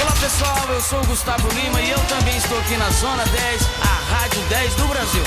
Olá 0.00 0.12
pessoal, 0.20 0.66
eu 0.68 0.80
sou 0.80 1.00
o 1.00 1.06
Gustavo 1.06 1.48
Lima 1.54 1.80
e 1.80 1.90
eu 1.90 1.98
também 2.00 2.36
estou 2.36 2.58
aqui 2.58 2.76
na 2.76 2.90
Zona 2.90 3.24
10, 3.24 3.62
a 3.80 4.14
Rádio 4.14 4.42
10 4.48 4.74
do 4.74 4.88
Brasil. 4.88 5.22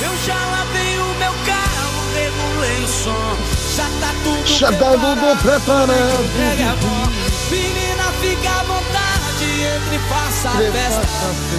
Eu 0.00 0.16
já 0.24 0.34
lavei 0.34 0.98
o 0.98 1.14
meu 1.18 1.32
carro, 1.44 1.90
regulei 2.14 2.84
o 2.84 2.88
som, 2.88 3.36
já 3.76 3.84
tá 4.00 4.14
tudo 4.24 4.46
Já 4.46 4.72
tá 4.72 5.36
preparado. 5.42 6.24
Entregue 6.24 6.62
a 6.62 6.74
voz. 6.74 7.50
Menina, 7.50 8.04
fica 8.20 8.48
à 8.48 8.62
vontade, 8.62 9.44
entre 9.76 9.96
e 9.96 9.98
faça 10.08 10.48
a 10.48 10.72
festa. 10.72 11.02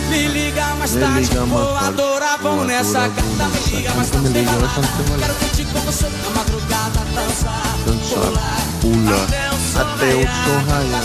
Me 0.10 0.28
liga 0.28 0.66
mais 0.76 0.94
Me 0.94 1.02
tarde, 1.02 1.30
liga 1.30 1.46
vou 1.46 1.76
adorar, 1.76 2.38
vamos 2.42 2.58
vou 2.60 2.66
nessa 2.66 3.10
vamos 3.10 3.70
Me 3.70 3.76
liga 3.76 3.94
mais 3.94 4.10
tarde, 4.10 4.30
tem 4.30 4.46
balada. 4.46 4.70
Quero 5.20 5.36
curtir 5.36 5.66
com 5.66 5.80
você 5.82 6.08
na 6.08 6.30
madrugada, 6.30 7.00
dançar, 7.14 7.78
Dançar, 7.86 8.71
pular, 8.82 9.28
Até 9.76 10.16
o 10.16 10.22
sol 10.22 10.60
raiar. 10.68 11.04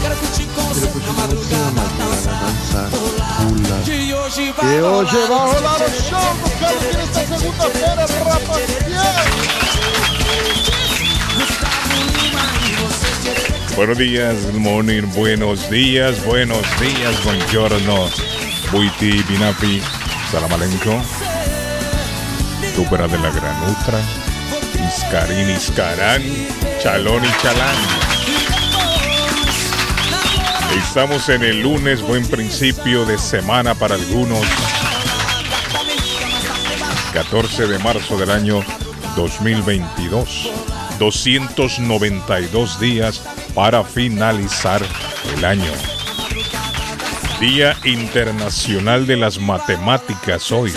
Quero 0.00 0.16
curtir 0.16 0.46
você 0.54 0.86
madrugada, 1.12 1.82
dançar, 1.98 2.90
pular. 2.90 3.82
Que 3.84 4.14
hoje 4.14 4.54
vai 4.56 4.80
rolar 4.80 5.82
o 5.82 5.90
show 5.90 6.34
do 6.34 6.50
Carlos 6.60 6.96
esta 7.02 7.38
segunda-feira, 7.38 8.06
rapaziada. 8.24 9.24
Buenos 13.74 13.98
días, 13.98 14.44
good 14.44 14.60
morning, 14.60 15.02
buenos 15.14 15.68
días, 15.68 16.22
buenos 16.24 16.64
días, 16.78 17.20
buongiorno, 17.24 18.08
buiti, 18.70 19.20
binapi, 19.24 19.82
salam 20.30 20.52
aleikum, 20.52 21.02
túpera 22.76 23.08
de 23.08 23.18
la 23.18 23.30
granutra, 23.30 24.23
iscarín, 24.86 25.50
iscarán, 25.50 26.22
chalón 26.82 27.24
y 27.24 27.42
chalán. 27.42 27.76
Estamos 30.78 31.28
en 31.28 31.42
el 31.42 31.62
lunes, 31.62 32.02
buen 32.02 32.26
principio 32.26 33.04
de 33.04 33.18
semana 33.18 33.74
para 33.74 33.94
algunos. 33.94 34.44
14 37.12 37.66
de 37.66 37.78
marzo 37.78 38.18
del 38.18 38.30
año 38.30 38.64
2022. 39.16 40.50
292 40.98 42.80
días 42.80 43.22
para 43.54 43.84
finalizar 43.84 44.82
el 45.36 45.44
año. 45.44 45.72
Día 47.40 47.76
Internacional 47.84 49.06
de 49.06 49.16
las 49.16 49.38
Matemáticas 49.38 50.50
hoy. 50.52 50.72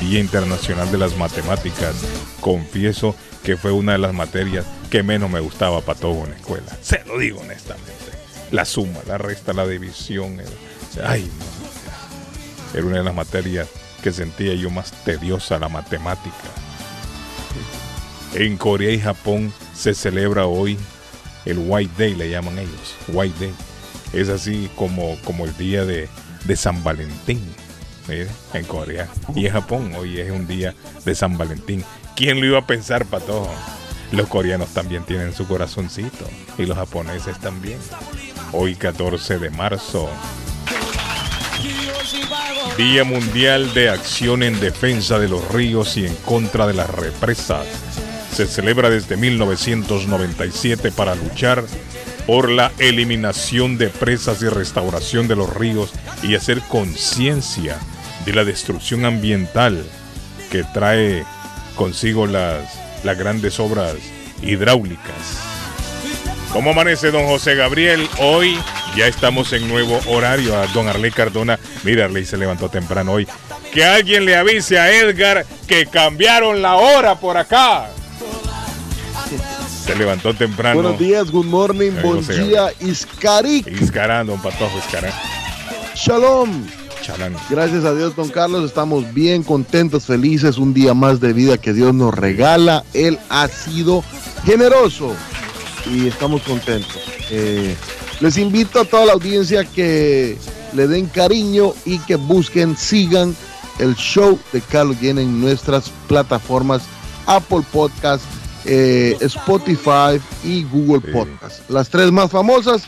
Día 0.00 0.18
Internacional 0.18 0.90
de 0.90 0.98
las 0.98 1.16
Matemáticas. 1.16 1.94
Confieso 2.40 3.14
que 3.44 3.56
fue 3.56 3.70
una 3.70 3.92
de 3.92 3.98
las 3.98 4.14
materias 4.14 4.64
que 4.90 5.02
menos 5.02 5.30
me 5.30 5.40
gustaba 5.40 5.82
para 5.82 5.98
todo 5.98 6.24
en 6.24 6.30
la 6.30 6.36
escuela. 6.36 6.76
Se 6.82 7.04
lo 7.04 7.18
digo 7.18 7.40
honestamente. 7.40 7.92
La 8.50 8.64
suma, 8.64 9.00
la 9.06 9.18
resta, 9.18 9.52
la 9.52 9.66
división. 9.66 10.40
Ay, 11.04 11.30
no. 11.38 12.78
Era 12.78 12.86
una 12.86 12.96
de 12.98 13.04
las 13.04 13.14
materias 13.14 13.68
que 14.02 14.10
sentía 14.10 14.54
yo 14.54 14.70
más 14.70 14.92
tediosa, 15.04 15.58
la 15.58 15.68
matemática. 15.68 16.34
En 18.34 18.56
Corea 18.56 18.90
y 18.90 19.00
Japón 19.00 19.52
se 19.74 19.92
celebra 19.94 20.46
hoy 20.46 20.78
el 21.44 21.58
White 21.58 21.92
Day, 21.98 22.14
le 22.14 22.30
llaman 22.30 22.58
ellos. 22.58 22.96
White 23.08 23.46
Day. 23.46 23.54
Es 24.12 24.28
así 24.28 24.70
como, 24.76 25.16
como 25.24 25.44
el 25.44 25.56
día 25.56 25.84
de, 25.84 26.08
de 26.44 26.56
San 26.56 26.82
Valentín. 26.82 27.42
En 28.10 28.64
Corea 28.64 29.08
y 29.36 29.46
en 29.46 29.52
Japón 29.52 29.92
hoy 29.96 30.18
es 30.18 30.32
un 30.32 30.46
día 30.46 30.74
de 31.04 31.14
San 31.14 31.38
Valentín. 31.38 31.84
¿Quién 32.16 32.40
lo 32.40 32.46
iba 32.46 32.58
a 32.58 32.66
pensar, 32.66 33.06
pato? 33.06 33.48
Los 34.10 34.26
coreanos 34.26 34.70
también 34.70 35.04
tienen 35.04 35.32
su 35.32 35.46
corazoncito 35.46 36.24
y 36.58 36.66
los 36.66 36.76
japoneses 36.76 37.38
también. 37.38 37.78
Hoy 38.52 38.74
14 38.74 39.38
de 39.38 39.50
marzo, 39.50 40.10
Día 42.76 43.04
Mundial 43.04 43.72
de 43.74 43.90
Acción 43.90 44.42
en 44.42 44.58
Defensa 44.58 45.20
de 45.20 45.28
los 45.28 45.48
Ríos 45.52 45.96
y 45.96 46.06
en 46.06 46.14
contra 46.16 46.66
de 46.66 46.74
las 46.74 46.90
represas. 46.90 47.64
Se 48.34 48.46
celebra 48.46 48.90
desde 48.90 49.16
1997 49.16 50.90
para 50.90 51.14
luchar 51.14 51.64
por 52.26 52.50
la 52.50 52.72
eliminación 52.78 53.78
de 53.78 53.88
presas 53.88 54.42
y 54.42 54.48
restauración 54.48 55.28
de 55.28 55.36
los 55.36 55.52
ríos 55.54 55.92
y 56.22 56.34
hacer 56.34 56.60
conciencia 56.62 57.78
de 58.24 58.32
la 58.32 58.44
destrucción 58.44 59.04
ambiental 59.04 59.84
que 60.50 60.64
trae 60.64 61.24
consigo 61.76 62.26
las, 62.26 62.64
las 63.04 63.18
grandes 63.18 63.58
obras 63.60 63.94
hidráulicas. 64.42 65.38
¿Cómo 66.52 66.70
amanece 66.70 67.10
don 67.12 67.26
José 67.26 67.54
Gabriel? 67.54 68.08
Hoy 68.18 68.58
ya 68.96 69.06
estamos 69.06 69.52
en 69.52 69.68
nuevo 69.68 70.00
horario. 70.08 70.58
A 70.60 70.66
don 70.68 70.88
Arley 70.88 71.12
Cardona, 71.12 71.58
mira, 71.84 72.06
Arley 72.06 72.24
se 72.24 72.36
levantó 72.36 72.68
temprano 72.68 73.12
hoy. 73.12 73.28
Que 73.72 73.84
alguien 73.84 74.24
le 74.24 74.34
avise 74.34 74.78
a 74.78 74.90
Edgar 74.92 75.46
que 75.68 75.86
cambiaron 75.86 76.60
la 76.60 76.74
hora 76.74 77.14
por 77.20 77.36
acá. 77.36 77.88
Se 79.84 79.94
levantó 79.94 80.34
temprano. 80.34 80.82
Buenos 80.82 80.98
días, 80.98 81.30
good 81.30 81.46
morning, 81.46 81.92
Ay, 81.96 82.02
buen 82.02 82.26
día, 82.26 82.72
Iscarik, 82.80 83.66
Iscarán, 83.80 84.26
don 84.26 84.42
Patojo 84.42 84.76
Iscarán. 84.78 85.12
shalom. 85.94 86.66
Chalán. 87.02 87.36
Gracias 87.48 87.84
a 87.84 87.94
Dios, 87.94 88.14
don 88.14 88.28
Carlos, 88.28 88.64
estamos 88.64 89.12
bien 89.12 89.42
contentos, 89.42 90.06
felices, 90.06 90.58
un 90.58 90.74
día 90.74 90.94
más 90.94 91.20
de 91.20 91.32
vida 91.32 91.58
que 91.58 91.72
Dios 91.72 91.94
nos 91.94 92.14
regala. 92.14 92.84
Él 92.94 93.18
ha 93.28 93.48
sido 93.48 94.04
generoso 94.44 95.14
y 95.90 96.06
estamos 96.06 96.42
contentos. 96.42 96.98
Eh, 97.30 97.74
les 98.20 98.36
invito 98.36 98.80
a 98.80 98.84
toda 98.84 99.06
la 99.06 99.12
audiencia 99.12 99.64
que 99.64 100.36
le 100.74 100.86
den 100.86 101.06
cariño 101.06 101.72
y 101.84 101.98
que 102.00 102.16
busquen, 102.16 102.76
sigan 102.76 103.34
el 103.78 103.94
show 103.96 104.38
de 104.52 104.60
Carlos 104.60 105.00
Guillén 105.00 105.18
en 105.18 105.40
nuestras 105.40 105.90
plataformas 106.06 106.82
Apple 107.26 107.62
Podcast, 107.72 108.24
eh, 108.64 109.16
Spotify 109.20 110.20
y 110.44 110.64
Google. 110.64 111.00
Podcast. 111.12 111.68
Las 111.70 111.88
tres 111.88 112.10
más 112.12 112.30
famosas. 112.30 112.82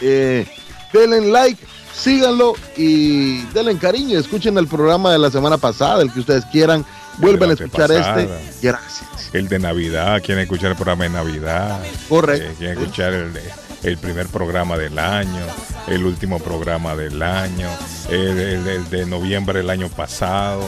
Eh, 0.00 0.46
denle 0.92 1.30
like, 1.30 1.62
síganlo 1.96 2.54
y 2.76 3.42
denle 3.46 3.76
cariño. 3.78 4.18
Escuchen 4.18 4.56
el 4.58 4.66
programa 4.66 5.12
de 5.12 5.18
la 5.18 5.30
semana 5.30 5.58
pasada, 5.58 6.02
el 6.02 6.12
que 6.12 6.20
ustedes 6.20 6.44
quieran. 6.46 6.84
Vuelven 7.18 7.50
a 7.50 7.52
escuchar 7.54 7.88
pasada. 7.88 8.20
este. 8.22 8.66
Gracias. 8.68 9.30
El 9.32 9.48
de 9.48 9.58
Navidad, 9.58 10.22
quieren 10.22 10.42
escuchar 10.42 10.70
el 10.70 10.76
programa 10.76 11.04
de 11.04 11.10
Navidad. 11.10 11.80
Correcto. 12.08 12.48
Eh, 12.50 12.54
quieren 12.58 12.78
escuchar 12.78 13.12
el, 13.14 13.32
el 13.82 13.98
primer 13.98 14.26
programa 14.28 14.76
del 14.76 14.98
año, 14.98 15.40
el 15.88 16.04
último 16.04 16.38
programa 16.38 16.94
del 16.94 17.22
año, 17.22 17.68
el, 18.10 18.38
el- 18.38 18.66
el 18.68 18.90
de 18.90 19.06
noviembre 19.06 19.60
del 19.60 19.70
año 19.70 19.88
pasado. 19.88 20.62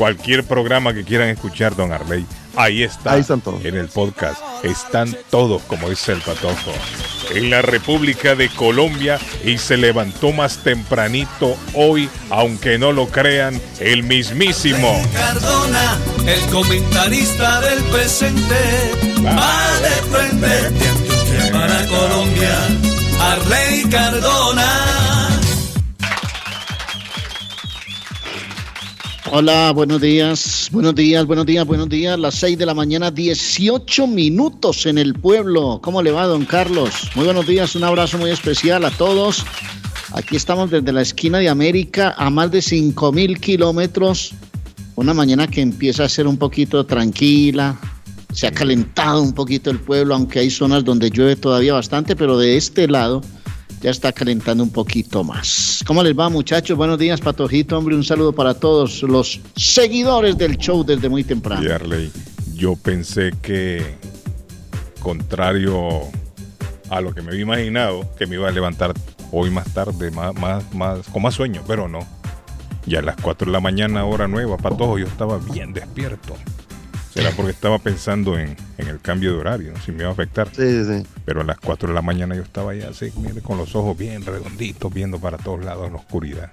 Cualquier 0.00 0.44
programa 0.44 0.94
que 0.94 1.04
quieran 1.04 1.28
escuchar, 1.28 1.76
don 1.76 1.92
Arley, 1.92 2.24
ahí 2.56 2.82
está. 2.82 3.12
Ahí 3.12 3.20
están 3.20 3.42
todos. 3.42 3.62
En 3.66 3.76
el 3.76 3.88
podcast. 3.88 4.40
Están 4.62 5.14
todos, 5.28 5.60
como 5.64 5.90
dice 5.90 6.12
el 6.12 6.22
patojo. 6.22 6.72
En 7.34 7.50
la 7.50 7.60
República 7.60 8.34
de 8.34 8.48
Colombia 8.48 9.20
y 9.44 9.58
se 9.58 9.76
levantó 9.76 10.32
más 10.32 10.64
tempranito 10.64 11.54
hoy, 11.74 12.08
aunque 12.30 12.78
no 12.78 12.92
lo 12.92 13.08
crean, 13.08 13.60
el 13.78 14.02
mismísimo. 14.02 15.02
Cardona, 15.12 15.98
el 16.26 16.50
comentarista 16.50 17.60
del 17.60 17.82
presente, 17.84 18.54
va 19.22 19.80
de 19.80 19.90
frente 20.08 21.52
para 21.52 21.86
Colombia, 21.88 22.56
Arley 23.20 23.82
Cardona. 23.90 25.39
Hola, 29.32 29.70
buenos 29.72 30.00
días, 30.00 30.68
buenos 30.72 30.96
días, 30.96 31.24
buenos 31.24 31.46
días, 31.46 31.64
buenos 31.64 31.88
días. 31.88 32.18
Las 32.18 32.34
6 32.34 32.58
de 32.58 32.66
la 32.66 32.74
mañana, 32.74 33.12
18 33.12 34.08
minutos 34.08 34.86
en 34.86 34.98
el 34.98 35.14
pueblo. 35.14 35.78
¿Cómo 35.80 36.02
le 36.02 36.10
va, 36.10 36.26
don 36.26 36.44
Carlos? 36.44 36.90
Muy 37.14 37.26
buenos 37.26 37.46
días, 37.46 37.76
un 37.76 37.84
abrazo 37.84 38.18
muy 38.18 38.30
especial 38.30 38.84
a 38.84 38.90
todos. 38.90 39.44
Aquí 40.14 40.34
estamos 40.34 40.72
desde 40.72 40.92
la 40.92 41.02
esquina 41.02 41.38
de 41.38 41.48
América 41.48 42.12
a 42.18 42.28
más 42.28 42.50
de 42.50 42.60
5 42.60 43.12
mil 43.12 43.38
kilómetros. 43.38 44.32
Una 44.96 45.14
mañana 45.14 45.46
que 45.46 45.60
empieza 45.60 46.02
a 46.02 46.08
ser 46.08 46.26
un 46.26 46.36
poquito 46.36 46.84
tranquila. 46.84 47.78
Se 48.32 48.48
ha 48.48 48.50
calentado 48.50 49.22
un 49.22 49.32
poquito 49.32 49.70
el 49.70 49.78
pueblo, 49.78 50.16
aunque 50.16 50.40
hay 50.40 50.50
zonas 50.50 50.84
donde 50.84 51.08
llueve 51.08 51.36
todavía 51.36 51.74
bastante, 51.74 52.16
pero 52.16 52.36
de 52.36 52.56
este 52.56 52.88
lado 52.88 53.22
ya 53.80 53.90
está 53.90 54.12
calentando 54.12 54.62
un 54.62 54.70
poquito 54.70 55.24
más. 55.24 55.82
¿Cómo 55.86 56.02
les 56.02 56.18
va, 56.18 56.28
muchachos? 56.28 56.76
Buenos 56.76 56.98
días, 56.98 57.20
Patojito, 57.20 57.78
hombre. 57.78 57.94
Un 57.96 58.04
saludo 58.04 58.32
para 58.32 58.54
todos 58.54 59.02
los 59.02 59.40
seguidores 59.56 60.36
del 60.36 60.56
show 60.58 60.84
desde 60.84 61.08
muy 61.08 61.24
temprano. 61.24 61.62
Yo 62.54 62.76
pensé 62.76 63.32
que, 63.40 63.96
contrario 65.00 66.02
a 66.90 67.00
lo 67.00 67.14
que 67.14 67.22
me 67.22 67.30
había 67.30 67.42
imaginado, 67.42 68.06
que 68.18 68.26
me 68.26 68.34
iba 68.34 68.48
a 68.48 68.52
levantar 68.52 68.92
hoy 69.32 69.50
más 69.50 69.72
tarde, 69.72 70.10
más, 70.10 70.34
más, 70.34 70.74
más, 70.74 71.06
con 71.08 71.22
más 71.22 71.34
sueño, 71.34 71.62
pero 71.66 71.88
no. 71.88 72.00
Ya 72.86 72.98
a 72.98 73.02
las 73.02 73.16
4 73.16 73.46
de 73.46 73.52
la 73.52 73.60
mañana, 73.60 74.04
hora 74.04 74.28
nueva, 74.28 74.56
Patojo, 74.56 74.98
yo 74.98 75.06
estaba 75.06 75.38
bien 75.38 75.72
despierto. 75.72 76.34
Será 77.22 77.36
porque 77.36 77.50
estaba 77.52 77.78
pensando 77.78 78.38
en, 78.38 78.56
en 78.78 78.88
el 78.88 79.00
cambio 79.00 79.32
de 79.34 79.38
horario, 79.38 79.72
si 79.84 79.92
me 79.92 80.00
iba 80.00 80.08
a 80.08 80.12
afectar. 80.12 80.48
Sí, 80.54 80.84
sí. 80.84 81.02
Pero 81.24 81.42
a 81.42 81.44
las 81.44 81.58
4 81.58 81.88
de 81.88 81.94
la 81.94 82.02
mañana 82.02 82.34
yo 82.34 82.42
estaba 82.42 82.74
ya 82.74 82.88
así, 82.88 83.12
mire, 83.16 83.40
con 83.42 83.58
los 83.58 83.74
ojos 83.76 83.96
bien 83.98 84.24
redonditos, 84.24 84.92
viendo 84.92 85.18
para 85.18 85.36
todos 85.38 85.64
lados 85.64 85.86
en 85.86 85.92
la 85.92 85.98
oscuridad. 85.98 86.50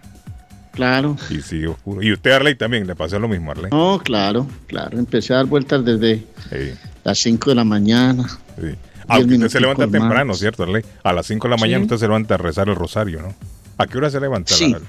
Claro. 0.74 1.16
Y 1.30 1.42
sigue 1.42 1.68
oscuro. 1.68 2.04
Y 2.04 2.12
usted, 2.14 2.32
Arley, 2.32 2.56
también 2.56 2.86
le 2.86 2.96
pasó 2.96 3.18
lo 3.18 3.28
mismo, 3.28 3.52
Arley. 3.52 3.72
No, 3.72 4.00
claro, 4.04 4.46
claro. 4.68 5.00
Empecé 5.00 5.34
a 5.34 5.38
dar 5.38 5.46
vueltas 5.46 5.84
desde 5.84 6.18
Sí, 6.50 6.74
las 7.04 7.18
5 7.20 7.50
de 7.50 7.56
la 7.56 7.64
mañana. 7.64 8.28
sí. 8.62 8.76
Aunque 9.10 9.36
usted 9.36 9.48
se 9.48 9.62
levanta 9.62 9.88
más. 9.88 9.92
temprano, 10.02 10.34
¿cierto, 10.34 10.64
Arley? 10.64 10.84
A 11.02 11.14
las 11.14 11.26
5 11.28 11.48
de 11.48 11.52
la 11.52 11.58
mañana 11.58 11.78
Sí. 11.80 11.84
usted 11.86 11.98
se 11.98 12.08
levanta 12.08 12.34
a 12.34 12.38
rezar 12.38 12.68
el 12.68 12.76
rosario, 12.76 13.22
¿no? 13.22 13.34
¿A 13.78 13.88
qué 13.88 13.98
hora 13.98 14.10
se 14.10 14.20
levanta? 14.20 14.54
Sí. 14.54 14.66
Arley? 14.74 14.88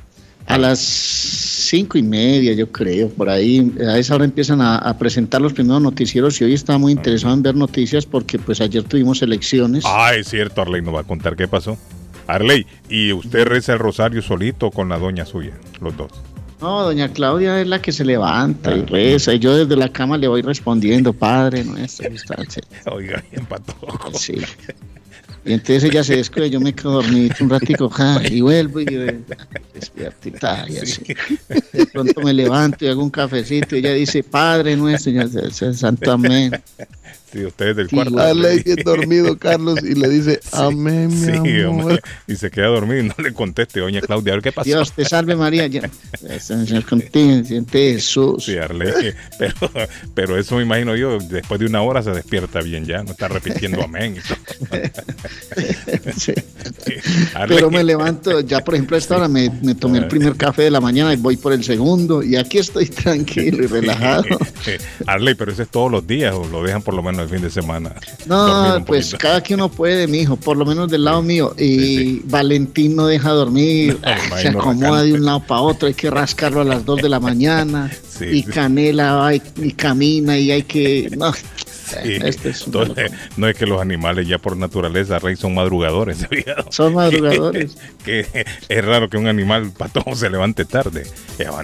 A 0.49 0.56
las 0.59 0.79
cinco 0.81 1.99
y 1.99 2.03
media, 2.03 2.53
yo 2.55 2.73
creo, 2.73 3.09
por 3.11 3.29
ahí. 3.29 3.71
A 3.87 3.99
esa 3.99 4.15
hora 4.15 4.25
empiezan 4.25 4.61
a, 4.62 4.77
a 4.79 4.97
presentar 4.97 5.41
los 5.43 5.53
primeros 5.53 5.83
noticieros 5.83 6.41
y 6.41 6.45
hoy 6.45 6.55
estaba 6.55 6.79
muy 6.79 6.93
interesado 6.93 7.35
en 7.35 7.43
ver 7.43 7.55
noticias 7.55 8.06
porque 8.06 8.39
pues 8.39 8.61
ayer 8.61 8.83
tuvimos 8.85 9.21
elecciones. 9.23 9.85
Ah, 9.87 10.15
es 10.15 10.29
cierto, 10.29 10.62
Arley 10.62 10.81
nos 10.83 10.95
va 10.95 11.00
a 11.00 11.05
contar 11.05 11.37
qué 11.37 11.47
pasó. 11.49 11.77
Arley, 12.27 12.67
¿y 12.89 13.12
usted 13.12 13.45
reza 13.47 13.75
el 13.75 13.79
rosario 13.79 14.23
solito 14.23 14.71
con 14.71 14.89
la 14.89 14.99
doña 14.99 15.25
suya? 15.27 15.53
Los 15.81 15.97
dos. 15.97 16.12
No, 16.61 16.83
doña 16.83 17.09
Claudia 17.12 17.61
es 17.61 17.69
la 17.69 17.81
que 17.81 17.93
se 17.93 18.05
levanta 18.05 18.75
y 18.77 18.81
Ah. 18.81 18.87
reza 18.89 19.33
y 19.35 19.39
yo 19.39 19.56
desde 19.56 19.77
la 19.77 19.91
cama 19.93 20.17
le 20.19 20.29
voy 20.29 20.43
respondiendo, 20.43 21.12
Padre 21.12 21.62
nuestro. 21.65 22.09
Oiga, 22.93 23.23
bien 23.31 23.47
patojo. 23.47 24.12
Sí. 24.19 24.35
Y 25.49 25.55
entonces 25.55 25.85
ella 25.85 26.05
se 26.05 26.17
descuida, 26.17 26.47
yo 26.47 26.61
me 26.61 26.75
quedo 26.75 27.00
dormido 27.00 27.35
un 27.41 27.49
ratico 27.49 27.89
ja, 27.89 28.21
y 28.31 28.43
vuelvo 28.43 28.81
y 28.81 28.85
despierto 29.73 30.29
y 30.29 30.33
tal, 30.33 30.71
y 30.71 30.77
así. 30.77 31.03
De 31.73 31.87
pronto 31.87 32.21
me 32.21 32.35
levanto 32.35 32.85
y 32.85 32.89
hago 32.89 33.03
un 33.03 33.09
cafecito 33.09 33.75
y 33.75 33.79
ella 33.79 33.95
dice, 33.95 34.23
Padre 34.23 34.77
nuestro, 34.77 35.11
y 35.11 35.15
yo, 35.15 35.73
Santo 35.73 36.12
Amén. 36.12 36.53
Sí, 37.32 37.44
usted 37.44 37.76
del 37.76 37.88
Sí, 37.90 37.96
cuarto. 37.96 38.19
Arley 38.19 38.62
bien 38.62 38.78
dormido, 38.84 39.36
Carlos, 39.38 39.78
y 39.82 39.94
le 39.94 40.08
dice, 40.08 40.40
amén, 40.52 41.08
mi 41.08 41.16
Sí, 41.16 41.60
amor. 41.62 41.82
hombre. 41.82 42.00
Y 42.26 42.36
se 42.36 42.50
queda 42.50 42.69
dormido 42.69 43.00
y 43.00 43.08
no 43.08 43.14
le 43.22 43.32
conteste, 43.34 43.80
doña 43.80 44.00
Claudia, 44.00 44.32
a 44.32 44.36
ver 44.36 44.42
qué 44.42 44.52
pasó. 44.52 44.64
Dios 44.66 44.92
te 44.92 45.04
salve 45.04 45.36
María, 45.36 45.69
Jesús. 47.70 48.44
Sí, 48.44 48.56
Arley, 48.56 49.14
pero, 49.38 49.54
pero 50.14 50.38
eso 50.38 50.56
me 50.56 50.62
imagino 50.62 50.96
yo, 50.96 51.19
después 51.19 51.60
de 51.60 51.66
una 51.66 51.82
hora 51.82 52.02
se 52.02 52.10
despierta 52.12 52.60
bien 52.60 52.84
ya, 52.86 53.02
no 53.02 53.10
está 53.12 53.28
repitiendo 53.28 53.82
amén. 53.82 54.16
Pero 57.48 57.70
me 57.70 57.84
levanto, 57.84 58.40
ya 58.40 58.60
por 58.64 58.75
ejemplo 58.75 58.96
a 58.96 58.98
esta 58.98 59.16
hora 59.16 59.28
me, 59.28 59.50
me 59.62 59.75
tomé 59.75 59.98
el 59.98 60.08
primer 60.08 60.36
café 60.36 60.62
de 60.62 60.70
la 60.70 60.80
mañana 60.80 61.12
y 61.12 61.16
voy 61.16 61.36
por 61.36 61.52
el 61.52 61.62
segundo 61.64 62.22
y 62.22 62.36
aquí 62.36 62.58
estoy 62.58 62.86
tranquilo 62.86 63.64
y 63.64 63.66
relajado. 63.66 64.25
Arley, 65.06 65.34
pero 65.34 65.52
eso 65.52 65.62
es 65.62 65.69
todos 65.69 65.90
los 65.90 66.06
días 66.06 66.34
o 66.34 66.46
lo 66.46 66.62
dejan 66.62 66.82
por 66.82 66.94
lo 66.94 67.02
menos 67.02 67.18
el 67.23 67.29
fin 67.29 67.41
de 67.43 67.50
semana. 67.50 67.94
No, 68.26 68.82
pues 68.87 69.15
cada 69.19 69.43
que 69.43 69.55
uno 69.55 69.69
puede, 69.69 70.06
mijo, 70.06 70.37
por 70.37 70.56
lo 70.56 70.65
menos 70.65 70.91
del 70.91 71.05
lado 71.05 71.23
mío. 71.23 71.55
Y 71.59 71.79
Sí, 71.79 71.97
sí. 71.99 72.23
Valentín 72.26 72.97
no 72.97 73.06
deja 73.06 73.31
dormir, 73.31 73.99
No, 74.31 74.37
se 74.37 74.49
acomoda 74.49 75.03
de 75.03 75.15
un 75.15 75.25
lado 75.25 75.41
para 75.41 75.61
otro, 75.62 75.88
hay 75.88 75.94
que 75.94 76.11
rascarlo 76.11 76.61
a 76.61 76.65
las 76.65 76.85
2 76.85 77.03
de 77.03 77.09
la 77.09 77.20
mañana. 77.20 77.91
Y. 78.20 78.43
Canela 78.43 79.15
va 79.15 79.35
y, 79.35 79.43
y 79.62 79.70
camina 79.73 80.37
y 80.37 80.50
hay 80.50 80.65
que... 80.65 81.09
No, 81.17 81.32
Sí. 81.88 82.19
este 82.23 82.50
es 82.50 82.67
Entonces, 82.67 83.11
no 83.37 83.49
es 83.49 83.56
que 83.56 83.67
los 83.67 83.81
animales 83.81 84.29
ya 84.29 84.38
por 84.38 84.56
naturaleza, 84.56 85.19
Rey, 85.19 85.37
son 85.37 85.55
madrugadores. 85.55 86.19
Son 86.70 86.94
madrugadores. 86.94 87.76
que 88.05 88.26
es 88.69 88.85
raro 88.85 89.08
que 89.08 89.17
un 89.17 89.26
animal 89.26 89.70
patojo 89.76 90.14
se 90.14 90.29
levante 90.31 90.64
tarde. 90.64 91.05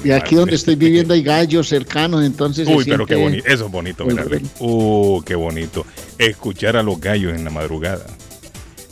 Y 0.03 0.11
aquí 0.13 0.35
donde 0.35 0.55
estoy 0.55 0.77
viviendo 0.77 1.15
hay 1.15 1.23
gallos 1.23 1.69
cercanos, 1.69 2.25
entonces... 2.25 2.67
Uy, 2.69 2.85
pero 2.85 3.07
qué 3.07 3.17
bonito. 3.17 3.47
Eso 3.47 3.67
es 3.67 3.71
bonito, 3.71 4.05
muy 4.05 4.15
¿verdad, 4.15 4.31
Rey? 4.31 4.43
Uh, 4.61 5.23
qué 5.23 5.35
bonito. 5.35 5.85
Escuchar 6.19 6.77
a 6.77 6.83
los 6.83 7.01
gallos 7.01 7.35
en 7.35 7.45
la 7.45 7.51
madrugada. 7.51 8.07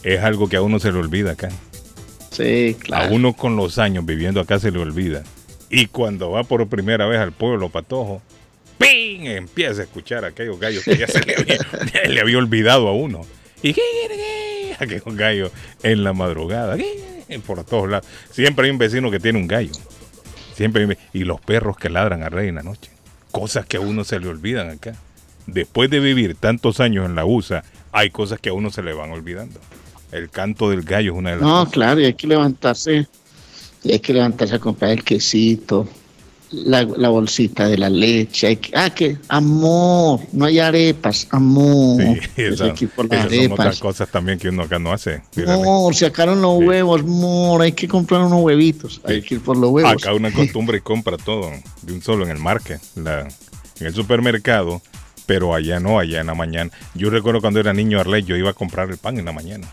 Es 0.02 0.20
algo 0.20 0.48
que 0.48 0.56
a 0.56 0.62
uno 0.62 0.78
se 0.78 0.92
le 0.92 0.98
olvida 0.98 1.32
acá. 1.32 1.48
Sí, 2.30 2.76
A 2.80 2.82
claro. 2.82 3.14
uno 3.14 3.34
con 3.34 3.56
los 3.56 3.78
años 3.78 4.04
viviendo 4.06 4.40
acá 4.40 4.58
se 4.58 4.70
le 4.70 4.78
olvida. 4.78 5.22
Y 5.70 5.86
cuando 5.86 6.30
va 6.30 6.44
por 6.44 6.66
primera 6.68 7.06
vez 7.06 7.18
al 7.20 7.32
pueblo 7.32 7.68
patojo, 7.68 8.20
¡ping! 8.82 9.26
Empieza 9.26 9.80
a 9.80 9.84
escuchar 9.84 10.24
a 10.24 10.28
aquellos 10.28 10.58
gallos 10.58 10.84
que 10.84 10.96
ya 10.96 11.06
se 11.06 11.20
le 11.24 11.36
había, 11.36 11.56
ya 11.94 12.08
le 12.08 12.20
había 12.20 12.38
olvidado 12.38 12.88
a 12.88 12.94
uno. 12.94 13.22
Y 13.62 13.74
aquellos 14.78 15.14
gallos 15.16 15.50
en 15.82 16.04
la 16.04 16.12
madrugada, 16.12 16.76
por 17.46 17.64
todos 17.64 17.88
lados. 17.88 18.06
Siempre 18.30 18.66
hay 18.66 18.70
un 18.70 18.78
vecino 18.78 19.10
que 19.10 19.20
tiene 19.20 19.38
un 19.38 19.46
gallo. 19.46 19.72
Siempre 20.54 20.84
hay 20.84 20.96
y 21.12 21.24
los 21.24 21.40
perros 21.40 21.76
que 21.76 21.88
ladran 21.88 22.22
a 22.22 22.28
rey 22.28 22.48
en 22.48 22.56
la 22.56 22.62
noche. 22.62 22.90
Cosas 23.30 23.64
que 23.66 23.78
a 23.78 23.80
uno 23.80 24.04
se 24.04 24.20
le 24.20 24.28
olvidan 24.28 24.68
acá. 24.70 24.94
Después 25.46 25.90
de 25.90 26.00
vivir 26.00 26.34
tantos 26.34 26.80
años 26.80 27.06
en 27.06 27.14
la 27.14 27.24
USA, 27.24 27.64
hay 27.90 28.10
cosas 28.10 28.38
que 28.40 28.50
a 28.50 28.52
uno 28.52 28.70
se 28.70 28.82
le 28.82 28.92
van 28.92 29.10
olvidando. 29.10 29.58
El 30.12 30.28
canto 30.28 30.68
del 30.68 30.82
gallo 30.82 31.12
es 31.12 31.18
una 31.18 31.30
de 31.30 31.36
las 31.36 31.42
No, 31.42 31.58
cosas. 31.60 31.72
claro, 31.72 32.00
y 32.00 32.04
hay 32.04 32.14
que 32.14 32.26
levantarse, 32.26 33.06
y 33.82 33.92
hay 33.92 33.98
que 34.00 34.12
levantarse 34.12 34.54
a 34.56 34.58
comprar 34.58 34.90
el 34.92 35.02
quesito, 35.02 35.88
la, 36.52 36.84
la 36.84 37.08
bolsita 37.08 37.66
de 37.66 37.78
la 37.78 37.88
leche, 37.90 38.46
hay 38.46 38.56
que, 38.56 38.70
ah, 38.76 38.90
que, 38.90 39.16
amor, 39.28 40.20
no 40.32 40.44
hay 40.44 40.58
arepas, 40.58 41.26
amor, 41.30 42.02
Sí, 42.36 42.42
Hay 42.60 42.72
que 42.72 42.84
ir 42.84 42.90
por 42.90 43.08
las 43.08 43.20
esas 43.26 43.34
son 43.36 43.52
otras 43.52 43.60
arepas. 43.66 43.80
cosas 43.80 44.08
también 44.10 44.38
que 44.38 44.48
uno 44.50 44.62
acá 44.62 44.78
no 44.78 44.92
hace. 44.92 45.22
Amor, 45.46 45.94
sacaron 45.94 46.40
los 46.42 46.58
Sí. 46.58 46.64
huevos, 46.66 47.00
amor, 47.00 47.62
hay 47.62 47.72
que 47.72 47.88
comprar 47.88 48.20
unos 48.22 48.42
huevitos, 48.42 49.00
hay 49.04 49.22
que 49.22 49.36
ir 49.36 49.40
por 49.40 49.56
los 49.56 49.70
huevos. 49.70 49.92
Acá 49.92 50.14
una 50.14 50.30
costumbre 50.32 50.78
y 50.78 50.80
compra 50.80 51.16
todo 51.16 51.50
de 51.82 51.92
un 51.92 52.02
solo 52.02 52.24
en 52.24 52.30
el 52.30 52.38
market, 52.38 52.80
la, 52.96 53.20
en 53.80 53.86
el 53.86 53.94
supermercado, 53.94 54.82
pero 55.26 55.54
allá 55.54 55.80
no, 55.80 55.98
allá 55.98 56.20
en 56.20 56.26
la 56.26 56.34
mañana. 56.34 56.70
Yo 56.94 57.08
recuerdo 57.10 57.40
cuando 57.40 57.60
era 57.60 57.72
niño 57.72 57.98
Arley, 58.00 58.22
yo 58.24 58.36
iba 58.36 58.50
a 58.50 58.54
comprar 58.54 58.90
el 58.90 58.98
pan 58.98 59.18
en 59.18 59.24
la 59.24 59.32
mañana. 59.32 59.66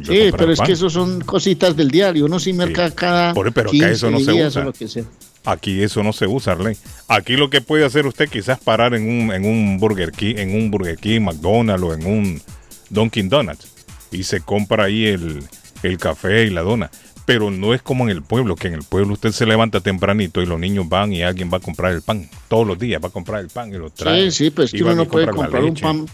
Yo 0.00 0.12
Sí, 0.12 0.30
pero 0.36 0.52
es 0.52 0.58
pan. 0.58 0.66
que 0.66 0.72
eso 0.74 0.88
son 0.88 1.20
cositas 1.22 1.74
del 1.76 1.90
diario, 1.90 2.24
uno 2.26 2.38
sí 2.38 2.52
merca 2.52 2.90
cada 2.92 3.34
Por- 3.34 3.52
pero 3.52 3.68
acá 3.70 3.72
15 3.72 3.90
eso 3.92 4.10
no 4.10 4.20
se 4.20 4.32
usa. 4.32 4.72
Aquí 5.48 5.82
eso 5.82 6.02
no 6.02 6.12
se 6.12 6.26
usa, 6.26 6.52
Arley. 6.52 6.76
Aquí 7.08 7.34
lo 7.36 7.48
que 7.48 7.62
puede 7.62 7.86
hacer 7.86 8.06
usted 8.06 8.28
quizás 8.28 8.58
parar 8.58 8.94
en 8.94 9.08
un, 9.08 9.32
en 9.32 9.46
un 9.46 9.78
Burger 9.78 10.12
King, 10.12 10.34
en 10.36 10.54
un 10.54 10.70
Burger 10.70 10.98
King, 10.98 11.22
McDonald's 11.22 11.82
o 11.82 11.94
en 11.94 12.06
un 12.06 12.42
Dunkin' 12.90 13.30
Donuts 13.30 13.66
y 14.10 14.24
se 14.24 14.42
compra 14.42 14.84
ahí 14.84 15.06
el, 15.06 15.42
el 15.82 15.96
café 15.96 16.44
y 16.44 16.50
la 16.50 16.60
dona. 16.60 16.90
Pero 17.24 17.50
no 17.50 17.72
es 17.72 17.80
como 17.80 18.04
en 18.04 18.10
el 18.10 18.22
pueblo, 18.22 18.56
que 18.56 18.68
en 18.68 18.74
el 18.74 18.82
pueblo 18.82 19.14
usted 19.14 19.32
se 19.32 19.46
levanta 19.46 19.80
tempranito 19.80 20.42
y 20.42 20.46
los 20.46 20.60
niños 20.60 20.86
van 20.86 21.14
y 21.14 21.22
alguien 21.22 21.50
va 21.50 21.56
a 21.56 21.60
comprar 21.60 21.94
el 21.94 22.02
pan. 22.02 22.28
Todos 22.48 22.66
los 22.66 22.78
días 22.78 23.02
va 23.02 23.08
a 23.08 23.12
comprar 23.12 23.40
el 23.40 23.48
pan 23.48 23.70
y 23.70 23.78
lo 23.78 23.88
trae. 23.88 24.30
Sí, 24.30 24.44
sí, 24.44 24.50
pues 24.50 24.74
Y 24.74 24.78
que 24.78 24.84
uno 24.84 24.96
no 24.96 25.04
puede 25.06 25.28
comprar 25.28 25.64
un 25.64 25.74
pan, 25.74 26.06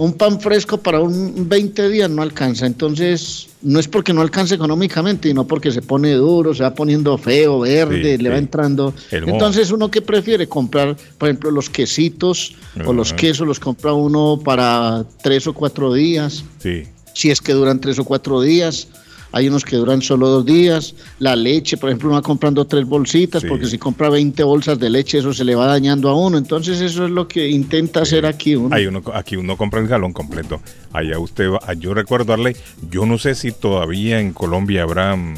un 0.00 0.14
pan 0.14 0.40
fresco 0.40 0.78
para 0.78 0.98
un 1.00 1.46
20 1.48 1.88
días, 1.90 2.08
no 2.08 2.22
alcanza. 2.22 2.64
Entonces, 2.66 3.48
no 3.60 3.78
es 3.78 3.86
porque 3.86 4.14
no 4.14 4.22
alcance 4.22 4.54
económicamente, 4.54 5.28
sino 5.28 5.46
porque 5.46 5.70
se 5.70 5.82
pone 5.82 6.12
duro, 6.14 6.54
se 6.54 6.62
va 6.62 6.74
poniendo 6.74 7.18
feo, 7.18 7.60
verde, 7.60 8.16
Sí, 8.16 8.22
le 8.22 8.30
va 8.30 8.36
sí. 8.36 8.42
entrando. 8.42 8.94
El. 9.10 9.28
Entonces, 9.28 9.70
uno 9.70 9.90
que 9.90 10.00
prefiere 10.00 10.48
comprar, 10.48 10.96
por 11.18 11.28
ejemplo, 11.28 11.50
los 11.50 11.68
quesitos 11.68 12.54
o 12.86 12.92
los 12.94 13.12
quesos, 13.12 13.46
los 13.46 13.60
compra 13.60 13.92
uno 13.92 14.40
para 14.42 15.04
tres 15.22 15.46
o 15.46 15.52
cuatro 15.52 15.92
días, 15.92 16.44
Sí. 16.62 16.84
si 17.12 17.30
es 17.30 17.40
que 17.42 17.52
duran 17.52 17.78
tres 17.80 17.98
o 17.98 18.04
cuatro 18.04 18.40
días. 18.40 18.88
Hay 19.32 19.48
unos 19.48 19.64
que 19.64 19.76
duran 19.76 20.02
solo 20.02 20.28
dos 20.28 20.44
días. 20.46 20.94
La 21.20 21.36
leche, 21.36 21.76
por 21.76 21.88
ejemplo, 21.90 22.08
uno 22.08 22.16
va 22.16 22.22
comprando 22.22 22.64
tres 22.66 22.84
bolsitas, 22.84 23.42
Sí. 23.42 23.48
porque 23.48 23.66
si 23.66 23.78
compra 23.78 24.08
20 24.10 24.42
bolsas 24.42 24.78
de 24.78 24.90
leche, 24.90 25.18
eso 25.18 25.32
se 25.32 25.44
le 25.44 25.54
va 25.54 25.66
dañando 25.66 26.08
a 26.08 26.14
uno. 26.16 26.36
Entonces, 26.38 26.80
eso 26.80 27.04
es 27.04 27.10
lo 27.10 27.28
que 27.28 27.48
intenta 27.48 28.02
hacer 28.02 28.26
aquí 28.26 28.56
uno. 28.56 28.74
Hay 28.74 28.86
uno, 28.86 29.02
aquí 29.14 29.36
uno 29.36 29.56
compra 29.56 29.80
el 29.80 29.86
galón 29.88 30.12
completo. 30.12 30.60
Allá 30.92 31.18
usted 31.18 31.48
va, 31.50 31.60
ah, 31.66 31.74
yo 31.74 31.94
recuerdo 31.94 32.32
Arley, 32.32 32.56
yo 32.90 33.06
no 33.06 33.18
sé 33.18 33.34
si 33.34 33.52
todavía 33.52 34.20
en 34.20 34.32
Colombia 34.32 34.82
habrá 34.82 35.14
mm, 35.14 35.34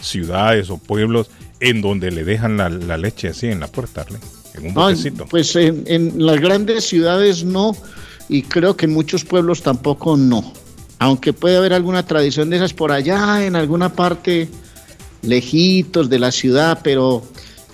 ciudades 0.00 0.70
o 0.70 0.78
pueblos 0.78 1.30
en 1.60 1.80
donde 1.80 2.10
le 2.10 2.24
dejan 2.24 2.56
la, 2.56 2.68
la 2.68 2.98
leche 2.98 3.28
así 3.28 3.46
en 3.46 3.60
la 3.60 3.68
puerta, 3.68 4.02
Arley, 4.02 4.18
en 4.54 4.64
un 4.66 4.70
Ah, 4.72 4.88
botecito. 4.90 5.26
pues 5.26 5.54
en, 5.56 5.84
en 5.86 6.24
las 6.26 6.40
grandes 6.40 6.84
ciudades 6.84 7.44
no, 7.44 7.74
y 8.28 8.42
creo 8.42 8.76
que 8.76 8.84
en 8.86 8.92
muchos 8.92 9.24
pueblos 9.24 9.62
tampoco 9.62 10.16
no. 10.16 10.52
Aunque 11.04 11.34
puede 11.34 11.58
haber 11.58 11.74
alguna 11.74 12.06
tradición 12.06 12.48
de 12.48 12.56
esas 12.56 12.72
por 12.72 12.90
allá, 12.90 13.44
en 13.44 13.56
alguna 13.56 13.90
parte 13.90 14.48
lejitos 15.20 16.08
de 16.08 16.18
la 16.18 16.32
ciudad, 16.32 16.80
pero 16.82 17.22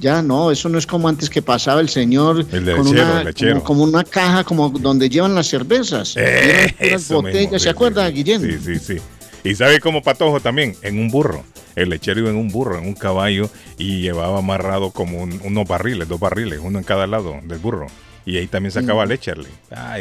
ya 0.00 0.20
no, 0.20 0.50
eso 0.50 0.68
no 0.68 0.78
es 0.78 0.84
como 0.84 1.08
antes 1.08 1.30
que 1.30 1.40
pasaba 1.40 1.80
el 1.80 1.88
señor 1.88 2.44
El 2.50 2.64
con 2.74 2.86
lechero, 2.86 2.90
una, 2.90 3.20
el 3.20 3.34
como, 3.34 3.62
como 3.62 3.84
una 3.84 4.02
caja 4.02 4.42
como 4.42 4.70
donde 4.70 5.08
llevan 5.08 5.36
las 5.36 5.46
cervezas. 5.46 6.14
Eh, 6.16 6.74
mismo, 6.80 7.22
botellas, 7.22 7.62
sí, 7.62 7.66
¿se 7.66 7.70
acuerda, 7.70 8.08
sí, 8.08 8.14
Guillén? 8.14 8.42
Sí, 8.42 8.58
sí, 8.64 8.78
sí. 8.80 8.96
Y 9.44 9.54
sabe 9.54 9.78
cómo 9.78 10.02
patojo 10.02 10.40
también, 10.40 10.74
en 10.82 10.98
un 10.98 11.08
burro. 11.08 11.44
El 11.76 11.90
lechero 11.90 12.18
iba 12.18 12.30
en 12.30 12.36
un 12.36 12.48
burro, 12.48 12.78
en 12.78 12.84
un 12.88 12.94
caballo, 12.94 13.48
y 13.78 14.00
llevaba 14.00 14.40
amarrado 14.40 14.90
como 14.90 15.22
unos 15.22 15.68
barriles, 15.68 16.08
dos 16.08 16.18
barriles, 16.18 16.58
uno 16.60 16.80
en 16.80 16.84
cada 16.84 17.06
lado 17.06 17.36
del 17.44 17.60
burro. 17.60 17.86
Y 18.26 18.38
ahí 18.38 18.48
también 18.48 18.72
sacaba 18.72 19.06
mm. 19.06 19.08
leche, 19.08 19.32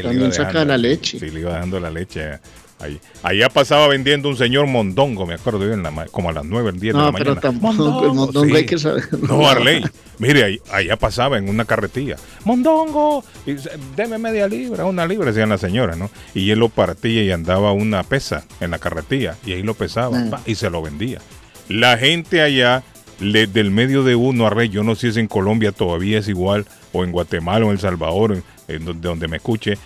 También 0.02 0.34
sacaba 0.34 0.66
la 0.66 0.80
leche. 0.80 1.20
Sí, 1.20 1.30
le 1.30 1.42
iba 1.42 1.52
dando 1.52 1.80
la 1.80 1.92
leche 1.92 2.40
Ahí. 2.80 3.00
Allá 3.24 3.50
pasaba 3.50 3.88
vendiendo 3.88 4.30
un 4.30 4.38
señor 4.38 4.66
mondongo, 4.68 5.26
me 5.26 5.34
acuerdo 5.34 5.66
yo, 5.66 5.74
en 5.74 5.84
la, 5.84 6.06
como 6.12 6.30
a 6.30 6.32
las 6.32 6.46
9, 6.46 6.70
el 6.70 6.80
10 6.80 6.94
de 6.94 7.00
la 7.00 7.12
mañana. 7.12 7.18
Pero 7.18 7.36
tampoco, 7.36 8.06
el 8.06 8.14
mondongo 8.14 8.56
hay 8.56 8.66
que 8.66 8.78
saber. 8.78 9.04
No, 9.22 9.48
Arley. 9.48 9.84
Mire, 10.18 10.62
allá 10.72 10.96
pasaba 10.98 11.38
en 11.38 11.50
una 11.50 11.66
carretilla. 11.66 12.16
¡Mondongo! 12.46 13.24
Y, 13.46 13.56
deme 13.96 14.18
media 14.18 14.48
libra, 14.48 14.86
una 14.86 15.06
libra, 15.06 15.28
decían 15.28 15.50
la 15.50 15.58
señora, 15.58 15.96
¿no? 15.96 16.10
Y 16.34 16.52
él 16.52 16.60
lo 16.60 16.70
partía 16.70 17.24
y 17.24 17.32
andaba 17.32 17.72
una 17.74 18.04
pesa 18.04 18.46
en 18.60 18.72
la 18.72 18.80
carretilla. 18.80 19.38
Y 19.46 19.54
ahí 19.54 19.64
lo 19.64 19.74
pesaba 19.74 20.18
ah. 20.32 20.40
y 20.46 20.56
se 20.56 20.70
lo 20.70 20.82
vendía. 20.82 21.20
La 21.68 21.98
gente 21.98 22.42
allá, 22.42 22.84
del 23.20 23.72
medio 23.72 24.04
de 24.04 24.16
uno, 24.16 24.48
Arley, 24.48 24.70
yo 24.70 24.84
no 24.84 24.96
sé 24.96 25.02
si 25.02 25.08
es 25.08 25.18
en 25.18 25.28
Colombia 25.28 25.72
todavía 25.72 26.20
es 26.20 26.28
igual, 26.28 26.66
o 26.94 27.04
en 27.04 27.12
Guatemala 27.12 27.66
o 27.66 27.70
en 27.70 27.76
El 27.76 27.80
Salvador, 27.80 28.42
en 28.68 28.86
donde, 28.86 29.08
donde 29.08 29.28
me 29.28 29.38
escuche, 29.38 29.78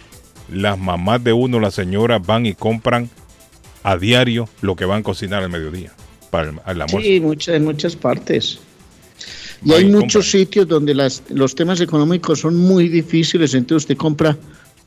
las 0.52 0.78
mamás 0.78 1.24
de 1.24 1.34
uno, 1.34 1.60
las 1.60 1.74
señoras, 1.74 2.26
van 2.26 2.46
y 2.46 2.54
compran 2.54 3.10
a 3.84 3.98
diario 3.98 4.48
lo 4.62 4.76
que 4.76 4.86
van 4.86 5.02
a 5.02 5.04
cocinar 5.04 5.44
al 5.44 5.50
mediodía 5.50 5.92
para 6.30 6.50
el, 6.50 6.60
almuerzo. 6.66 7.02
Sí, 7.02 7.20
muchas, 7.20 7.56
en 7.56 7.66
muchas 7.66 7.96
partes. 7.96 8.60
Y 9.64 9.72
hay 9.72 9.86
muchos 9.86 10.30
sitios 10.30 10.68
donde 10.68 10.94
las, 10.94 11.24
los 11.30 11.56
temas 11.56 11.80
económicos 11.80 12.40
son 12.40 12.58
muy 12.58 12.90
difíciles, 12.90 13.54
entonces 13.54 13.84
usted 13.84 13.98
compra 13.98 14.38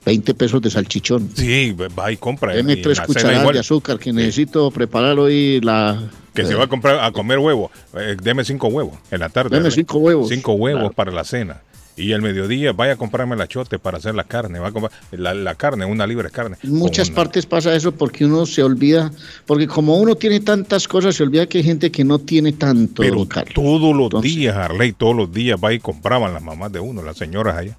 20 0.06 0.34
pesos 0.34 0.62
de 0.62 0.70
salchichón. 0.70 1.30
Sí, 1.34 1.74
va 1.98 2.12
y 2.12 2.16
compra. 2.16 2.54
Deme 2.54 2.76
tres 2.76 3.00
cucharadas 3.00 3.52
de 3.52 3.58
azúcar 3.58 3.98
que 3.98 4.12
necesito 4.12 4.70
preparar 4.70 5.18
hoy 5.18 5.60
la... 5.60 6.10
Que 6.32 6.44
se 6.44 6.54
va 6.54 6.64
a 6.64 6.66
comprar 6.68 7.02
a 7.02 7.10
comer 7.10 7.38
huevo. 7.38 7.70
Eh, 7.96 8.16
deme 8.22 8.44
cinco 8.44 8.68
huevos 8.68 8.98
en 9.10 9.20
la 9.20 9.30
tarde. 9.30 9.56
Deme 9.56 9.70
cinco 9.70 9.98
huevos. 9.98 10.28
Cinco 10.28 10.52
huevos 10.52 10.94
para 10.94 11.10
la 11.10 11.24
cena. 11.24 11.62
Y 11.96 12.12
al 12.12 12.20
mediodía 12.20 12.72
vaya 12.72 12.92
a 12.92 12.96
comprarme 12.96 13.36
la 13.36 13.48
chote 13.48 13.78
para 13.78 13.96
hacer 13.96 14.14
la 14.14 14.24
carne, 14.24 14.58
va 14.58 14.68
a 14.68 14.72
comprar 14.72 14.92
la, 15.12 15.54
carne, 15.54 15.86
una 15.86 16.06
libre 16.06 16.30
carne. 16.30 16.58
En 16.62 16.74
muchas 16.74 17.10
partes 17.10 17.46
pasa 17.46 17.74
eso 17.74 17.92
porque 17.92 18.26
uno 18.26 18.44
se 18.44 18.62
olvida, 18.62 19.10
porque 19.46 19.66
como 19.66 19.96
uno 19.96 20.14
tiene 20.14 20.40
tantas 20.40 20.86
cosas, 20.86 21.14
se 21.14 21.22
olvida 21.22 21.46
que 21.46 21.58
hay 21.58 21.64
gente 21.64 21.90
que 21.90 22.04
no 22.04 22.18
tiene 22.18 22.52
tanto. 22.52 23.02
Pero 23.02 23.26
todos 23.54 23.96
los 23.96 24.22
días, 24.22 24.54
Arley, 24.56 24.92
todos 24.92 25.16
los 25.16 25.32
días 25.32 25.58
va 25.62 25.72
y 25.72 25.78
compraban 25.78 26.34
las 26.34 26.42
mamás 26.42 26.70
de 26.70 26.80
uno, 26.80 27.02
las 27.02 27.16
señoras 27.16 27.56
allá. 27.56 27.76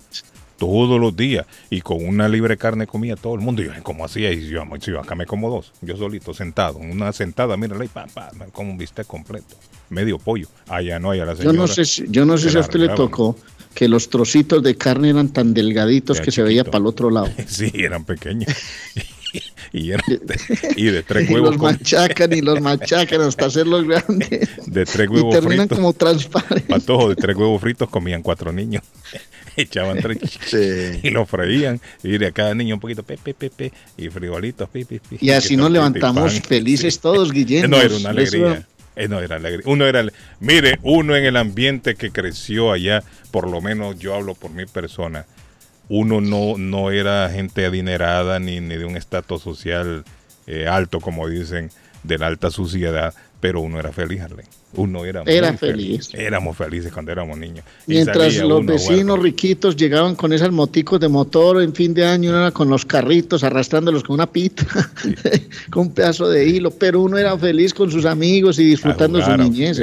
Todos 0.58 1.00
los 1.00 1.16
días. 1.16 1.46
Y 1.70 1.82
con 1.82 2.04
una 2.04 2.28
libre 2.28 2.58
carne 2.58 2.88
comía 2.88 3.16
todo 3.16 3.36
el 3.36 3.42
mundo. 3.42 3.62
Y 3.62 3.66
yo, 3.66 3.72
¿cómo 3.84 4.04
hacía? 4.04 4.32
Y 4.32 4.48
yo, 4.48 4.64
yo 4.78 5.00
acá 5.00 5.14
me 5.14 5.28
como 5.28 5.52
dos. 5.52 5.72
Yo 5.84 5.96
solito, 5.96 6.34
sentado. 6.34 6.80
Una 6.80 7.14
sentada, 7.14 7.56
mira, 7.58 7.78
pa, 7.94 8.08
pa, 8.08 8.32
como 8.52 8.72
un 8.72 8.78
bistec 8.80 9.06
completo. 9.06 9.56
Medio 9.92 10.18
pollo. 10.18 10.48
Allá 10.68 10.98
no, 10.98 11.12
hay 11.12 11.20
a 11.20 11.26
la 11.26 11.36
señora. 11.36 11.54
Yo 11.54 11.62
no 11.62 11.68
sé 11.68 11.86
si, 11.86 12.06
yo 12.10 12.26
no 12.26 12.40
sé 12.40 12.50
si 12.50 12.58
a 12.58 12.62
usted 12.62 12.80
le 12.80 12.90
tocó 12.90 13.36
que 13.78 13.88
los 13.88 14.10
trocitos 14.10 14.64
de 14.64 14.76
carne 14.76 15.12
eran 15.12 15.30
tan 15.30 15.54
delgaditos 15.54 16.20
que 16.20 16.32
se 16.32 16.42
veía 16.42 16.64
para 16.64 16.80
el 16.80 16.88
otro 16.88 17.12
lado. 17.12 17.30
Sí, 17.48 17.72
eran 17.76 18.06
pequeños. 18.06 18.52
y, 19.72 19.92
y, 20.76 20.86
de 20.86 21.04
tres 21.04 21.30
huevos. 21.30 21.50
Y 21.50 21.52
los 21.52 21.62
machacan 21.62 22.34
y 22.34 22.42
los 22.42 22.60
machacan 22.60 23.22
hasta 23.22 23.46
hacerlos 23.46 23.88
grandes. 23.88 24.50
De 24.66 24.84
tres 24.84 25.08
huevos 25.08 25.36
y 25.36 25.40
terminan 25.40 25.68
como 25.68 25.94
transparentes. 25.94 26.68
Patojo, 26.68 27.10
de 27.10 27.18
tres 27.18 27.38
huevos 27.38 27.62
fritos 27.62 27.88
comían 27.88 28.24
cuatro 28.24 28.52
niños. 28.52 28.82
Echaban 29.56 30.00
tres 30.00 30.18
y 31.04 31.12
los 31.12 31.30
freían. 31.30 31.80
Y 32.02 32.18
de 32.18 32.32
cada 32.32 32.56
niño 32.56 32.76
un 32.76 32.82
poquito, 32.82 33.04
pepe, 33.04 33.36
pepe, 33.36 33.72
y 33.96 34.10
frijolitos, 34.10 34.68
pepe, 34.70 35.02
Y 35.22 35.30
así 35.30 35.56
nos 35.56 35.70
levantamos 35.70 36.42
felices 36.42 37.00
todos, 37.00 37.32
Guillermo. 37.32 37.78
No, 37.78 37.84
era 37.84 37.96
una 37.96 38.10
alegría. 38.10 38.68
Eh, 38.98 39.08
no 39.08 39.20
era 39.20 39.40
Uno 39.66 39.86
era, 39.86 40.04
mire, 40.40 40.80
uno 40.82 41.16
en 41.16 41.24
el 41.24 41.38
ambiente 41.38 41.96
que 41.96 42.12
creció 42.12 42.72
allá, 42.72 43.04
por 43.32 43.48
lo 43.48 43.62
menos 43.62 44.00
yo 44.00 44.16
hablo 44.16 44.34
por 44.34 44.50
mi 44.50 44.66
persona, 44.66 45.28
uno 45.88 46.20
no, 46.20 46.58
no 46.58 46.90
era 46.90 47.30
gente 47.30 47.66
adinerada 47.66 48.40
ni, 48.40 48.60
ni 48.60 48.76
de 48.76 48.86
un 48.86 48.98
estatus 48.98 49.44
social 49.44 50.04
eh, 50.48 50.68
alto, 50.68 51.00
como 51.00 51.30
dicen, 51.30 51.70
de 52.02 52.18
la 52.18 52.28
alta 52.28 52.50
suciedad, 52.50 53.14
pero 53.40 53.62
uno 53.62 53.80
era 53.80 53.92
feliz, 53.92 54.22
Arlen. 54.22 54.46
Uno 54.74 55.06
era, 55.06 55.24
era 55.26 55.54
feliz. 55.54 56.10
Éramos 56.14 56.58
felices 56.58 56.92
cuando 56.92 57.12
éramos 57.12 57.38
niños. 57.38 57.64
Mientras 57.86 58.36
los 58.38 58.66
vecinos 58.66 59.20
riquitos 59.20 59.76
llegaban 59.76 60.16
con 60.16 60.34
esas 60.34 60.52
moticos 60.52 61.00
de 61.00 61.08
motor 61.08 61.62
en 61.62 61.74
fin 61.74 61.94
de 61.94 62.06
año, 62.06 62.32
uno 62.32 62.42
era 62.42 62.52
con 62.52 62.70
los 62.70 62.86
carritos 62.86 63.44
arrastrándolos 63.44 64.04
con 64.04 64.16
una 64.16 64.28
pita, 64.28 64.66
con 65.72 65.88
un 65.88 65.94
pedazo 65.94 66.30
de 66.30 66.46
hilo, 66.48 66.72
pero 66.72 67.02
uno 67.02 67.18
era 67.18 67.38
feliz 67.38 67.74
con 67.74 67.90
sus 67.90 68.06
amigos 68.06 68.60
y 68.60 68.66
disfrutando 68.66 69.24
su 69.24 69.38
niñez. 69.38 69.80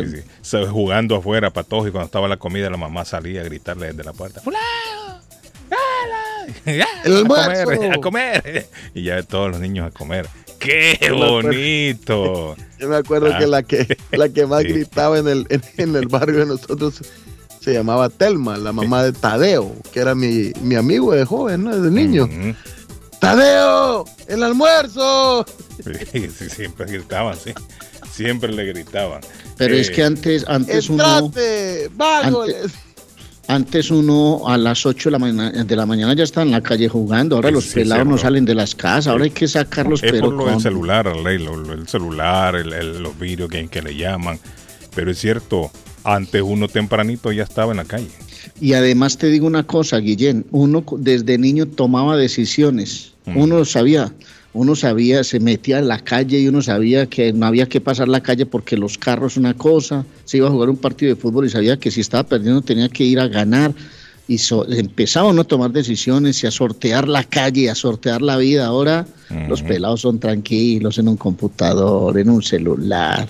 jugando 0.70 1.16
afuera, 1.16 1.50
todos 1.50 1.88
y 1.88 1.90
cuando 1.90 2.06
estaba 2.06 2.28
la 2.28 2.36
comida, 2.36 2.68
la 2.68 2.76
mamá 2.76 3.04
salía 3.04 3.40
a 3.40 3.44
gritarle 3.44 3.86
desde 3.88 4.04
la 4.04 4.12
puerta: 4.12 4.42
El 6.66 7.22
a 7.22 7.26
comer, 7.26 7.92
a 7.92 8.00
comer. 8.00 8.66
Y 8.94 9.04
ya 9.04 9.22
todos 9.22 9.50
los 9.50 9.60
niños 9.60 9.86
a 9.86 9.90
comer. 9.90 10.26
¡Qué 10.64 11.10
bonito! 11.12 12.56
Yo 12.78 12.88
me 12.88 12.96
acuerdo 12.96 13.36
que, 13.38 13.46
la 13.46 13.62
que 13.62 13.96
la 14.12 14.28
que 14.28 14.46
más 14.46 14.64
gritaba 14.64 15.18
en 15.18 15.28
el, 15.28 15.46
en, 15.48 15.96
el 15.96 16.08
barrio 16.08 16.40
de 16.40 16.46
nosotros 16.46 17.02
se 17.60 17.72
llamaba 17.72 18.08
Telma, 18.08 18.58
la 18.58 18.72
mamá 18.72 19.04
de 19.04 19.12
Tadeo, 19.12 19.74
que 19.92 20.00
era 20.00 20.14
mi, 20.14 20.52
amigo 20.76 21.12
de 21.12 21.24
joven, 21.24 21.64
¿no? 21.64 21.80
de 21.80 21.90
niño. 21.90 22.28
¡Tadeo! 23.20 24.04
¡El 24.26 24.42
almuerzo! 24.42 25.46
Sí, 26.12 26.28
siempre 26.28 26.86
gritaban, 26.86 27.36
sí. 27.42 27.54
Siempre 28.12 28.52
le 28.52 28.66
gritaban. 28.66 29.22
Pero 29.56 29.74
es 29.74 29.90
que 29.90 30.02
eh, 30.02 30.04
antes, 30.04 30.44
antes 30.46 30.90
uno. 30.90 31.32
¡Vago! 31.96 32.44
Antes 33.46 33.90
uno 33.90 34.48
a 34.48 34.56
las 34.56 34.86
8 34.86 35.08
de 35.08 35.12
la, 35.12 35.18
mañana, 35.18 35.64
de 35.64 35.76
la 35.76 35.86
mañana 35.86 36.14
ya 36.14 36.24
está 36.24 36.42
en 36.42 36.50
la 36.50 36.62
calle 36.62 36.88
jugando, 36.88 37.36
ahora 37.36 37.50
los 37.50 37.66
pelados 37.66 38.06
no 38.06 38.16
salen 38.16 38.44
de 38.44 38.54
las 38.54 38.74
casas, 38.74 39.08
ahora 39.08 39.24
hay 39.24 39.30
que 39.30 39.46
sacarlos 39.46 40.02
es 40.02 40.12
por 40.20 40.32
lo 40.32 40.46
del 40.46 40.60
celular, 40.60 41.06
el 41.06 41.86
celular, 41.86 42.56
el, 42.56 43.02
los 43.02 43.18
video 43.18 43.46
games 43.46 43.70
que 43.70 43.82
le 43.82 43.94
llaman, 43.94 44.38
pero 44.94 45.10
es 45.10 45.18
cierto, 45.18 45.70
antes 46.04 46.42
uno 46.42 46.68
tempranito 46.68 47.32
ya 47.32 47.42
estaba 47.42 47.72
en 47.72 47.78
la 47.78 47.84
calle. 47.84 48.08
Y 48.60 48.72
además 48.74 49.18
te 49.18 49.28
digo 49.28 49.46
una 49.46 49.66
cosa, 49.66 49.98
Guillén, 49.98 50.46
uno 50.50 50.84
desde 50.98 51.36
niño 51.36 51.66
tomaba 51.66 52.16
decisiones, 52.16 53.12
uno 53.26 53.64
sabía, 53.64 54.12
uno 54.54 54.76
sabía, 54.76 55.24
se 55.24 55.40
metía 55.40 55.80
en 55.80 55.88
la 55.88 55.98
calle 55.98 56.38
y 56.38 56.48
uno 56.48 56.62
sabía 56.62 57.06
que 57.06 57.32
no 57.32 57.44
había 57.44 57.66
que 57.66 57.80
pasar 57.80 58.08
la 58.08 58.22
calle 58.22 58.46
porque 58.46 58.76
los 58.76 58.96
carros 58.96 59.36
una 59.36 59.54
cosa, 59.54 60.06
se 60.24 60.36
iba 60.36 60.46
a 60.46 60.50
jugar 60.50 60.70
un 60.70 60.76
partido 60.76 61.14
de 61.14 61.20
fútbol 61.20 61.46
y 61.46 61.50
sabía 61.50 61.76
que 61.76 61.90
si 61.90 62.00
estaba 62.00 62.22
perdiendo 62.22 62.62
tenía 62.62 62.88
que 62.88 63.02
ir 63.04 63.18
a 63.18 63.26
ganar 63.26 63.74
y 64.28 64.38
so, 64.38 64.66
empezaban 64.70 65.38
a 65.40 65.44
tomar 65.44 65.72
decisiones 65.72 66.42
y 66.42 66.46
a 66.46 66.52
sortear 66.52 67.08
la 67.08 67.24
calle, 67.24 67.68
a 67.68 67.74
sortear 67.74 68.22
la 68.22 68.36
vida. 68.36 68.66
Ahora 68.66 69.06
los 69.48 69.62
pelados 69.62 70.00
son 70.02 70.18
tranquilos 70.18 70.98
en 70.98 71.08
un 71.08 71.16
computador, 71.16 72.16
en 72.16 72.30
un 72.30 72.42
celular. 72.42 73.28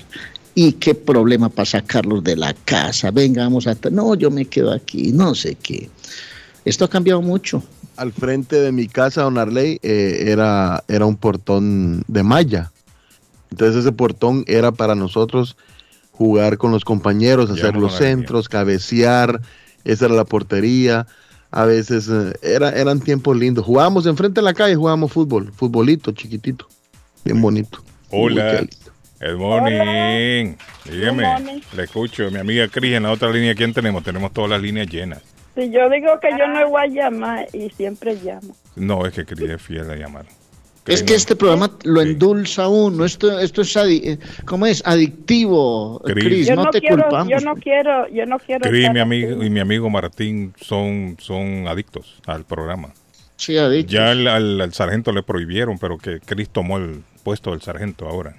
¿Y 0.55 0.73
qué 0.73 0.95
problema 0.95 1.49
para 1.49 1.67
sacarlos 1.67 2.23
de 2.23 2.37
la 2.37 2.55
casa? 2.65 3.11
Venga, 3.11 3.43
vamos 3.43 3.67
a... 3.67 3.77
No, 3.91 4.15
yo 4.15 4.31
me 4.31 4.45
quedo 4.45 4.71
aquí, 4.71 5.11
no 5.11 5.35
sé 5.35 5.57
qué. 5.61 5.89
Esto 6.65 6.85
ha 6.85 6.89
cambiado 6.89 7.21
mucho 7.23 7.61
al 7.97 8.13
frente 8.13 8.57
de 8.57 8.73
mi 8.73 8.89
casa, 8.89 9.23
Don 9.23 9.39
Arley, 9.39 9.79
eh, 9.83 10.25
era, 10.29 10.85
era 10.89 11.07
un 11.07 11.17
portón 11.17 12.05
de 12.09 12.23
malla. 12.23 12.73
Entonces 13.51 13.83
ese 13.83 13.93
portón 13.93 14.45
era 14.47 14.73
para 14.73 14.95
nosotros 14.95 15.57
jugar 16.13 16.59
con 16.59 16.71
los 16.73 16.85
compañeros, 16.85 17.51
hacer 17.51 17.77
los 17.77 17.95
centros, 17.95 18.49
cabecear, 18.49 19.41
esa 19.85 20.07
era 20.07 20.15
la 20.15 20.25
portería. 20.25 21.07
A 21.51 21.65
veces 21.65 22.09
eh, 22.09 22.33
era, 22.43 22.71
eran 22.71 23.01
tiempos 23.01 23.37
lindos. 23.37 23.65
Jugábamos 23.65 24.07
enfrente 24.07 24.41
de 24.41 24.45
la 24.45 24.55
calle, 24.55 24.75
jugábamos 24.75 25.13
fútbol, 25.13 25.53
futbolito 25.53 26.13
chiquitito, 26.13 26.67
bien 27.25 27.41
bonito. 27.41 27.79
Hola. 28.11 28.67
Good 29.21 29.39
morning. 29.39 30.57
Dígame, 30.85 31.63
le 31.75 31.85
escucho. 31.85 32.31
Mi 32.31 32.39
amiga 32.39 32.69
Cris, 32.69 32.95
en 32.95 33.05
la 33.05 33.13
otra 33.13 33.31
línea, 33.31 33.55
¿quién 33.55 33.73
tenemos? 33.73 34.03
Tenemos 34.03 34.33
todas 34.33 34.51
las 34.51 34.61
líneas 34.61 34.89
llenas. 34.89 35.34
Si 35.55 35.71
yo 35.71 35.89
digo 35.89 36.19
que 36.21 36.31
yo 36.39 36.47
no 36.49 36.69
voy 36.69 36.83
a 36.83 36.87
llamar 36.87 37.47
y 37.53 37.71
siempre 37.71 38.17
llamo. 38.23 38.57
No, 38.77 39.07
es 39.07 39.13
que 39.15 39.25
quería 39.25 39.59
fiel 39.59 39.91
a 39.91 39.97
llamar. 39.97 40.27
Es 40.87 41.03
que 41.03 41.15
este 41.15 41.35
programa 41.35 41.71
lo 41.85 42.03
endulza 42.03 42.69
uno, 42.69 43.07
esto, 43.07 43.39
esto 43.39 43.63
es, 43.63 43.75
eh, 43.77 44.19
¿cómo 44.45 44.67
es? 44.67 44.83
Adictivo, 44.85 45.99
Cris, 46.05 46.51
no, 46.55 46.69
te 46.69 46.81
quiero, 46.81 47.05
culpamos. 47.05 47.29
Yo 47.31 47.39
no 47.39 47.55
quiero, 47.55 48.07
yo 48.09 48.27
no 48.27 48.39
quiero. 48.39 48.69
Cris 48.69 48.91
mi 48.93 49.01
amigo, 49.01 49.43
y 49.43 49.49
mi 49.49 49.61
amigo 49.61 49.89
Martín 49.89 50.53
son, 50.61 51.17
son 51.21 51.69
adictos 51.69 52.21
al 52.27 52.45
programa. 52.45 52.93
Sí, 53.37 53.57
adictos. 53.57 53.95
Ya 53.95 54.11
al, 54.11 54.75
sargento 54.75 55.11
le 55.13 55.23
prohibieron, 55.23 55.79
pero 55.79 55.97
que 55.97 56.21
Cris 56.21 56.51
tomó 56.51 56.77
el, 56.77 57.03
puesto 57.25 57.51
del 57.51 57.63
sargento 57.63 58.07
ahora. 58.07 58.37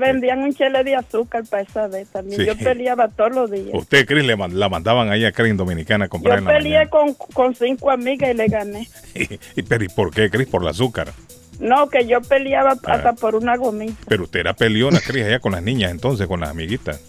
Vendían 0.00 0.40
un 0.40 0.52
chile 0.54 0.82
de 0.82 0.96
azúcar 0.96 1.44
para 1.48 1.62
esa 1.62 1.86
vez 1.86 2.08
también. 2.08 2.42
Yo 2.44 2.56
peleaba 2.56 3.08
todos 3.08 3.32
los 3.32 3.50
días. 3.50 3.68
Usted, 3.72 4.06
Cris, 4.06 4.24
le 4.24 4.36
la 4.36 4.68
mandaban 4.68 5.10
ahí 5.10 5.24
a 5.24 5.30
Cris 5.32 5.56
Dominicana 5.56 6.06
a 6.06 6.08
comprar 6.08 6.40
Yo 6.40 6.46
peleé 6.46 6.88
con, 6.88 7.14
con, 7.14 7.54
cinco 7.54 7.90
amigas 7.90 8.30
y 8.30 8.34
le 8.34 8.48
gané. 8.48 8.88
¿Y, 9.54 9.62
pero, 9.62 9.84
¿y 9.84 9.88
por 9.88 10.10
qué, 10.12 10.30
Cris? 10.30 10.48
Por 10.48 10.62
el 10.62 10.68
azúcar. 10.68 11.12
No, 11.60 11.88
que 11.88 12.06
yo 12.06 12.20
peleaba 12.22 12.76
hasta 12.84 13.12
por 13.12 13.36
una 13.36 13.56
gomita. 13.56 13.94
Pero 14.08 14.24
usted 14.24 14.40
era 14.40 14.54
peleona, 14.54 15.00
Cris, 15.00 15.24
allá 15.24 15.38
con 15.38 15.52
las 15.52 15.62
niñas 15.62 15.92
entonces, 15.92 16.26
con 16.26 16.40
las 16.40 16.50
amiguitas. 16.50 17.00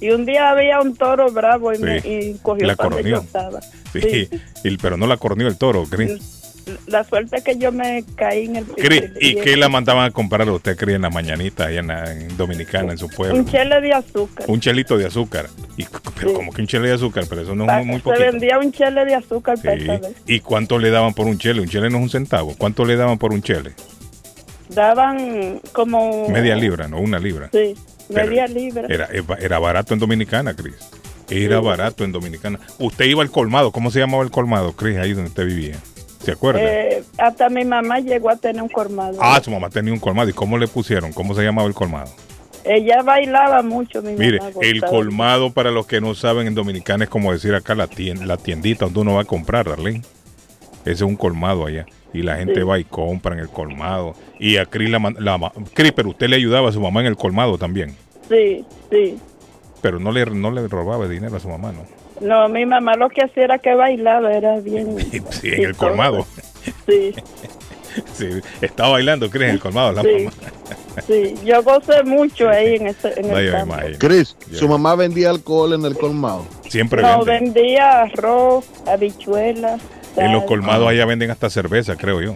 Y 0.00 0.10
un 0.10 0.26
día 0.26 0.50
había 0.50 0.80
un 0.80 0.96
toro 0.96 1.30
bravo 1.30 1.72
y, 1.72 1.76
Sí. 1.76 1.82
me, 1.84 1.98
y 1.98 2.38
cogió 2.42 2.66
La 2.66 2.74
corneó. 2.74 3.18
estaba. 3.20 3.60
Sí, 3.92 4.28
y- 4.64 4.76
pero 4.78 4.96
no 4.96 5.06
la 5.06 5.16
corneó 5.18 5.46
el 5.46 5.56
toro, 5.56 5.84
Cris. 5.84 6.51
La 6.86 7.02
suerte 7.04 7.36
es 7.36 7.44
que 7.44 7.56
yo 7.58 7.72
me 7.72 8.04
caí 8.16 8.44
en 8.46 8.56
el 8.56 8.64
piso. 8.64 8.76
Cris, 8.76 9.02
¿Y 9.20 9.34
qué 9.36 9.56
la 9.56 9.68
mandaban 9.68 10.04
a 10.06 10.10
comprar 10.10 10.46
a 10.48 10.52
usted, 10.52 10.76
Cris, 10.76 10.96
en 10.96 11.02
la 11.02 11.10
mañanita, 11.10 11.66
allá 11.66 11.80
en, 11.80 11.86
la- 11.88 12.12
en 12.12 12.36
Dominicana, 12.36 12.92
en 12.92 12.98
su 12.98 13.08
pueblo? 13.08 13.36
Un 13.38 13.46
chele 13.46 13.80
de 13.80 13.92
azúcar. 13.92 14.44
Un 14.48 14.60
chelito 14.60 14.96
de 14.96 15.06
azúcar. 15.06 15.46
Y, 15.76 15.84
pero 16.16 16.28
Sí. 16.30 16.34
como 16.34 16.52
que 16.52 16.60
un 16.60 16.66
chele 16.68 16.88
de 16.88 16.94
azúcar, 16.94 17.24
pero 17.28 17.42
eso 17.42 17.54
no 17.54 17.64
es 17.64 17.86
muy, 17.86 18.00
muy 18.02 18.16
se 18.16 18.22
vendía 18.22 18.58
un 18.58 18.70
chele 18.72 19.04
de 19.04 19.14
azúcar 19.14 19.58
Sí. 19.58 19.68
¿Y 20.26 20.40
cuánto 20.40 20.78
le 20.78 20.90
daban 20.90 21.14
por 21.14 21.26
un 21.26 21.38
chele? 21.38 21.60
Un 21.60 21.68
chele 21.68 21.90
no 21.90 21.98
es 21.98 22.02
un 22.04 22.10
centavo. 22.10 22.54
¿Cuánto 22.56 22.84
le 22.84 22.96
daban 22.96 23.18
por 23.18 23.32
un 23.32 23.42
chele? 23.42 23.72
Daban 24.68 25.60
como... 25.72 26.28
Media 26.28 26.56
libra, 26.56 26.88
no 26.88 26.98
una 26.98 27.18
libra. 27.18 27.50
Sí, 27.52 27.74
Pero 28.08 28.26
media 28.26 28.46
libra. 28.46 28.86
Era, 28.88 29.08
era 29.38 29.58
barato 29.58 29.92
en 29.94 30.00
Dominicana, 30.00 30.54
Cris. 30.54 30.74
Era 31.28 31.60
barato 31.60 32.04
en 32.04 32.12
Dominicana. 32.12 32.58
Usted 32.78 33.06
iba 33.06 33.22
al 33.22 33.30
colmado. 33.30 33.72
¿Cómo 33.72 33.90
se 33.90 33.98
llamaba 33.98 34.22
el 34.22 34.30
colmado, 34.30 34.72
Cris, 34.72 34.98
ahí 34.98 35.12
donde 35.12 35.28
usted 35.30 35.46
vivía? 35.46 35.76
¿Se 36.24 36.32
acuerda? 36.32 36.60
Eh, 36.62 37.02
hasta 37.18 37.48
mi 37.48 37.64
mamá 37.64 37.98
llegó 38.00 38.30
a 38.30 38.36
tener 38.36 38.62
un 38.62 38.68
colmado. 38.68 39.18
ah, 39.20 39.40
su 39.42 39.50
mamá 39.50 39.70
tenía 39.70 39.92
un 39.92 39.98
colmado. 39.98 40.28
¿Y 40.28 40.32
cómo 40.32 40.56
le 40.58 40.68
pusieron? 40.68 41.12
¿Cómo 41.12 41.34
se 41.34 41.42
llamaba 41.42 41.66
el 41.68 41.74
colmado? 41.74 42.10
Ella 42.64 43.02
bailaba 43.02 43.62
mucho, 43.62 44.02
mi 44.02 44.12
Mire, 44.12 44.38
mamá. 44.38 44.52
el 44.60 44.80
colmado, 44.82 45.50
para 45.52 45.72
los 45.72 45.84
que 45.86 46.00
no 46.00 46.14
saben, 46.14 46.46
en 46.46 46.54
Dominicana 46.54 47.04
es 47.04 47.10
como 47.10 47.32
decir 47.32 47.54
acá 47.56 47.74
la, 47.74 47.88
tien- 47.88 48.24
la 48.24 48.36
tiendita 48.36 48.84
donde 48.84 49.00
uno 49.00 49.14
va 49.14 49.22
a 49.22 49.24
comprar, 49.24 49.68
Darlene. 49.68 50.02
Ese 50.82 50.92
es 50.92 51.02
un 51.02 51.16
colmado 51.16 51.66
allá. 51.66 51.86
Y 52.14 52.22
la 52.22 52.36
gente 52.36 52.56
Sí. 52.56 52.60
va 52.62 52.78
y 52.78 52.84
compra 52.84 53.34
en 53.34 53.40
el 53.40 53.48
colmado. 53.48 54.14
Y 54.38 54.58
a 54.58 54.66
Cris 54.66 54.90
la, 54.90 54.98
la 55.18 55.52
pero 55.96 56.10
usted 56.10 56.28
le 56.28 56.36
ayudaba 56.36 56.68
a 56.68 56.72
su 56.72 56.80
mamá 56.80 57.00
en 57.00 57.06
el 57.06 57.16
colmado 57.16 57.58
también. 57.58 57.96
Sí, 58.28 58.64
sí. 58.90 59.18
Pero 59.80 59.98
no 59.98 60.12
le, 60.12 60.24
no 60.26 60.50
le 60.52 60.68
robaba 60.68 61.08
dinero 61.08 61.34
a 61.36 61.40
su 61.40 61.48
mamá, 61.48 61.72
¿no? 61.72 61.80
No, 62.22 62.48
mi 62.48 62.64
mamá 62.66 62.94
lo 62.94 63.08
que 63.08 63.22
hacía 63.24 63.44
era 63.44 63.58
que 63.58 63.74
bailaba, 63.74 64.32
era 64.32 64.58
bien... 64.60 64.96
Sí, 65.30 65.48
en 65.52 65.64
el 65.64 65.76
colmado. 65.76 66.26
Sí, 66.86 67.14
Sí, 68.14 68.26
estaba 68.62 68.90
bailando, 68.92 69.28
Cris, 69.28 69.42
en 69.42 69.50
el 69.50 69.60
colmado. 69.60 69.92
La 69.92 70.02
Sí. 70.02 70.08
mamá. 70.24 70.32
sí. 71.06 71.34
Yo 71.44 71.62
gocé 71.62 72.02
mucho 72.04 72.48
ahí 72.48 72.76
en, 72.76 72.86
ese, 72.86 73.20
en 73.20 73.28
No, 73.28 73.36
el 73.38 73.50
campo. 73.52 73.76
Ya. 74.50 74.58
su 74.58 74.66
mamá 74.68 74.94
vendía 74.94 75.28
alcohol 75.28 75.74
en 75.74 75.84
el 75.84 75.96
colmado. 75.98 76.46
Siempre 76.68 77.02
No, 77.02 77.22
vendía 77.24 78.02
arroz, 78.02 78.64
habichuelas. 78.86 79.80
En 80.16 80.32
los 80.32 80.44
colmados 80.44 80.88
allá 80.88 81.04
venden 81.06 81.30
hasta 81.30 81.50
cerveza, 81.50 81.96
creo 81.96 82.22
yo. 82.22 82.34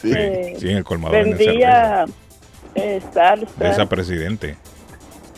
Sí. 0.00 0.10
Sí, 0.12 0.56
sí, 0.60 0.70
en 0.70 0.76
el 0.78 0.84
colmado 0.84 1.12
venden 1.14 1.36
cerveza. 1.36 1.50
Vendía 1.50 2.04
eh, 2.76 3.00
salsa. 3.12 3.46
Cerveza 3.58 3.86
presidente. 3.86 4.56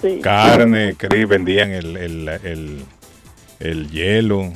sí. 0.00 0.20
Carne, 0.22 0.94
Cris, 0.96 1.26
vendían 1.28 1.70
el, 1.72 1.96
el, 1.96 2.28
el, 2.44 2.84
el 3.60 3.90
hielo. 3.90 4.52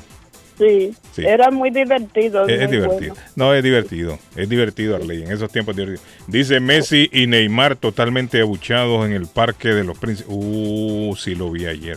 Sí. 0.59 0.93
Sí. 1.13 1.25
era 1.25 1.51
muy 1.51 1.71
divertido. 1.71 2.47
Es, 2.47 2.71
divertido. 2.71 2.89
bueno. 2.93 3.15
No, 3.35 3.55
es 3.55 3.63
divertido. 3.65 4.19
Es 4.37 4.47
divertido, 4.49 4.97
Arley. 4.97 5.23
En 5.23 5.33
esos 5.33 5.51
tiempos 5.51 5.75
divertido. 5.75 6.03
Dice 6.27 6.61
Messi 6.61 7.09
y 7.13 7.27
Neymar 7.27 7.77
totalmente 7.77 8.41
abuchados 8.43 9.07
en 9.07 9.13
el 9.13 9.27
Parque 9.27 9.69
de 9.69 9.85
los 9.85 9.97
Príncipes. 9.99 10.31
Uh, 10.31 11.17
sí 11.19 11.35
lo 11.35 11.51
vi 11.51 11.65
ayer. 11.67 11.97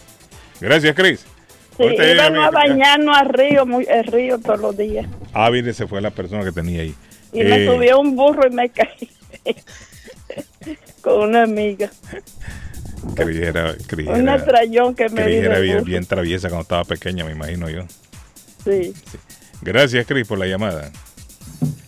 Gracias, 0.62 0.96
Cris. 0.96 1.26
Sí, 1.78 1.84
mi- 1.84 2.20
a 2.40 2.52
bañarnos 2.52 3.18
al 3.18 3.30
río, 3.30 3.66
muy, 3.66 3.86
el 3.90 4.06
río 4.06 4.38
todos 4.40 4.60
los 4.62 4.78
días. 4.78 5.08
Ah, 5.34 5.50
mire, 5.52 5.74
se 5.74 5.86
fue 5.88 6.00
la 6.02 6.12
persona 6.12 6.44
que 6.46 6.52
tenía 6.54 6.84
ahí. 6.84 6.96
Y 7.34 7.44
me 7.44 7.64
Eh, 7.64 7.68
subió 7.68 8.00
un 8.00 8.16
burro 8.16 8.48
y 8.48 8.52
me 8.54 8.70
caí 8.70 9.10
con 11.02 11.30
una 11.30 11.44
amiga. 11.44 11.90
Cris 13.16 13.38
era, 13.40 13.76
Cris 13.88 14.08
Un 14.08 14.16
era- 14.22 14.36
estrellón 14.36 14.96
que 14.96 15.10
me 15.10 15.24
Cris 15.24 15.36
dio 15.42 15.44
era 15.46 15.58
el 15.58 15.64
bien, 15.64 15.84
bien 15.84 16.06
traviesa 16.06 16.48
cuando 16.50 16.64
estaba 16.64 16.84
pequeña, 16.86 17.26
me 17.26 17.32
imagino 17.32 17.70
yo. 17.70 17.82
Sí. 18.64 18.94
Gracias, 19.62 20.06
Cris, 20.08 20.28
por 20.28 20.40
la 20.40 20.46
llamada. 20.48 20.92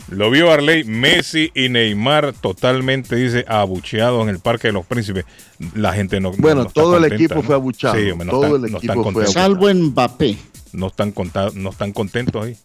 Lo 0.10 0.30
vio 0.30 0.52
Arley, 0.52 0.84
Messi 0.84 1.52
y 1.56 1.68
Neymar 1.70 2.34
totalmente, 2.34 3.16
dice, 3.16 3.44
abucheados 3.48 4.22
en 4.24 4.30
el 4.30 4.40
Parque 4.40 4.68
de 4.68 4.74
los 4.74 4.86
Príncipes. 4.86 5.26
La 5.74 5.94
gente 5.94 6.20
no. 6.20 6.32
Bueno, 6.34 6.64
no 6.66 6.70
todo 6.70 6.98
el 6.98 7.12
equipo 7.12 7.36
¿no? 7.36 7.42
fue 7.44 7.56
abuchado. 7.56 7.96
Sí, 7.96 8.12
hombre, 8.12 8.28
no 8.28 8.32
Todo 8.34 8.56
están, 8.58 8.70
el 8.70 8.76
equipo 8.76 8.94
fue 8.94 9.04
contentos. 9.04 9.34
Salvo 9.34 9.74
Mbappé. 9.74 10.38
No 10.74 10.88
están, 10.88 11.12
conta- 11.12 11.50
no 11.56 11.70
están 11.72 11.92
contentos 11.92 12.46
ahí. 12.46 12.56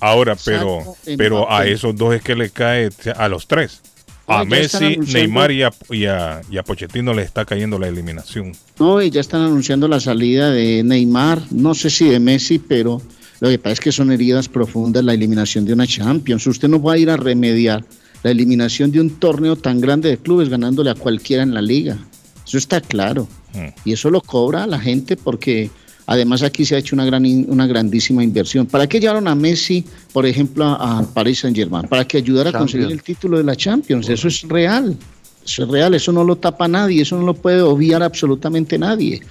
Ahora, 0.00 0.34
pero, 0.42 0.78
Salvo 0.80 0.96
pero 1.18 1.52
a 1.52 1.66
esos 1.66 1.94
dos 1.96 2.14
es 2.14 2.22
que 2.22 2.34
le 2.34 2.50
cae, 2.50 2.88
a 3.16 3.28
los 3.28 3.46
tres. 3.46 3.82
A 4.26 4.44
No, 4.44 4.46
Messi, 4.46 4.98
Neymar 4.98 5.50
y 5.50 5.62
a, 5.62 5.72
y, 5.90 6.04
a, 6.06 6.40
y 6.50 6.56
a 6.56 6.62
Pochettino 6.62 7.12
le 7.12 7.22
está 7.22 7.44
cayendo 7.44 7.78
la 7.78 7.88
eliminación. 7.88 8.52
No, 8.78 9.02
y 9.02 9.10
ya 9.10 9.20
están 9.20 9.42
anunciando 9.42 9.88
la 9.88 10.00
salida 10.00 10.50
de 10.50 10.82
Neymar, 10.84 11.42
no 11.50 11.74
sé 11.74 11.90
si 11.90 12.08
de 12.08 12.20
Messi, 12.20 12.58
pero 12.58 13.02
lo 13.40 13.48
que 13.48 13.58
pasa 13.58 13.72
es 13.72 13.80
que 13.80 13.92
son 13.92 14.12
heridas 14.12 14.48
profundas 14.48 15.04
la 15.04 15.14
eliminación 15.14 15.64
de 15.64 15.72
una 15.72 15.86
Champions. 15.86 16.46
Usted 16.46 16.68
no 16.68 16.80
va 16.80 16.92
a 16.92 16.98
ir 16.98 17.10
a 17.10 17.16
remediar 17.16 17.84
la 18.22 18.30
eliminación 18.30 18.92
de 18.92 19.00
un 19.00 19.10
torneo 19.18 19.56
tan 19.56 19.80
grande 19.80 20.08
de 20.08 20.18
clubes 20.18 20.48
ganándole 20.48 20.90
a 20.90 20.94
cualquiera 20.94 21.42
en 21.42 21.52
la 21.52 21.60
liga. 21.60 21.98
Eso 22.46 22.58
está 22.58 22.80
claro. 22.80 23.26
Mm. 23.54 23.68
Y 23.84 23.92
eso 23.92 24.10
lo 24.10 24.20
cobra 24.20 24.66
la 24.66 24.78
gente 24.78 25.16
porque 25.16 25.70
además 26.06 26.42
aquí 26.42 26.64
se 26.64 26.74
ha 26.74 26.78
hecho 26.78 26.96
una, 26.96 27.04
gran, 27.04 27.24
una 27.48 27.66
grandísima 27.66 28.22
inversión. 28.22 28.66
¿Para 28.66 28.86
qué 28.86 29.00
llevaron 29.00 29.28
a 29.28 29.34
Messi, 29.34 29.84
por 30.12 30.26
ejemplo, 30.26 30.64
a 30.64 30.98
a 30.98 31.02
Paris 31.02 31.40
Saint 31.40 31.56
Germain? 31.56 31.88
Para 31.88 32.06
que 32.06 32.18
ayudara 32.18 32.50
a 32.50 32.52
conseguir 32.52 32.90
el 32.90 33.02
título 33.02 33.38
de 33.38 33.44
la 33.44 33.56
Champions. 33.56 34.08
Eso 34.08 34.28
es 34.28 34.42
real. 34.42 34.96
Eso 35.44 35.64
es 35.64 35.68
real. 35.68 35.94
Eso 35.94 36.12
no 36.12 36.24
lo 36.24 36.36
tapa 36.36 36.68
nadie. 36.68 37.02
Eso 37.02 37.16
no 37.16 37.26
lo 37.26 37.34
puede 37.34 37.60
obviar 37.60 38.02
absolutamente 38.02 38.78
nadie. 38.78 39.22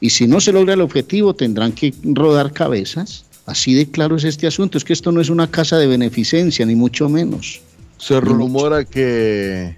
Y 0.00 0.10
si 0.10 0.26
no 0.26 0.40
se 0.40 0.52
logra 0.52 0.74
el 0.74 0.80
objetivo, 0.80 1.34
tendrán 1.34 1.72
que 1.72 1.94
rodar 2.02 2.52
cabezas. 2.52 3.24
Así 3.46 3.74
de 3.74 3.90
claro 3.90 4.16
es 4.16 4.24
este 4.24 4.46
asunto. 4.46 4.78
Es 4.78 4.84
que 4.84 4.92
esto 4.92 5.12
no 5.12 5.20
es 5.20 5.30
una 5.30 5.50
casa 5.50 5.78
de 5.78 5.86
beneficencia, 5.86 6.64
ni 6.66 6.74
mucho 6.74 7.08
menos. 7.08 7.60
Se 7.98 8.20
rumora 8.20 8.84
que, 8.84 9.76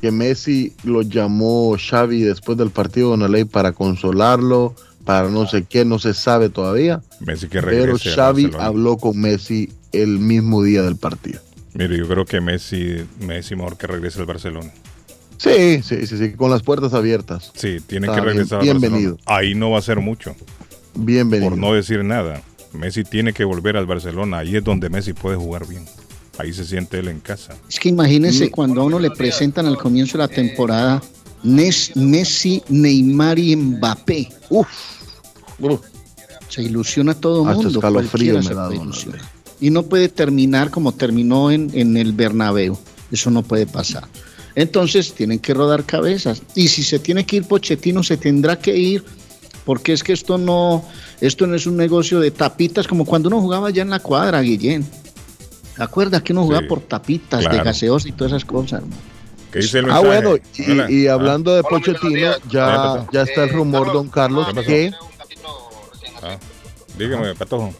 que 0.00 0.10
Messi 0.10 0.72
lo 0.84 1.02
llamó 1.02 1.76
Xavi 1.78 2.22
después 2.22 2.56
del 2.58 2.70
partido 2.70 3.10
con 3.10 3.20
la 3.20 3.28
ley 3.28 3.44
para 3.44 3.72
consolarlo, 3.72 4.74
para 5.06 5.30
no 5.30 5.46
sé 5.46 5.64
qué, 5.66 5.86
no 5.86 5.98
se 5.98 6.12
sabe 6.12 6.50
todavía. 6.50 7.00
Messi 7.20 7.48
que 7.48 7.62
Pero 7.62 7.96
Xavi 7.96 8.50
habló 8.58 8.98
con 8.98 9.18
Messi 9.18 9.70
el 9.92 10.18
mismo 10.18 10.62
día 10.62 10.82
del 10.82 10.96
partido. 10.96 11.40
Mire, 11.72 11.96
yo 11.96 12.06
creo 12.08 12.24
que 12.26 12.40
Messi, 12.42 12.96
Messi 13.20 13.54
mejor 13.56 13.78
que 13.78 13.86
regrese 13.86 14.18
al 14.20 14.26
Barcelona. 14.26 14.70
Sí, 15.38 15.80
sí, 15.82 16.06
sí, 16.06 16.18
sí, 16.18 16.32
con 16.32 16.50
las 16.50 16.62
puertas 16.62 16.92
abiertas. 16.94 17.52
Sí, 17.54 17.76
tiene 17.86 18.08
que 18.08 18.20
regresar 18.20 18.60
bien- 18.62 18.76
al 18.76 18.80
Barcelona. 18.80 18.80
bienvenido. 18.80 19.18
Ahí 19.26 19.54
no 19.54 19.70
va 19.70 19.78
a 19.78 19.82
ser 19.82 20.00
mucho, 20.00 20.34
Bienvenido. 20.94 21.50
por 21.50 21.58
no 21.58 21.72
decir 21.72 22.02
nada. 22.04 22.42
Messi 22.72 23.04
tiene 23.04 23.32
que 23.32 23.44
volver 23.44 23.76
al 23.76 23.86
Barcelona. 23.86 24.38
Ahí 24.38 24.56
es 24.56 24.64
donde 24.64 24.88
Messi 24.90 25.12
puede 25.12 25.36
jugar 25.36 25.66
bien. 25.68 25.84
Ahí 26.38 26.52
se 26.52 26.64
siente 26.64 26.98
él 26.98 27.08
en 27.08 27.20
casa. 27.20 27.54
Es 27.68 27.78
que 27.78 27.88
imagínense 27.90 28.50
cuando 28.50 28.80
a 28.82 28.84
uno 28.84 28.98
le 28.98 29.10
presentan 29.10 29.66
al 29.66 29.78
comienzo 29.78 30.18
de 30.18 30.24
la 30.24 30.28
temporada 30.28 31.00
Messi, 31.42 32.62
Neymar 32.68 33.38
y 33.38 33.54
Mbappé. 33.56 34.28
Uf, 34.50 34.66
Se 36.48 36.62
ilusiona 36.62 37.14
todo 37.14 37.48
el 37.48 37.56
mundo. 37.56 37.80
cualquiera 37.80 38.42
se 38.42 38.54
puede 38.54 38.76
ilusionar. 38.76 39.20
Y 39.60 39.70
no 39.70 39.82
puede 39.84 40.08
terminar 40.08 40.70
como 40.70 40.92
terminó 40.92 41.50
en, 41.50 41.70
en 41.74 41.96
el 41.96 42.12
Bernabéu. 42.12 42.78
Eso 43.10 43.30
no 43.30 43.42
puede 43.42 43.66
pasar. 43.66 44.04
Entonces 44.54 45.12
tienen 45.14 45.38
que 45.38 45.54
rodar 45.54 45.84
cabezas. 45.84 46.42
Y 46.54 46.68
si 46.68 46.82
se 46.82 46.98
tiene 46.98 47.24
que 47.26 47.36
ir 47.36 47.44
Pochettino, 47.48 48.02
se 48.02 48.16
tendrá 48.16 48.58
que 48.58 48.76
ir. 48.76 49.04
Porque 49.64 49.92
es 49.92 50.04
que 50.04 50.12
esto 50.12 50.38
no, 50.38 50.84
esto 51.20 51.46
no 51.46 51.56
es 51.56 51.66
un 51.66 51.76
negocio 51.76 52.20
de 52.20 52.30
tapitas 52.30 52.86
como 52.86 53.04
cuando 53.04 53.28
uno 53.28 53.40
jugaba 53.40 53.70
ya 53.70 53.82
en 53.82 53.90
la 53.90 53.98
cuadra, 53.98 54.40
Guillén. 54.40 54.86
¿Te 55.76 55.82
acuerdas 55.82 56.22
que 56.22 56.32
uno 56.32 56.44
jugaba 56.44 56.62
Sí, 56.62 56.68
por 56.68 56.80
tapitas 56.82 57.40
de 57.40 57.48
claro. 57.48 57.64
gaseosa 57.64 58.08
y 58.08 58.12
todas 58.12 58.32
esas 58.32 58.44
cosas? 58.44 58.80
hermano? 58.82 58.96
¿Qué 59.52 59.58
dice 59.60 59.78
el 59.80 59.90
Ah, 59.90 60.00
mensaje? 60.02 60.06
bueno, 60.22 60.88
y, 60.88 60.94
y 60.94 61.06
Ah, 61.08 61.14
hablando 61.14 61.54
de 61.54 61.62
Pochettino, 61.64 62.10
¿Qué 62.10 62.48
ya, 62.50 63.06
ya 63.12 63.22
está 63.22 63.44
el 63.44 63.50
rumor, 63.50 63.92
don 63.92 64.08
Carlos, 64.08 64.46
que, 64.64 64.92
ah, 66.34 66.38
dígame, 66.98 67.34
Patojo. 67.34 67.74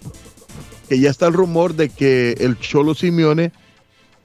que 0.89 0.99
ya 1.01 1.11
está 1.11 1.27
el 1.27 1.33
rumor 1.35 1.75
de 1.75 1.89
que 1.89 2.33
el 2.39 2.59
Cholo 2.59 2.95
Simeone 2.95 3.53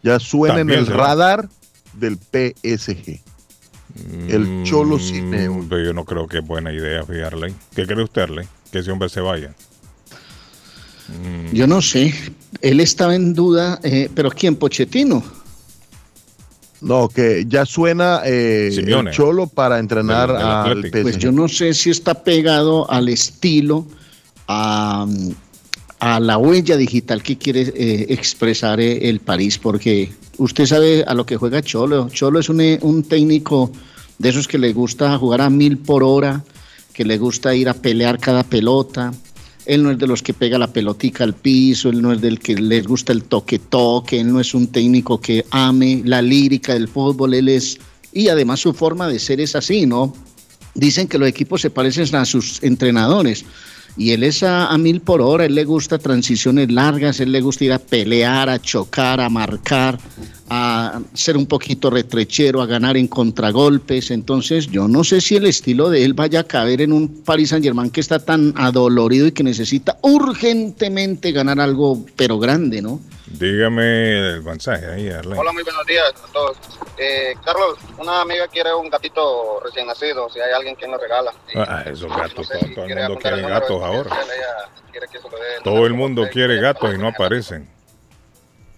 ya 0.03 0.19
suena 0.19 0.55
También 0.57 0.79
en 0.79 0.85
el 0.85 0.91
va. 0.93 0.97
radar 0.97 1.49
del 1.93 2.17
PSG. 2.17 3.19
El 4.29 4.63
Cholo 4.63 4.97
Mm, 4.97 4.99
Simeone. 4.99 5.65
Pero 5.69 5.83
yo 5.83 5.93
no 5.93 6.05
creo 6.05 6.27
que 6.27 6.37
es 6.39 6.45
buena 6.47 6.71
idea 6.71 7.03
fiarle. 7.05 7.53
¿Qué 7.75 7.85
cree 7.85 8.03
usted, 8.03 8.21
Arley? 8.21 8.47
Que 8.71 8.79
ese 8.79 8.91
hombre 8.91 9.09
se 9.09 9.19
vaya. 9.19 9.53
Mm, 11.09 11.53
Yo 11.53 11.67
no 11.67 11.81
sé. 11.81 12.13
Él 12.61 12.79
estaba 12.79 13.15
en 13.15 13.33
duda, 13.33 13.79
eh, 13.83 14.09
pero 14.15 14.29
¿quién? 14.29 14.55
Pochettino. 14.55 15.21
No, 16.79 17.09
que 17.09 17.45
ya 17.47 17.65
suena 17.65 18.21
eh, 18.25 18.71
Simeone. 18.73 19.11
el 19.11 19.15
Cholo 19.15 19.47
para 19.47 19.77
entrenar 19.77 20.31
al. 20.31 20.83
PSG. 20.89 21.01
Pues 21.03 21.17
yo 21.17 21.31
no 21.31 21.47
sé 21.47 21.73
si 21.73 21.89
está 21.89 22.23
pegado 22.23 22.89
al 22.89 23.09
estilo, 23.09 23.85
a, 25.99 26.19
la 26.19 26.37
huella 26.37 26.77
digital 26.77 27.21
que 27.21 27.37
quiere 27.37 27.61
eh, 27.61 28.05
expresar 28.09 28.79
eh, 28.79 29.09
el 29.09 29.19
París, 29.19 29.57
porque 29.57 30.11
usted 30.37 30.65
sabe 30.65 31.03
a 31.07 31.13
lo 31.13 31.25
que 31.25 31.37
juega 31.37 31.61
Cholo. 31.61 32.09
Cholo 32.09 32.39
es 32.39 32.49
un, 32.49 32.61
un 32.81 33.03
técnico 33.03 33.71
de 34.17 34.29
esos 34.29 34.47
que 34.47 34.57
le 34.57 34.73
gusta 34.73 35.17
jugar 35.17 35.41
a 35.41 35.49
mil 35.49 35.77
por 35.77 36.03
hora, 36.03 36.43
que 36.93 37.05
le 37.05 37.17
gusta 37.17 37.55
ir 37.55 37.69
a 37.69 37.73
pelear 37.73 38.19
cada 38.19 38.43
pelota. 38.43 39.11
Él 39.65 39.83
no 39.83 39.91
es 39.91 39.99
de 39.99 40.07
los 40.07 40.23
que 40.23 40.33
pega 40.33 40.57
la 40.57 40.73
pelotica 40.73 41.23
al 41.23 41.35
piso, 41.35 41.89
él 41.89 42.01
no 42.01 42.11
es 42.11 42.19
del 42.19 42.39
que 42.39 42.55
les 42.55 42.87
gusta 42.87 43.13
el 43.13 43.23
toque-toque, 43.23 44.19
él 44.19 44.31
no 44.31 44.39
es 44.39 44.53
un 44.53 44.67
técnico 44.67 45.21
que 45.21 45.45
ame 45.51 46.01
la 46.03 46.21
lírica 46.21 46.73
del 46.73 46.87
fútbol, 46.87 47.35
él 47.35 47.47
es, 47.47 47.77
y 48.11 48.27
además 48.27 48.59
su 48.59 48.73
forma 48.73 49.07
de 49.07 49.19
ser 49.19 49.39
es 49.39 49.55
así, 49.55 49.85
¿no? 49.85 50.13
Dicen 50.73 51.07
que 51.07 51.19
los 51.19 51.27
equipos 51.27 51.61
se 51.61 51.69
parecen 51.69 52.15
a 52.15 52.25
sus 52.25 52.61
entrenadores 52.63 53.45
y 53.97 54.11
él 54.11 54.23
es 54.23 54.43
a, 54.43 54.75
mil 54.77 55.01
por 55.01 55.21
hora, 55.21 55.45
él 55.45 55.55
le 55.55 55.65
gusta 55.65 55.97
transiciones 55.97 56.71
largas, 56.71 57.19
él 57.19 57.31
le 57.31 57.41
gusta 57.41 57.65
ir 57.65 57.73
a 57.73 57.79
pelear, 57.79 58.49
a 58.49 58.59
chocar, 58.59 59.19
a 59.19 59.29
marcar, 59.29 59.99
a 60.53 60.99
ser 61.13 61.37
un 61.37 61.45
poquito 61.45 61.89
retrechero, 61.89 62.61
a 62.61 62.65
ganar 62.65 62.97
en 62.97 63.07
contragolpes. 63.07 64.11
Entonces, 64.11 64.67
yo 64.67 64.85
no 64.89 65.05
sé 65.05 65.21
si 65.21 65.37
el 65.37 65.45
estilo 65.45 65.89
de 65.89 66.03
él 66.03 66.13
vaya 66.13 66.41
a 66.41 66.43
caber 66.43 66.81
en 66.81 66.91
un 66.91 67.23
Paris 67.23 67.49
Saint 67.49 67.63
Germain 67.63 67.89
que 67.89 68.01
está 68.01 68.19
tan 68.19 68.53
adolorido 68.57 69.27
y 69.27 69.31
que 69.31 69.43
necesita 69.43 69.97
urgentemente 70.01 71.31
ganar 71.31 71.61
algo, 71.61 72.05
pero 72.17 72.37
grande, 72.37 72.81
¿no? 72.81 72.99
Dígame 73.27 74.33
el 74.33 74.43
mensaje 74.43 74.87
ahí, 74.87 75.09
Arlene. 75.09 75.39
Hola, 75.39 75.53
muy 75.53 75.63
buenos 75.63 75.85
días 75.85 76.13
a 76.21 76.33
todos. 76.33 76.57
Eh, 76.97 77.33
Carlos, 77.45 77.77
una 77.97 78.19
amiga 78.19 78.45
quiere 78.49 78.73
un 78.73 78.89
gatito 78.89 79.61
recién 79.63 79.87
nacido, 79.87 80.29
si 80.29 80.41
hay 80.41 80.51
alguien 80.51 80.75
que 80.75 80.85
nos 80.85 80.99
regala. 80.99 81.31
Ah, 81.55 81.85
esos 81.85 82.09
gatos, 82.09 82.49
todo, 82.49 82.85
el 82.85 82.97
mundo 82.97 83.19
quiere 83.21 83.41
gatos 83.41 83.81
ahora. 83.81 84.09
todo 85.63 85.85
el 85.85 85.93
mundo 85.93 86.27
quiere 86.29 86.59
gatos 86.59 86.93
y 86.93 86.97
no 86.97 87.07
aparecen. 87.07 87.69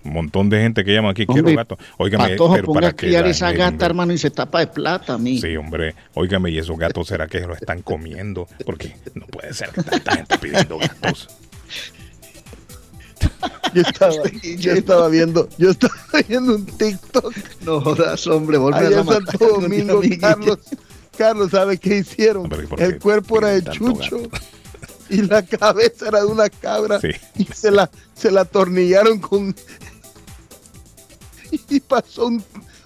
Un 0.05 0.13
montón 0.13 0.49
de 0.49 0.61
gente 0.61 0.83
que 0.83 0.93
llama 0.93 1.11
aquí, 1.11 1.25
quiero 1.25 1.53
gatos. 1.53 1.77
Óigame, 1.97 2.35
pero 2.37 2.73
para 2.73 2.89
a 2.89 2.93
criar 2.93 3.25
esa 3.27 3.51
gata, 3.51 3.85
hermano, 3.85 4.13
y 4.13 4.17
se 4.17 4.29
tapa 4.29 4.59
de 4.59 4.67
plata 4.67 5.13
a 5.13 5.17
mí. 5.17 5.39
Sí, 5.39 5.55
hombre. 5.55 5.95
Óigame, 6.13 6.51
¿y 6.51 6.57
esos 6.57 6.77
gatos 6.77 7.07
será 7.07 7.27
que 7.27 7.39
lo 7.41 7.53
están 7.53 7.81
comiendo? 7.81 8.47
Porque 8.65 8.95
no 9.13 9.25
puede 9.27 9.53
ser 9.53 9.69
que 9.69 9.81
tanta 9.83 10.15
gente 10.15 10.37
pidiendo 10.39 10.77
gatos. 10.77 11.29
Yo 13.73 13.81
estaba, 13.81 14.13
yo 14.57 14.73
estaba 14.73 15.07
viendo, 15.07 15.49
yo 15.57 15.71
estaba 15.71 15.95
viendo 16.27 16.55
un 16.55 16.65
TikTok. 16.65 17.33
No 17.61 17.81
jodas, 17.81 18.27
hombre, 18.27 18.57
Allá 18.57 18.99
en 18.99 19.05
Santo 19.05 19.37
Domingo, 19.37 20.01
Carlos, 20.19 20.59
Carlos, 21.17 21.51
¿sabe 21.51 21.77
qué 21.77 21.97
hicieron? 21.97 22.49
El 22.77 22.99
cuerpo 22.99 23.39
era 23.39 23.49
de 23.49 23.63
Chucho 23.63 24.29
y 25.09 25.21
la 25.21 25.43
cabeza 25.43 26.07
era 26.07 26.21
de 26.21 26.25
una 26.25 26.49
cabra 26.49 26.99
y 27.35 27.45
se 27.45 27.71
la, 27.71 27.89
se 28.15 28.31
la 28.31 28.41
atornillaron 28.41 29.19
con 29.19 29.55
y 31.69 31.79
pasó 31.87 32.27
un 32.27 32.43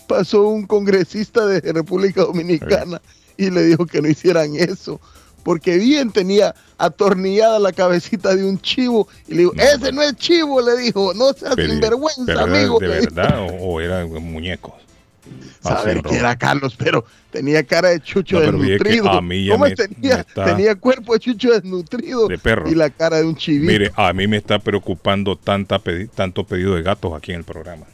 pasó 0.08 0.48
un 0.48 0.66
congresista 0.66 1.46
de 1.46 1.60
República 1.74 2.22
Dominicana 2.22 3.02
y 3.36 3.50
le 3.50 3.64
dijo 3.64 3.86
que 3.86 4.02
no 4.02 4.08
hicieran 4.08 4.56
eso 4.56 5.00
porque 5.48 5.78
bien 5.78 6.12
tenía 6.12 6.54
atornillada 6.78 7.58
la 7.58 7.72
cabecita 7.72 8.36
de 8.36 8.44
un 8.44 8.60
chivo. 8.60 9.08
Y 9.30 9.34
le 9.34 9.38
dijo, 9.44 9.54
ese 9.56 9.94
no 9.94 10.02
es 10.02 10.14
chivo, 10.18 10.60
le 10.60 10.76
dijo, 10.76 11.14
no 11.14 11.32
seas 11.32 11.56
sinvergüenza, 11.56 12.44
amigo. 12.44 12.80
¿De 12.80 12.88
verdad 12.90 13.48
o, 13.62 13.80
eran 13.80 14.12
muñecos? 14.12 14.74
Saber 15.62 16.02
que 16.02 16.18
era 16.18 16.38
Carlos, 16.38 16.76
pero 16.78 17.06
tenía 17.32 17.64
cara 17.64 17.92
de 17.92 18.02
chucho 18.02 18.42
desnutrido. 18.42 19.06
¿Cómo 19.06 19.66
tenía, 19.74 20.26
tenía 20.26 20.76
cuerpo 20.76 21.14
de 21.14 21.20
chucho 21.20 21.54
desnutrido 21.54 22.28
de 22.28 22.38
perro. 22.38 22.70
y 22.70 22.76
la 22.76 22.90
cara 22.90 23.20
de 23.20 23.24
un 23.24 23.38
chivito. 23.38 23.72
Mire, 23.72 23.92
a 23.96 24.12
mí 24.12 24.28
me 24.28 24.36
está 24.36 24.60
preocupando 24.60 25.38
tanta 25.38 25.82
tanto 26.14 26.44
pedido 26.44 26.76
de 26.76 26.82
gatos 26.82 27.14
aquí 27.14 27.32
en 27.32 27.38
el 27.38 27.44
programa. 27.46 27.86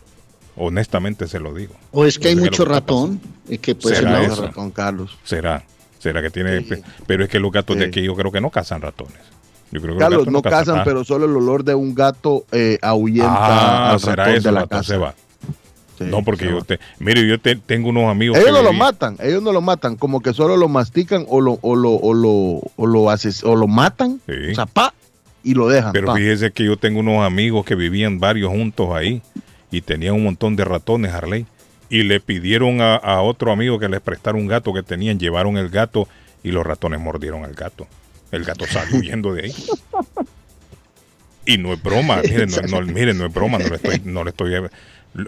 Honestamente 0.56 1.28
se 1.28 1.40
lo 1.40 1.54
digo. 1.54 1.74
O 1.92 2.06
es 2.06 2.20
que 2.20 2.30
hay 2.30 2.36
mucho 2.36 2.66
ratón. 2.66 3.20
Y 3.48 3.58
que 3.58 3.76
puede 3.76 3.98
ser 3.98 4.06
ratón, 4.06 4.72
Carlos. 4.72 5.18
Será. 5.24 5.64
Será 6.00 6.22
que 6.22 6.30
tiene. 6.30 6.66
Pero 7.08 7.24
es 7.24 7.30
que 7.30 7.40
los 7.40 7.52
gatos 7.52 7.78
de 7.78 7.86
aquí 7.86 8.04
yo 8.04 8.16
creo 8.16 8.32
que 8.32 8.42
no 8.42 8.50
cazan 8.50 8.82
ratones. 8.82 9.20
Yo 9.72 9.82
creo 9.82 9.96
que 9.96 10.00
Carlos, 10.02 10.28
no, 10.28 10.44
cazan, 10.44 10.84
pero 10.84 11.04
solo 11.04 11.26
el 11.26 11.36
olor 11.36 11.64
de 11.64 11.74
un 11.74 11.96
gato 11.96 12.46
eh, 12.52 12.78
ahuyenta 12.84 13.94
ah, 13.94 13.98
será 13.98 14.32
eso, 14.32 14.50
de 14.50 14.52
la 14.52 14.68
casa. 14.68 14.84
se 14.84 14.98
va. 14.98 15.16
no, 16.00 16.24
porque 16.24 16.46
yo 16.46 16.62
te, 16.62 16.80
mire, 17.00 17.28
yo 17.28 17.40
tengo 17.40 17.90
unos 17.90 18.12
amigos. 18.12 18.38
Ellos 18.38 18.52
no 18.52 18.62
lo 18.62 18.72
matan, 18.72 19.18
ellos 19.20 19.42
no 19.42 19.52
lo 19.52 19.62
matan, 19.62 19.96
como 19.96 20.22
que 20.22 20.32
solo 20.32 20.58
lo 20.58 20.68
mastican 20.68 21.26
o 21.28 21.42
lo, 21.42 21.58
o 21.64 21.76
lo, 21.76 21.90
o 21.94 22.14
lo, 22.14 22.30
o 22.76 22.86
lo, 22.86 23.02
o 23.02 23.56
lo 23.56 23.68
matan, 23.68 24.22
o 24.28 24.54
sea, 24.54 24.68
pa, 24.68 24.94
y 25.44 25.56
lo 25.56 25.68
dejan. 25.68 25.92
Pero 25.92 26.14
fíjese 26.14 26.52
que 26.52 26.66
yo 26.66 26.78
tengo 26.78 27.00
unos 27.00 27.26
amigos 27.26 27.66
que 27.66 27.74
vivían 27.74 28.20
varios 28.20 28.52
juntos 28.52 28.90
ahí 28.94 29.24
y 29.74 29.82
tenían 29.82 30.14
un 30.16 30.24
montón 30.24 30.56
de 30.56 30.64
ratones, 30.64 31.12
Harley 31.14 31.46
y 31.94 32.02
le 32.02 32.20
pidieron 32.20 32.82
a, 32.82 33.22
otro 33.22 33.52
amigo 33.52 33.78
que 33.78 33.88
les 33.88 34.02
prestara 34.02 34.36
un 34.36 34.48
gato 34.48 34.74
que 34.74 34.82
tenían, 34.82 35.20
llevaron 35.20 35.58
el 35.58 35.70
gato 35.70 36.08
y 36.42 36.52
los 36.52 36.66
ratones 36.66 37.00
mordieron 37.00 37.46
al 37.46 37.54
gato. 37.54 37.88
El 38.32 38.46
gato 38.46 38.66
salió 38.66 38.98
huyendo 38.98 39.32
de 39.36 39.44
ahí. 39.44 39.56
Y 41.46 41.60
no 41.60 41.72
es 41.72 41.84
broma, 41.84 42.22
miren, 42.24 42.50
no, 42.50 42.82
no, 42.82 43.26
es 43.28 43.34
broma, 43.34 43.60
no 43.60 43.68
le 43.68 43.76
estoy, 43.76 44.02
no 44.06 44.24
le 44.24 44.32
estoy, 44.32 44.54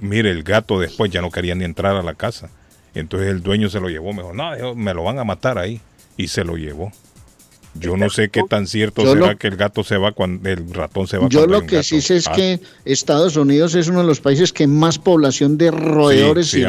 mire, 0.01 0.31
el 0.31 0.41
gato 0.41 0.79
después 0.79 1.11
ya 1.11 1.21
no 1.21 1.29
quería 1.29 1.53
ni 1.53 1.65
entrar 1.65 1.95
a 1.95 2.01
la 2.01 2.15
casa. 2.15 2.49
Entonces 2.95 3.29
el 3.29 3.43
dueño 3.43 3.69
se 3.69 3.79
lo 3.79 3.89
llevó, 3.89 4.11
me 4.13 4.23
dijo, 4.23 4.33
no, 4.33 4.73
me 4.73 4.95
lo 4.95 5.03
van 5.03 5.19
a 5.19 5.23
matar 5.23 5.59
ahí. 5.59 5.81
Y 6.17 6.29
se 6.29 6.43
lo 6.43 6.57
llevó. 6.57 6.91
Yo 7.77 7.97
no 7.97 8.09
sé 8.09 8.29
qué 8.29 8.43
tan 8.43 8.67
cierto 8.67 9.05
será 9.05 9.35
que 9.35 9.47
el 9.47 9.57
gato 9.57 9.83
se 9.83 9.97
va 9.97 10.13
cuando 10.13 10.49
el 10.49 10.73
ratón 10.73 11.07
se 11.07 11.17
va. 11.17 11.27
Yo 11.29 11.45
lo 11.45 11.65
que 11.65 11.83
sí 11.83 12.01
sé 12.01 12.17
es 12.17 12.27
ah. 12.27 12.33
que 12.33 12.59
Estados 12.85 13.35
Unidos 13.35 13.75
es 13.75 13.87
uno 13.87 13.99
de 13.99 14.07
los 14.07 14.21
países 14.21 14.53
que 14.53 14.65
más 14.65 14.97
población 14.97 15.57
de 15.57 15.71
roedores. 15.71 16.53
y 16.53 16.63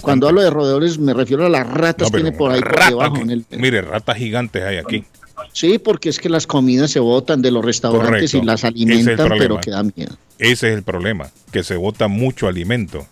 cuando 0.00 0.28
hablo 0.28 0.42
de 0.42 0.50
roedores 0.50 0.98
me 0.98 1.14
refiero 1.14 1.46
a 1.46 1.48
las 1.48 1.68
ratas 1.68 2.10
que 2.10 2.16
tiene 2.16 2.32
por 2.32 2.50
ahí 2.50 2.60
por 2.60 2.84
debajo. 2.88 3.16
Mire, 3.50 3.82
ratas 3.82 4.16
gigantes 4.16 4.62
hay 4.62 4.78
aquí. 4.78 5.04
Sí, 5.52 5.78
porque 5.78 6.10
es 6.10 6.18
que 6.18 6.28
las 6.28 6.46
comidas 6.46 6.90
se 6.90 7.00
botan 7.00 7.40
de 7.40 7.50
los 7.50 7.64
restaurantes 7.64 8.34
y 8.34 8.42
las 8.42 8.64
alimentan, 8.64 9.30
pero 9.38 9.60
que 9.60 9.70
da 9.70 9.82
miedo. 9.82 10.16
Ese 10.38 10.68
es 10.68 10.74
el 10.76 10.82
problema, 10.82 11.30
que 11.52 11.62
se 11.62 11.76
bota 11.76 12.08
mucho 12.08 12.48
alimento 12.48 13.06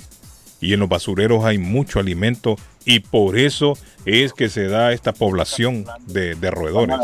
y 0.61 0.73
en 0.73 0.81
los 0.81 0.89
basureros 0.89 1.45
hay 1.45 1.59
mucho 1.59 2.01
alimento 2.01 2.57
y 2.89 3.01
por 3.01 3.39
eso 3.39 3.75
es 4.07 4.33
que 4.33 4.49
se 4.49 4.67
da 4.67 4.93
esta 4.93 5.13
población 5.13 5.85
de, 6.07 6.35
de 6.35 6.51
roedores. 6.51 6.97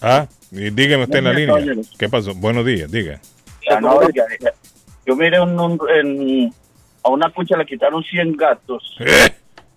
Ah, 0.00 0.26
dígame 0.50 1.04
usted 1.04 1.18
en 1.18 1.24
la 1.24 1.32
línea. 1.34 1.56
¿Qué 1.98 2.08
pasó? 2.08 2.34
Buenos 2.34 2.64
días, 2.64 2.90
diga. 2.90 3.20
yo 5.04 5.14
miré 5.14 5.36
a 5.36 5.42
una 5.42 7.30
cucha 7.34 7.58
le 7.58 7.66
quitaron 7.66 8.02
100 8.02 8.32
gatos 8.38 8.96
¿Eh? 9.00 9.34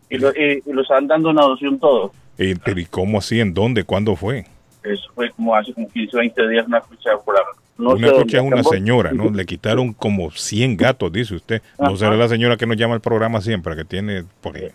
y, 0.10 0.18
los 0.18 0.34
están 0.34 1.08
dando 1.08 1.32
en 1.32 1.40
adopción 1.40 1.78
todos. 1.78 2.12
¿Y, 2.38 2.56
cómo 2.86 3.18
así? 3.18 3.42
¿En 3.42 3.54
dónde? 3.54 3.84
¿Cuándo 3.84 4.16
fue? 4.16 4.46
Eso 4.82 5.12
fue 5.14 5.30
como 5.32 5.54
hace 5.54 5.74
como 5.74 5.90
15 5.90 6.16
20 6.16 6.48
días 6.48 6.66
una 6.66 6.80
cucha 6.80 7.18
por 7.26 7.36
ahí 7.36 7.44
no 7.84 7.92
una 7.92 8.08
es 8.08 8.42
una 8.42 8.64
señora, 8.64 9.12
¿no? 9.12 9.30
Le 9.30 9.46
quitaron 9.46 9.94
como 9.94 10.32
100 10.32 10.78
gatos, 10.78 11.12
dice 11.12 11.36
usted. 11.36 11.62
No 11.80 11.96
será 11.96 12.16
la 12.16 12.28
señora 12.28 12.58
que 12.58 12.66
nos 12.66 12.78
llama 12.78 12.96
al 12.96 13.02
programa 13.02 13.42
siempre, 13.42 13.76
que 13.76 13.86
tiene... 13.86 14.24
Porque... 14.42 14.72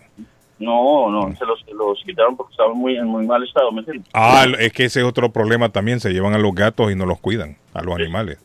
No, 0.59 1.09
no, 1.09 1.33
se 1.37 1.45
los, 1.45 1.65
los, 1.73 2.03
quitaron 2.03 2.35
porque 2.35 2.51
estaban 2.51 2.77
muy, 2.77 2.97
en 2.97 3.07
muy 3.07 3.25
mal 3.25 3.41
estado, 3.43 3.71
¿me 3.71 3.81
Ah, 4.13 4.45
es 4.59 4.73
que 4.73 4.85
ese 4.85 4.99
es 4.99 5.05
otro 5.05 5.31
problema 5.31 5.69
también, 5.69 6.01
se 6.01 6.11
llevan 6.11 6.33
a 6.33 6.37
los 6.37 6.53
gatos 6.53 6.91
y 6.91 6.95
no 6.95 7.05
los 7.05 7.17
cuidan, 7.19 7.55
a 7.73 7.81
los 7.81 7.95
animales. 7.95 8.39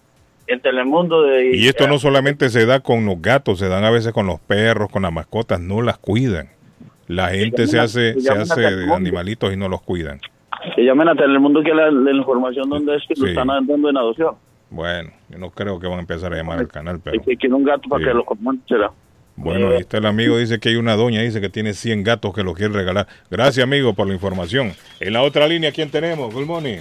En 0.47 0.61
Telemundo 0.61 1.23
de... 1.23 1.57
Y 1.57 1.67
esto 1.67 1.89
no 1.89 1.99
solamente 1.99 2.51
se 2.51 2.67
da 2.67 2.81
con 2.81 3.05
los 3.05 3.21
gatos, 3.21 3.59
se 3.59 3.69
dan 3.69 3.83
a 3.83 3.91
veces 3.91 4.13
con 4.13 4.27
los 4.27 4.39
perros, 4.41 4.91
con 4.91 5.03
las 5.03 5.13
mascotas, 5.13 5.61
no 5.61 5.83
las 5.83 5.99
cuidan. 5.99 6.51
La 7.09 7.31
gente 7.31 7.67
se 7.67 7.81
hace, 7.81 8.21
se 8.21 8.33
hace 8.33 8.67
animalitos 8.67 9.53
y 9.53 9.57
no 9.57 9.69
los 9.69 9.83
cuidan. 9.83 10.21
Que 10.77 10.85
llamen 10.85 11.09
a 11.09 11.15
Telemundo 11.15 11.63
que 11.63 11.75
la, 11.75 11.91
la 11.91 12.13
información 12.13 12.69
donde 12.69 12.97
es 12.97 13.03
que 13.07 13.15
lo 13.17 13.27
están 13.27 13.49
dando 13.49 13.91
en 13.91 13.97
adopción. 13.97 14.37
Bueno, 14.75 15.13
yo 15.29 15.39
no 15.39 15.51
creo 15.51 15.79
que 15.79 15.87
van 15.87 15.99
a 15.99 16.01
empezar 16.01 16.33
a 16.33 16.37
llamar 16.37 16.59
al 16.59 16.67
canal, 16.67 17.01
pero... 17.03 17.23
que 17.23 17.37
quiere 17.37 17.55
un 17.55 17.63
gato 17.63 17.89
para 17.89 18.05
que 18.05 18.13
lo 18.13 18.27
será. 18.67 18.91
Bueno, 19.37 19.71
ahí 19.71 19.79
está 19.79 19.99
el 19.99 20.07
amigo, 20.07 20.37
dice 20.37 20.59
que 20.59 20.71
hay 20.71 20.75
una 20.75 20.97
doña, 20.97 21.23
dice 21.23 21.41
que 21.41 21.49
tiene 21.49 21.75
100 21.75 22.03
gatos 22.03 22.35
que 22.35 22.43
lo 22.43 22.55
quiere 22.55 22.75
regalar. 22.75 23.07
Gracias, 23.31 23.63
amigo, 23.63 23.95
por 23.95 24.09
la 24.09 24.15
información. 24.15 24.73
En 24.99 25.13
la 25.13 25.23
otra 25.23 25.47
línea, 25.47 25.71
¿quién 25.71 25.91
tenemos? 25.91 26.35
Good 26.35 26.47
morning. 26.47 26.81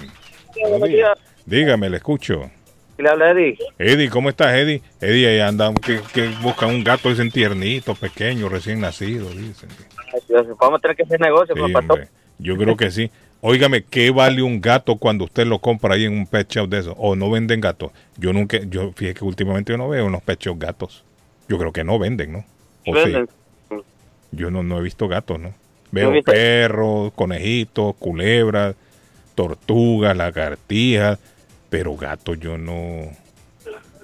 Dígame, 1.46 1.88
le 1.88 1.98
escucho. 1.98 2.50
Le 2.98 3.08
habla 3.08 3.30
Eddie. 3.30 3.58
Eddie, 3.78 4.10
¿cómo 4.10 4.28
estás, 4.28 4.54
Eddie? 4.56 4.82
Eddie, 5.00 5.28
ahí 5.28 5.38
anda, 5.38 5.72
que, 5.74 6.00
que 6.12 6.30
buscan 6.42 6.70
un 6.70 6.82
gato, 6.82 7.08
dicen 7.10 7.30
tiernito, 7.30 7.94
pequeño, 7.94 8.48
recién 8.48 8.80
nacido, 8.80 9.30
dicen. 9.30 9.68
Vamos 10.60 10.78
a 10.78 10.80
tener 10.80 10.96
que 10.96 11.04
hacer 11.04 11.20
negocio, 11.20 11.54
sí, 11.54 11.72
Yo 12.38 12.56
creo 12.56 12.76
que 12.76 12.90
sí. 12.90 13.08
Óigame, 13.46 13.84
¿qué 13.84 14.10
vale 14.10 14.40
un 14.42 14.58
gato 14.58 14.96
cuando 14.96 15.24
usted 15.26 15.46
lo 15.46 15.58
compra 15.58 15.96
ahí 15.96 16.04
en 16.06 16.16
un 16.16 16.26
pet 16.26 16.50
shop 16.50 16.66
de 16.66 16.78
eso? 16.78 16.92
¿O 16.92 17.14
no 17.14 17.30
venden 17.30 17.60
gatos? 17.60 17.92
Yo 18.16 18.32
nunca, 18.32 18.56
yo 18.70 18.92
fíjate 18.92 19.18
que 19.18 19.24
últimamente 19.26 19.70
yo 19.70 19.76
no 19.76 19.86
veo 19.90 20.06
unos 20.06 20.22
pet 20.22 20.40
shop 20.40 20.58
gatos. 20.58 21.04
Yo 21.46 21.58
creo 21.58 21.70
que 21.70 21.84
no 21.84 21.98
venden, 21.98 22.32
¿no? 22.32 22.44
¿O 22.86 22.94
venden. 22.94 23.28
Yo 24.32 24.50
no, 24.50 24.62
no 24.62 24.78
he 24.78 24.82
visto 24.82 25.08
gatos, 25.08 25.38
¿no? 25.38 25.52
Veo 25.92 26.10
perros, 26.24 27.12
conejitos, 27.14 27.94
culebras, 27.96 28.76
tortugas, 29.34 30.16
lagartijas, 30.16 31.18
pero 31.68 31.96
gatos 31.96 32.40
yo 32.40 32.56
no, 32.56 33.10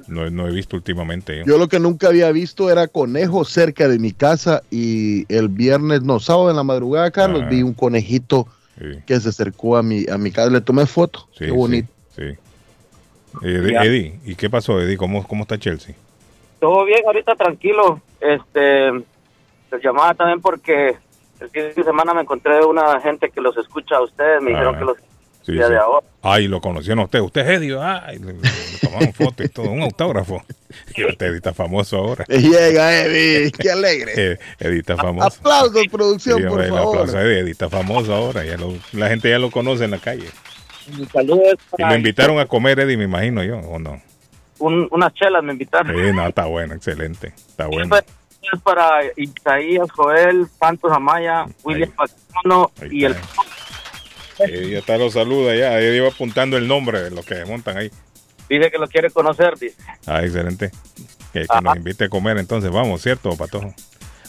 No, 0.07 0.29
no 0.29 0.49
he 0.49 0.53
visto 0.53 0.77
últimamente. 0.77 1.39
yo. 1.39 1.45
Yo 1.47 1.57
lo 1.57 1.67
que 1.67 1.81
nunca 1.81 2.09
había 2.09 2.31
visto 2.31 2.71
era 2.71 2.89
conejo 2.89 3.47
cerca 3.47 3.89
de 3.89 3.99
mi 3.99 4.13
casa 4.13 4.63
y 4.71 5.25
el 5.35 5.49
viernes, 5.49 6.03
no, 6.03 6.21
sábado 6.21 6.51
en 6.51 6.57
la 6.57 6.63
madrugada, 6.63 7.11
Carlos, 7.11 7.45
Ah. 7.47 7.49
vi 7.49 7.63
un 7.63 7.73
conejito 7.73 8.47
Sí, 8.81 9.03
que 9.07 9.21
se 9.21 9.29
acercó 9.29 9.77
a 9.77 9.83
mi, 9.83 10.07
a 10.09 10.17
mi 10.17 10.31
casa. 10.33 10.49
Le 10.51 10.61
tomé 10.63 10.87
foto. 10.87 11.29
sí, 11.33 11.45
Qué 11.45 11.51
bonito. 11.51 11.89
sí, 12.17 12.23
sí. 12.33 12.39
Eddie, 13.43 14.19
¿y 14.25 14.35
qué 14.35 14.49
pasó, 14.51 14.81
Eddie? 14.81 14.97
¿Cómo, 14.97 15.27
cómo 15.29 15.43
está 15.43 15.59
Chelsea? 15.59 15.95
Todo 16.59 16.85
bien, 16.85 17.01
ahorita 17.07 17.35
tranquilo. 17.37 18.01
Este, 18.21 18.91
les 18.93 19.83
llamaba 19.83 20.15
también 20.15 20.41
porque 20.41 20.97
el 21.41 21.49
fin 21.51 21.63
de 21.77 21.85
semana 21.85 22.13
me 22.15 22.23
encontré 22.23 22.65
una 22.65 23.01
gente 23.01 23.31
que 23.31 23.41
los 23.41 23.57
escucha 23.57 23.97
a 23.97 24.03
ustedes. 24.03 24.43
Me 24.43 24.51
dijeron 24.51 24.75
Ah, 24.75 24.79
que 24.79 24.85
los 24.85 24.97
Sí, 25.43 25.53
día 25.53 25.67
sí. 25.67 25.73
de 25.73 25.79
ahora. 25.79 26.07
Ay, 26.23 26.49
lo 26.49 26.61
conocieron 26.61 26.99
a 27.01 27.05
usted. 27.05 27.21
Usted 27.21 27.41
es 27.43 27.59
Eddie. 27.59 27.79
Ay, 27.81 28.19
le, 28.19 28.35
le 28.35 28.41
tomaron 28.81 29.13
foto 29.15 29.43
y 29.43 29.49
todo, 29.49 29.71
un 29.71 29.83
autógrafo. 29.83 30.43
Y 30.97 31.05
usted 31.05 31.27
Eddie 31.27 31.37
está 31.39 31.53
famoso 31.53 31.97
ahora. 31.97 32.25
Llega, 32.29 33.01
Eddie. 33.03 33.51
Qué 33.51 33.71
alegre. 33.73 34.13
Eh, 34.17 34.39
Eddie 34.61 34.79
está 34.81 34.97
famoso. 34.97 35.27
Aplausos, 35.41 35.83
producción, 35.91 36.41
Sí, 36.41 36.47
por 36.49 36.61
el 36.63 36.69
favor. 36.71 36.99
aplauso 36.99 37.19
a 37.19 37.23
Eddie. 37.23 37.41
Eddie 37.41 37.51
está 37.53 37.69
famoso 37.69 38.15
ahora. 38.15 38.45
Ya 38.45 38.57
lo- 38.57 38.75
la 38.93 39.09
gente 39.09 39.29
ya 39.31 39.39
lo 39.39 39.51
conoce 39.51 39.85
en 39.85 39.91
la 39.93 39.99
calle. 39.99 40.29
Mi 40.97 41.05
saludo 41.07 41.43
es 41.47 41.59
Y 41.79 41.83
lo 41.83 41.95
invitaron 41.95 42.39
a 42.39 42.47
comer, 42.47 42.79
Eddie, 42.81 42.97
me 42.97 43.05
imagino 43.05 43.43
yo, 43.43 43.59
¿o 43.59 43.79
no? 43.79 44.01
un- 44.59 44.89
unas 44.91 45.13
chelas, 45.15 45.43
me 45.43 45.53
invitaron. 45.53 45.95
Sí, 45.97 46.13
no, 46.13 46.27
está 46.27 46.45
bueno, 46.45 46.75
excelente. 46.75 47.29
Está 47.49 47.67
bueno. 47.67 47.85
Siempre 47.97 48.05
es 48.53 48.61
para 48.63 49.01
Isaías, 49.17 49.91
Joel, 49.91 50.47
Santos 50.59 50.93
Amaya, 50.93 51.47
William 51.65 51.91
Patrano 51.93 52.71
Ahí 52.81 52.89
y 52.93 53.05
el 53.07 53.15
ya 54.49 54.79
está 54.79 54.97
lo 54.97 55.11
saluda 55.11 55.55
ya. 55.55 55.79
Eddie 55.81 56.01
va 56.01 56.09
apuntando 56.09 56.57
el 56.57 56.67
nombre 56.69 57.03
de 57.03 57.11
los 57.11 57.25
que 57.25 57.45
montan 57.45 57.77
ahí. 57.79 57.91
dice 58.49 58.71
que 58.71 58.79
lo 58.79 58.89
quiere 58.89 59.11
conocer, 59.11 59.59
dice. 59.59 59.77
Ah, 60.07 60.23
excelente. 60.25 60.71
Que, 61.33 61.47
nos 61.63 61.77
invite 61.77 62.05
a 62.05 62.09
comer 62.09 62.39
entonces, 62.39 62.71
vamos, 62.71 63.03
¿cierto, 63.03 63.37
Patojo? 63.37 63.73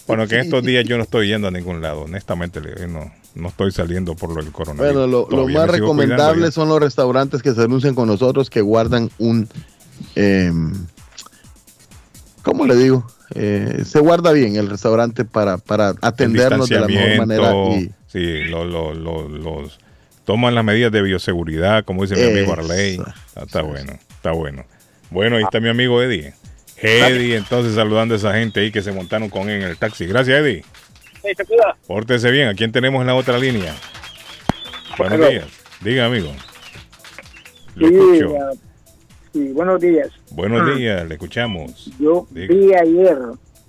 Bueno, 0.07 0.27
que 0.27 0.39
estos 0.39 0.63
días 0.63 0.85
yo 0.85 0.97
no 0.97 1.03
estoy 1.03 1.27
yendo 1.27 1.47
a 1.47 1.51
ningún 1.51 1.81
lado, 1.81 2.01
honestamente, 2.01 2.59
no, 2.87 3.11
no 3.35 3.47
estoy 3.47 3.71
saliendo 3.71 4.15
por 4.15 4.29
lo 4.35 4.41
del 4.43 4.51
coronavirus. 4.51 4.93
Bueno, 5.09 5.27
lo, 5.29 5.47
más 5.47 5.69
recomendable 5.69 6.45
yo. 6.45 6.51
son 6.51 6.69
los 6.69 6.79
restaurantes 6.79 7.41
que 7.41 7.53
se 7.53 7.61
anuncian 7.61 7.95
con 7.95 8.07
nosotros 8.07 8.49
que 8.49 8.61
guardan 8.61 9.09
un... 9.19 9.47
em, 10.15 10.73
¿Cómo 12.43 12.65
le 12.65 12.75
digo? 12.75 13.05
Eh, 13.35 13.83
se 13.85 13.99
guarda 13.99 14.31
bien 14.33 14.55
el 14.57 14.69
restaurante 14.69 15.23
para, 15.23 15.57
para 15.57 15.89
El 15.91 15.97
atendernos 16.01 16.67
de 16.67 16.79
la 16.79 16.87
mejor 16.87 17.17
manera. 17.17 17.53
Y, 17.77 17.91
Sí, 18.07 18.39
lo- 18.49 18.65
lo- 18.65 18.93
lo- 18.93 19.29
los 19.29 19.79
toman 20.31 20.55
las 20.55 20.63
medidas 20.63 20.93
de 20.93 21.01
bioseguridad, 21.01 21.83
como 21.83 22.03
dice 22.03 22.15
mi 22.15 22.23
amigo. 22.31 22.53
Arley. 22.53 22.93
Está, 23.27 23.43
está 23.43 23.61
bueno, 23.63 23.93
está 24.11 24.31
bueno. 24.31 24.63
Bueno, 25.09 25.35
ahí 25.35 25.43
está 25.43 25.59
mi 25.59 25.67
amigo 25.67 26.01
Eddie. 26.01 26.33
Eddie, 26.77 27.35
entonces 27.35 27.75
saludando 27.75 28.13
a 28.13 28.17
esa 28.17 28.31
gente 28.35 28.61
ahí 28.61 28.71
que 28.71 28.81
se 28.81 28.93
montaron 28.93 29.27
con 29.27 29.49
él 29.49 29.61
en 29.61 29.67
el 29.69 29.75
taxi. 29.77 30.05
Gracias, 30.05 30.39
Eddie. 30.39 30.63
se 31.35 31.43
cuida. 31.45 31.75
Pórtese 31.85 32.31
bien. 32.31 32.47
¿A 32.47 32.53
quién 32.53 32.71
tenemos 32.71 33.01
en 33.01 33.07
la 33.07 33.15
otra 33.15 33.37
línea? 33.37 33.75
Buenos 34.97 35.19
días. 35.29 35.45
Diga, 35.81 36.05
amigo. 36.05 36.31
Lo 37.75 37.87
Sí, 37.89 37.93
escucho. 37.95 38.35
ah, 38.41 38.51
sí, 39.33 39.47
buenos 39.51 39.81
días. 39.81 40.07
Buenos 40.31 40.61
Ah, 40.61 40.75
días, 40.77 41.07
le 41.09 41.15
escuchamos. 41.15 41.91
Yo 41.99 42.25
Diga. 42.31 42.53
vi 42.53 42.73
ayer, 42.73 43.17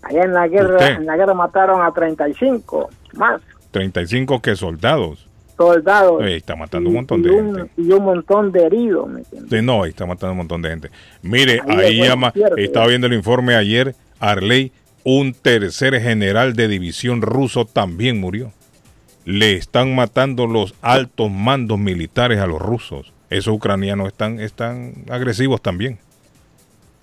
allá 0.03 0.23
en 0.23 0.33
la 0.33 0.47
guerra, 0.47 0.77
¿Usted? 0.77 0.97
en 0.99 1.07
la 1.07 1.17
guerra 1.17 1.35
mataron 1.35 1.83
a 1.83 1.93
35 1.93 2.89
más 3.15 3.41
35 3.73 4.41
que 4.41 4.55
soldados. 4.55 5.27
Soldados. 5.57 6.23
Está 6.25 6.57
matando 6.57 6.89
un 6.89 6.95
y- 6.95 6.99
montón 6.99 7.21
y 7.21 7.23
de 7.25 7.31
un, 7.31 7.55
gente. 7.57 7.73
Y 7.77 7.93
un 7.93 8.05
montón 8.05 8.53
de 8.53 8.65
heridos, 8.65 9.09
¿me 9.09 9.21
entiendes? 9.21 9.63
No, 9.63 9.85
está 9.85 10.07
matando 10.07 10.33
un 10.33 10.39
montón 10.39 10.63
de 10.63 10.69
gente. 10.71 10.91
Mire, 11.23 11.61
Ahí 11.69 11.99
llama, 11.99 12.33
estaba 12.57 12.87
viendo 12.87 13.07
el 13.07 13.13
informe 13.15 13.55
ayer, 13.55 13.95
Arley, 14.21 14.73
un 15.05 15.35
tercer 15.35 16.01
general 16.01 16.55
de 16.55 16.69
división 16.69 17.23
ruso 17.23 17.65
también 17.65 18.21
murió. 18.21 18.53
Le 19.25 19.55
están 19.55 19.95
matando 19.95 20.47
los 20.47 20.75
altos 20.83 21.31
mandos 21.31 21.79
militares 21.79 22.41
a 22.41 22.47
los 22.47 22.61
rusos. 22.61 23.13
Esos 23.31 23.55
ucranianos 23.55 24.09
están, 24.09 24.41
están 24.41 24.95
agresivos 25.09 25.63
también. 25.63 25.99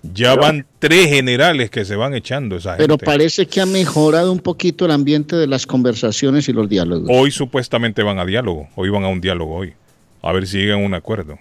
Ya 0.02 0.34
van 0.34 0.66
tres 0.78 1.08
generales 1.08 1.70
que 1.70 1.84
se 1.84 1.94
van 1.94 2.14
echando 2.14 2.56
esa 2.56 2.70
gente. 2.70 2.84
Pero 2.84 2.96
parece 2.96 3.46
que 3.46 3.60
ha 3.60 3.66
mejorado 3.66 4.32
un 4.32 4.38
poquito 4.38 4.86
el 4.86 4.92
ambiente 4.92 5.36
de 5.36 5.46
las 5.46 5.66
conversaciones 5.66 6.48
y 6.48 6.52
los 6.52 6.68
diálogos. 6.68 7.08
Hoy 7.12 7.30
supuestamente 7.30 8.02
van 8.02 8.18
a 8.18 8.24
diálogo, 8.24 8.68
hoy 8.76 8.88
van 8.88 9.04
a 9.04 9.08
un 9.08 9.20
diálogo 9.20 9.56
hoy. 9.56 9.74
A 10.22 10.32
ver 10.32 10.46
si 10.46 10.58
llegan 10.58 10.82
a 10.82 10.86
un 10.86 10.94
acuerdo. 10.94 11.38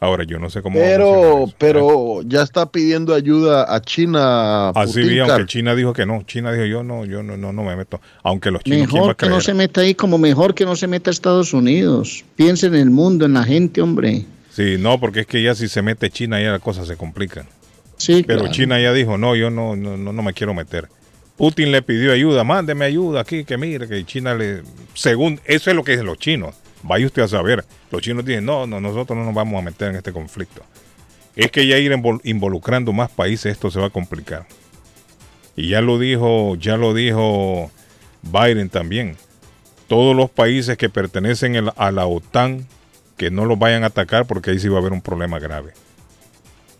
Ahora 0.00 0.24
yo 0.24 0.40
no 0.40 0.50
sé 0.50 0.62
cómo 0.62 0.80
va 0.80 0.84
a 0.84 0.88
funcionar 0.88 1.14
pero, 1.14 1.44
eso. 1.44 1.54
pero 1.58 2.22
ya 2.22 2.42
está 2.42 2.66
pidiendo 2.66 3.14
ayuda 3.14 3.72
a 3.72 3.80
China. 3.80 4.70
Así 4.70 4.94
Putin, 4.94 5.08
vi, 5.08 5.18
aunque. 5.20 5.46
China 5.46 5.76
dijo 5.76 5.92
que 5.92 6.06
no. 6.06 6.24
China 6.24 6.50
dijo 6.50 6.64
yo 6.64 6.82
no, 6.82 7.04
yo 7.04 7.22
no, 7.22 7.36
no, 7.36 7.52
no 7.52 7.62
me 7.62 7.76
meto. 7.76 8.00
Aunque 8.24 8.50
los 8.50 8.64
chinos 8.64 8.88
¿quién 8.88 9.02
va 9.02 9.06
Mejor 9.06 9.10
a 9.12 9.14
que 9.14 9.28
no 9.28 9.40
se 9.40 9.54
meta 9.54 9.82
ahí 9.82 9.94
como 9.94 10.18
mejor 10.18 10.54
que 10.54 10.64
no 10.64 10.74
se 10.74 10.88
meta 10.88 11.10
a 11.10 11.12
Estados 11.12 11.52
Unidos. 11.52 12.24
Piensa 12.34 12.66
en 12.66 12.74
el 12.74 12.90
mundo, 12.90 13.26
en 13.26 13.34
la 13.34 13.44
gente, 13.44 13.80
hombre. 13.80 14.24
Sí, 14.54 14.76
no, 14.78 15.00
porque 15.00 15.20
es 15.20 15.26
que 15.26 15.42
ya 15.42 15.54
si 15.54 15.68
se 15.68 15.82
mete 15.82 16.10
China 16.10 16.40
ya 16.40 16.52
la 16.52 16.58
cosa 16.58 16.84
se 16.84 16.96
complica. 16.96 17.46
Sí, 17.96 18.24
Pero 18.26 18.40
claro. 18.40 18.54
China 18.54 18.80
ya 18.80 18.92
dijo, 18.92 19.16
no, 19.16 19.34
yo 19.36 19.50
no, 19.50 19.76
no, 19.76 19.96
no, 19.96 20.22
me 20.22 20.32
quiero 20.34 20.52
meter. 20.54 20.88
Putin 21.36 21.72
le 21.72 21.82
pidió 21.82 22.12
ayuda, 22.12 22.44
mándeme 22.44 22.84
ayuda 22.84 23.20
aquí, 23.20 23.44
que 23.44 23.56
mire, 23.56 23.88
que 23.88 24.04
China 24.04 24.34
le... 24.34 24.62
Según, 24.94 25.40
eso 25.44 25.70
es 25.70 25.76
lo 25.76 25.82
que 25.84 25.92
dicen 25.92 26.06
los 26.06 26.18
chinos. 26.18 26.54
Vaya 26.82 27.06
usted 27.06 27.22
a 27.22 27.28
saber. 27.28 27.64
Los 27.90 28.02
chinos 28.02 28.24
dicen, 28.24 28.44
no, 28.44 28.66
no, 28.66 28.80
nosotros 28.80 29.16
no 29.16 29.24
nos 29.24 29.34
vamos 29.34 29.58
a 29.58 29.62
meter 29.62 29.90
en 29.90 29.96
este 29.96 30.12
conflicto. 30.12 30.62
Es 31.34 31.50
que 31.50 31.66
ya 31.66 31.78
ir 31.78 31.92
invol- 31.92 32.20
involucrando 32.24 32.92
más 32.92 33.10
países, 33.10 33.52
esto 33.52 33.70
se 33.70 33.80
va 33.80 33.86
a 33.86 33.90
complicar. 33.90 34.46
Y 35.56 35.68
ya 35.68 35.80
lo 35.80 35.98
dijo, 35.98 36.56
ya 36.56 36.76
lo 36.76 36.92
dijo 36.92 37.70
Biden 38.22 38.68
también. 38.68 39.16
Todos 39.88 40.14
los 40.16 40.28
países 40.30 40.76
que 40.76 40.90
pertenecen 40.90 41.56
a 41.76 41.90
la 41.90 42.06
OTAN, 42.06 42.66
que 43.22 43.30
no 43.30 43.44
los 43.44 43.56
vayan 43.56 43.84
a 43.84 43.86
atacar 43.86 44.26
porque 44.26 44.50
ahí 44.50 44.58
sí 44.58 44.68
va 44.68 44.78
a 44.78 44.80
haber 44.80 44.92
un 44.92 45.00
problema 45.00 45.38
grave. 45.38 45.74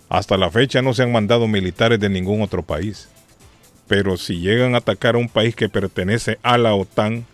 Hasta 0.08 0.36
la 0.36 0.50
fecha 0.50 0.82
no 0.82 0.92
se 0.92 1.04
han 1.04 1.12
mandado 1.12 1.46
militares 1.46 2.00
de 2.00 2.08
ningún 2.08 2.42
otro 2.42 2.64
país. 2.64 3.08
Pero 3.86 4.16
si 4.16 4.40
llegan 4.40 4.74
a 4.74 4.78
atacar 4.78 5.14
a 5.14 5.18
un 5.18 5.28
país 5.28 5.54
que 5.54 5.68
pertenece 5.68 6.38
a 6.42 6.58
la 6.58 6.74
OTAN, 6.74 7.24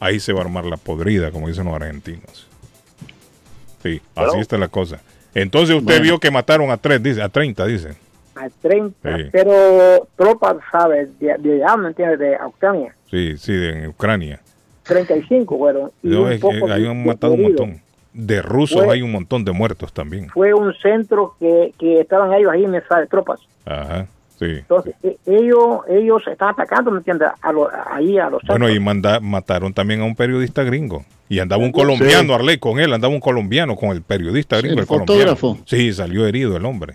ahí 0.00 0.18
se 0.18 0.32
va 0.32 0.40
a 0.40 0.44
armar 0.46 0.64
la 0.64 0.76
podrida, 0.78 1.30
como 1.30 1.46
dicen 1.46 1.66
los 1.66 1.74
argentinos. 1.76 2.48
Sí, 3.84 4.02
así 4.16 4.38
está 4.40 4.58
la 4.58 4.66
cosa. 4.66 5.00
Entonces 5.32 5.76
usted 5.76 5.84
Bueno. 5.92 6.02
vio 6.02 6.18
que 6.18 6.32
mataron 6.32 6.72
a 6.72 6.76
tres, 6.76 7.00
dice, 7.00 7.22
a 7.22 7.28
30, 7.28 7.66
dice. 7.66 7.90
A 8.34 8.48
30, 8.62 9.16
Sí. 9.16 9.24
pero 9.30 10.08
tropas, 10.16 10.56
¿sabes? 10.72 11.08
De, 11.20 11.30
allá, 11.32 11.76
¿me 11.76 11.88
entiendes? 11.90 12.18
De 12.18 12.36
Ucrania. 12.44 12.96
Sí, 13.12 13.36
sí, 13.38 13.52
de 13.52 13.84
en 13.84 13.86
Ucrania. 13.90 14.40
35 14.82 15.56
fueron. 15.56 15.92
Y 16.02 16.08
No, 16.08 16.22
un 16.22 16.32
es 16.32 16.42
ahí 16.68 16.84
han 16.86 17.06
matado 17.06 17.34
un 17.34 17.42
montón. 17.42 17.80
De 18.12 18.42
rusos 18.42 18.82
Fue- 18.84 18.94
hay 18.94 19.02
un 19.02 19.12
montón 19.12 19.44
de 19.44 19.52
muertos 19.52 19.92
también. 19.92 20.28
Fue 20.30 20.52
un 20.52 20.74
centro 20.74 21.34
que, 21.38 21.72
que 21.78 22.00
estaban 22.00 22.32
ellos 22.32 22.50
ahí 22.52 22.64
en 22.64 22.74
esa 22.74 22.98
de 22.98 23.06
tropas. 23.06 23.38
Ajá, 23.64 24.06
sí. 24.38 24.46
Entonces, 24.46 24.94
e- 25.02 25.16
ellos 25.26 25.80
ellos 25.88 26.22
están 26.26 26.48
atacando, 26.50 26.90
¿me 26.90 26.98
entiendes? 26.98 27.28
A 27.40 27.52
lo- 27.52 27.68
ahí 27.92 28.18
a 28.18 28.28
los 28.28 28.42
Bueno, 28.42 28.66
centros. 28.66 28.76
y 28.76 28.80
manda- 28.80 29.20
mataron 29.20 29.72
también 29.72 30.00
a 30.00 30.04
un 30.04 30.16
periodista 30.16 30.64
gringo. 30.64 31.04
Y 31.28 31.38
andaba 31.38 31.62
un 31.62 31.70
colombiano, 31.70 32.34
Arley, 32.34 32.58
con 32.58 32.80
él, 32.80 32.92
andaba 32.92 33.14
un 33.14 33.20
colombiano 33.20 33.76
con 33.76 33.90
el 33.90 34.02
periodista 34.02 34.56
Sí, 34.56 34.62
gringo. 34.66 34.80
el 34.80 34.86
colombiano. 34.88 35.36
fotógrafo. 35.36 35.58
Sí, 35.66 35.92
salió 35.92 36.26
herido 36.26 36.56
el 36.56 36.64
hombre. 36.64 36.94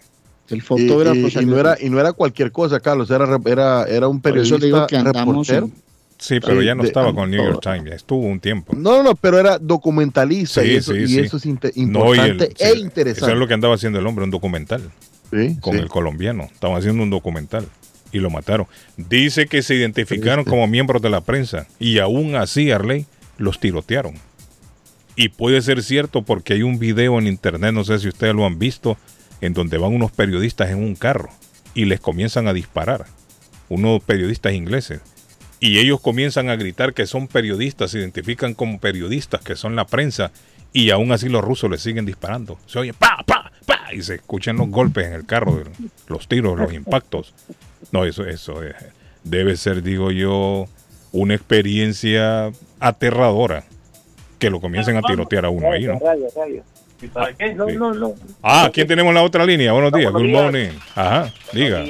El 0.49 0.57
Y- 0.57 0.61
y, 0.61 1.39
y 1.41 1.45
no 1.45 1.57
era, 1.57 1.75
y 1.79 1.89
no 1.89 1.99
era 1.99 2.11
cualquier 2.11 2.51
cosa, 2.51 2.79
Carlos, 2.81 3.09
era, 3.09 3.25
era, 3.45 3.85
era 3.85 4.07
un 4.09 4.19
Por 4.21 4.37
eso 4.37 4.57
periodista 4.57 4.65
digo 4.65 4.87
que 4.87 4.97
andamos 4.97 5.47
reportero. 5.47 5.65
en- 5.67 5.84
Sí, 6.17 6.39
pero 6.39 6.59
Sí, 6.61 6.65
ya 6.65 6.75
no 6.75 6.83
de- 6.83 6.87
estaba 6.87 7.13
con 7.13 7.25
el 7.25 7.31
New 7.31 7.43
York 7.45 7.59
todo. 7.61 7.73
Times, 7.73 7.89
ya 7.89 7.95
estuvo 7.95 8.21
un 8.25 8.39
tiempo. 8.39 8.73
No, 8.75 9.03
no, 9.03 9.15
pero 9.15 9.37
era 9.39 9.57
documentalista 9.59 10.61
Sí, 10.61 10.67
y 10.71 10.75
eso, 10.75 10.93
sí, 10.93 11.03
y 11.07 11.19
eso 11.19 11.37
es 11.37 11.45
inte- 11.45 11.73
No, 11.75 12.15
y 12.15 12.19
el- 12.19 12.27
importante 12.31 12.63
e 12.63 12.67
Eso 12.69 12.75
interesante. 12.77 13.33
es 13.33 13.37
lo 13.39 13.47
que 13.47 13.53
andaba 13.53 13.75
haciendo 13.75 13.99
el 13.99 14.07
hombre, 14.07 14.23
un 14.23 14.31
documental. 14.31 14.91
Sí, 15.31 15.57
con 15.59 15.75
el 15.77 15.89
colombiano. 15.89 16.43
Estaban 16.43 16.77
haciendo 16.77 17.03
un 17.03 17.09
documental 17.09 17.67
y 18.11 18.19
lo 18.19 18.29
mataron. 18.29 18.67
Dice 18.95 19.47
que 19.47 19.61
se 19.61 19.75
identificaron 19.75 20.45
como 20.45 20.67
miembros 20.67 21.01
de 21.01 21.09
la 21.09 21.21
prensa 21.21 21.67
y 21.79 21.99
aún 21.99 22.35
así, 22.35 22.71
Arley, 22.71 23.05
los 23.37 23.59
tirotearon. 23.59 24.15
Y 25.17 25.29
puede 25.29 25.61
ser 25.61 25.81
cierto 25.83 26.21
porque 26.21 26.53
hay 26.53 26.63
un 26.63 26.77
video 26.79 27.17
en 27.19 27.27
internet, 27.27 27.73
no 27.73 27.83
sé 27.83 27.99
si 27.99 28.07
ustedes 28.07 28.35
lo 28.35 28.45
han 28.45 28.59
visto, 28.59 28.97
en 29.41 29.53
donde 29.53 29.77
van 29.77 29.93
unos 29.93 30.11
periodistas 30.11 30.69
en 30.69 30.77
un 30.77 30.95
carro 30.95 31.29
y 31.73 31.85
les 31.85 31.99
comienzan 31.99 32.47
a 32.47 32.53
disparar. 32.53 33.05
Unos 33.67 34.01
periodistas 34.03 34.53
ingleses. 34.53 35.01
Y 35.59 35.79
ellos 35.79 36.01
comienzan 36.01 36.49
a 36.49 36.55
gritar 36.55 36.93
que 36.93 37.05
son 37.05 37.27
periodistas, 37.27 37.91
se 37.91 37.99
identifican 37.99 38.53
como 38.53 38.79
periodistas, 38.79 39.41
que 39.41 39.55
son 39.55 39.75
la 39.75 39.85
prensa, 39.85 40.31
y 40.73 40.89
aún 40.89 41.11
así 41.11 41.29
los 41.29 41.43
rusos 41.43 41.71
les 41.71 41.81
siguen 41.81 42.05
disparando. 42.05 42.59
Se 42.65 42.79
oye 42.79 42.93
pa, 42.93 43.23
pa, 43.25 43.51
pa, 43.65 43.93
y 43.93 44.01
se 44.01 44.15
escuchan 44.15 44.57
los 44.57 44.69
golpes 44.69 45.07
en 45.07 45.13
el 45.13 45.25
carro, 45.25 45.63
los 46.07 46.27
tiros, 46.27 46.59
los 46.59 46.73
impactos. 46.73 47.33
No, 47.91 48.03
eso, 48.05 48.25
eso 48.25 48.63
eh, 48.63 48.75
debe 49.23 49.55
ser, 49.55 49.81
digo 49.83 50.11
yo, 50.11 50.67
una 51.11 51.33
experiencia 51.33 52.51
aterradora 52.79 53.63
que 54.37 54.49
lo 54.49 54.59
comiencen 54.59 54.97
a 54.97 55.01
tirotear 55.01 55.45
a 55.45 55.49
uno 55.49 55.71
ahí, 55.71 55.85
¿no? 55.85 55.99
No, 57.55 57.65
no, 57.67 57.93
no. 57.93 58.13
Ah, 58.43 58.69
¿quién 58.73 58.87
tenemos 58.87 59.09
en 59.09 59.15
la 59.15 59.23
otra 59.23 59.45
línea? 59.45 59.71
Buenos 59.71 59.93
días, 59.93 60.11
good 60.11 60.29
morning. 60.29 60.69
Ajá, 60.95 61.33
diga. 61.53 61.83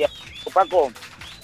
Paco, 0.54 0.92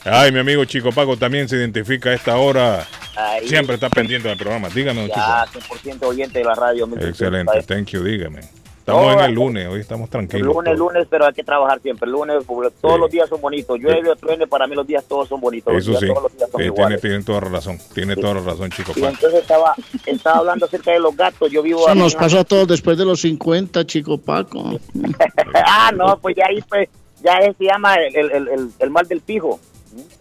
Ay, 0.04 0.32
mi 0.32 0.40
amigo 0.40 0.66
Chico 0.66 0.92
Paco 0.92 1.16
también 1.18 1.48
se 1.48 1.58
identifica 1.58 2.10
a 2.10 2.14
esta 2.14 2.38
hora. 2.38 2.88
Ahí. 3.16 3.48
Siempre 3.48 3.76
está 3.76 3.90
pendiente 3.90 4.28
del 4.28 4.38
programa. 4.38 4.70
Dígame, 4.70 5.08
ya 5.08 5.46
Chico. 5.54 5.76
100% 5.76 6.04
oyente 6.08 6.40
de 6.40 6.46
la 6.46 6.56
radio. 6.56 6.88
Excelente, 7.00 7.52
ciento. 7.54 7.74
thank 7.74 7.88
you, 7.90 8.04
dígame. 8.04 8.40
Estamos 8.80 9.06
No, 9.06 9.14
en 9.14 9.20
el 9.30 9.36
no. 9.36 9.42
lunes, 9.42 9.68
hoy 9.68 9.80
estamos 9.80 10.06
El 10.06 10.10
tranquilos. 10.10 10.56
lunes, 10.56 10.76
lunes, 10.76 11.08
pero 11.08 11.28
hay 11.28 11.34
que 11.34 11.44
trabajar 11.44 11.80
siempre. 11.82 12.08
El 12.08 12.14
lunes, 12.14 12.38
todos 12.82 13.00
los 13.00 13.12
días 13.12 13.30
son 13.30 13.40
bonitos. 13.40 13.78
Llueve 13.80 14.10
o 14.10 14.16
truene, 14.16 14.48
para 14.48 14.66
mí 14.66 14.74
los 14.74 14.88
días 14.88 15.06
todos 15.08 15.30
son 15.30 15.40
bonitos. 15.40 15.72
Los 15.72 15.84
Eso 15.84 15.92
días- 15.92 16.02
sí, 16.02 16.08
Todos 16.08 16.24
los 16.24 16.36
días 16.36 16.50
son 16.50 16.62
eh, 16.62 16.72
tiene, 16.72 16.98
tiene 16.98 17.24
toda 17.24 17.42
la 17.42 17.50
razón, 17.50 17.78
tiene 17.94 18.16
toda 18.16 18.34
la 18.34 18.42
razón, 18.42 18.72
Chico 18.72 18.94
Y 18.96 19.02
Paco. 19.02 19.14
entonces 19.14 19.42
estaba, 19.42 19.76
estaba 20.08 20.38
hablando 20.40 20.66
acerca 20.66 20.92
de 20.94 21.00
los 21.00 21.16
gatos. 21.16 21.52
Yo 21.52 21.62
vivo 21.62 21.82
Eso 21.86 21.94
nos 21.94 22.16
pasó 22.16 22.40
a 22.40 22.44
todos 22.44 22.68
después 22.70 22.98
de 22.98 23.06
los 23.06 23.22
50, 23.22 23.86
chico 23.86 24.18
Paco. 24.18 24.80
ah, 25.54 25.92
no, 25.96 26.18
pues 26.18 26.36
ya 26.36 26.46
ahí 26.50 26.60
pues, 26.68 26.90
ya 27.24 27.38
es- 27.38 27.56
se 27.58 27.66
llama 27.66 27.94
el, 27.96 28.16
el, 28.16 28.32
el, 28.32 28.48
el- 28.48 28.70
el 28.80 28.90
mal 28.90 29.08
del 29.08 29.22
pijo. 29.22 29.60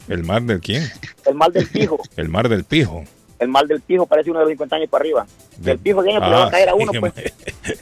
¿El 0.08 0.24
mar 0.24 0.42
del 0.42 0.60
quién? 0.60 0.84
El 1.26 1.34
mal 1.34 1.52
del 1.52 1.66
pijo. 1.66 1.98
El 2.16 2.28
mar 2.28 2.48
del 2.48 2.64
pijo. 2.64 3.04
El 3.38 3.48
mal 3.48 3.66
del 3.68 3.80
pijo 3.80 4.06
parece 4.06 4.30
uno 4.30 4.40
de 4.40 4.44
los 4.46 4.50
50 4.52 4.76
años 4.76 4.88
para 4.90 5.02
arriba. 5.02 5.26
El 5.64 5.78
pijo 5.78 6.02
viene, 6.02 6.18
pues 6.20 6.30
le 6.30 6.36
va 6.36 6.44
a 6.44 6.46
Ah, 6.46 6.50
caer 6.50 6.68
a 6.70 6.74
uno, 6.74 6.92
sí, 6.92 6.98
pues. 7.00 7.12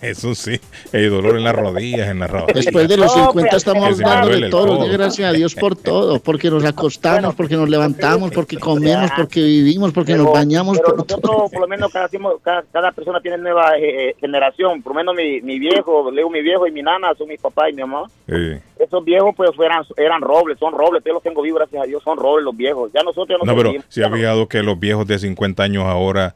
Eso 0.02 0.34
sí, 0.34 0.60
el 0.92 1.10
dolor 1.10 1.36
en 1.36 1.44
las 1.44 1.54
rodillas, 1.54 2.08
en 2.08 2.18
las 2.18 2.30
rodillas. 2.30 2.64
Después 2.64 2.88
de 2.88 2.96
los 2.96 3.16
No, 3.16 3.26
50 3.26 3.50
pues, 3.50 3.54
estamos 3.54 3.88
que 3.98 4.04
hablando 4.04 4.28
de 4.28 4.50
todo. 4.50 4.88
Gracias 4.90 5.28
a 5.30 5.32
Dios 5.32 5.54
por 5.54 5.76
todo. 5.76 6.18
Porque 6.20 6.50
nos 6.50 6.64
acostamos, 6.64 7.34
porque 7.34 7.56
nos 7.56 7.68
levantamos, 7.68 8.32
porque 8.32 8.56
comemos, 8.56 9.10
porque 9.16 9.40
vivimos, 9.40 9.92
porque 9.92 10.14
nos 10.14 10.32
bañamos. 10.32 10.78
Pero 10.78 10.96
por 10.96 11.06
todo. 11.06 11.18
nosotros, 11.18 11.50
por 11.52 11.60
lo 11.60 11.68
menos, 11.68 11.92
cada, 11.92 12.08
cada, 12.42 12.62
cada 12.72 12.92
persona 12.92 13.20
tiene 13.20 13.38
nueva 13.38 13.76
eh, 13.78 14.10
eh, 14.10 14.16
generación. 14.20 14.82
Por 14.82 14.92
lo 14.94 14.98
menos 14.98 15.14
mi, 15.14 15.40
mi 15.42 15.58
viejo, 15.58 16.10
leo 16.10 16.28
mi 16.30 16.42
viejo 16.42 16.66
y 16.66 16.72
mi 16.72 16.82
nana 16.82 17.14
son 17.16 17.28
mi 17.28 17.36
papá 17.36 17.70
y 17.70 17.74
mi 17.74 17.82
mamá. 17.82 18.10
Sí. 18.26 18.58
Esos 18.78 19.04
viejos, 19.04 19.34
pues, 19.36 19.50
eran, 19.64 19.84
eran 19.96 20.20
robles, 20.20 20.58
son 20.58 20.72
robles. 20.72 21.02
Yo 21.04 21.12
los 21.12 21.22
tengo 21.22 21.42
vivos, 21.42 21.60
gracias 21.60 21.82
a 21.82 21.86
Dios, 21.86 22.02
son 22.02 22.18
robles 22.18 22.44
los 22.44 22.56
viejos. 22.56 22.90
Ya 22.92 23.02
nosotros 23.02 23.28
ya 23.28 23.44
no, 23.44 23.52
No, 23.52 23.56
pero 23.56 23.72
si 23.88 24.02
ha 24.02 24.10
fijado 24.10 24.48
que 24.48 24.62
los 24.62 24.78
viejos 24.78 25.06
de 25.06 25.18
50 25.18 25.62
años 25.62 25.84
ahora 25.84 26.34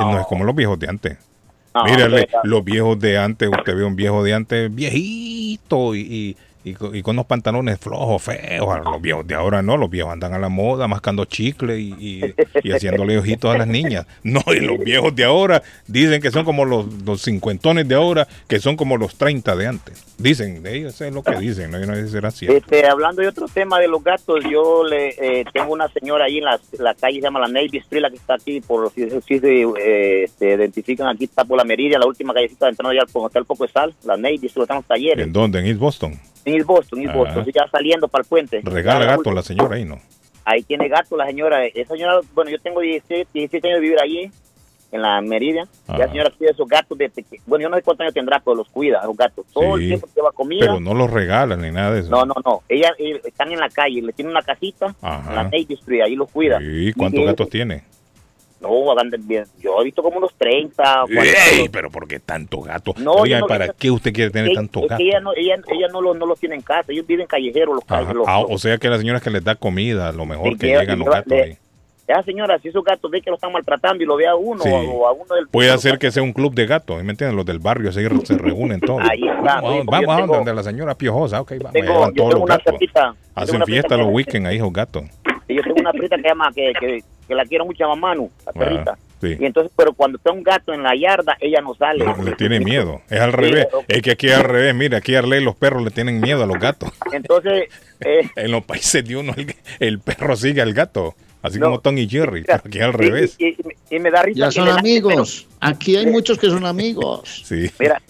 no, 0.00 0.20
es 0.20 0.26
como 0.26 0.44
los 0.44 0.54
viejos 0.54 0.78
de 0.78 0.88
antes. 0.88 1.18
No, 1.74 1.84
Mírale, 1.84 2.04
hombre, 2.04 2.28
los 2.44 2.64
viejos 2.64 2.98
de 2.98 3.18
antes, 3.18 3.48
usted 3.48 3.76
ve 3.76 3.84
un 3.84 3.96
viejo 3.96 4.22
de 4.22 4.34
antes 4.34 4.74
viejito 4.74 5.94
y, 5.94 6.00
y, 6.00 6.36
y 6.64 6.72
co- 6.74 6.94
y 6.94 7.02
con 7.02 7.14
unos 7.16 7.26
pantalones 7.26 7.78
flojos, 7.78 8.22
feos. 8.22 8.78
Los 8.84 9.00
viejos 9.02 9.26
de 9.26 9.34
ahora 9.34 9.62
no, 9.62 9.76
los 9.76 9.90
viejos 9.90 10.12
andan 10.12 10.32
a 10.34 10.38
la 10.38 10.48
moda 10.48 10.88
mascando 10.88 11.24
chicle 11.26 11.78
y, 11.78 11.94
y, 11.98 12.34
y 12.62 12.72
haciéndole 12.72 13.18
ojitos 13.18 13.54
a 13.54 13.58
las 13.58 13.66
niñas. 13.68 14.06
No, 14.22 14.40
y 14.48 14.60
los 14.60 14.78
viejos 14.78 15.14
de 15.14 15.24
ahora 15.24 15.62
dicen 15.86 16.20
que 16.22 16.30
son 16.30 16.44
como 16.44 16.64
los, 16.64 16.86
los 17.04 17.22
cincuentones 17.22 17.86
de 17.86 17.94
ahora, 17.94 18.26
que 18.48 18.58
son 18.58 18.76
como 18.76 18.96
los 18.96 19.14
30 19.16 19.54
de 19.56 19.66
antes. 19.66 20.04
Dicen, 20.16 20.62
de 20.62 20.76
ellos 20.76 21.00
es 21.00 21.12
lo 21.12 21.22
que 21.22 21.36
dicen, 21.36 21.70
no, 21.70 21.78
no 21.78 21.94
sé 21.94 22.06
si 22.06 22.12
será 22.12 22.30
cierto. 22.30 22.56
Este, 22.56 22.86
hablando 22.86 23.20
de 23.22 23.28
otro 23.28 23.46
tema 23.48 23.78
de 23.78 23.88
los 23.88 24.02
gatos, 24.02 24.42
yo 24.50 24.84
le 24.84 25.08
eh, 25.40 25.44
tengo 25.52 25.72
una 25.72 25.88
señora 25.88 26.24
ahí 26.26 26.38
en 26.38 26.44
la, 26.44 26.58
la 26.78 26.94
calle, 26.94 27.16
se 27.16 27.22
llama 27.22 27.40
la 27.40 27.48
Navy 27.48 27.78
Street, 27.78 28.00
la 28.02 28.10
que 28.10 28.16
está 28.16 28.34
aquí, 28.34 28.60
por 28.60 28.90
si, 28.92 29.08
si 29.26 29.38
se 29.40 29.66
eh, 29.78 30.28
se 30.38 30.54
identifican, 30.54 31.08
aquí 31.08 31.24
está 31.24 31.44
por 31.44 31.58
la 31.58 31.64
Meridia, 31.64 31.98
la 31.98 32.06
última 32.06 32.32
callecita 32.32 32.68
entrando 32.68 32.90
allá 32.90 33.02
al 33.02 33.08
Hotel 33.12 33.44
Poco 33.44 33.66
de 33.66 33.72
Sal, 33.72 33.94
la 34.04 34.16
Navy 34.16 34.36
Street, 34.46 34.62
están 34.62 34.76
los 34.78 34.86
talleres, 34.86 35.26
¿En 35.26 35.32
dónde? 35.32 35.58
En 35.58 35.66
East 35.66 35.78
Boston. 35.80 36.18
En 36.44 36.54
East 36.54 36.66
Boston, 36.66 37.00
East 37.00 37.10
Ajá. 37.10 37.18
Boston, 37.18 37.44
ya 37.54 37.66
saliendo 37.70 38.08
para 38.08 38.22
el 38.22 38.28
puente. 38.28 38.60
Regala 38.64 39.00
la 39.00 39.16
gato 39.16 39.32
la 39.32 39.42
señora 39.42 39.76
ahí, 39.76 39.84
¿no? 39.84 40.00
Ahí 40.44 40.62
tiene 40.62 40.88
gato 40.88 41.16
la 41.16 41.26
señora. 41.26 41.64
Esa 41.66 41.94
señora, 41.94 42.20
bueno, 42.34 42.50
yo 42.50 42.58
tengo 42.60 42.80
17, 42.80 43.28
17 43.32 43.66
años 43.68 43.78
de 43.78 43.82
vivir 43.82 43.98
allí, 44.00 44.30
en 44.92 45.02
la 45.02 45.20
Meridia. 45.22 45.66
Y 45.88 45.92
la 45.92 46.04
Ajá. 46.04 46.08
señora 46.08 46.30
cuida 46.36 46.50
esos 46.52 46.68
gatos 46.68 46.96
de 46.98 47.10
Bueno, 47.46 47.62
yo 47.64 47.68
no 47.68 47.76
sé 47.76 47.82
cuántos 47.82 48.04
años 48.04 48.14
tendrá, 48.14 48.40
pero 48.44 48.54
los 48.54 48.68
cuida, 48.68 49.02
los 49.04 49.16
gatos. 49.16 49.44
Todo 49.52 49.76
el 49.76 49.88
tiempo 49.88 50.06
lleva 50.14 50.30
comida. 50.32 50.60
Pero 50.66 50.80
no 50.80 50.94
los 50.94 51.10
regalan 51.10 51.62
ni 51.62 51.70
nada 51.72 51.92
de 51.94 52.00
eso. 52.00 52.10
No, 52.10 52.24
no, 52.26 52.34
no. 52.44 52.62
Ella, 52.68 52.92
ella- 52.98 53.20
están 53.24 53.50
en 53.50 53.58
la 53.58 53.68
calle, 53.70 54.02
le 54.02 54.12
tiene 54.12 54.30
una 54.30 54.42
casita, 54.42 54.94
Ajá. 55.02 55.30
en 55.30 55.34
la 55.36 55.42
Navy 55.44 55.66
Street, 55.70 56.02
ahí 56.02 56.14
los 56.14 56.30
cuida. 56.30 56.58
¿Y 56.62 56.92
cuántos 56.92 57.20
Y- 57.22 57.24
gatos 57.24 57.48
tiene? 57.48 57.84
No, 58.60 58.90
hagan 58.92 59.10
bien. 59.20 59.44
Yo 59.60 59.80
he 59.80 59.84
visto 59.84 60.02
como 60.02 60.18
unos 60.18 60.32
30. 60.38 61.04
o 61.04 61.06
40. 61.06 61.38
Ey, 61.52 61.68
pero 61.68 61.90
¿por 61.90 62.08
qué 62.08 62.18
tanto 62.20 62.60
gato? 62.60 62.94
No, 62.96 63.12
Oiga, 63.12 63.36
yo 63.38 63.40
no- 63.42 63.46
¿para 63.46 63.68
qué 63.68 63.90
usted 63.90 64.12
quiere 64.12 64.30
tener 64.30 64.50
Ella- 64.50 64.60
tanto 64.60 64.80
es 64.80 64.88
gato? 64.88 64.98
que 64.98 65.08
ella 65.08 65.20
no, 65.20 65.32
ella, 65.36 65.56
ella 65.70 65.88
no, 65.92 66.00
los, 66.00 66.16
no 66.16 66.24
los 66.26 66.40
tiene 66.40 66.54
en 66.54 66.62
casa, 66.62 66.90
ellos 66.92 67.06
viven 67.06 67.26
callejeros 67.26 67.74
los, 67.74 67.84
Ajá. 67.88 68.12
los- 68.14 68.26
Ah, 68.26 68.40
los- 68.40 68.50
o 68.52 68.58
sea 68.58 68.78
que 68.78 68.88
la 68.88 68.96
señora 68.98 69.20
que 69.20 69.30
les 69.30 69.44
da 69.44 69.54
comida, 69.54 70.08
a 70.08 70.12
lo 70.12 70.24
mejor 70.24 70.52
Sí, 70.52 70.58
que 70.58 70.66
llegan 70.68 70.98
los 70.98 71.08
gatos 71.08 71.26
le- 71.26 71.42
ahí. 71.42 71.58
Esa 72.06 72.22
señora, 72.22 72.58
si 72.58 72.68
esos 72.68 72.84
gatos 72.84 73.10
ve 73.10 73.22
que 73.22 73.30
lo 73.30 73.36
están 73.36 73.50
maltratando 73.50 74.02
y 74.02 74.06
lo 74.06 74.16
ve 74.16 74.26
a 74.26 74.34
uno 74.34 74.62
Sí. 74.62 74.68
o 74.70 75.06
a 75.08 75.12
uno 75.12 75.34
del 75.34 75.48
Puede 75.48 75.70
hacer 75.70 75.98
que 75.98 76.10
sea 76.10 76.22
un 76.22 76.34
club 76.34 76.52
de 76.54 76.66
gatos, 76.66 77.02
¿me 77.02 77.10
entienden? 77.12 77.34
Los 77.34 77.46
del 77.46 77.60
barrio 77.60 77.90
se, 77.92 78.06
se 78.26 78.36
reúnen 78.38 78.78
todos. 78.80 79.00
Ahí 79.10 79.22
está. 79.26 79.60
Vamos, 79.62 79.86
vamos, 79.86 80.16
tengo- 80.18 80.34
donde 80.36 80.52
la 80.54 80.62
señora 80.62 80.94
piojosa, 80.94 81.40
ok, 81.40 81.52
vamos, 81.58 81.72
tengo- 81.72 81.86
yo 81.86 81.92
todos 81.94 82.14
tengo 82.14 82.30
los 82.32 82.40
una 82.42 82.56
gatos. 82.58 82.74
Hacen 83.34 83.62
fiesta 83.64 83.96
los 83.96 84.08
weekends 84.12 84.46
ahí, 84.48 84.56
esos 84.56 84.72
gatos. 84.72 85.04
Y 85.48 85.54
yo 85.56 85.62
tengo 85.62 85.76
una 85.80 85.92
perrita 85.92 86.16
que 86.16 86.22
llama, 86.28 86.50
que, 86.54 86.72
que, 86.78 87.02
que 87.28 87.34
la 87.34 87.44
quiero 87.44 87.64
mucho 87.66 87.84
a 87.90 87.96
Manu, 87.96 88.30
la 88.46 88.52
perrita. 88.52 88.92
Ah, 88.96 88.98
sí. 89.20 89.36
Y 89.38 89.44
entonces, 89.44 89.72
pero 89.76 89.92
cuando 89.92 90.18
está 90.18 90.32
un 90.32 90.42
gato 90.42 90.72
en 90.72 90.82
la 90.82 90.94
yarda, 90.96 91.36
ella 91.40 91.60
no 91.60 91.74
sale. 91.74 92.04
Le, 92.04 92.24
le 92.24 92.32
tiene 92.36 92.60
miedo. 92.60 93.02
Es 93.10 93.20
al 93.20 93.30
Sí, 93.32 93.36
revés. 93.36 93.66
pero- 93.70 93.84
Es 93.88 94.02
que 94.02 94.10
aquí 94.12 94.26
es 94.28 94.34
al 94.36 94.44
revés. 94.44 94.74
Mira, 94.74 94.98
aquí 94.98 95.14
Arley 95.14 95.42
los 95.42 95.56
perros 95.56 95.82
le 95.82 95.90
tienen 95.90 96.20
miedo 96.20 96.42
a 96.42 96.46
los 96.46 96.58
gatos. 96.58 96.90
Entonces, 97.12 97.68
eh, 98.00 98.28
En 98.36 98.50
los 98.50 98.64
países 98.64 99.04
de 99.06 99.16
uno 99.16 99.32
el, 99.36 99.54
el 99.80 99.98
perro 100.00 100.36
sigue 100.36 100.62
al 100.62 100.72
gato. 100.72 101.14
Así 101.42 101.58
No. 101.58 101.66
como 101.66 101.80
Tom 101.80 101.98
y 101.98 102.08
Jerry. 102.08 102.42
pero 102.44 102.62
Aquí 102.64 102.78
es 102.78 102.84
al 102.84 102.92
revés. 102.94 103.36
Y, 103.38 103.48
y- 103.48 103.56
y 103.96 103.98
me 103.98 104.10
da 104.10 104.22
risa. 104.22 104.40
Ya 104.40 104.46
que 104.46 104.52
son 104.52 104.68
amigos. 104.70 105.46
Aquí 105.60 105.94
hay 105.96 106.06
muchos 106.06 106.38
que 106.38 106.46
son 106.48 106.64
amigos. 106.64 107.42
Sí. 107.44 107.70
pero- 107.76 107.96
mira, 107.96 108.02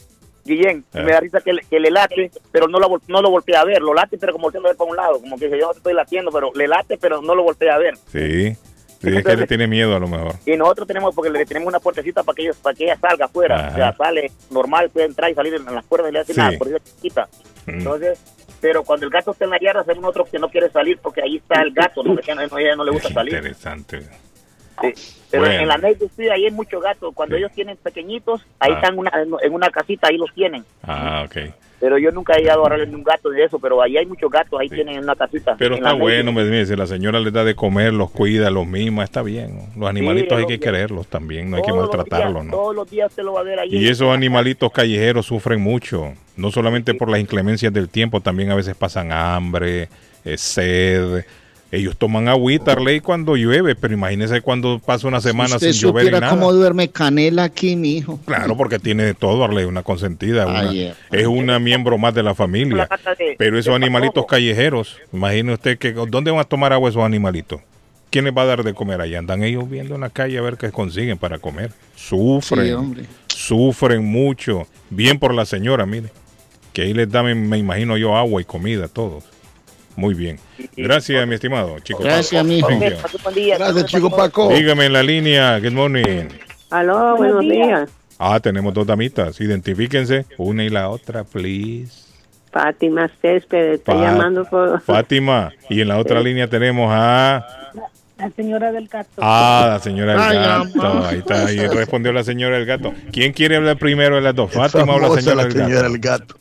Guillén, 0.45 0.85
Ah. 0.93 1.01
me 1.03 1.13
da 1.13 1.21
risa 1.21 1.41
que 1.41 1.53
le, 1.53 1.63
que 1.63 1.81
le 1.81 1.91
late, 1.91 2.31
pero 2.53 2.69
no 2.69 2.79
lo, 2.79 3.01
no 3.09 3.23
lo 3.23 3.31
voltea 3.31 3.61
a 3.61 3.65
ver. 3.65 3.81
Lo 3.83 3.95
late, 3.95 4.19
pero 4.19 4.33
como 4.33 4.45
volteando 4.45 4.69
a 4.69 4.73
ver 4.73 4.77
para 4.79 4.91
un 4.91 4.97
lado. 4.97 5.21
Como 5.21 5.39
que 5.39 5.49
yo 5.51 5.57
no 5.67 5.73
estoy 5.73 5.95
latiendo, 5.95 6.31
pero 6.31 6.51
le 6.55 6.69
late, 6.69 6.99
pero 6.99 7.23
no 7.23 7.35
lo 7.35 7.43
voltea 7.43 7.75
a 7.75 7.79
ver. 7.79 7.97
Sí. 8.13 8.55
Sí, 9.03 9.15
es 9.15 9.23
que 9.25 9.37
le 9.37 9.47
tiene 9.47 9.67
miedo 9.67 9.95
a 9.95 9.99
lo 9.99 10.09
mejor. 10.09 10.33
Y 10.47 10.57
nosotros 10.57 10.87
tenemos, 10.89 11.15
porque 11.15 11.31
le 11.31 11.45
tenemos 11.45 11.69
una 11.69 11.79
puertecita 11.81 12.23
para 12.23 12.35
que, 12.37 12.43
ellos, 12.43 12.57
para 12.57 12.75
que 12.75 12.85
ella 12.85 12.97
salga 12.99 13.27
afuera. 13.27 13.57
Ajá. 13.59 13.69
O 13.73 13.77
sea, 13.77 13.93
sale 13.97 14.31
normal, 14.51 14.89
puede 14.91 15.07
entrar 15.07 15.31
y 15.31 15.35
salir 15.35 15.53
en 15.55 15.65
las 15.75 15.85
puertas 15.85 16.11
y 16.11 16.13
le 16.15 16.21
hace 16.21 16.33
Sí. 16.33 16.41
nada, 16.41 16.57
por 16.57 16.69
eso 16.69 16.79
chiquita. 16.79 17.29
Mm. 17.67 17.71
Entonces, 17.71 18.19
pero 18.63 18.83
cuando 18.83 19.05
el 19.05 19.13
gato 19.13 19.33
está 19.33 19.45
en 19.45 19.51
la 19.51 19.59
yarda, 19.61 19.83
hacemos 19.83 20.05
otro 20.05 20.25
que 20.25 20.39
no 20.39 20.49
quiere 20.49 20.71
salir 20.71 20.99
porque 21.03 21.21
ahí 21.21 21.37
está 21.37 21.61
el 21.61 21.73
gato, 21.75 22.03
¿no? 22.03 22.17
Ella 22.19 22.35
no- 22.35 22.77
no 22.77 22.85
le 22.85 22.91
gusta 22.93 23.11
salir. 23.11 23.35
Interesante. 23.35 24.01
Sí. 24.81 24.93
Pero 25.31 25.45
Bueno. 25.45 25.61
en 25.63 25.69
la 25.69 25.79
Navy 25.79 25.97
Street 26.05 26.31
ahí 26.31 26.45
hay 26.47 26.51
muchos 26.53 26.83
gatos. 26.83 27.13
Cuando 27.15 27.37
ellos 27.37 27.51
tienen 27.55 27.77
pequeñitos, 27.77 28.41
ahí 28.61 28.73
Ah. 28.73 28.77
están 28.77 28.99
una- 28.99 29.11
en, 29.43 29.53
una 29.53 29.71
casita, 29.71 30.09
ahí 30.09 30.17
los 30.17 30.33
tienen. 30.35 30.65
Ah, 30.83 31.25
ok. 31.27 31.37
Pero 31.81 31.99
yo 31.99 32.11
nunca 32.13 32.35
he 32.35 32.43
ido 32.43 32.51
a 32.53 32.55
agarrarle 32.55 32.95
un 32.95 33.03
gato 33.05 33.29
de 33.29 33.45
eso, 33.45 33.59
pero 33.59 33.83
ahí 33.83 33.97
hay 33.99 34.07
muchos 34.07 34.31
gatos, 34.31 34.59
ahí 34.59 34.69
tienen 34.71 34.97
en 34.97 35.03
una 35.05 35.15
casita. 35.17 35.55
Pero 35.59 35.75
está 35.75 35.93
bueno, 35.93 36.33
me 36.33 36.45
dice, 36.45 36.77
la 36.77 36.87
señora 36.87 37.21
les 37.21 37.33
da 37.33 37.45
de 37.45 37.55
comer, 37.55 37.93
los 37.93 38.11
cuida, 38.11 38.49
los 38.49 38.67
mima, 38.67 39.05
está 39.05 39.23
bien. 39.23 39.59
Los 39.77 39.91
animalitos 39.91 40.39
hay 40.39 40.45
que 40.47 40.57
días. 40.57 40.61
quererlos 40.61 41.09
también, 41.09 41.51
no 41.51 41.57
hay 41.59 41.63
que 41.63 41.73
maltratarlos, 41.73 42.33
días, 42.43 42.45
¿no? 42.47 42.51
Todos 42.53 42.75
los 42.77 42.91
días 42.91 43.11
usted 43.11 43.23
lo 43.25 43.35
va 43.35 43.41
a 43.41 43.43
ver 43.43 43.59
ahí. 43.59 43.69
Y 43.77 43.89
esos 43.89 44.15
animalitos 44.15 44.73
callejeros 44.73 45.27
sufren 45.27 45.61
mucho, 45.61 46.15
no 46.37 46.51
solamente 46.51 46.95
por 46.95 47.11
las 47.11 47.21
inclemencias 47.21 47.73
del 47.73 47.89
tiempo, 47.91 48.21
también 48.21 48.51
a 48.51 48.55
veces 48.55 48.75
pasan 48.77 49.13
hambre, 49.13 49.89
eh, 50.25 50.39
sed. 50.39 51.25
Ellos 51.75 51.97
toman 51.97 52.29
agüita, 52.29 52.73
Arley, 52.73 53.01
cuando 53.01 53.35
llueve, 53.37 53.75
pero 53.75 53.95
imagínese 53.95 54.41
cuando 54.43 54.79
pasa 54.79 55.09
una 55.09 55.21
semana 55.21 55.57
Usted 55.57 55.73
sin 55.73 55.83
llover 55.89 56.07
y 56.07 56.11
nada. 56.13 56.31
cómo 56.31 56.53
duerme 56.53 56.89
Canela 56.89 57.45
aquí, 57.45 57.75
mi 57.75 57.97
hijo. 57.97 58.21
Claro, 58.27 58.57
porque 58.57 58.79
tiene 58.79 59.03
de 59.05 59.15
todo, 59.15 59.43
Arley, 59.45 59.65
una 59.65 59.83
consentida, 59.83 60.47
una- 60.47 60.73
eh. 60.73 60.95
es 61.11 61.27
una 61.27 61.59
miembro 61.59 61.99
más 61.99 62.15
de 62.15 62.23
la 62.23 62.35
familia. 62.35 62.89
Pero 63.39 63.59
esos 63.59 63.75
animalitos 63.75 64.25
callejeros, 64.27 64.99
imagine 65.13 65.53
usted 65.55 65.79
que 65.79 65.93
¿dónde 65.93 66.31
van 66.31 66.41
a 66.41 66.45
tomar 66.45 66.73
agua 66.73 66.91
esos 66.91 67.03
animalitos? 67.03 67.61
¿Quién 68.11 68.27
les 68.27 68.35
va 68.37 68.43
a 68.43 68.47
dar 68.47 68.63
de 68.63 68.75
comer 68.75 69.01
allá? 69.01 69.19
Andan 69.19 69.43
ellos 69.43 69.69
viendo 69.69 69.97
en 69.97 70.03
la 70.03 70.11
calle 70.11 70.39
a 70.39 70.43
ver 70.43 70.57
qué 70.57 70.71
consiguen 70.71 71.19
para 71.19 71.39
comer. 71.41 71.73
Sufren, 71.97 72.67
Sí, 72.67 72.73
hombre. 72.73 73.05
sufren 73.29 74.05
mucho. 74.05 74.67
Bien 74.91 75.19
por 75.19 75.35
la 75.35 75.45
señora, 75.45 75.85
mire. 75.87 76.11
Que 76.73 76.83
ahí 76.83 76.95
les 76.95 77.11
da, 77.11 77.23
me, 77.25 77.35
me 77.35 77.59
imagino 77.59 77.97
yo, 77.97 78.17
agua 78.17 78.41
y 78.41 78.45
comida 78.45 78.85
a 78.85 78.89
todos. 78.89 79.25
Muy 79.97 80.15
bien. 80.15 80.39
Gracias, 80.77 81.27
mi 81.27 81.35
estimado 81.35 81.79
chico. 81.81 82.03
Gracias, 82.03 82.45
buen 82.45 82.81
día. 83.35 83.59
Gracias, 83.59 83.87
Chico 83.87 84.11
Paco. 84.11 84.49
Dígame 84.51 84.87
en 84.87 84.93
la 84.93 85.03
línea. 85.03 85.59
Good 85.61 85.73
morning. 85.73 86.29
Aló, 86.71 87.17
buenos 87.17 87.41
días. 87.43 87.91
Ah, 88.19 88.41
tenemos 88.41 88.75
dos 88.75 88.87
damitas. 88.87 89.41
Identifíquense. 89.41 90.27
Una 90.39 90.65
y 90.65 90.69
la 90.71 90.89
otra, 90.89 91.25
please. 91.25 92.05
Fátima 92.51 93.09
Céspedes, 93.21 93.79
estoy 93.81 93.97
Fa- 93.97 94.03
llamando 94.03 94.45
por... 94.45 94.81
Fátima. 94.81 95.53
Y 95.69 95.81
en 95.81 95.89
la 95.89 95.99
otra 95.99 96.21
línea 96.21 96.49
tenemos 96.49 96.89
a... 96.93 97.45
La 98.17 98.31
señora 98.31 98.71
del 98.71 98.87
gato. 98.87 99.11
Ah, 99.19 99.67
la 99.73 99.79
señora 99.81 100.13
del 100.13 100.21
Ay, 100.23 100.37
gato. 100.37 100.77
mamá. 100.77 101.09
Ahí 101.09 101.19
está. 101.19 101.47
Ahí 101.47 101.67
respondió 101.67 102.13
la 102.13 102.23
señora 102.23 102.57
del 102.57 102.65
gato. 102.65 102.95
¿Quién 103.13 103.33
quiere 103.33 103.57
hablar 103.57 103.77
primero 103.77 104.15
de 104.15 104.21
las 104.23 104.35
dos? 104.37 104.53
¿Fátima 104.53 104.95
o 104.95 105.01
la 105.01 105.09
señora 105.21 105.35
la 105.37 105.43
del 105.45 105.53
señora 105.53 105.75
gato? 105.75 105.91
del 105.93 105.99
gato. 106.01 106.35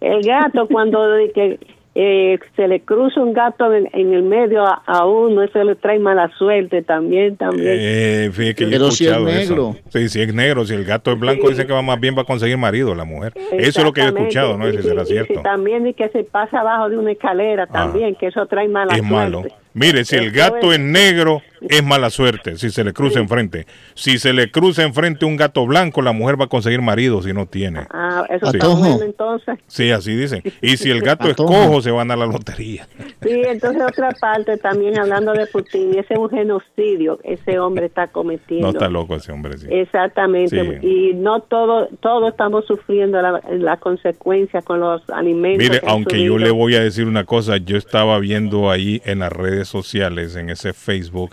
El 0.00 0.22
gato 0.24 0.66
cuando 0.66 0.98
que 1.32 1.60
eh, 1.94 2.38
se 2.54 2.68
le 2.68 2.80
cruza 2.80 3.20
un 3.20 3.32
gato 3.32 3.72
en, 3.74 3.88
en 3.92 4.12
el 4.14 4.22
medio 4.22 4.62
a, 4.64 4.80
a 4.86 5.06
uno, 5.06 5.42
eso 5.42 5.62
le 5.64 5.74
trae 5.74 5.98
mala 5.98 6.30
suerte 6.38 6.82
también, 6.82 7.36
también. 7.36 7.66
Eh, 7.68 8.30
fíjate 8.32 8.54
que 8.54 8.64
yo 8.64 8.68
he 8.68 8.72
Pero 8.72 8.90
si 8.92 9.04
es 9.06 9.10
escuchado 9.10 9.28
eso. 9.28 9.50
negro. 9.54 9.76
Sí, 9.88 10.08
si 10.08 10.20
es 10.22 10.32
negro, 10.32 10.64
si 10.64 10.74
el 10.74 10.84
gato 10.84 11.10
es 11.12 11.18
blanco, 11.18 11.48
dice 11.48 11.66
que 11.66 11.72
va 11.72 11.82
más 11.82 11.98
bien 11.98 12.16
va 12.16 12.22
a 12.22 12.24
conseguir 12.26 12.56
marido 12.58 12.94
la 12.94 13.04
mujer. 13.04 13.32
Eso 13.52 13.80
es 13.80 13.84
lo 13.84 13.92
que 13.92 14.02
yo 14.02 14.06
he 14.06 14.10
escuchado, 14.10 14.56
¿no? 14.56 14.66
Y 14.66 14.70
Ese 14.70 14.82
será 14.82 15.04
si- 15.04 15.14
y 15.14 15.18
si 15.18 15.24
cierto. 15.24 15.42
también 15.42 15.86
y 15.86 15.94
que 15.94 16.08
se 16.10 16.22
pasa 16.24 16.60
abajo 16.60 16.88
de 16.90 16.96
una 16.98 17.10
escalera 17.12 17.66
también, 17.66 18.14
que 18.14 18.28
eso 18.28 18.46
trae 18.46 18.68
mala 18.68 18.92
Es 18.94 18.98
suerte. 19.00 19.14
malo. 19.14 19.42
Mire, 19.74 20.04
si 20.04 20.16
el 20.16 20.30
gato 20.32 20.72
es- 20.72 20.80
negro, 20.80 21.42
es 21.68 21.84
mala 21.84 22.08
suerte 22.08 22.56
si 22.56 22.70
se 22.70 22.82
le 22.84 22.92
cruza 22.94 23.20
enfrente. 23.20 23.66
Si 23.94 24.18
se 24.18 24.32
le 24.32 24.50
cruza 24.50 24.82
enfrente 24.82 25.26
un 25.26 25.36
gato 25.36 25.66
blanco, 25.66 26.00
la 26.02 26.12
mujer 26.12 26.40
va 26.40 26.46
a 26.46 26.48
conseguir 26.48 26.80
marido 26.80 27.22
si 27.22 27.32
no 27.34 27.46
tiene. 27.46 27.80
Ah, 27.90 28.24
eso 28.30 28.46
Sí. 28.50 28.56
está 28.56 28.68
bueno 28.68 29.02
entonces. 29.02 29.58
Sí, 29.66 29.90
así 29.90 30.14
dicen. 30.16 30.42
Y 30.62 30.76
si 30.78 30.90
el 30.90 31.02
gato 31.02 31.28
es 31.28 31.36
cojo, 31.36 31.82
se 31.82 31.90
van 31.90 32.10
a 32.10 32.16
la 32.16 32.26
lotería. 32.26 32.88
Sí, 33.22 33.42
entonces 33.46 33.82
otra 33.82 34.10
parte 34.20 34.56
también 34.56 34.98
hablando 34.98 35.32
de 35.32 35.46
Putin, 35.46 35.90
ese 35.98 36.14
es 36.14 36.18
un 36.18 36.30
genocidio, 36.30 37.20
ese 37.24 37.58
hombre 37.58 37.86
está 37.86 38.08
cometiendo. 38.08 38.66
No 38.68 38.72
está 38.72 38.88
loco 38.88 39.14
ese 39.16 39.30
hombre, 39.32 39.58
sí. 39.58 39.66
Exactamente, 39.70 40.80
y 40.82 41.12
no 41.14 41.40
todo, 41.40 41.88
todos 42.00 42.30
estamos 42.30 42.64
sufriendo 42.66 43.20
la, 43.20 43.40
la 43.50 43.76
consecuencia 43.76 44.62
con 44.62 44.80
los 44.80 45.02
alimentos. 45.10 45.58
Mire, 45.68 45.80
aunque 45.86 46.22
yo 46.24 46.38
le 46.38 46.50
voy 46.50 46.74
a 46.74 46.80
decir 46.80 47.06
una 47.06 47.24
cosa, 47.24 47.58
yo 47.58 47.76
estaba 47.76 48.18
viendo 48.18 48.70
ahí 48.70 49.02
en 49.04 49.18
las 49.20 49.30
redes 49.32 49.59
sociales, 49.68 50.36
en 50.36 50.50
ese 50.50 50.72
Facebook, 50.72 51.30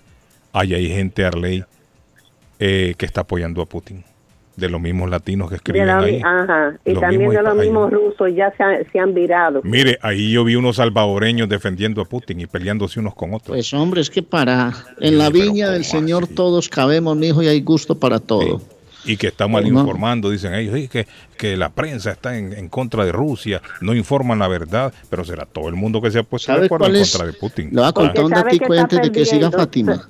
ahí 0.53 0.73
hay 0.73 0.87
gente, 0.89 1.25
Arley, 1.25 1.63
eh, 2.59 2.95
que 2.97 3.05
está 3.05 3.21
apoyando 3.21 3.61
a 3.61 3.65
Putin. 3.65 4.03
De 4.55 4.67
los 4.69 4.81
mismos 4.81 5.07
latinos 5.11 5.49
que 5.49 5.57
escriben 5.57 5.85
la- 5.85 5.99
ahí. 5.99 6.19
ajá, 6.25 6.79
y 6.83 6.93
Lo 6.93 6.99
también 6.99 7.29
de 7.29 7.37
hay- 7.37 7.43
los 7.43 7.53
hay- 7.53 7.59
mismos 7.59 7.91
rusos 7.91 8.31
ya 8.35 8.51
se 8.57 8.63
han, 8.63 8.91
se 8.91 8.97
han 8.99 9.13
virado. 9.13 9.61
Mire, 9.63 9.99
ahí 10.01 10.31
yo 10.31 10.43
vi 10.43 10.55
unos 10.55 10.77
salvadoreños 10.77 11.47
defendiendo 11.47 12.01
a 12.01 12.05
Putin 12.05 12.41
y 12.41 12.47
peleándose 12.47 12.99
unos 12.99 13.13
con 13.13 13.35
otros. 13.35 13.55
Pues 13.55 13.71
hombre, 13.75 14.01
es 14.01 14.09
que 14.09 14.23
para 14.23 14.73
en 14.99 15.19
la 15.19 15.29
viña 15.29 15.69
del 15.69 15.85
Señor 15.85 16.25
todos 16.27 16.69
cabemos, 16.69 17.15
mijo, 17.15 17.43
y 17.43 17.47
hay 17.47 17.61
gusto 17.61 17.99
para 17.99 18.17
todo. 18.19 18.59
Y 19.07 19.17
que 19.17 19.27
está 19.27 19.47
mal 19.47 19.63
No. 19.63 19.79
informando, 19.79 20.29
dicen 20.29 20.53
ellos, 20.53 20.75
"Sí, 20.75 20.87
que, 20.87 21.07
que 21.37 21.57
la 21.57 21.69
prensa 21.69 22.11
está 22.11 22.37
en, 22.37 22.53
en 22.53 22.69
contra 22.69 23.05
de 23.05 23.11
Rusia, 23.11 23.61
no 23.81 23.93
informan 23.95 24.39
la 24.39 24.47
verdad, 24.47 24.93
pero 25.09 25.23
será 25.23 25.45
todo 25.45 25.69
el 25.69 25.75
mundo 25.75 26.01
que 26.01 26.11
se 26.11 26.19
ha 26.19 26.23
puesto 26.23 26.51
de 26.51 26.57
¿Sabe 26.57 26.65
acuerdo 26.67 26.87
en 26.87 26.95
es? 26.97 27.11
contra 27.11 27.27
de 27.31 27.33
Putin. 27.33 27.69
Le 27.71 27.79
voy 27.81 27.89
a 27.89 27.91
contar 27.93 28.23
un 28.25 28.31
datico 28.31 28.73
antes 28.73 29.01
de 29.01 29.11
que 29.11 29.25
siga. 29.25 29.49
Fátima. 29.51 30.09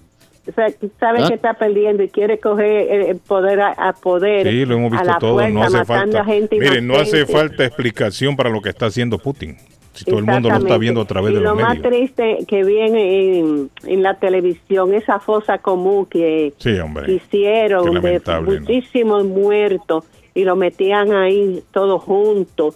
O 0.49 0.53
sea, 0.53 0.67
sabe 0.97 1.19
¿Ah? 1.23 1.27
que 1.27 1.33
está 1.33 1.53
perdiendo 1.55 2.03
y 2.03 2.07
quiere 2.09 2.39
coger 2.39 2.89
el 2.89 3.01
el 3.09 3.17
poder 3.17 3.59
a, 3.59 3.71
a 3.73 3.91
poder 3.93 4.47
Sí, 4.47 4.65
lo 4.65 4.75
hemos 4.77 4.91
visto 4.93 5.17
todo, 5.19 5.45
no 5.49 5.61
hace 5.63 5.83
falta. 5.83 6.23
gente 6.23 6.57
Mire, 6.57 6.81
no 6.81 6.95
hace 6.95 7.25
falta 7.25 7.65
explicación 7.65 8.37
para 8.37 8.49
lo 8.49 8.61
que 8.61 8.69
está 8.69 8.85
haciendo 8.85 9.17
Putin. 9.19 9.57
Si 9.97 10.05
todo 10.05 10.19
el 10.19 10.25
mundo 10.25 10.49
lo 10.49 10.57
está 10.57 10.77
viendo 10.77 11.01
a 11.01 11.05
través 11.05 11.31
y 11.31 11.35
de 11.35 11.41
lo 11.41 11.53
los 11.53 11.61
más 11.61 11.77
medios. 11.79 11.87
triste 11.91 12.45
que 12.47 12.63
viene 12.63 13.39
en, 13.39 13.69
en 13.85 14.03
la 14.03 14.15
televisión, 14.15 14.93
esa 14.93 15.19
fosa 15.19 15.57
común 15.57 16.05
que 16.05 16.53
Sí, 16.57 16.77
hombre. 16.79 17.11
hicieron 17.13 18.01
Qué 18.01 18.19
de 18.19 18.41
muchísimos 18.41 19.25
muertos 19.25 20.05
y 20.33 20.43
lo 20.43 20.55
metían 20.55 21.11
ahí 21.13 21.63
todos 21.71 22.01
juntos. 22.03 22.75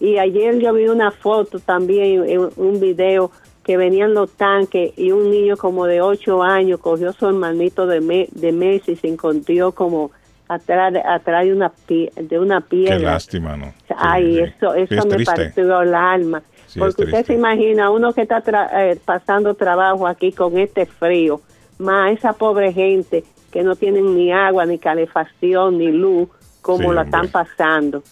Y 0.00 0.18
ayer 0.18 0.58
yo 0.58 0.72
vi 0.72 0.88
una 0.88 1.10
foto 1.10 1.58
también, 1.60 2.24
un 2.56 2.80
video 2.80 3.30
que 3.62 3.76
venían 3.76 4.14
los 4.14 4.32
tanques 4.32 4.92
y 4.98 5.12
un 5.12 5.30
niño 5.30 5.56
como 5.56 5.86
de 5.86 6.00
ocho 6.00 6.42
años 6.42 6.80
cogió 6.80 7.12
su 7.12 7.28
hermanito 7.28 7.86
de, 7.86 8.00
me- 8.00 8.28
de 8.32 8.50
Messi 8.50 8.92
y 8.92 8.96
se 8.96 9.06
encontró 9.06 9.70
como 9.70 10.10
atrás, 10.48 10.92
de- 10.92 11.02
atrás 11.06 11.44
de 11.44 11.52
una, 11.52 11.72
de 11.88 12.38
una 12.40 12.60
Qué 12.62 12.66
piedra. 12.68 12.98
lástima, 13.12 13.56
¿no? 13.56 13.72
Ay, 13.96 14.40
eso, 14.40 14.74
Sí, 14.74 14.80
eso 14.82 14.94
es 14.96 15.06
me 15.06 15.14
triste. 15.14 15.32
partió 15.36 15.80
el 15.82 15.94
alma. 15.94 16.42
Sí, 16.72 16.78
porque 16.78 17.04
usted 17.04 17.26
se 17.26 17.34
imagina, 17.34 17.90
uno 17.90 18.12
que 18.12 18.22
está 18.22 18.42
tra- 18.42 18.70
eh, 18.72 18.98
pasando 19.04 19.54
trabajo 19.54 20.06
aquí 20.06 20.32
con 20.32 20.56
este 20.58 20.86
frío, 20.86 21.40
más 21.78 22.12
esa 22.16 22.32
pobre 22.32 22.72
gente 22.72 23.24
que 23.50 23.62
no 23.62 23.76
tienen 23.76 24.14
ni 24.16 24.32
agua, 24.32 24.64
ni 24.64 24.78
calefacción, 24.78 25.76
ni 25.78 25.92
luz, 25.92 26.28
como 26.62 26.88
Sí, 26.90 26.94
lo 26.94 27.02
están 27.02 27.28
pasando. 27.28 28.02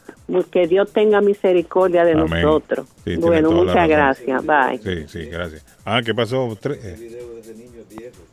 Que 0.52 0.66
Dios 0.66 0.92
tenga 0.92 1.20
misericordia 1.20 2.04
de 2.04 2.12
Amén. 2.12 2.42
nosotros. 2.42 2.86
Sí, 3.04 3.16
bueno, 3.16 3.50
la 3.50 3.56
muchas 3.56 3.88
gracias. 3.88 4.44
Bye. 4.46 4.78
Sí, 4.78 5.08
sí, 5.08 5.24
gracias. 5.30 5.64
Ah, 5.84 6.02
¿qué 6.04 6.14
pasó? 6.14 6.48
Tre- 6.60 6.78
eh. 6.82 7.18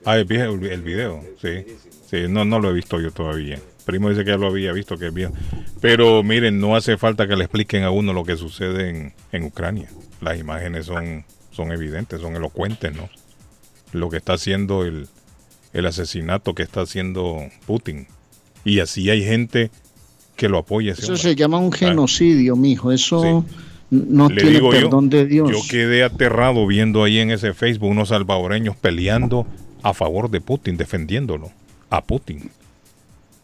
Ah, 0.05 0.17
el 0.17 0.25
video, 0.25 0.51
el 0.53 0.81
video, 0.81 1.21
sí. 1.41 1.65
Sí, 2.07 2.25
no, 2.29 2.45
no 2.45 2.59
lo 2.59 2.69
he 2.69 2.73
visto 2.73 2.99
yo 2.99 3.11
todavía. 3.11 3.59
Primo 3.87 4.09
dice 4.09 4.25
que 4.25 4.31
ya 4.31 4.37
lo 4.37 4.47
había 4.47 4.73
visto, 4.73 4.97
que 4.97 5.07
es 5.07 5.13
bien. 5.13 5.31
Pero 5.79 6.21
miren, 6.21 6.59
no 6.59 6.75
hace 6.75 6.97
falta 6.97 7.25
que 7.25 7.37
le 7.37 7.45
expliquen 7.45 7.83
a 7.83 7.89
uno 7.89 8.11
lo 8.11 8.25
que 8.25 8.35
sucede 8.35 8.89
en, 8.89 9.13
en 9.31 9.43
Ucrania. 9.45 9.89
Las 10.19 10.37
imágenes 10.37 10.85
son, 10.85 11.23
son 11.51 11.71
evidentes, 11.71 12.19
son 12.19 12.35
elocuentes, 12.35 12.93
¿no? 12.93 13.09
Lo 13.93 14.09
que 14.09 14.17
está 14.17 14.33
haciendo 14.33 14.83
el, 14.83 15.07
el 15.71 15.85
asesinato 15.85 16.53
que 16.53 16.63
está 16.63 16.81
haciendo 16.81 17.39
Putin. 17.65 18.07
Y 18.65 18.81
así 18.81 19.09
hay 19.09 19.23
gente 19.23 19.71
que 20.35 20.49
lo 20.49 20.57
apoya. 20.57 20.91
Eso 20.91 21.03
hombre. 21.03 21.21
se 21.21 21.35
llama 21.35 21.57
un 21.57 21.71
genocidio, 21.71 22.57
mijo. 22.57 22.91
Eso 22.91 23.45
no 23.89 24.27
Le 24.27 24.35
tiene 24.35 24.51
digo 24.51 24.73
yo, 24.73 24.81
perdón 24.81 25.09
de 25.09 25.25
Dios. 25.25 25.49
Yo 25.49 25.59
quedé 25.69 26.03
aterrado 26.03 26.67
viendo 26.67 27.05
ahí 27.05 27.19
en 27.19 27.31
ese 27.31 27.53
Facebook 27.53 27.89
unos 27.89 28.09
salvadoreños 28.09 28.75
peleando 28.75 29.47
a 29.81 29.93
favor 29.93 30.29
de 30.29 30.41
Putin, 30.41 30.75
defendiéndolo, 30.75 31.51
a 31.89 32.03
Putin. 32.03 32.51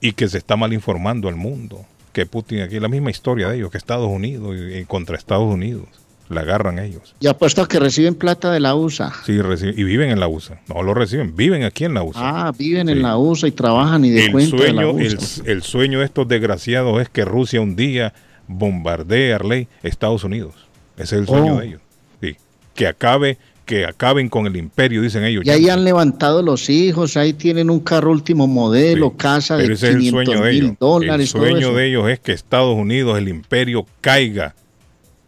Y 0.06 0.14
que 0.14 0.28
se 0.28 0.38
está 0.38 0.56
mal 0.56 0.74
informando 0.74 1.28
al 1.30 1.36
mundo. 1.36 1.86
Que 2.12 2.26
Putin 2.26 2.62
aquí, 2.62 2.80
la 2.80 2.90
misma 2.90 3.10
historia 3.10 3.48
de 3.50 3.56
ellos, 3.58 3.72
que 3.72 3.78
Estados 3.78 4.08
Unidos 4.10 4.56
y, 4.56 4.78
y 4.80 4.86
contra 4.86 5.16
Estados 5.18 5.52
Unidos. 5.52 5.86
La 6.30 6.42
agarran 6.42 6.80
ellos. 6.80 7.16
Y 7.20 7.28
apuesto 7.28 7.62
a 7.62 7.68
que 7.68 7.80
reciben 7.80 8.16
plata 8.16 8.52
de 8.52 8.60
la 8.60 8.76
USA. 8.76 9.12
Sí, 9.26 9.40
reciben, 9.42 9.76
y 9.78 9.84
viven 9.84 10.10
en 10.10 10.20
la 10.20 10.28
USA. 10.28 10.60
No 10.68 10.82
lo 10.82 10.94
reciben, 10.94 11.36
viven 11.36 11.64
aquí 11.64 11.84
en 11.86 11.94
la 11.94 12.02
USA. 12.04 12.48
Ah, 12.48 12.52
viven 12.58 12.88
en 12.90 13.02
la 13.02 13.18
USA 13.18 13.48
y 13.48 13.52
trabajan 13.52 14.06
y 14.06 14.10
de 14.12 14.26
el 14.26 14.32
cuenta 14.32 14.56
de 14.58 14.74
la 14.74 14.82
sueño, 14.84 15.00
el, 15.00 15.16
USA. 15.18 15.44
el 15.52 15.64
sueño 15.64 16.00
de 16.00 16.06
estos 16.06 16.28
desgraciados 16.28 17.02
es 17.02 17.10
que 17.10 17.26
Rusia 17.26 17.62
un 17.62 17.76
día 17.76 18.14
bombardee 18.48 19.34
Arley 19.34 19.68
Estados 19.84 20.24
Unidos. 20.24 20.56
Ese 20.96 21.16
es 21.16 21.22
el 21.22 21.28
sueño 21.28 21.56
Oh. 21.56 21.60
de 21.60 21.68
ellos. 21.68 21.82
Sí. 22.22 22.36
Que 22.76 22.88
acabe, 22.88 23.38
que 23.66 23.86
acaben 23.86 24.28
con 24.30 24.46
el 24.46 24.56
imperio, 24.58 25.02
dicen 25.02 25.24
ellos. 25.24 25.44
Y 25.46 25.50
ahí 25.50 25.70
han 25.70 25.84
levantado 25.86 26.42
los 26.42 26.70
hijos, 26.70 27.16
ahí 27.18 27.34
tienen 27.34 27.70
un 27.70 27.80
carro 27.80 28.12
último 28.12 28.46
modelo, 28.48 29.16
casa 29.16 29.56
de 29.58 29.64
Pero 29.64 29.74
ese 29.76 29.90
es 29.90 29.96
el 29.96 30.00
500 30.02 30.26
sueño 30.26 30.44
de 30.46 30.52
mil 30.52 30.64
ellos. 30.66 30.78
dólares. 30.80 31.20
el 31.36 31.40
sueño 31.42 31.74
de 31.74 31.88
ellos 31.88 32.10
es 32.10 32.20
que 32.20 32.34
Estados 32.34 32.76
Unidos, 32.76 33.18
el 33.18 33.30
imperio, 33.30 33.86
caiga 34.02 34.54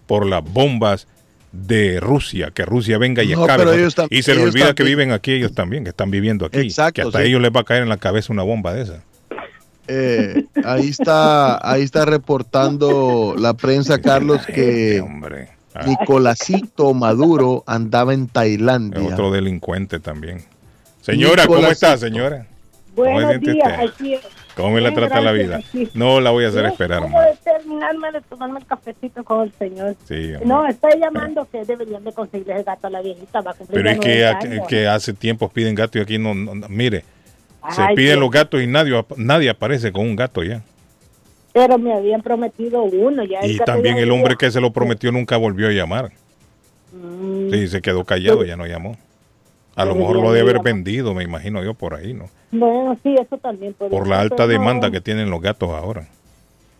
por 0.08 0.26
las 0.26 0.44
bombas 0.44 1.08
de 1.52 2.00
Rusia, 2.02 2.52
que 2.54 2.66
Rusia 2.66 2.98
venga 2.98 3.24
y 3.24 3.34
No, 3.34 3.46
acabe. 3.46 3.88
y 4.10 4.22
se 4.24 4.36
les 4.36 4.44
olvida 4.44 4.74
que 4.76 4.84
viven 4.84 5.12
aquí 5.14 5.32
ellos 5.32 5.54
también, 5.54 5.84
que 5.86 5.92
están 5.92 6.12
viviendo 6.12 6.46
aquí. 6.46 6.60
Exacto, 6.60 6.94
que 6.94 7.02
hasta 7.08 7.20
sí. 7.22 7.28
ellos 7.30 7.42
les 7.42 7.52
va 7.52 7.62
a 7.62 7.64
caer 7.64 7.84
en 7.84 7.90
la 7.90 7.98
cabeza 7.98 8.34
una 8.34 8.44
bomba 8.44 8.74
de 8.74 8.82
esa. 8.84 9.04
Eh, 9.88 10.46
ahí 10.66 10.88
está, 10.90 11.70
ahí 11.72 11.84
está 11.84 12.06
reportando 12.06 13.36
la 13.38 13.54
prensa, 13.54 14.00
Carlos, 14.02 14.46
que 14.46 15.02
Nicolásito 15.86 16.94
Maduro 16.94 17.64
andaba 17.68 18.14
en 18.14 18.28
Tailandia. 18.28 19.02
Es 19.02 19.14
otro 19.14 19.32
delincuente 19.32 20.00
también. 20.00 20.44
Señora, 21.02 21.46
¿cómo 21.48 21.68
está, 21.68 21.98
señora? 21.98 22.48
¿Cómo 22.96 23.10
Buenos 23.12 23.34
se 23.34 23.40
siente 23.40 23.52
días, 23.52 23.80
aquí. 23.90 24.16
¿Cómo 24.56 24.72
me 24.72 24.80
la 24.82 24.94
trata 24.94 25.20
la 25.20 25.34
vida? 25.34 25.60
No 25.94 26.22
la 26.22 26.32
voy 26.32 26.46
a 26.46 26.48
hacer 26.48 26.64
No 26.64 26.70
esperar 26.70 27.02
puedo 27.02 27.12
más. 27.14 27.40
terminarme 27.42 28.12
de 28.14 28.22
tomarme 28.22 28.60
el 28.62 28.66
cafecito 28.66 29.22
con 29.26 29.42
el 29.42 29.52
señor. 29.60 29.96
Sí. 30.08 30.32
No, 30.46 30.66
estoy 30.66 30.98
llamando 30.98 31.46
que 31.52 31.66
deberían 31.66 32.06
de 32.06 32.14
conseguirle 32.14 32.56
el 32.60 32.64
gato 32.64 32.88
a 32.88 32.90
la 32.90 33.02
viejita. 33.02 33.42
Va 33.42 33.52
a 33.52 33.54
cumplir 33.54 33.84
Pero 33.84 33.90
es 33.90 34.00
que, 34.00 34.22
90 34.22 34.40
que- 34.40 34.48
años. 34.48 34.68
que 34.70 34.88
hace 34.88 35.14
tiempo 35.14 35.50
piden 35.50 35.76
gatos 35.76 35.98
y 35.98 36.00
aquí 36.00 36.18
no, 36.18 36.34
no- 36.34 36.56
no- 36.56 36.70
mire, 36.70 37.04
se 37.70 37.82
piden 37.96 38.14
qué- 38.16 38.20
los 38.22 38.32
gatos 38.32 38.62
y 38.64 38.68
nadie, 38.68 39.06
nadie 39.18 39.50
aparece 39.50 39.92
con 39.92 40.04
un 40.06 40.16
gato 40.16 40.42
ya. 40.42 40.62
Pero 41.56 41.78
me 41.78 41.93
habían 41.93 42.22
prometido 42.22 42.84
uno. 42.84 43.24
Ya 43.24 43.39
Y 43.47 43.58
también 43.60 43.97
el 43.97 44.12
hombre 44.12 44.36
que 44.36 44.51
se 44.51 44.60
lo 44.60 44.74
prometió 44.74 45.10
nunca 45.14 45.38
volvió 45.38 45.70
a 45.70 45.72
llamar. 45.72 46.12
Mm, 46.91 47.49
Sí, 47.49 47.68
se 47.70 47.82
quedó 47.82 48.03
callado, 48.03 48.43
ya 48.43 48.58
no 48.58 48.68
llamó. 48.68 48.97
A 49.74 49.86
lo 49.86 49.95
mejor 49.95 50.18
lo 50.18 50.34
de 50.34 50.41
haber 50.41 50.62
vendido, 50.62 51.14
me 51.14 51.24
imagino 51.24 51.64
yo, 51.64 51.74
por 51.74 51.93
ahí, 51.93 52.14
¿no? 52.14 52.26
Bueno, 52.51 52.99
sí, 53.01 53.16
eso 53.18 53.38
también. 53.38 53.74
puede 53.74 53.89
Por 53.89 54.06
la 54.06 54.20
alta 54.20 54.47
demanda 54.47 54.91
que 54.91 54.99
tienen 54.99 55.30
los 55.30 55.41
gatos 55.41 55.70
ahora. 55.70 56.06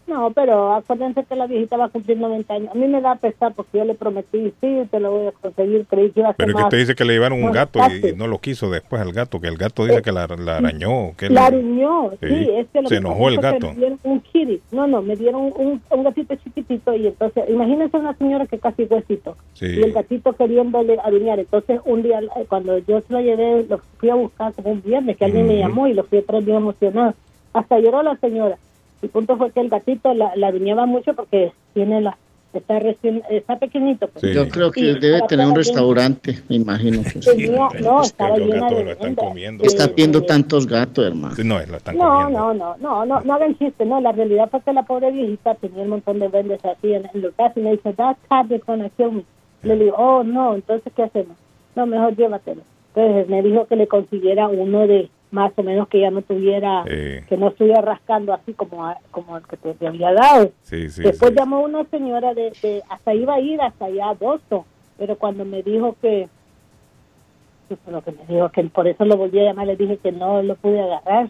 No, 0.08 0.32
pero 0.32 0.74
acuérdense 0.74 1.24
que 1.24 1.36
la 1.36 1.48
viejita 1.48 1.78
va 1.78 1.86
a 1.86 1.90
cumplir 1.90 2.18
90 2.18 2.54
años. 2.54 2.70
A 2.72 2.76
mí 2.76 2.88
me 2.88 3.02
da 3.02 3.16
pesar 3.16 3.54
porque 3.56 3.80
yo 3.80 3.86
le 3.86 3.96
prometí, 3.96 4.54
sí, 4.62 4.82
te 4.92 5.00
lo 5.00 5.12
voy 5.12 5.28
a 5.28 5.32
conseguir. 5.32 5.86
Creí 5.88 6.12
que 6.12 6.20
iba 6.20 6.30
a 6.30 6.34
ser 6.34 6.38
Pero 6.46 6.50
es 6.52 6.56
que 6.56 6.64
usted 6.64 6.78
dice 6.78 6.96
que 6.96 7.06
le 7.06 7.14
llevaron 7.14 7.44
un 7.44 7.52
gato 7.52 7.80
y, 7.90 8.14
no 8.14 8.28
lo 8.28 8.38
quiso 8.38 8.70
después 8.70 9.02
al 9.02 9.14
gato, 9.14 9.42
que 9.42 9.48
el 9.48 9.58
gato 9.58 9.84
dice 9.86 10.04
que 10.04 10.12
la, 10.12 10.28
la 10.28 10.58
arañó. 10.58 11.14
Que 11.18 11.30
La 11.30 11.50
riñó, 11.50 12.12
sí, 12.22 12.28
Sí, 12.28 12.50
es 12.54 12.68
que 12.68 12.82
lo 12.82 12.88
se 12.88 12.96
que 12.96 13.00
enojó 13.00 13.30
el 13.30 13.38
gato. 13.38 13.70
Me 13.70 13.76
dieron 13.76 14.00
un 14.04 14.20
kitty, 14.22 14.62
no, 14.72 14.86
no, 14.86 15.02
me 15.02 15.16
dieron 15.16 15.52
un, 15.56 15.82
un 15.90 16.04
gatito 16.04 16.36
chiquitito 16.36 16.94
y 16.96 17.08
entonces, 17.08 17.44
imagínense 17.50 17.98
una 17.98 18.16
señora 18.16 18.46
que 18.46 18.60
casi 18.60 18.84
huesito 18.84 19.36
Sí. 19.54 19.66
y 19.66 19.82
el 19.82 19.92
gatito 19.92 20.34
queriéndole 20.34 21.00
adueñar. 21.04 21.40
Entonces, 21.40 21.82
un 21.86 22.04
día, 22.04 22.20
cuando 22.48 22.78
yo 22.78 23.02
se 23.02 23.14
lo 23.14 23.22
llevé, 23.22 23.66
lo 23.68 23.80
fui 23.98 24.10
a 24.10 24.16
buscar 24.16 24.54
como 24.54 24.72
un 24.72 24.84
viernes, 24.84 25.18
que 25.18 25.26
alguien 25.26 25.48
me 25.48 25.58
llamó 25.58 25.88
y 25.88 25.94
lo 25.94 26.04
fui 26.04 26.20
a 26.20 26.26
traer 26.26 26.44
bien 26.44 26.58
emocionado. 26.58 27.16
Hasta 27.54 27.80
lloró 27.80 28.04
la 28.04 28.18
señora. 28.18 28.58
El 29.06 29.12
punto 29.12 29.38
fue 29.38 29.52
que 29.52 29.60
el 29.60 29.70
gatito 29.70 30.16
la, 30.16 30.36
la 30.36 30.48
adueñaba 30.48 30.88
mucho 30.88 31.14
porque 31.14 31.52
tiene 31.76 32.02
la, 32.02 32.18
está 32.54 32.80
recién, 32.80 33.22
está 33.30 33.60
pequeñito. 33.60 34.08
pues. 34.08 34.34
Yo 34.34 34.50
creo 34.50 34.72
que 34.72 34.80
Y 34.80 35.00
debe 35.00 35.22
tener 35.28 35.46
un 35.46 35.54
restaurante, 35.56 36.40
me 36.50 36.56
imagino. 36.56 37.04
que 37.04 37.22
sí. 37.22 37.30
tenía- 37.38 37.70
no, 37.84 38.02
estaba 38.02 38.36
los 38.36 38.48
llena 38.48 38.62
gatos 38.62 38.78
de 38.80 38.84
lo 38.84 38.92
están 38.94 39.14
comiendo. 39.16 39.64
Está 39.64 39.88
viendo 39.90 40.24
tantos 40.24 40.66
gatos, 40.66 41.06
hermano. 41.06 41.36
No, 41.44 41.60
lo 41.68 41.78
están 41.78 41.98
No, 42.00 42.04
comiendo. 42.10 42.40
no, 42.40 42.54
no, 42.56 42.76
no, 42.80 43.06
no, 43.06 43.22
no 43.22 43.34
hagan 43.36 43.56
chiste, 43.60 43.86
no, 43.86 44.02
la 44.02 44.12
realidad 44.12 44.50
fue 44.50 44.62
que 44.62 44.74
la 44.74 44.82
pobre 44.82 45.12
viejita 45.12 45.54
tenía 45.54 45.84
un 45.84 45.90
montón 45.90 46.18
de 46.18 46.28
vendes 46.30 46.66
así 46.66 46.96
en, 46.96 47.04
en 47.14 47.22
los 47.22 47.34
y 47.56 47.60
me 47.60 47.72
dice, 47.74 47.94
that 47.94 48.18
cat 48.28 48.50
is 48.52 48.66
gonna 48.66 48.90
kill 48.98 49.12
me. 49.12 49.24
Le 49.62 49.76
digo, 49.78 49.96
oh, 49.98 50.24
no, 50.24 50.56
entonces, 50.56 50.92
¿qué 50.96 51.04
hacemos? 51.04 51.38
No, 51.76 51.86
mejor 51.86 52.16
llévatelo. 52.16 52.64
Entonces 52.96 53.30
me 53.30 53.44
dijo 53.44 53.68
que 53.68 53.76
le 53.76 53.86
consiguiera 53.88 54.48
uno 54.48 54.88
de 54.88 55.10
más 55.36 55.52
o 55.58 55.64
menos 55.64 55.88
que 55.90 56.00
ya 56.00 56.10
no 56.10 56.22
tuviera, 56.22 56.84
que 57.28 57.36
no 57.38 57.50
estuviera 57.50 57.82
rascando 57.82 58.34
así 58.34 58.54
como, 58.54 58.86
a- 58.86 58.98
como 59.12 59.38
el 59.38 59.44
que 59.46 59.58
te, 59.58 59.74
te 59.74 59.86
había 59.88 60.14
dado. 60.14 60.52
Sí, 60.64 60.90
sí, 60.90 61.04
Después 61.04 61.34
llamó 61.36 61.60
una 61.62 61.84
señora 61.86 62.34
de, 62.34 62.54
de, 62.62 62.82
hasta 62.90 63.14
iba 63.14 63.36
a 63.36 63.40
ir 63.42 63.62
hasta 63.62 63.86
allá 63.86 64.10
a 64.10 64.14
Boston, 64.14 64.64
pero 64.98 65.18
cuando 65.18 65.44
me 65.44 65.62
dijo 65.62 65.96
que, 66.02 66.30
lo 67.88 68.02
que 68.02 68.12
me 68.12 68.26
dijo 68.28 68.50
que 68.50 68.64
por 68.64 68.88
eso 68.88 69.04
lo 69.06 69.18
volví 69.18 69.40
a 69.40 69.44
llamar, 69.44 69.68
le 69.68 69.76
dije 69.76 69.98
que 69.98 70.12
no 70.12 70.42
lo 70.42 70.56
pude 70.56 70.80
agarrar, 70.82 71.30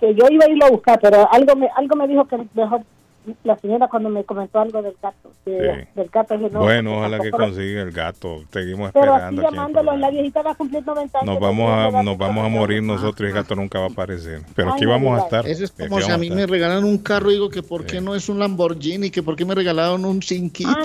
que 0.00 0.14
yo 0.14 0.24
iba 0.30 0.44
a 0.46 0.50
irlo 0.50 0.66
a 0.66 0.70
buscar, 0.70 0.98
pero 1.00 1.28
algo 1.32 1.54
me, 1.56 1.68
algo 1.76 1.94
me 1.96 2.08
dijo 2.08 2.24
que 2.26 2.38
mejor 2.54 2.80
la 3.44 3.56
señora 3.58 3.88
cuando 3.88 4.08
me 4.08 4.24
comentó 4.24 4.58
algo 4.60 4.82
del 4.82 4.94
gato, 5.02 5.30
que- 5.44 5.50
Sí. 5.84 5.88
del 5.94 6.08
gato, 6.08 6.36
dije, 6.36 6.50
no, 6.50 6.60
bueno, 6.60 6.98
ojalá 6.98 7.20
que 7.20 7.30
consiga 7.30 7.82
el 7.82 7.92
gato. 7.92 8.42
Seguimos 8.52 8.90
Pero 8.92 9.14
así 9.14 9.22
esperando. 9.34 9.40
aquí 9.42 9.48
en 9.48 9.54
llamándolo, 9.54 9.96
la 9.96 10.10
viejita 10.10 10.42
va 10.42 10.50
a 10.50 10.54
cumplir 10.54 10.84
90 10.86 11.18
años. 11.20 11.30
Nos 11.34 11.40
vamos 11.40 11.70
a, 11.70 12.02
nos 12.02 12.18
vamos 12.18 12.44
a 12.44 12.48
morir 12.48 12.82
nosotros 12.82 13.20
y 13.20 13.30
el 13.30 13.32
gato 13.34 13.54
nunca 13.54 13.78
va 13.78 13.86
a 13.86 13.88
aparecer. 13.88 14.42
Pero 14.56 14.68
Ay, 14.68 14.74
aquí 14.76 14.84
no 14.84 14.90
vamos 14.90 15.20
a 15.20 15.24
estar. 15.24 15.46
Eso 15.46 15.64
es 15.64 15.70
como 15.72 16.00
si 16.00 16.10
a 16.10 16.18
mí 16.18 16.30
me 16.30 16.46
regalaron 16.46 16.84
un 16.84 16.98
carro 16.98 17.30
y 17.30 17.34
digo 17.34 17.48
que 17.48 17.62
por 17.62 17.86
qué 17.86 18.00
no 18.00 18.14
es 18.14 18.28
un 18.28 18.38
Lamborghini, 18.38 19.10
que 19.10 19.22
por 19.22 19.36
qué 19.36 19.44
me 19.44 19.54
regalaron 19.54 20.04
un 20.04 20.22
Sinquito. 20.22 20.70
Ah, 20.70 20.82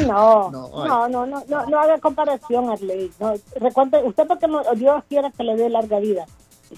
no. 0.52 0.52
No, 0.52 0.86
No, 0.88 1.08
no, 1.10 1.26
no, 1.26 1.44
no, 1.48 1.66
no 1.68 1.80
haga 1.80 1.98
comparación, 2.00 2.70
Arley. 2.70 3.12
No, 3.20 3.34
recuerde, 3.60 4.02
usted 4.04 4.28
porque 4.28 4.48
no, 4.48 4.62
Dios 4.76 5.04
quiera 5.10 5.32
que 5.32 5.44
le 5.44 5.56
dé 5.56 5.70
larga 5.70 6.00
vida. 6.00 6.26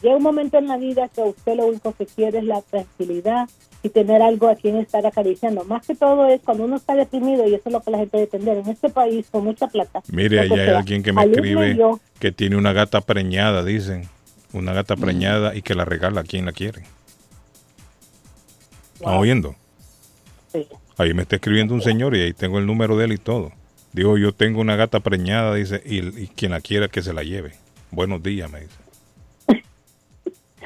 Llega 0.01 0.15
un 0.15 0.23
momento 0.23 0.57
en 0.57 0.67
la 0.67 0.77
vida 0.77 1.07
que 1.07 1.21
usted 1.21 1.55
lo 1.55 1.65
único 1.67 1.93
que 1.93 2.05
quiere 2.05 2.39
es 2.39 2.43
la 2.43 2.61
tranquilidad 2.61 3.47
y 3.81 3.89
tener 3.89 4.21
algo 4.21 4.49
a 4.49 4.55
quien 4.55 4.77
estar 4.77 5.05
acariciando. 5.05 5.63
Más 5.63 5.85
que 5.85 5.95
todo 5.95 6.27
es 6.27 6.41
cuando 6.41 6.65
uno 6.65 6.75
está 6.75 6.95
deprimido 6.95 7.47
y 7.47 7.53
eso 7.53 7.63
es 7.65 7.73
lo 7.73 7.81
que 7.81 7.91
la 7.91 7.99
gente 7.99 8.17
debe 8.17 8.29
entender. 8.31 8.57
En 8.57 8.67
este 8.69 8.89
país 8.89 9.27
con 9.31 9.43
mucha 9.43 9.67
plata. 9.67 10.01
Mire, 10.11 10.41
allá 10.41 10.55
hay 10.55 10.65
sea, 10.65 10.77
alguien 10.79 11.03
que 11.03 11.13
me 11.13 11.23
escribe 11.23 11.75
yo, 11.77 11.99
que 12.19 12.31
tiene 12.31 12.57
una 12.57 12.73
gata 12.73 13.01
preñada, 13.01 13.63
dicen. 13.63 14.09
Una 14.51 14.73
gata 14.73 14.95
preñada 14.95 15.55
y 15.55 15.61
que 15.61 15.75
la 15.75 15.85
regala 15.85 16.21
a 16.21 16.23
quien 16.23 16.45
la 16.45 16.51
quiere. 16.51 16.83
¿Están 18.95 19.13
oyendo? 19.15 19.55
Sí. 20.51 20.67
Ahí 20.97 21.13
me 21.13 21.21
está 21.21 21.35
escribiendo 21.35 21.75
un 21.75 21.83
señor 21.83 22.15
y 22.15 22.21
ahí 22.21 22.33
tengo 22.33 22.57
el 22.57 22.65
número 22.65 22.97
de 22.97 23.05
él 23.05 23.13
y 23.13 23.17
todo. 23.17 23.51
Digo, 23.93 24.17
yo 24.17 24.33
tengo 24.33 24.59
una 24.59 24.75
gata 24.75 24.99
preñada, 24.99 25.53
dice, 25.53 25.81
y, 25.85 25.99
y 26.23 26.27
quien 26.27 26.51
la 26.51 26.61
quiera 26.61 26.87
que 26.87 27.03
se 27.03 27.13
la 27.13 27.23
lleve. 27.23 27.53
Buenos 27.91 28.21
días, 28.23 28.51
me 28.51 28.61
dice. 28.61 28.75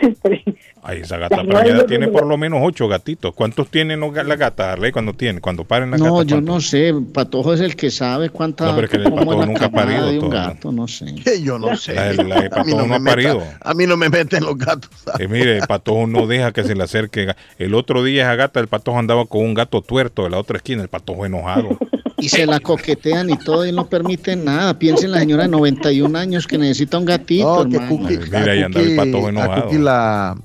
Ay, 0.86 1.00
esa 1.02 1.18
gata 1.18 1.42
La 1.44 1.86
tiene 1.86 2.10
por 2.10 2.26
lo 2.26 2.38
menos 2.38 2.60
ocho 2.62 2.90
gatitos. 2.90 3.34
¿Cuántos 3.34 3.70
tienen 3.70 4.02
los 4.02 4.12
ga- 4.12 4.26
las 4.26 4.38
gatas, 4.38 4.68
Arley, 4.74 4.92
cuando 4.92 5.14
tienen? 5.14 5.40
Cuando 5.42 5.64
paren 5.64 5.92
la 5.92 5.98
No, 5.98 6.16
gata. 6.18 6.26
yo 6.26 6.42
no 6.42 6.60
sé. 6.60 6.94
Patojo 7.14 7.54
es 7.54 7.62
el 7.62 7.76
que 7.78 7.90
sabe 7.90 8.30
cuánta. 8.30 8.66
No, 8.66 8.76
pero 8.76 8.86
es 8.86 8.92
que 8.92 8.98
el 8.98 9.04
Patojo 9.04 9.40
la 9.40 9.46
nunca 9.46 9.66
ha 9.68 9.72
parido 9.72 10.08
de 10.08 10.14
un 10.16 10.20
todo. 10.20 10.30
gato, 10.32 10.72
no 10.74 10.88
sé. 10.90 11.06
Yo 11.44 11.58
no 11.58 11.76
sé. 11.78 11.94
La- 11.96 12.12
la 12.14 12.42
de 12.42 12.46
a, 12.52 12.64
mí 12.64 12.72
Patojo 12.74 12.78
no 12.82 12.88
no 12.88 12.96
ha 12.96 13.00
meta- 13.00 13.16
parido. 13.16 13.44
a 13.62 13.74
mí 13.74 13.86
no 13.88 13.96
me 13.98 14.10
meten 14.10 14.44
los 14.44 14.58
gatos. 14.58 14.90
Eh, 15.20 15.28
mire, 15.28 15.58
el 15.60 15.68
patojo 15.68 16.06
no 16.08 16.28
deja 16.28 16.52
que 16.52 16.64
se 16.64 16.76
le 16.76 16.84
acerque. 16.84 17.34
El 17.58 17.76
otro 17.76 18.04
día 18.04 18.24
esa 18.24 18.36
gata, 18.36 18.60
el 18.60 18.68
patojo 18.68 19.00
andaba 19.00 19.26
con 19.26 19.42
un 19.42 19.54
gato 19.54 19.82
tuerto 19.82 20.24
de 20.24 20.32
la 20.32 20.38
otra 20.40 20.58
esquina, 20.58 20.82
el 20.82 20.90
patojo 20.90 21.26
enojado. 21.26 21.78
Y 22.18 22.30
se 22.30 22.46
la 22.46 22.60
coquetean 22.60 23.30
y 23.30 23.38
todo 23.38 23.66
y 23.66 23.72
no 23.72 23.86
permiten 23.88 24.44
nada. 24.46 24.78
Piensen 24.80 25.06
en 25.08 25.12
la 25.12 25.20
señora 25.20 25.44
de 25.44 25.50
91 25.50 26.18
años 26.18 26.48
que 26.48 26.58
necesita 26.58 26.98
un 26.98 27.06
gatito, 27.06 27.64
No, 27.64 27.70
que 27.70 27.76
hermano. 27.78 27.98
Cookie- 27.98 28.20
Mira, 28.26 28.52
ahí 28.54 28.62
a 28.64 28.66
anda 28.66 28.80
el 28.82 28.96
patojo 28.96 29.30
enojado. 29.30 29.72
La, 29.80 30.36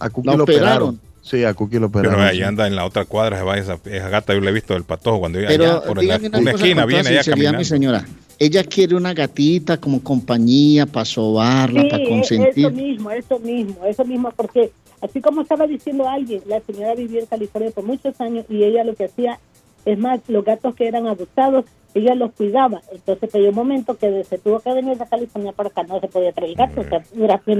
a 0.00 0.10
Cookie 0.10 0.28
¿La 0.28 0.36
lo 0.36 0.44
operaron. 0.44 0.66
operaron? 0.70 1.00
Sí, 1.22 1.44
a 1.44 1.52
Cookie 1.54 1.78
lo 1.78 1.86
operaron. 1.86 2.14
Pero 2.18 2.28
ahí 2.28 2.38
sí. 2.38 2.42
anda 2.42 2.66
en 2.66 2.74
la 2.74 2.84
otra 2.86 3.04
cuadra, 3.04 3.38
se 3.38 3.44
va 3.44 3.58
esa, 3.58 3.78
esa 3.84 4.08
gata, 4.08 4.32
yo 4.34 4.40
la 4.40 4.50
he 4.50 4.52
visto 4.54 4.74
del 4.74 4.84
patojo 4.84 5.20
cuando 5.20 5.38
ella 5.38 5.48
Pero 5.48 5.64
allá 5.64 5.80
por 5.82 6.02
la- 6.02 6.16
una, 6.38 6.50
esquina 6.52 6.86
viene 6.86 7.08
allá 7.08 7.22
sinceridad, 7.22 7.36
mi 7.36 7.44
caminando. 7.44 7.64
señora. 7.64 8.04
Ella 8.38 8.64
quiere 8.64 8.96
una 8.96 9.12
gatita 9.12 9.76
como 9.76 10.02
compañía 10.02 10.86
para 10.86 11.04
sobarla, 11.04 11.82
Sí, 11.82 11.88
para 11.90 12.02
e- 12.02 12.08
consentir. 12.08 12.66
eso 12.66 12.70
mismo, 12.74 13.10
eso 13.10 13.38
mismo, 13.38 13.84
eso 13.84 14.04
mismo, 14.06 14.30
porque 14.34 14.72
así 15.02 15.20
como 15.20 15.42
estaba 15.42 15.66
diciendo 15.66 16.08
alguien, 16.08 16.40
la 16.46 16.60
señora 16.60 16.94
vivió 16.94 17.20
en 17.20 17.26
California 17.26 17.70
por 17.70 17.84
muchos 17.84 18.18
años 18.20 18.46
y 18.48 18.64
ella 18.64 18.82
lo 18.84 18.94
que 18.94 19.04
hacía, 19.04 19.38
es 19.84 19.98
más, 19.98 20.20
los 20.28 20.42
gatos 20.42 20.74
que 20.74 20.88
eran 20.88 21.06
abusados, 21.06 21.66
ella 21.94 22.14
los 22.14 22.32
cuidaba. 22.32 22.80
Entonces, 22.92 23.34
hay 23.34 23.42
un 23.48 23.54
momento 23.54 23.96
que 23.98 24.24
se 24.24 24.38
tuvo 24.38 24.60
que 24.60 24.72
venir 24.72 24.96
de 24.96 25.06
California 25.06 25.52
para 25.52 25.68
acá, 25.68 25.82
no 25.82 26.00
se 26.00 26.08
podía 26.08 26.32
traer 26.32 26.54
gatos, 26.54 26.86
o 26.86 26.88
sea, 26.88 27.02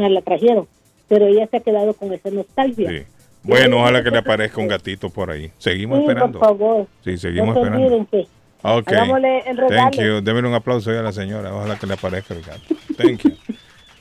la 0.09 0.23
trajeron, 0.23 0.67
pero 1.11 1.27
ella 1.27 1.47
se 1.51 1.59
ha 1.59 1.61
quedado 1.61 1.93
con 1.93 2.11
esa 2.15 2.31
nostalgia. 2.31 2.89
Sí. 2.89 3.03
Bueno, 3.43 3.79
ojalá 3.81 4.03
que 4.03 4.11
le 4.11 4.19
aparezca 4.19 4.61
un 4.61 4.69
gatito 4.69 5.11
por 5.11 5.31
ahí. 5.31 5.51
Seguimos 5.59 5.99
Sí, 5.99 6.05
esperando. 6.05 6.39
por 6.39 6.49
favor. 6.49 6.87
Sí, 7.05 7.19
seguimos 7.19 7.55
no 7.55 7.63
esperando. 7.65 8.07
que 8.11 8.27
Ok. 8.63 8.93
el. 8.93 9.57
Thank 9.69 9.97
you. 9.97 10.21
Démele 10.23 10.49
un 10.49 10.55
aplauso 10.55 10.91
ahí 10.91 10.97
a 10.99 11.03
la 11.03 11.13
señora. 11.13 11.55
Ojalá 11.55 11.77
que 11.79 11.87
le 11.87 11.95
aparezca 11.95 12.33
el 12.35 12.43
gato. 12.43 12.63
Thank 12.97 13.23
you. 13.25 13.33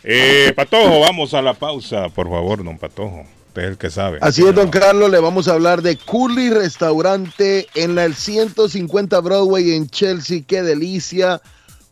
Eh, 0.03 0.53
Patojo, 0.55 0.99
vamos 1.01 1.33
a 1.33 1.41
la 1.41 1.53
pausa, 1.53 2.07
por 2.09 2.29
favor, 2.29 2.63
don 2.63 2.77
Patojo. 2.77 3.25
Usted 3.47 3.63
es 3.63 3.69
el 3.69 3.77
que 3.77 3.89
sabe. 3.89 4.19
Así 4.21 4.45
es, 4.45 4.53
don 4.53 4.69
Carlos, 4.69 5.09
le 5.09 5.19
vamos 5.19 5.47
a 5.47 5.53
hablar 5.53 5.81
de 5.81 5.97
Curly 5.97 6.51
Restaurante 6.51 7.67
en 7.75 7.95
la 7.95 8.05
el 8.05 8.13
150 8.15 9.19
Broadway 9.21 9.73
en 9.73 9.87
Chelsea. 9.89 10.41
Qué 10.45 10.61
delicia. 10.61 11.41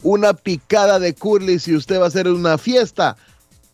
Una 0.04 0.34
picada 0.34 1.00
de 1.00 1.16
Curly 1.16 1.60
si 1.60 1.76
usted 1.76 2.00
va 2.00 2.06
a 2.06 2.08
hacer 2.10 2.28
una 2.28 2.58
fiesta. 2.58 3.18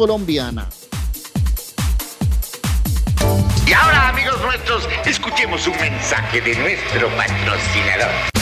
Y 3.67 3.73
ahora, 3.73 4.11
amigos 4.11 4.39
nuestros, 4.43 4.87
escuchemos 5.07 5.67
un 5.67 5.81
mensaje 5.81 6.43
de 6.43 6.55
nuestro 6.57 7.09
patrocinador. 7.17 8.42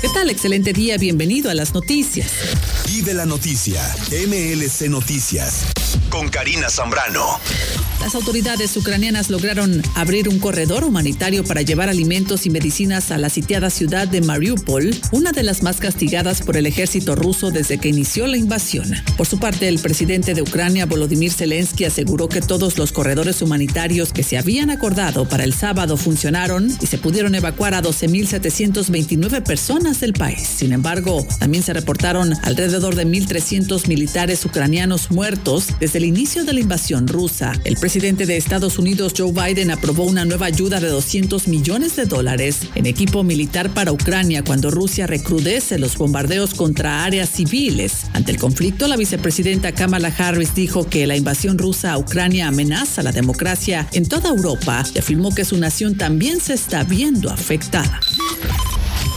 ¿Qué 0.00 0.08
tal? 0.08 0.30
Excelente 0.30 0.72
día, 0.72 0.98
bienvenido 0.98 1.50
a 1.50 1.54
las 1.54 1.74
noticias. 1.74 2.30
Vive 2.86 3.14
la 3.14 3.26
noticia, 3.26 3.82
MLC 4.10 4.88
Noticias, 4.88 5.66
con 6.10 6.28
Karina 6.28 6.68
Zambrano. 6.70 7.40
Las 8.00 8.14
autoridades 8.14 8.76
ucranianas 8.76 9.30
lograron 9.30 9.82
abrir 9.94 10.28
un 10.28 10.38
corredor 10.38 10.84
humanitario 10.84 11.42
para 11.42 11.62
llevar 11.62 11.88
alimentos 11.88 12.44
y 12.44 12.50
medicinas 12.50 13.10
a 13.10 13.18
la 13.18 13.30
sitiada 13.30 13.70
ciudad 13.70 14.06
de 14.06 14.20
Mariupol, 14.20 14.94
una 15.10 15.32
de 15.32 15.42
las 15.42 15.62
más 15.62 15.78
castigadas 15.78 16.42
por 16.42 16.58
el 16.58 16.66
ejército 16.66 17.14
ruso 17.14 17.50
desde 17.50 17.78
que 17.78 17.88
inició 17.88 18.26
la 18.26 18.36
invasión. 18.36 18.92
Por 19.16 19.26
su 19.26 19.38
parte, 19.38 19.68
el 19.68 19.78
presidente 19.78 20.34
de 20.34 20.42
Ucrania, 20.42 20.84
Volodymyr 20.84 21.32
Zelensky, 21.32 21.86
aseguró 21.86 22.28
que 22.28 22.42
todos 22.42 22.76
los 22.76 22.92
corredores 22.92 23.40
humanitarios 23.40 24.12
que 24.12 24.22
se 24.22 24.36
habían 24.36 24.68
acordado 24.68 25.26
para 25.26 25.44
el 25.44 25.54
sábado 25.54 25.96
funcionaron 25.96 26.76
y 26.82 26.86
se 26.86 26.98
pudieron 26.98 27.34
evacuar 27.34 27.72
a 27.72 27.82
12.729 27.82 29.42
personas 29.42 29.73
del 29.74 30.12
país. 30.12 30.40
Sin 30.40 30.72
embargo, 30.72 31.26
también 31.40 31.64
se 31.64 31.72
reportaron 31.72 32.32
alrededor 32.44 32.94
de 32.94 33.04
1.300 33.06 33.88
militares 33.88 34.44
ucranianos 34.44 35.10
muertos 35.10 35.66
desde 35.80 35.98
el 35.98 36.04
inicio 36.04 36.44
de 36.44 36.52
la 36.52 36.60
invasión 36.60 37.08
rusa. 37.08 37.52
El 37.64 37.76
presidente 37.76 38.24
de 38.24 38.36
Estados 38.36 38.78
Unidos, 38.78 39.14
Joe 39.18 39.32
Biden, 39.32 39.72
aprobó 39.72 40.04
una 40.04 40.24
nueva 40.24 40.46
ayuda 40.46 40.78
de 40.78 40.86
200 40.88 41.48
millones 41.48 41.96
de 41.96 42.06
dólares 42.06 42.60
en 42.76 42.86
equipo 42.86 43.24
militar 43.24 43.68
para 43.74 43.90
Ucrania 43.90 44.44
cuando 44.44 44.70
Rusia 44.70 45.08
recrudece 45.08 45.76
los 45.80 45.98
bombardeos 45.98 46.54
contra 46.54 47.04
áreas 47.04 47.30
civiles. 47.30 48.04
Ante 48.12 48.30
el 48.30 48.38
conflicto, 48.38 48.86
la 48.86 48.96
vicepresidenta 48.96 49.72
Kamala 49.72 50.14
Harris 50.16 50.54
dijo 50.54 50.88
que 50.88 51.08
la 51.08 51.16
invasión 51.16 51.58
rusa 51.58 51.92
a 51.92 51.98
Ucrania 51.98 52.46
amenaza 52.46 53.02
la 53.02 53.10
democracia 53.10 53.88
en 53.92 54.06
toda 54.06 54.30
Europa 54.30 54.84
y 54.94 55.00
afirmó 55.00 55.34
que 55.34 55.44
su 55.44 55.58
nación 55.58 55.96
también 55.96 56.40
se 56.40 56.54
está 56.54 56.84
viendo 56.84 57.28
afectada. 57.28 58.00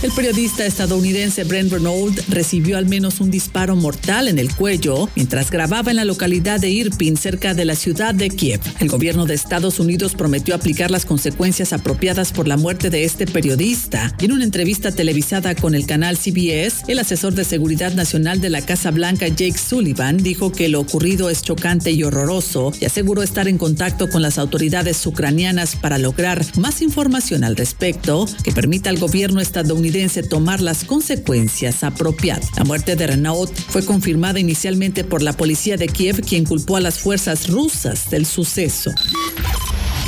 El 0.03 0.11
periodista 0.11 0.63
estadounidense 0.63 1.43
Brent 1.43 1.71
Renaud 1.71 2.13
recibió 2.29 2.77
al 2.77 2.85
menos 2.85 3.19
un 3.19 3.31
disparo 3.31 3.75
mortal 3.75 4.27
en 4.27 4.37
el 4.37 4.53
cuello 4.53 5.09
mientras 5.15 5.49
grababa 5.49 5.89
en 5.89 5.97
la 5.97 6.05
localidad 6.05 6.59
de 6.59 6.69
Irpin, 6.69 7.17
cerca 7.17 7.55
de 7.55 7.65
la 7.65 7.75
ciudad 7.75 8.13
de 8.13 8.29
Kiev. 8.29 8.59
El 8.79 8.89
gobierno 8.89 9.25
de 9.25 9.33
Estados 9.33 9.79
Unidos 9.79 10.13
prometió 10.13 10.53
aplicar 10.53 10.91
las 10.91 11.05
consecuencias 11.05 11.73
apropiadas 11.73 12.31
por 12.31 12.47
la 12.47 12.57
muerte 12.57 12.91
de 12.91 13.05
este 13.05 13.25
periodista. 13.25 14.15
Y 14.19 14.25
en 14.25 14.33
una 14.33 14.43
entrevista 14.43 14.91
televisada 14.91 15.55
con 15.55 15.73
el 15.73 15.87
canal 15.87 16.15
CBS, 16.15 16.83
el 16.87 16.99
asesor 16.99 17.33
de 17.33 17.43
seguridad 17.43 17.93
nacional 17.95 18.39
de 18.39 18.51
la 18.51 18.61
Casa 18.61 18.91
Blanca, 18.91 19.27
Jake 19.27 19.57
Sullivan, 19.57 20.17
dijo 20.17 20.51
que 20.51 20.69
lo 20.69 20.79
ocurrido 20.79 21.31
es 21.31 21.41
chocante 21.41 21.89
y 21.89 22.03
horroroso 22.03 22.71
y 22.79 22.85
aseguró 22.85 23.23
estar 23.23 23.47
en 23.47 23.57
contacto 23.57 24.09
con 24.09 24.21
las 24.21 24.37
autoridades 24.37 25.03
ucranianas 25.07 25.75
para 25.75 25.97
lograr 25.97 26.45
más 26.55 26.83
información 26.83 27.43
al 27.43 27.55
respecto 27.55 28.27
que 28.43 28.51
permita 28.51 28.91
al 28.91 28.99
gobierno 28.99 29.41
estadounidense 29.41 29.86
tomar 30.23 30.61
las 30.61 30.83
consecuencias 30.83 31.83
apropiadas. 31.83 32.49
La 32.57 32.63
muerte 32.63 32.95
de 32.95 33.07
Renaud 33.07 33.49
fue 33.69 33.85
confirmada 33.85 34.39
inicialmente 34.39 35.03
por 35.03 35.21
la 35.21 35.33
policía 35.33 35.77
de 35.77 35.87
Kiev, 35.87 36.21
quien 36.21 36.45
culpó 36.45 36.77
a 36.77 36.81
las 36.81 36.99
fuerzas 36.99 37.47
rusas 37.47 38.09
del 38.09 38.25
suceso. 38.25 38.91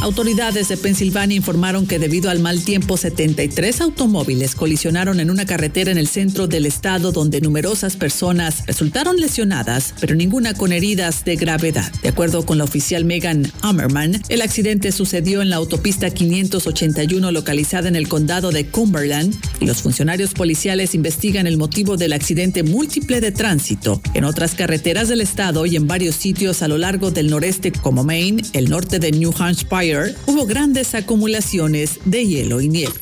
Autoridades 0.02 0.70
de 0.70 0.78
Pensilvania 0.78 1.36
informaron 1.36 1.86
que 1.86 2.00
debido 2.00 2.30
al 2.30 2.40
mal 2.40 2.64
tiempo 2.64 2.96
73 2.96 3.82
automóviles 3.82 4.56
colisionaron 4.56 5.20
en 5.20 5.30
una 5.30 5.46
carretera 5.46 5.92
en 5.92 5.98
el 5.98 6.08
centro 6.08 6.48
del 6.48 6.66
estado 6.66 7.12
donde 7.12 7.42
numerosas 7.42 7.98
personas 7.98 8.64
resultaron 8.66 9.18
lesionadas, 9.18 9.94
pero 10.00 10.16
ninguna 10.16 10.54
con 10.54 10.72
heridas 10.72 11.26
de 11.26 11.36
gravedad. 11.36 11.92
De 12.02 12.10
acuerdo 12.10 12.46
con 12.46 12.58
la 12.58 12.64
oficial 12.64 13.04
Megan 13.04 13.52
Ammerman, 13.62 14.22
el 14.30 14.42
accidente 14.42 14.94
sucedió 14.94 15.42
en 15.42 15.50
la 15.50 15.58
autopista 15.58 16.10
581 16.10 17.32
localizada 17.34 17.90
en 17.90 17.98
el 17.98 18.08
condado 18.08 18.52
de 18.52 18.68
Cumberland 18.68 19.36
y 19.60 19.66
los 19.66 19.82
funcionarios 19.82 20.34
policiales 20.34 20.96
investigan 20.96 21.46
el 21.46 21.58
motivo 21.58 21.98
del 21.98 22.14
accidente 22.14 22.64
múltiple 22.64 23.20
de 23.20 23.34
tránsito 23.34 24.02
en 24.14 24.24
otras 24.24 24.56
carreteras 24.56 25.10
del 25.10 25.20
estado 25.20 25.66
y 25.66 25.76
en 25.76 25.88
varios 25.88 26.16
sitios 26.16 26.62
a 26.62 26.70
lo 26.70 26.78
largo 26.78 27.12
del 27.12 27.30
noreste 27.30 27.74
como 27.74 28.06
Maine, 28.06 28.44
el 28.54 28.70
norte 28.70 29.00
de 29.00 29.12
New 29.12 29.34
Hampshire 29.38 29.89
hubo 30.28 30.46
grandes 30.46 30.94
acumulaciones 30.94 32.00
de 32.06 32.26
hielo 32.26 32.62
y 32.62 32.70
nieve. 32.70 32.94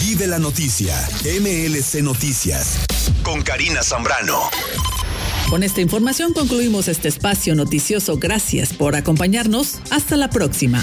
Vive 0.00 0.26
la 0.26 0.38
noticia, 0.38 0.94
MLC 1.24 2.02
Noticias, 2.02 2.80
con 3.22 3.42
Karina 3.42 3.82
Zambrano. 3.82 4.50
Con 5.48 5.62
esta 5.62 5.80
información 5.80 6.32
concluimos 6.32 6.88
este 6.88 7.08
espacio 7.08 7.54
noticioso. 7.54 8.18
Gracias 8.18 8.72
por 8.72 8.96
acompañarnos. 8.96 9.78
Hasta 9.90 10.16
la 10.16 10.30
próxima. 10.30 10.82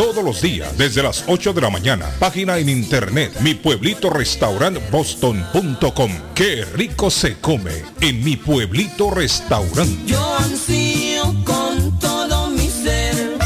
todos 0.00 0.24
los 0.24 0.40
días 0.40 0.78
desde 0.78 1.02
las 1.02 1.24
8 1.26 1.52
de 1.52 1.60
la 1.60 1.68
mañana. 1.68 2.10
Página 2.18 2.56
en 2.56 2.70
internet 2.70 3.38
mi 3.42 3.52
pueblito 3.52 4.08
restaurant 4.08 4.78
boston.com. 4.90 6.10
Qué 6.34 6.64
rico 6.64 7.10
se 7.10 7.38
come 7.38 7.82
en 8.00 8.24
mi 8.24 8.38
pueblito 8.38 9.10
restaurante. 9.10 9.98
Yo 10.06 10.36
ansío 10.38 11.24
con 11.44 11.98
todo 11.98 12.48
mi 12.48 12.70
ser 12.70 13.36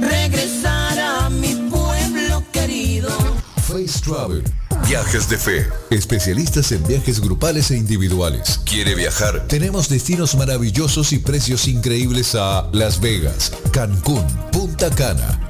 regresar 0.00 0.98
a 0.98 1.28
mi 1.28 1.54
pueblo 1.70 2.42
querido. 2.52 3.10
Face 3.68 4.00
Travel. 4.02 4.42
Viajes 4.88 5.28
de 5.28 5.38
fe. 5.38 5.68
Especialistas 5.90 6.72
en 6.72 6.84
viajes 6.84 7.20
grupales 7.20 7.70
e 7.70 7.76
individuales. 7.76 8.60
¿Quiere 8.64 8.94
viajar? 8.94 9.46
Tenemos 9.46 9.88
destinos 9.88 10.34
maravillosos 10.34 11.12
y 11.12 11.18
precios 11.18 11.68
increíbles 11.68 12.34
a 12.34 12.68
Las 12.72 13.00
Vegas, 13.00 13.52
Cancún, 13.72 14.26
Punta 14.50 14.90
Cana, 14.90 15.49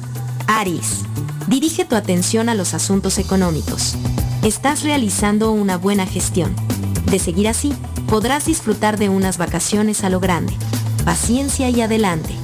Aries. 0.47 1.03
Dirige 1.47 1.85
tu 1.85 1.95
atención 1.95 2.49
a 2.49 2.55
los 2.55 2.73
asuntos 2.73 3.17
económicos. 3.17 3.95
Estás 4.43 4.83
realizando 4.83 5.51
una 5.51 5.77
buena 5.77 6.05
gestión. 6.05 6.53
De 7.05 7.19
seguir 7.19 7.47
así, 7.47 7.73
podrás 8.07 8.45
disfrutar 8.45 8.97
de 8.97 9.09
unas 9.09 9.37
vacaciones 9.37 10.03
a 10.03 10.09
lo 10.09 10.19
grande. 10.19 10.53
Paciencia 11.05 11.69
y 11.69 11.81
adelante. 11.81 12.35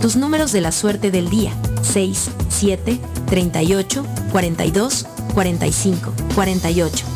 Tus 0.00 0.16
números 0.16 0.52
de 0.52 0.60
la 0.60 0.72
suerte 0.72 1.10
del 1.10 1.30
día. 1.30 1.52
6, 1.82 2.30
7, 2.48 3.00
38, 3.26 4.04
42, 4.32 5.06
45, 5.34 6.12
48. 6.34 7.06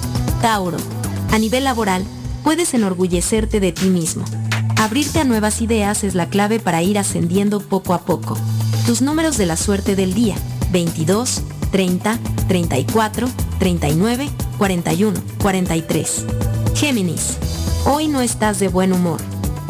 Tauro. 0.40 0.78
A 1.32 1.38
nivel 1.38 1.64
laboral, 1.64 2.04
puedes 2.42 2.74
enorgullecerte 2.74 3.61
de 3.61 3.72
ti 3.72 3.86
mismo. 3.86 4.24
Abrirte 4.76 5.20
a 5.20 5.24
nuevas 5.24 5.61
ideas 5.61 6.04
es 6.04 6.14
la 6.14 6.28
clave 6.28 6.58
para 6.58 6.82
ir 6.82 6.98
ascendiendo 6.98 7.61
poco 7.61 7.94
a 7.94 8.00
poco. 8.00 8.36
Tus 8.86 9.02
números 9.02 9.36
de 9.36 9.46
la 9.46 9.56
suerte 9.56 9.94
del 9.94 10.14
día. 10.14 10.36
22, 10.72 11.42
30, 11.70 12.18
34, 12.48 13.28
39, 13.58 14.30
41, 14.58 15.20
43. 15.42 16.24
Géminis. 16.74 17.36
Hoy 17.84 18.08
no 18.08 18.20
estás 18.20 18.58
de 18.58 18.68
buen 18.68 18.92
humor. 18.92 19.20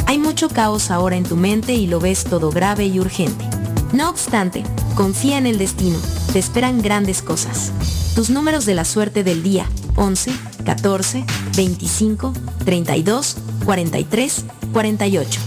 Hay 0.06 0.18
mucho 0.18 0.48
caos 0.48 0.90
ahora 0.90 1.16
en 1.16 1.24
tu 1.24 1.36
mente 1.36 1.74
y 1.74 1.86
lo 1.86 2.00
ves 2.00 2.24
todo 2.24 2.50
grave 2.50 2.86
y 2.86 2.98
urgente. 2.98 3.44
No 3.92 4.08
obstante, 4.08 4.64
confía 4.94 5.38
en 5.38 5.46
el 5.46 5.58
destino, 5.58 5.98
te 6.32 6.38
esperan 6.38 6.82
grandes 6.82 7.22
cosas. 7.22 7.72
Tus 8.14 8.30
números 8.30 8.66
de 8.66 8.74
la 8.74 8.84
suerte 8.84 9.24
del 9.24 9.42
día, 9.42 9.66
11, 9.96 10.32
14, 10.64 11.24
25, 11.56 12.32
32, 12.64 13.36
43, 13.64 14.44
48. 14.72 15.40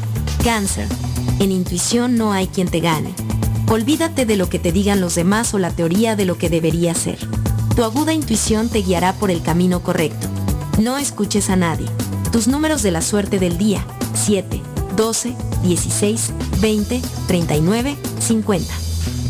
Cáncer. 0.44 0.88
En 1.40 1.52
intuición 1.52 2.18
no 2.18 2.34
hay 2.34 2.48
quien 2.48 2.68
te 2.68 2.80
gane. 2.80 3.14
Olvídate 3.70 4.26
de 4.26 4.38
lo 4.38 4.50
que 4.50 4.60
te 4.60 4.72
digan 4.72 5.02
los 5.02 5.16
demás 5.16 5.54
o 5.54 5.60
la 5.60 5.72
teoría 5.72 6.16
de 6.16 6.26
lo 6.26 6.38
que 6.38 6.50
debería 6.50 6.94
ser. 6.94 7.18
Tu 7.76 7.84
aguda 7.84 8.14
intuición 8.14 8.70
te 8.70 8.80
guiará 8.80 9.14
por 9.14 9.32
el 9.32 9.42
camino 9.42 9.82
correcto. 9.82 10.28
No 10.80 10.98
escuches 10.98 11.50
a 11.50 11.56
nadie. 11.56 11.88
Tus 12.32 12.48
números 12.48 12.84
de 12.84 12.92
la 12.92 13.02
suerte 13.02 13.40
del 13.40 13.58
día, 13.58 13.86
7, 14.14 14.62
12, 14.96 15.36
16, 15.64 16.34
20 16.62 17.02
39 17.28 17.98
50. 18.20 18.93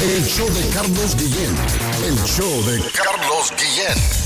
El 0.00 0.24
show 0.24 0.48
de 0.48 0.66
Carlos 0.74 1.14
Guillén. 1.16 1.54
El 2.04 2.16
show 2.26 2.64
de 2.64 2.80
Carlos 2.90 3.52
Guillén. 3.58 4.23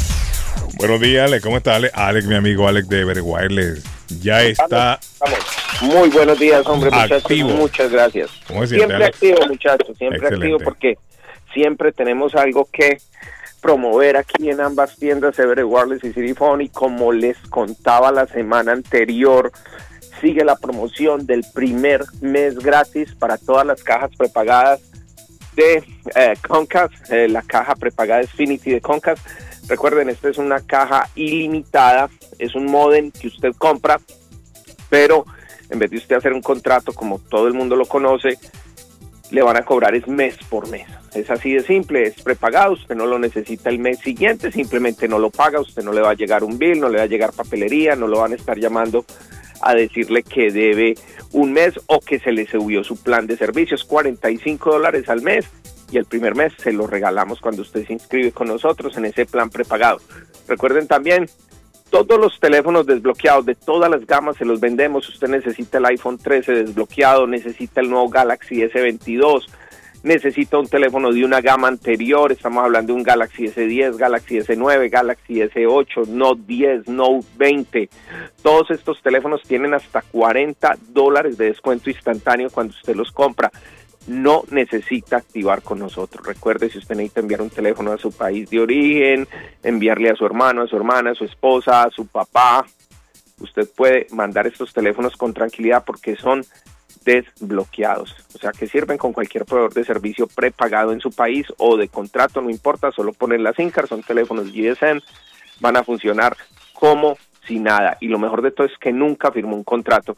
Buenos 0.79 1.01
días, 1.01 1.26
Alex. 1.26 1.43
¿Cómo 1.43 1.57
está 1.57 1.74
Alex? 1.74 1.93
Alex, 1.97 2.26
mi 2.26 2.37
amigo 2.37 2.68
Alex 2.68 2.89
de 2.89 3.01
Everguay, 3.01 3.49
le 3.49 3.74
ya 4.20 4.45
está 4.45 5.01
Muy 5.83 6.09
buenos 6.09 6.39
días, 6.39 6.64
hombre, 6.66 6.89
muchachos. 6.91 7.24
Activo. 7.24 7.49
Muchas 7.51 7.91
gracias. 7.91 8.31
¿Cómo 8.47 8.61
se 8.61 8.76
siente, 8.76 8.87
Siempre 8.87 8.97
Alex? 8.97 9.16
activo, 9.16 9.49
muchachos, 9.49 9.99
siempre 9.99 10.18
Excelente. 10.18 10.47
activo 10.47 10.59
porque 10.64 10.99
siempre 11.53 11.91
tenemos 11.93 12.37
algo 12.37 12.68
que 12.72 12.99
promover 13.61 14.16
aquí 14.16 14.51
en 14.51 14.61
ambas 14.61 14.95
tiendas, 14.97 15.37
Everett 15.41 15.66
Wireless 15.66 16.05
y 16.05 16.12
City 16.12 16.33
Phone, 16.33 16.62
y 16.62 16.68
como 16.68 17.11
les 17.11 17.37
contaba 17.51 18.12
la 18.12 18.26
semana 18.29 18.70
anterior, 18.70 19.51
sigue 20.20 20.45
la 20.45 20.55
promoción 20.55 21.26
del 21.26 21.45
primer 21.55 22.05
mes 22.20 22.57
gratis 22.57 23.12
para 23.16 23.37
todas 23.37 23.66
las 23.66 23.83
cajas 23.83 24.12
prepagadas 24.16 24.81
de 25.57 25.83
eh, 26.14 26.35
Comcast, 26.47 26.95
eh, 27.11 27.26
la 27.26 27.43
caja 27.43 27.74
prepagada 27.74 28.22
Xfinity 28.22 28.70
de 28.70 28.81
Comcast. 28.81 29.26
Recuerden, 29.69 30.09
esta 30.09 30.31
es 30.31 30.39
una 30.39 30.61
caja 30.61 31.09
ilimitada, 31.14 32.09
es 32.39 32.55
un 32.55 32.66
modem 32.66 33.11
que 33.11 33.29
usted 33.29 33.53
compra, 33.59 34.01
pero 34.89 35.27
en 35.69 35.79
vez 35.79 35.91
de 35.91 35.99
usted 35.99 36.16
hacer 36.16 36.33
un 36.33 36.41
contrato 36.41 36.95
como 36.95 37.19
todo 37.19 37.47
el 37.49 37.55
mundo 37.55 37.77
lo 37.77 37.85
conoce, 37.85 38.39
le 39.31 39.43
van 39.43 39.59
a 39.59 39.64
cobrar 39.64 39.95
es 39.95 40.09
mes 40.09 40.37
por 40.49 40.69
mes. 40.71 40.87
Es 41.14 41.31
así 41.31 41.53
de 41.53 41.62
simple, 41.62 42.05
es 42.05 42.23
prepagado, 42.23 42.73
usted 42.73 42.95
no 42.95 43.05
lo 43.05 43.19
necesita 43.19 43.69
el 43.69 43.79
mes 43.79 43.99
siguiente, 43.99 44.51
simplemente 44.51 45.07
no 45.07 45.19
lo 45.19 45.31
paga, 45.31 45.61
usted 45.61 45.83
no 45.83 45.93
le 45.93 46.01
va 46.01 46.11
a 46.11 46.14
llegar 46.14 46.45
un 46.45 46.59
bill, 46.59 46.81
no 46.81 46.89
le 46.89 46.99
va 46.99 47.05
a 47.05 47.09
llegar 47.09 47.33
papelería, 47.33 47.95
no 47.95 48.07
lo 48.07 48.21
van 48.21 48.33
a 48.33 48.37
estar 48.37 48.59
llamando 48.59 49.05
a 49.61 49.75
decirle 49.75 50.23
que 50.23 50.51
debe 50.51 50.95
un 51.33 51.53
mes 51.53 51.75
o 51.87 52.01
que 52.01 52.21
se 52.21 52.33
le 52.33 52.47
subió 52.47 52.85
su 52.85 52.97
plan 53.03 53.27
de 53.27 53.37
servicios, 53.37 53.85
45 53.85 54.71
dólares 54.71 55.09
al 55.11 55.21
mes 55.21 55.47
y 55.91 55.99
el 55.99 56.05
primer 56.05 56.34
mes 56.34 56.53
se 56.59 56.72
lo 56.72 56.86
regalamos 56.86 57.41
cuando 57.41 57.62
usted 57.62 57.86
se 57.86 57.93
inscribe 57.93 58.32
con 58.32 58.49
nosotros 58.49 58.97
en 58.97 59.07
ese 59.07 59.26
plan 59.26 59.51
prepagado. 59.51 60.01
Recuerden 60.47 60.86
también, 60.86 61.28
todos 61.91 62.20
los 62.20 62.39
teléfonos 62.39 62.86
desbloqueados 62.86 63.47
de 63.47 63.55
todas 63.55 63.91
las 63.91 64.07
gamas 64.07 64.36
se 64.36 64.45
los 64.45 64.61
vendemos. 64.61 65.09
Usted 65.09 65.28
necesita 65.28 65.78
el 65.78 65.86
iPhone 65.86 66.18
13 66.18 66.53
desbloqueado, 66.53 67.26
necesita 67.26 67.80
el 67.80 67.89
nuevo 67.89 68.09
Galaxy 68.09 68.57
S22, 68.57 69.47
necesita 70.03 70.59
un 70.59 70.66
teléfono 70.66 71.12
de 71.12 71.24
una 71.24 71.41
gama 71.41 71.68
anterior. 71.68 72.30
Estamos 72.30 72.62
hablando 72.62 72.93
de 72.93 72.99
un 72.99 73.03
Galaxy 73.03 73.45
S10, 73.45 73.97
Galaxy 73.97 74.36
S9, 74.36 74.91
Galaxy 74.91 75.34
S8, 75.36 76.09
Note 76.09 76.43
10, 76.47 76.89
Note 76.89 77.26
20. 77.39 77.89
Todos 78.43 78.70
estos 78.70 79.01
teléfonos 79.03 79.43
tienen 79.43 79.72
hasta 79.72 80.03
40 80.03 80.76
dólares 80.91 81.39
de 81.39 81.47
descuento 81.47 81.89
instantáneo 81.89 82.51
cuando 82.51 82.74
usted 82.74 82.95
los 82.95 83.11
compra 83.12 83.51
no 84.09 84.43
necesita 84.51 85.19
activar 85.19 85.63
con 85.63 85.79
nosotros. 85.79 86.27
Recuerde, 86.27 86.71
si 86.71 86.79
usted 86.79 86.97
necesita 86.97 87.21
enviar 87.21 87.43
un 87.43 87.51
teléfono 87.51 87.93
a 87.93 87.99
su 87.99 88.11
país 88.11 88.49
de 88.51 88.61
origen, 88.61 89.29
enviarle 89.63 90.11
a 90.11 90.17
su 90.17 90.25
hermano, 90.25 90.63
a 90.63 90.67
su 90.67 90.77
hermana, 90.77 91.11
a 91.11 91.15
su 91.15 91.25
esposa, 91.25 91.83
a 91.83 91.91
su 91.91 92.07
papá, 92.07 92.65
usted 93.41 93.69
puede 93.77 94.07
mandar 94.11 94.47
estos 94.47 94.73
teléfonos 94.73 95.17
con 95.17 95.35
tranquilidad 95.35 95.85
porque 95.85 96.17
son 96.17 96.45
desbloqueados. 97.05 98.15
O 98.35 98.39
sea, 98.39 98.53
que 98.53 98.67
sirven 98.67 98.99
con 98.99 99.13
cualquier 99.13 99.45
proveedor 99.45 99.75
de 99.75 99.85
servicio 99.85 100.27
prepagado 100.27 100.93
en 100.93 101.01
su 101.01 101.11
país 101.11 101.47
o 101.59 101.77
de 101.77 101.89
contrato, 101.89 102.41
no 102.41 102.51
importa, 102.51 102.91
solo 102.93 103.13
poner 103.13 103.41
la 103.41 103.53
SIM 103.53 103.71
son 103.89 104.03
teléfonos 104.03 104.53
GSM, 104.53 105.01
van 105.61 105.77
a 105.77 105.85
funcionar 105.85 106.37
como 106.73 107.17
si 107.47 107.59
nada. 107.59 107.97
Y 108.01 108.09
lo 108.09 108.19
mejor 108.19 108.43
de 108.43 108.51
todo 108.51 108.67
es 108.67 108.77
que 108.79 108.93
nunca 108.93 109.33
firmó 109.33 109.57
un 109.57 109.65
contrato. 109.65 110.17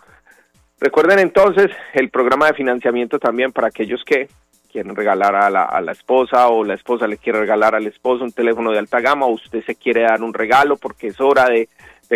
Recuerden 0.81 1.18
entonces 1.18 1.70
el 1.93 2.09
programa 2.09 2.47
de 2.47 2.55
financiamiento 2.55 3.18
también 3.18 3.53
para 3.53 3.68
aquellos 3.68 4.03
que 4.05 4.28
quieren 4.72 4.97
regalar 4.97 5.35
a 5.35 5.51
la, 5.51 5.93
esposa 5.93 6.49
o 6.49 6.64
la 6.64 6.74
esposa 6.74 7.07
le 7.07 7.18
quiere 7.18 7.41
regalar 7.41 7.74
al 7.74 7.87
esposo 7.87 8.24
un 8.24 8.33
teléfono 8.33 8.70
de 8.70 8.78
alta 8.78 9.01
gama 9.01 9.26
o 9.26 9.33
usted 9.33 9.62
se 9.64 9.74
quiere 9.74 10.03
dar 10.03 10.22
un 10.22 10.33
regalo 10.33 10.76
porque 10.76 11.09
es 11.09 11.20
hora 11.20 11.49
de, 11.49 11.68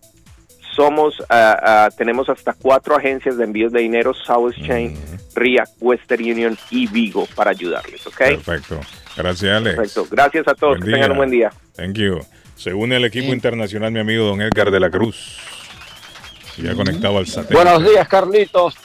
somos, 0.79 1.13
ah, 1.27 1.59
ah, 1.61 1.89
tenemos 1.97 2.29
hasta 2.29 2.53
cuatro 2.53 2.95
agencias 2.95 3.35
de 3.35 3.43
envíos 3.43 3.73
de 3.73 3.81
dinero, 3.81 4.13
South 4.13 4.53
Chain, 4.65 4.97
RIA, 5.35 5.65
Western 5.81 6.23
Union 6.23 6.57
y 6.71 6.87
Vigo 6.87 7.27
para 7.35 7.51
ayudarles, 7.51 8.07
¿ok? 8.07 8.15
Perfecto. 8.17 8.79
Gracias, 9.17 9.57
Alex. 9.57 9.75
Perfecto. 9.75 10.07
Gracias 10.09 10.47
a 10.47 10.55
todos, 10.55 10.77
Buen 10.77 10.85
que 10.85 10.91
tengan 10.93 11.11
un 11.11 11.17
buen 11.17 11.31
día. 11.31 11.51
Thank 11.75 11.97
you. 11.97 12.21
Se 12.55 12.73
une 12.73 12.95
el 12.95 13.03
equipo 13.03 13.33
internacional 13.33 13.91
mi 13.91 13.99
amigo 13.99 14.23
don 14.23 14.41
Edgar 14.41 14.71
de 14.71 14.79
la 14.79 14.89
Cruz. 14.89 15.37
Ya 16.55 16.73
conectado 16.73 17.17
al 17.17 17.27
satélite. 17.27 17.55
Buenos 17.55 17.83
días, 17.83 18.07
Carlitos. 18.07 18.75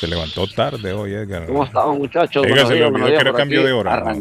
Se 0.00 0.08
levantó 0.08 0.48
tarde 0.48 0.92
hoy, 0.92 1.14
Edgar. 1.14 1.46
¿Cómo 1.46 1.64
estamos, 1.64 1.96
muchachos? 1.96 2.44
Edgar, 2.44 2.66
se 2.66 2.74
le 2.74 2.86
olvidó 2.86 3.06
que 3.06 3.14
era 3.14 3.32
cambio 3.32 3.60
aquí. 3.60 3.68
de 3.68 3.72
hora. 3.72 4.16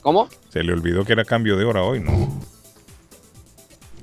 ¿Cómo? 0.00 0.26
Se 0.48 0.62
le 0.62 0.72
olvidó 0.72 1.04
que 1.04 1.12
era 1.12 1.26
cambio 1.26 1.58
de 1.58 1.66
hora 1.66 1.82
hoy, 1.82 2.00
¿no? 2.00 2.37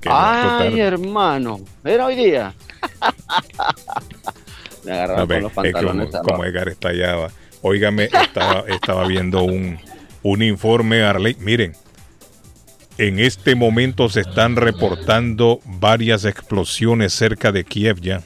Que 0.05 0.11
Ay, 0.13 0.79
hermano. 0.81 1.59
Era 1.83 2.05
hoy 2.05 2.15
día. 2.15 2.53
Me 4.83 5.07
No, 5.07 5.25
ve, 5.25 5.35
con 5.37 5.43
los 5.43 5.51
pantalones. 5.51 6.11
como, 6.11 6.23
como 6.23 6.45
Edgar 6.45 6.75
allá. 6.85 7.27
Óigame, 7.63 8.03
estaba, 8.03 8.59
estaba 8.67 9.07
viendo 9.07 9.41
un, 9.41 9.79
un 10.21 10.43
informe, 10.43 11.01
Arley. 11.01 11.35
Miren, 11.39 11.75
en 12.99 13.17
este 13.17 13.55
momento 13.55 14.07
se 14.07 14.19
están 14.19 14.57
reportando 14.57 15.59
varias 15.65 16.23
explosiones 16.23 17.11
cerca 17.11 17.51
de 17.51 17.63
Kiev 17.63 17.99
ya. 17.99 18.21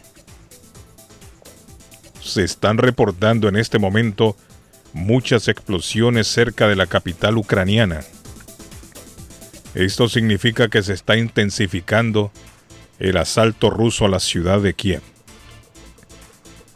Se 2.22 2.44
están 2.44 2.78
reportando 2.78 3.48
en 3.48 3.56
este 3.56 3.80
momento 3.80 4.36
muchas 4.92 5.48
explosiones 5.48 6.28
cerca 6.28 6.68
de 6.68 6.76
la 6.76 6.88
capital 6.88 7.38
ucraniana. 7.38 8.02
Esto 9.86 10.10
significa 10.10 10.68
que 10.68 10.84
se 10.84 10.94
está 10.94 11.16
intensificando 11.16 12.32
el 13.00 13.16
asalto 13.16 13.70
ruso 13.70 14.06
a 14.06 14.10
la 14.10 14.20
ciudad 14.20 14.60
de 14.60 14.74
Kiev. 14.74 15.02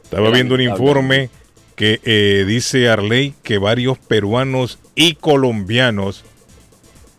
Estaba 0.04 0.30
viendo 0.30 0.56
un 0.56 0.62
informe 0.62 1.30
que 1.76 1.99
eh, 2.04 2.45
dice 2.47 2.88
Arley 2.88 3.34
que 3.43 3.58
varios 3.58 3.97
peruanos 3.97 4.80
y 4.95 5.16
colombianos 5.16 6.24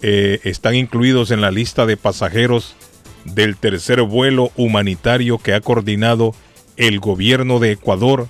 eh, 0.00 0.40
están 0.44 0.74
incluidos 0.74 1.30
en 1.30 1.42
la 1.42 1.50
lista 1.50 1.84
de 1.84 1.98
pasajeros 1.98 2.76
del 3.24 3.56
tercer 3.56 4.00
vuelo 4.02 4.52
humanitario 4.56 5.36
que 5.38 5.52
ha 5.52 5.60
coordinado 5.60 6.34
el 6.78 6.98
gobierno 6.98 7.58
de 7.58 7.72
Ecuador 7.72 8.28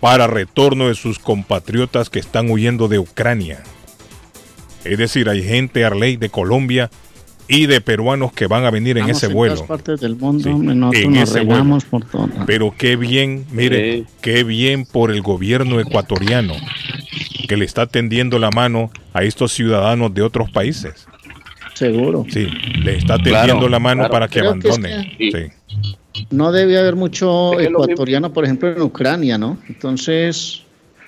para 0.00 0.26
retorno 0.26 0.88
de 0.88 0.94
sus 0.94 1.20
compatriotas 1.20 2.10
que 2.10 2.18
están 2.18 2.50
huyendo 2.50 2.88
de 2.88 2.98
Ucrania. 2.98 3.62
Es 4.88 4.98
decir, 4.98 5.28
hay 5.28 5.42
gente, 5.42 5.84
Arley, 5.84 6.16
de 6.16 6.28
Colombia 6.28 6.90
y 7.48 7.66
de 7.66 7.80
peruanos 7.80 8.32
que 8.32 8.46
van 8.48 8.64
a 8.64 8.70
venir 8.70 8.98
en 8.98 9.08
ese 9.08 9.26
en 9.26 9.32
vuelo. 9.32 9.54
todas 9.54 9.68
partes 9.68 10.00
del 10.00 10.16
mundo, 10.16 10.42
Sí, 10.44 10.48
nosotros 10.50 11.02
en 11.04 11.12
nos 11.12 11.28
ese 11.30 11.38
regamos 11.40 11.84
por 11.84 12.04
todo. 12.04 12.28
Pero 12.46 12.74
qué 12.76 12.96
bien, 12.96 13.44
mire, 13.52 14.04
qué 14.20 14.42
bien 14.42 14.84
por 14.84 15.10
el 15.12 15.22
gobierno 15.22 15.78
ecuatoriano 15.78 16.54
que 17.48 17.56
le 17.56 17.64
está 17.64 17.86
tendiendo 17.86 18.38
la 18.40 18.50
mano 18.50 18.90
a 19.12 19.22
estos 19.22 19.52
ciudadanos 19.52 20.12
de 20.12 20.22
otros 20.22 20.50
países. 20.50 21.06
Seguro. 21.74 22.24
Sí, 22.30 22.48
le 22.82 22.96
está 22.96 23.14
tendiendo 23.16 23.54
Claro, 23.58 23.68
la 23.68 23.78
mano 23.78 24.00
claro. 24.00 24.12
para 24.12 24.28
que 24.28 24.40
Creo 24.40 24.54
que 24.58 24.68
es 24.68 24.78
abandonen. 24.78 25.12
Sí. 25.18 26.24
No 26.30 26.50
debe 26.50 26.78
haber 26.78 26.96
mucho 26.96 27.60
ecuatoriano, 27.60 28.32
por 28.32 28.44
ejemplo, 28.44 28.72
en 28.72 28.80
Ucrania, 28.82 29.36
¿no? 29.38 29.58
Entonces, 29.68 30.62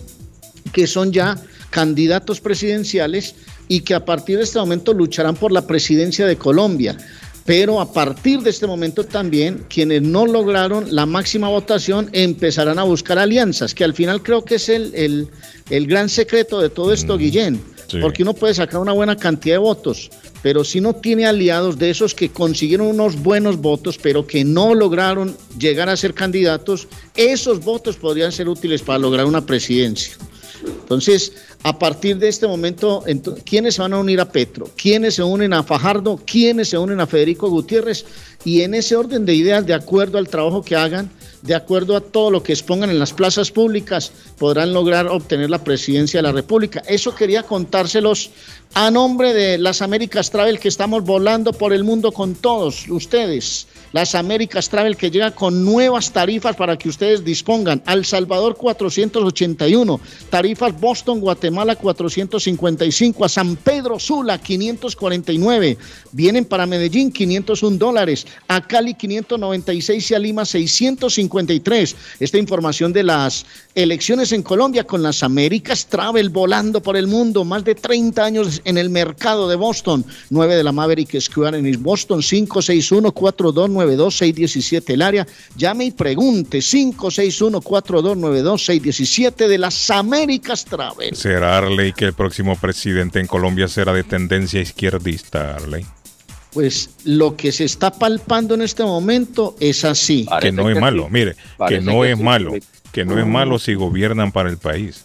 Que 0.73 0.87
son 0.87 1.13
ya 1.13 1.37
candidatos 1.79 2.41
presidenciales 2.41 3.35
y 3.67 3.81
que 3.81 3.95
a 3.95 4.05
partir 4.05 4.37
de 4.39 4.45
este 4.45 4.61
momento 4.61 4.95
lucharán 4.95 5.35
por 5.35 5.51
la 5.51 5.67
presidencia 5.67 6.25
de 6.25 6.37
Colombia. 6.37 6.97
Pero 7.45 7.81
a 7.81 7.93
partir 7.93 8.41
de 8.43 8.51
este 8.51 8.67
momento 8.69 9.03
también 9.05 9.67
quienes 9.69 10.01
no 10.01 10.25
lograron 10.25 10.95
la 10.95 11.05
máxima 11.05 11.49
votación 11.49 12.09
empezarán 12.13 12.79
a 12.79 12.85
buscar 12.85 13.19
alianzas, 13.19 13.75
que 13.75 13.83
al 13.83 13.93
final 13.93 14.23
creo 14.23 14.45
que 14.45 14.55
es 14.55 14.69
el, 14.69 14.95
el- 14.95 15.29
el 15.69 15.87
gran 15.89 16.09
secreto 16.09 16.61
de 16.61 16.69
todo 16.71 16.93
esto, 16.93 17.19
Guillén. 17.19 17.61
sí. 17.91 17.99
Porque 18.01 18.23
uno 18.23 18.35
puede 18.35 18.55
sacar 18.55 18.81
una 18.81 18.93
buena 18.93 19.17
cantidad 19.17 19.57
de 19.57 19.59
votos, 19.59 20.11
pero 20.43 20.63
si 20.63 20.81
no 20.81 20.95
tiene 20.95 21.27
aliados 21.27 21.77
de 21.79 21.91
esos 21.91 22.15
que 22.15 22.29
consiguieron 22.31 22.87
unos 22.87 23.21
buenos 23.21 23.57
votos, 23.59 23.99
pero 24.01 24.27
que 24.27 24.45
no 24.45 24.75
lograron 24.75 25.37
llegar 25.59 25.89
a 25.89 25.97
ser 25.97 26.15
candidatos, 26.15 26.87
esos 27.17 27.61
votos 27.65 27.97
podrían 27.97 28.31
ser 28.33 28.49
útiles 28.49 28.81
para 28.83 28.99
lograr 29.01 29.27
una 29.27 29.45
presidencia. 29.45 30.15
Entonces, 30.63 31.33
a 31.63 31.79
partir 31.79 32.19
de 32.19 32.29
este 32.29 32.47
momento, 32.47 33.03
ento- 33.07 33.37
¿quiénes 33.45 33.75
se 33.75 33.83
van 33.83 33.93
a 33.95 33.99
unir 33.99 34.21
a 34.21 34.31
Petro? 34.31 34.71
¿Quiénes 34.77 35.15
se 35.15 35.23
unen 35.23 35.53
a 35.53 35.63
Fajardo? 35.63 36.21
¿Quiénes 36.25 36.69
se 36.69 36.79
unen 36.79 37.01
a 37.01 37.07
Federico 37.07 37.49
Gutiérrez? 37.49 38.05
Y 38.45 38.61
en 38.63 38.75
ese 38.75 38.95
orden 38.97 39.25
de 39.25 39.35
ideas, 39.35 39.67
de 39.67 39.75
acuerdo 39.75 40.19
al 40.19 40.29
trabajo 40.29 40.63
que 40.63 40.77
hagan, 40.77 41.11
de 41.45 41.55
acuerdo 41.55 41.95
a 41.95 42.01
todo 42.01 42.31
lo 42.31 42.43
que 42.43 42.55
expongan 42.55 42.89
en 42.89 42.99
las 42.99 43.13
plazas 43.13 43.51
públicas, 43.51 44.11
podrán 44.39 44.73
lograr 44.73 45.09
obtener 45.09 45.51
la 45.51 45.63
presidencia 45.63 46.19
de 46.19 46.23
la 46.23 46.33
República. 46.33 46.83
Eso 46.89 47.15
quería 47.15 47.43
contárselos 47.43 48.31
a 48.73 48.91
nombre 48.91 49.35
de 49.35 49.59
las 49.59 49.83
Américas 49.83 50.31
Travel 50.31 50.59
que 50.59 50.69
estamos 50.69 51.05
volando 51.05 51.53
por 51.53 51.75
el 51.75 51.85
mundo 51.85 52.13
con 52.13 52.35
todos 52.35 52.89
ustedes. 52.89 53.67
Las 53.93 54.15
Américas 54.15 54.71
Travel 54.71 54.97
que 54.97 55.11
llega 55.11 55.33
con 55.33 55.65
nuevas 55.65 56.13
tarifas 56.13 56.57
para 56.57 56.77
que 56.79 56.89
ustedes 56.89 57.23
dispongan. 57.23 57.83
Al 57.85 58.07
Salvador 58.07 58.57
481, 58.57 60.01
tarifas 60.31 60.81
Boston, 60.81 61.21
Guatemala 61.21 61.77
455, 61.77 63.25
a 63.25 63.29
San 63.29 63.55
Pedro 63.57 64.01
Sula 64.01 64.39
549, 64.39 65.79
vienen 66.11 66.47
para 66.47 66.67
Medellín 66.67 67.13
501 67.13 67.77
dólares, 67.77 68.27
a 68.49 68.67
Cali 68.67 68.95
596 68.95 70.11
y 70.11 70.15
a 70.15 70.19
Lima 70.19 70.45
653. 71.35 71.97
Esta 72.21 72.39
información 72.39 72.93
de 72.93 73.03
las 73.03 73.45
elecciones 73.75 74.31
en 74.33 74.43
Colombia 74.43 74.85
con 74.85 75.03
las 75.03 75.23
Américas 75.23 75.87
Travel 75.87 76.31
volando 76.31 76.83
por 76.83 76.97
el 76.97 77.07
mundo, 77.07 77.45
más 77.45 77.63
de 77.65 77.75
30 77.75 78.25
años 78.25 78.63
en 78.65 78.79
el 78.79 78.89
mercado 78.91 79.49
de 79.49 79.57
Boston, 79.57 80.05
9 80.31 80.57
de 80.57 80.65
la 80.65 80.73
Maverick 80.73 81.21
Square 81.21 81.59
en 81.59 81.83
Boston, 81.83 82.21
561-4292-617 82.21 84.95
el 84.95 85.03
área. 85.03 85.27
Llame 85.57 85.87
y 85.87 85.91
pregunte, 85.91 86.59
561-4292-617 86.59 89.49
de 89.49 89.59
las 89.59 89.91
Américas 89.91 90.65
Travel. 90.65 91.17
¿Será 91.17 91.59
Arley 91.59 91.93
que 91.93 92.05
el 92.07 92.13
próximo 92.13 92.55
presidente 92.57 93.19
en 93.21 93.27
Colombia 93.27 93.67
será 93.69 93.93
de 93.93 94.05
tendencia 94.05 94.61
izquierdista, 94.61 95.57
Arley? 95.57 95.85
Pues 96.55 96.91
lo 97.05 97.37
que 97.37 97.51
se 97.53 97.65
está 97.65 97.91
palpando 97.91 98.55
en 98.55 98.63
este 98.63 98.85
momento 98.85 99.57
es 99.61 99.85
así. 99.85 100.27
que 100.41 100.53
no 100.53 100.71
es 100.71 100.81
malo, 100.81 101.09
mire, 101.11 101.35
que 101.69 101.81
no 101.81 102.03
que 102.03 102.13
es 102.13 102.19
sí. 102.19 102.25
malo, 102.25 102.55
que 102.93 103.05
no 103.05 103.19
es 103.19 103.27
malo 103.27 103.59
si 103.59 103.75
gobiernan 103.75 104.31
para 104.33 104.49
el 104.49 104.57
país. 104.59 105.05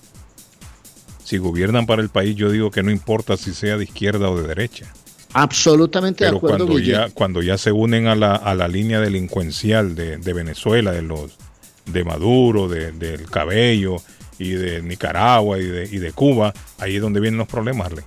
Si 1.23 1.37
gobiernan 1.37 1.85
para 1.85 2.01
el 2.01 2.09
país, 2.09 2.35
yo 2.35 2.49
digo 2.51 2.71
que 2.71 2.83
no 2.83 2.91
importa 2.91 3.35
si 3.37 3.53
sea 3.53 3.77
de 3.77 3.83
izquierda 3.83 4.29
o 4.29 4.39
de 4.39 4.47
derecha. 4.47 4.85
Absolutamente 5.33 6.23
de 6.23 6.29
Pero 6.29 6.37
acuerdo, 6.37 6.57
cuando 6.65 6.75
Guillermo. 6.79 7.07
ya, 7.07 7.13
cuando 7.13 7.41
ya 7.43 7.57
se 7.57 7.71
unen 7.71 8.07
a 8.07 8.15
la, 8.15 8.35
a 8.35 8.55
la 8.55 8.67
línea 8.67 8.99
delincuencial 8.99 9.93
de, 9.95 10.17
de 10.17 10.33
Venezuela, 10.33 10.91
de 10.91 11.01
los 11.03 11.37
de 11.85 12.03
Maduro, 12.03 12.67
de- 12.67 12.91
del 12.93 13.29
Cabello 13.29 13.97
y 14.39 14.51
de 14.51 14.81
Nicaragua 14.81 15.59
y 15.59 15.63
de, 15.65 15.83
y 15.91 15.97
de 15.99 16.11
Cuba, 16.13 16.53
ahí 16.79 16.95
es 16.95 17.01
donde 17.01 17.19
vienen 17.19 17.37
los 17.37 17.47
problemas, 17.47 17.87
Arley. 17.87 18.03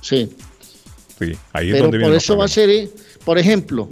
Sí. 0.00 0.30
Sí, 1.24 1.32
ahí 1.52 1.68
es 1.68 1.72
Pero 1.72 1.84
donde 1.84 2.00
por 2.00 2.14
eso 2.14 2.36
va 2.36 2.46
a 2.46 2.48
ser, 2.48 2.70
eh, 2.70 2.90
por 3.24 3.38
ejemplo, 3.38 3.88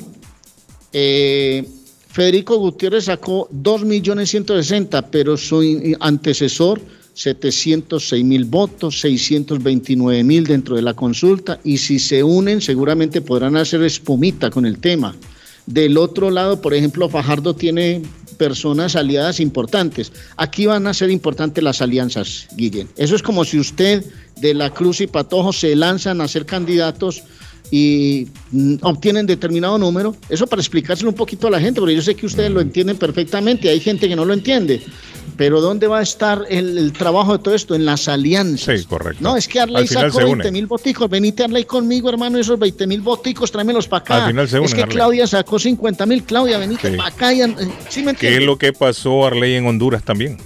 eh, 0.92 1.64
Federico 2.08 2.56
Gutiérrez 2.58 3.04
sacó 3.04 3.48
2.160.000, 3.50 5.06
pero 5.10 5.36
su 5.36 5.62
antecesor 6.00 6.80
706 7.14 8.24
mil 8.24 8.44
votos, 8.44 9.00
629 9.00 10.24
mil 10.24 10.44
dentro 10.44 10.74
de 10.76 10.82
la 10.82 10.94
consulta, 10.94 11.60
y 11.62 11.78
si 11.78 11.98
se 11.98 12.22
unen 12.22 12.60
seguramente 12.60 13.20
podrán 13.20 13.56
hacer 13.56 13.82
espumita 13.82 14.50
con 14.50 14.66
el 14.66 14.78
tema. 14.78 15.14
Del 15.66 15.98
otro 15.98 16.30
lado, 16.30 16.60
por 16.60 16.74
ejemplo, 16.74 17.08
Fajardo 17.08 17.54
tiene 17.54 18.02
personas 18.40 18.96
aliadas 18.96 19.38
importantes. 19.38 20.12
Aquí 20.38 20.64
van 20.64 20.86
a 20.86 20.94
ser 20.94 21.10
importantes 21.10 21.62
las 21.62 21.82
alianzas, 21.82 22.48
Guillén. 22.56 22.88
Eso 22.96 23.14
es 23.14 23.22
como 23.22 23.44
si 23.44 23.58
usted 23.58 24.02
de 24.36 24.54
la 24.54 24.70
Cruz 24.70 25.02
y 25.02 25.06
Patojo 25.06 25.52
se 25.52 25.76
lanzan 25.76 26.22
a 26.22 26.26
ser 26.26 26.46
candidatos 26.46 27.22
y 27.70 28.26
mm, 28.50 28.74
obtienen 28.82 29.26
determinado 29.26 29.78
número. 29.78 30.16
Eso 30.28 30.46
para 30.46 30.60
explicárselo 30.60 31.10
un 31.10 31.16
poquito 31.16 31.46
a 31.46 31.50
la 31.50 31.60
gente, 31.60 31.80
porque 31.80 31.94
yo 31.94 32.02
sé 32.02 32.14
que 32.14 32.26
ustedes 32.26 32.50
lo 32.50 32.60
entienden 32.60 32.96
perfectamente, 32.96 33.68
hay 33.68 33.80
gente 33.80 34.08
que 34.08 34.16
no 34.16 34.24
lo 34.24 34.32
entiende. 34.34 34.82
Pero 35.36 35.62
¿dónde 35.62 35.86
va 35.86 36.00
a 36.00 36.02
estar 36.02 36.44
el, 36.50 36.76
el 36.76 36.92
trabajo 36.92 37.32
de 37.38 37.42
todo 37.42 37.54
esto? 37.54 37.74
En 37.74 37.86
las 37.86 38.08
alianzas. 38.08 38.80
Sí, 38.80 38.84
correcto. 38.86 39.22
No, 39.22 39.36
es 39.38 39.48
que 39.48 39.58
Arley 39.60 39.86
sacó 39.86 40.18
se 40.18 40.24
20 40.24 40.32
unen. 40.40 40.52
mil 40.52 40.66
boticos. 40.66 41.08
Venite 41.08 41.44
Arley 41.44 41.64
conmigo, 41.64 42.10
hermano, 42.10 42.38
esos 42.38 42.58
20 42.58 42.86
mil 42.86 43.00
boticos, 43.00 43.50
tráemelos 43.50 43.88
para 43.88 44.02
acá. 44.02 44.24
Al 44.24 44.30
final 44.32 44.48
se 44.48 44.58
es 44.62 44.74
que 44.74 44.82
Arley. 44.82 44.96
Claudia 44.96 45.26
sacó 45.26 45.58
50 45.58 46.04
mil. 46.04 46.24
Claudia, 46.24 46.58
venite 46.58 46.90
Sí. 46.90 46.96
para 46.96 47.08
acá. 47.08 47.32
y 47.32 47.40
eh, 47.40 47.54
¿Sí 47.88 48.02
me 48.02 48.14
¿Qué 48.14 48.36
es 48.36 48.42
lo 48.42 48.58
que 48.58 48.74
pasó, 48.74 49.24
Arley, 49.24 49.54
en 49.54 49.66
Honduras 49.66 50.04
también? 50.04 50.36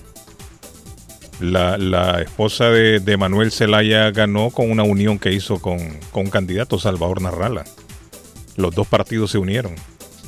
La, 1.45 1.79
la 1.79 2.21
esposa 2.23 2.71
de, 2.71 3.01
de 3.01 3.17
Manuel 3.17 3.53
Zelaya 3.53 4.11
ganó 4.11 4.51
con 4.51 4.71
una 4.71 4.83
unión 4.83 5.19
que 5.19 5.33
hizo 5.33 5.59
con, 5.61 5.79
con 6.11 6.25
un 6.25 6.31
candidato, 6.31 6.79
Salvador 6.79 7.23
Narrala. 7.23 7.65
Los 8.57 8.75
dos 8.75 8.87
partidos 8.87 9.31
se 9.31 9.39
unieron. 9.39 9.75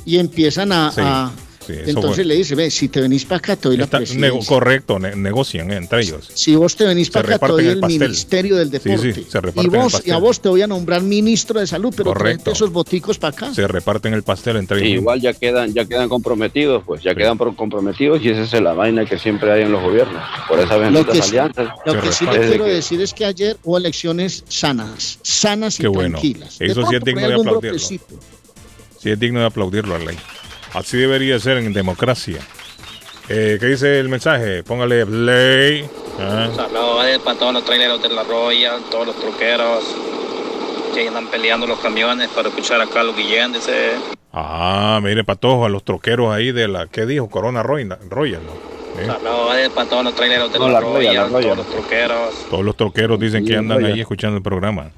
Y 0.05 0.19
empiezan 0.19 0.71
a... 0.71 0.91
Sí, 0.91 1.01
a- 1.03 1.31
sí, 1.73 1.79
entonces 1.87 2.15
fue. 2.15 2.25
le 2.25 2.35
dice, 2.35 2.55
ve, 2.55 2.71
si 2.71 2.87
te 2.89 3.01
venís 3.01 3.25
para 3.25 3.37
acá, 3.37 3.55
te 3.55 3.67
doy 3.69 3.77
la 3.77 3.83
Está- 3.85 3.97
presidencia. 3.97 4.29
nego- 4.31 4.45
correcto, 4.45 4.99
ne- 4.99 5.15
negocian 5.15 5.71
entre 5.71 6.01
ellos. 6.01 6.29
Si 6.33 6.55
vos 6.55 6.75
te 6.75 6.85
venís 6.85 7.09
para 7.09 7.35
acá, 7.35 7.47
te 7.47 7.51
doy 7.53 7.67
el 7.67 7.79
pastel. 7.79 7.99
Ministerio 7.99 8.55
del 8.55 8.67
Sí, 8.71 8.77
sí, 8.77 8.89
Deporte. 8.89 9.25
se 9.29 9.61
y, 9.63 9.67
vos, 9.67 10.01
y 10.05 10.11
a 10.11 10.17
vos 10.17 10.39
te 10.41 10.49
voy 10.49 10.61
a 10.61 10.67
nombrar 10.67 11.01
ministro 11.01 11.59
de 11.59 11.67
salud, 11.67 11.93
pero 11.95 12.13
Correcto. 12.13 12.51
esos 12.51 12.71
boticos 12.71 13.17
para 13.17 13.35
acá. 13.35 13.53
Se 13.53 13.67
reparten 13.67 14.13
el 14.13 14.23
pastel 14.23 14.57
entre 14.57 14.79
Sí, 14.79 14.85
ellos. 14.87 15.01
igual 15.01 15.21
ya 15.21 15.33
quedan, 15.33 15.73
ya 15.73 15.85
quedan 15.85 16.09
comprometidos, 16.09 16.83
pues 16.85 17.03
ya 17.03 17.13
quedan 17.15 17.37
pro- 17.37 17.55
comprometidos 17.55 18.21
y 18.23 18.29
esa 18.29 18.43
es 18.57 18.61
la 18.63 18.73
vaina 18.73 19.05
que 19.05 19.17
siempre 19.19 19.51
hay 19.51 19.63
en 19.63 19.71
los 19.71 19.81
gobiernos. 19.81 20.21
Por 20.47 20.59
esas 20.59 20.71
Lo 20.71 20.79
benditas 20.79 21.15
que, 21.15 21.21
sí- 21.21 21.29
alianzas. 21.29 21.69
lo 21.85 22.01
que 22.01 22.11
sí 22.11 22.25
le 22.25 22.31
Desde 22.31 22.47
quiero 22.49 22.65
que- 22.65 22.71
decir 22.73 23.01
es 23.01 23.13
que 23.13 23.25
ayer 23.25 23.57
hubo 23.63 23.77
elecciones 23.77 24.43
sanas, 24.47 25.19
sanas 25.21 25.79
y 25.79 25.83
Qué 25.83 25.87
bueno. 25.87 26.19
tranquilas. 26.19 26.59
De 26.59 26.65
Eso 26.67 26.85
sí 26.87 26.95
es 26.95 27.03
digno 27.03 27.27
de 27.27 27.33
aplaudirlo. 27.35 27.79
Sí, 27.79 27.99
es 29.11 29.19
digno 29.19 29.39
de 29.41 29.45
aplaudirlo, 29.45 29.95
Arley. 29.95 30.17
Así 30.77 30.95
debería 30.97 31.39
ser 31.39 31.57
en 31.57 31.73
democracia. 31.73 32.37
Eh, 33.29 33.57
¿Qué 33.59 33.65
dice 33.65 33.99
el 33.99 34.09
mensaje? 34.09 34.61
Póngale 34.61 35.07
play. 35.07 35.89
Ah. 36.19 36.49
Saludos 36.55 37.19
para 37.25 37.39
todos 37.39 37.53
los 37.53 37.65
traileros 37.65 37.99
de 38.01 38.09
la 38.09 38.23
Royal, 38.23 38.79
todos 38.91 39.07
los 39.07 39.15
truqueros 39.15 39.83
que 40.93 41.07
andan 41.07 41.27
peleando 41.29 41.65
los 41.65 41.79
camiones 41.79 42.29
para 42.29 42.49
escuchar 42.49 42.79
a 42.79 42.85
Carlos 42.85 43.15
Guillén. 43.17 43.53
Dice, 43.53 43.93
Ah, 44.31 44.99
mire, 45.01 45.23
Patojo, 45.23 45.65
a 45.65 45.69
los 45.69 45.83
troqueros 45.83 46.31
ahí 46.31 46.51
de 46.51 46.67
la, 46.67 46.85
¿qué 46.85 47.07
dijo? 47.07 47.27
Corona 47.27 47.63
Royal, 47.63 47.97
Royal 48.07 48.41
¿no? 48.45 49.01
¿Eh? 49.01 49.07
Saludos 49.07 49.69
para 49.73 49.89
todos 49.89 50.03
los 50.03 50.13
traileros 50.13 50.53
de 50.53 50.59
No, 50.59 50.67
la, 50.67 50.73
la 50.73 50.79
Royal, 50.81 51.29
todos 51.29 51.57
los 51.57 51.69
troqueros. 51.71 52.45
Todos 52.51 52.63
los 52.63 52.77
troqueros 52.77 53.19
dicen 53.19 53.43
que 53.45 53.57
andan 53.57 53.83
ahí 53.83 53.99
escuchando 53.99 54.37
el 54.37 54.43
programa. 54.43 54.91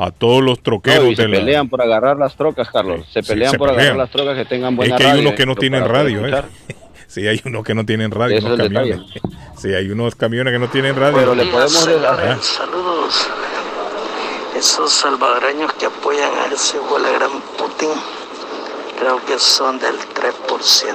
A 0.00 0.10
todos 0.12 0.42
los 0.42 0.58
No, 0.58 0.62
troqueros 0.62 1.06
y 1.08 1.16
se 1.16 1.22
de 1.22 1.28
la... 1.28 1.36
pelean 1.38 1.68
por 1.68 1.82
agarrar 1.82 2.16
las 2.16 2.36
trocas, 2.36 2.70
Carlos. 2.70 3.04
Se 3.12 3.20
Sí, 3.22 3.28
pelean 3.28 3.50
se 3.50 3.58
por 3.58 3.68
pelean. 3.70 3.86
agarrar 3.86 3.98
las 4.06 4.10
trocas 4.10 4.36
que 4.36 4.44
tengan 4.44 4.72
Es 4.74 4.76
buena 4.76 4.96
que 4.96 5.02
hay 5.04 5.10
radio, 5.10 5.22
unos 5.22 5.34
que 5.34 5.46
no 5.46 5.54
tienen 5.56 5.84
radio, 5.84 6.26
¿eh? 6.26 6.42
Sí, 7.08 7.26
hay 7.26 7.40
unos 7.44 7.64
que 7.64 7.74
no 7.74 7.84
tienen 7.86 8.10
radio, 8.10 8.38
unos 8.38 8.60
es 8.60 8.72
camiones. 8.72 9.00
Sí, 9.56 9.74
hay 9.74 9.90
unos 9.90 10.14
camiones 10.14 10.52
que 10.52 10.58
no 10.60 10.68
tienen 10.68 10.94
radio. 10.94 11.16
Pero 11.16 11.34
le 11.34 11.46
podemos 11.46 12.00
dar- 12.00 12.40
Saludos. 12.40 13.28
Esos 14.56 14.92
salvadoreños 14.92 15.72
que 15.74 15.86
apoyan 15.86 16.30
a 16.38 16.46
ese 16.54 16.78
huele 16.78 17.12
gran 17.14 17.30
Putin, 17.56 17.90
creo 19.00 19.24
que 19.26 19.36
son 19.38 19.78
del 19.80 19.96
3% 19.96 20.94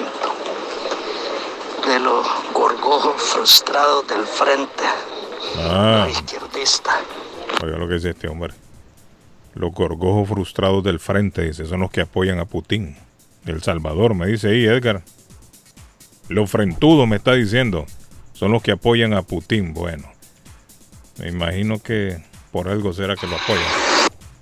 de 1.87 1.99
los 1.99 2.25
gorgojos 2.53 3.21
frustrados 3.21 4.07
del 4.07 4.25
frente 4.25 4.83
Ah, 5.59 6.07
izquierdista. 6.09 6.91
oiga 7.63 7.77
lo 7.77 7.87
que 7.87 7.95
dice 7.95 8.11
este 8.11 8.27
hombre. 8.29 8.53
Los 9.55 9.71
gorgojos 9.71 10.29
frustrados 10.29 10.83
del 10.83 10.99
frente, 10.99 11.43
dice, 11.43 11.65
son 11.65 11.81
los 11.81 11.91
que 11.91 12.01
apoyan 12.01 12.39
a 12.39 12.45
Putin. 12.45 12.95
El 13.45 13.61
Salvador, 13.61 14.15
me 14.15 14.27
dice 14.27 14.49
ahí 14.49 14.65
Edgar. 14.65 15.03
Los 16.29 16.49
frentudos, 16.49 17.07
me 17.07 17.17
está 17.17 17.33
diciendo, 17.33 17.85
son 18.33 18.51
los 18.51 18.63
que 18.63 18.71
apoyan 18.71 19.13
a 19.13 19.21
Putin. 19.21 19.73
Bueno, 19.73 20.11
me 21.19 21.29
imagino 21.29 21.79
que 21.79 22.23
por 22.51 22.67
algo 22.67 22.93
será 22.93 23.15
que 23.15 23.27
lo 23.27 23.35
apoyan. 23.35 23.63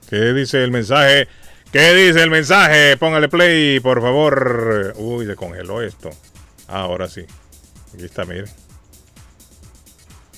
¿Qué 0.10 0.34
dice 0.34 0.64
el 0.64 0.72
mensaje? 0.72 1.28
¿Qué 1.72 1.94
dice 1.94 2.22
el 2.22 2.30
mensaje? 2.30 2.98
Póngale 2.98 3.30
play, 3.30 3.80
por 3.80 4.02
favor. 4.02 4.94
Uy, 4.98 5.26
se 5.26 5.36
congeló 5.36 5.82
esto. 5.82 6.10
Ah, 6.68 6.82
ahora 6.82 7.08
sí. 7.08 7.26
Aquí 7.94 8.04
está, 8.04 8.26
mire. 8.26 8.46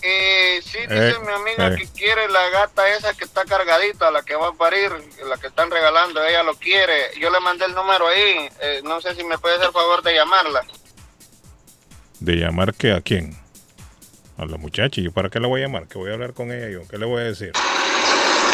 Eh, 0.06 0.62
sí, 0.66 0.80
Eh, 0.80 0.88
dice 0.90 1.20
mi 1.20 1.32
amiga 1.32 1.68
eh. 1.70 1.78
que 1.78 1.88
quiere 1.88 2.28
la 2.28 2.50
gata 2.50 2.88
esa 2.90 3.14
que 3.14 3.24
está 3.24 3.46
cargadita, 3.46 4.12
la 4.12 4.22
que 4.22 4.36
va 4.36 4.50
a 4.50 4.54
parir, 4.54 4.92
la 5.26 5.38
que 5.38 5.48
están 5.48 5.72
regalando, 5.72 6.22
ella 6.24 6.44
lo 6.44 6.56
quiere. 6.56 7.12
Yo 7.20 7.30
le 7.30 7.40
mandé 7.40 7.66
el 7.66 7.74
número 7.74 8.08
ahí, 8.08 8.50
eh, 8.62 8.82
no 8.84 9.00
sé 9.00 9.16
si 9.16 9.24
me 9.24 9.38
puede 9.38 9.56
hacer 9.56 9.72
favor 9.72 10.04
de 10.04 10.14
llamarla. 10.14 10.64
¿De 12.20 12.36
llamar 12.36 12.74
que 12.74 12.92
a 12.92 13.00
quién? 13.02 13.38
A 14.38 14.46
la 14.46 14.58
muchacha. 14.58 15.00
¿Y 15.00 15.06
yo 15.06 15.12
para 15.14 15.30
qué 15.30 15.40
la 15.40 15.48
voy 15.48 15.62
a 15.62 15.68
llamar? 15.68 15.88
¿Qué 15.88 15.98
voy 15.98 16.10
a 16.12 16.14
hablar 16.16 16.34
con 16.34 16.52
ella 16.52 16.70
yo? 16.70 16.86
¿Qué 16.90 16.98
le 16.98 17.06
voy 17.06 17.22
a 17.22 17.26
decir? 17.26 17.54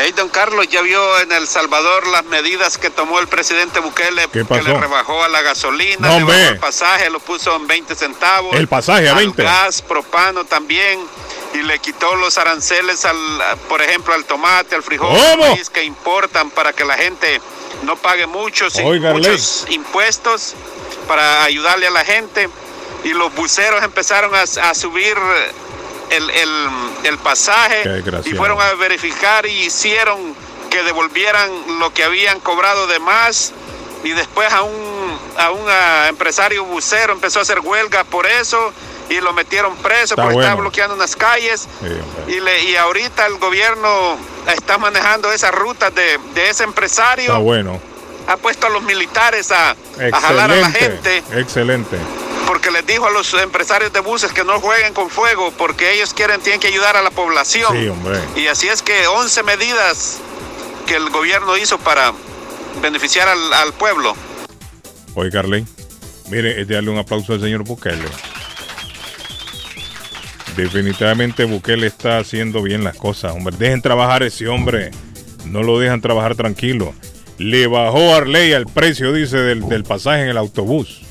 Hey, 0.01 0.13
don 0.15 0.30
Carlos, 0.30 0.67
¿ya 0.69 0.81
vio 0.81 1.19
en 1.19 1.31
El 1.31 1.45
Salvador 1.47 2.07
las 2.07 2.23
medidas 2.26 2.77
que 2.77 2.89
tomó 2.89 3.19
el 3.19 3.27
presidente 3.27 3.80
Bukele? 3.80 4.27
¿Qué 4.31 4.45
Que 4.45 4.61
le 4.61 4.80
rebajó 4.80 5.23
a 5.23 5.27
la 5.27 5.41
gasolina, 5.41 6.07
No, 6.07 6.19
le 6.19 6.23
bajó 6.26 6.49
el 6.51 6.57
pasaje, 6.57 7.09
lo 7.09 7.19
puso 7.19 7.55
en 7.55 7.67
20 7.67 7.95
centavos. 7.95 8.55
El 8.55 8.67
pasaje 8.67 9.09
a 9.09 9.11
al 9.11 9.17
20. 9.17 9.43
gas, 9.43 9.81
propano 9.81 10.45
también. 10.45 10.99
Y 11.53 11.63
le 11.63 11.80
quitó 11.80 12.15
los 12.15 12.38
aranceles, 12.38 13.05
al, 13.05 13.17
por 13.67 13.81
ejemplo, 13.81 14.13
al 14.13 14.26
tomate, 14.26 14.76
al 14.76 14.84
frijol, 14.84 15.17
al 15.51 15.69
que 15.71 15.84
importan 15.84 16.51
para 16.51 16.73
que 16.73 16.85
la 16.85 16.95
gente 16.95 17.41
no 17.84 17.95
pague 17.95 18.27
muchos, 18.27 18.76
Oiga, 18.77 19.11
muchos 19.13 19.65
impuestos 19.69 20.53
para 21.07 21.43
ayudarle 21.43 21.88
a 21.88 21.91
la 21.91 22.05
gente. 22.05 22.49
Y 23.03 23.09
los 23.13 23.34
buceros 23.34 23.81
empezaron 23.84 24.35
a, 24.35 24.41
a 24.41 24.76
subir 24.76 25.15
el, 26.11 26.30
el- 26.30 26.69
el 27.03 27.17
pasaje 27.19 27.84
y 28.26 28.34
fueron 28.38 28.61
a 28.61 28.73
verificar 28.73 29.45
y 29.45 29.51
hicieron 29.65 30.35
que 30.69 30.84
devolvieran 30.84 31.80
lo 31.80 31.93
que 31.93 32.03
habían 32.03 32.39
cobrado 32.41 32.85
de 32.88 32.99
más 32.99 33.53
y 34.03 34.11
después 34.11 34.51
a 34.53 34.61
un, 34.63 35.19
a 35.38 35.51
un 35.51 35.67
empresario 36.07 36.63
bucero 36.65 37.13
empezó 37.13 37.39
a 37.39 37.41
hacer 37.41 37.59
huelga 37.59 38.03
por 38.05 38.26
eso 38.26 38.71
y 39.09 39.19
lo 39.21 39.34
metieron 39.34 39.76
preso 39.77 40.13
Está 40.13 40.23
porque 40.23 40.38
estaba 40.39 40.55
bloqueando 40.55 40.95
unas 40.95 41.15
calles 41.15 41.67
Sí, 41.81 42.31
y, 42.34 42.39
le, 42.39 42.63
y 42.63 42.76
ahorita 42.76 43.26
el 43.27 43.38
gobierno 43.38 44.17
está 44.47 44.77
manejando 44.77 45.31
esas 45.31 45.53
rutas 45.53 45.93
de, 45.95 46.19
de 46.34 46.49
ese 46.49 46.63
empresario 46.63 47.26
Está 47.26 47.38
bueno. 47.39 47.80
ha 48.27 48.38
puesto 48.38 48.67
a 48.67 48.69
los 48.69 48.84
militares 48.84 49.51
a, 49.51 49.71
a 49.71 50.21
jalar 50.21 50.51
a 50.51 50.55
la 50.55 50.71
gente 50.71 51.17
Excelente. 51.17 51.39
Excelente. 51.41 51.97
porque 52.47 52.71
les 52.71 52.85
dijo 52.85 53.05
a 53.07 53.09
los 53.11 53.34
empresarios 53.34 53.91
de 53.91 53.99
buses 53.99 54.31
que 54.31 54.43
no 54.43 54.59
jueguen 54.61 54.93
con 54.93 55.09
fuego 55.09 55.51
porque 55.57 55.91
ellos 55.91 56.13
quieren 56.13 56.39
tienen 56.39 56.59
que 56.61 56.67
ayudar 56.67 56.95
a 56.95 57.01
la 57.01 57.11
población 57.11 57.73
Sí, 57.76 57.88
hombre. 57.89 58.19
y 58.35 58.47
así 58.47 58.69
es 58.69 58.81
que 58.81 59.07
11 59.07 59.43
medidas 59.43 60.17
que 60.85 60.95
el 60.95 61.09
gobierno 61.09 61.57
hizo 61.57 61.77
para 61.80 62.13
beneficiar 62.81 63.27
al, 63.27 63.53
al 63.53 63.73
pueblo. 63.73 64.15
Oye, 65.15 65.31
Carly, 65.31 65.65
mire, 66.30 66.61
es 66.61 66.68
de 66.68 66.76
darle 66.76 66.91
un 66.91 66.97
aplauso 66.97 67.34
al 67.34 67.41
señor 67.41 67.64
Bukele. 67.64 68.06
Definitivamente 70.56 71.45
Bukele 71.45 71.88
está 71.88 72.18
haciendo 72.18 72.61
bien 72.61 72.84
las 72.84 72.95
cosas, 72.97 73.34
hombre. 73.34 73.56
Dejen 73.57 73.81
trabajar 73.81 74.23
a 74.23 74.27
ese 74.27 74.47
hombre. 74.47 74.91
No 75.45 75.64
lo 75.64 75.80
dejan 75.80 76.01
trabajar 76.01 76.35
tranquilo. 76.35 76.93
Le 77.38 77.68
bajó 77.68 78.14
a 78.14 78.18
Arley 78.18 78.51
el 78.51 78.65
precio, 78.65 79.14
dice, 79.14 79.38
del, 79.38 79.68
del 79.69 79.84
pasaje 79.84 80.23
en 80.23 80.30
el 80.30 80.38
autobús. 80.38 81.01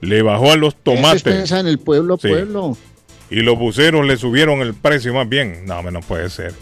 Le 0.00 0.22
bajó 0.22 0.52
a 0.52 0.56
los 0.56 0.74
tomates. 0.74 1.50
en 1.52 1.66
el 1.66 1.78
pueblo, 1.78 2.16
Sí. 2.20 2.28
pueblo. 2.28 2.76
Y 3.28 3.40
los 3.40 3.58
buceros 3.58 4.06
le 4.06 4.16
subieron 4.16 4.60
el 4.62 4.72
precio 4.74 5.12
más 5.12 5.28
bien. 5.28 5.64
No, 5.66 5.78
hombre, 5.78 5.92
no 5.92 6.00
puede 6.00 6.30
ser. 6.30 6.54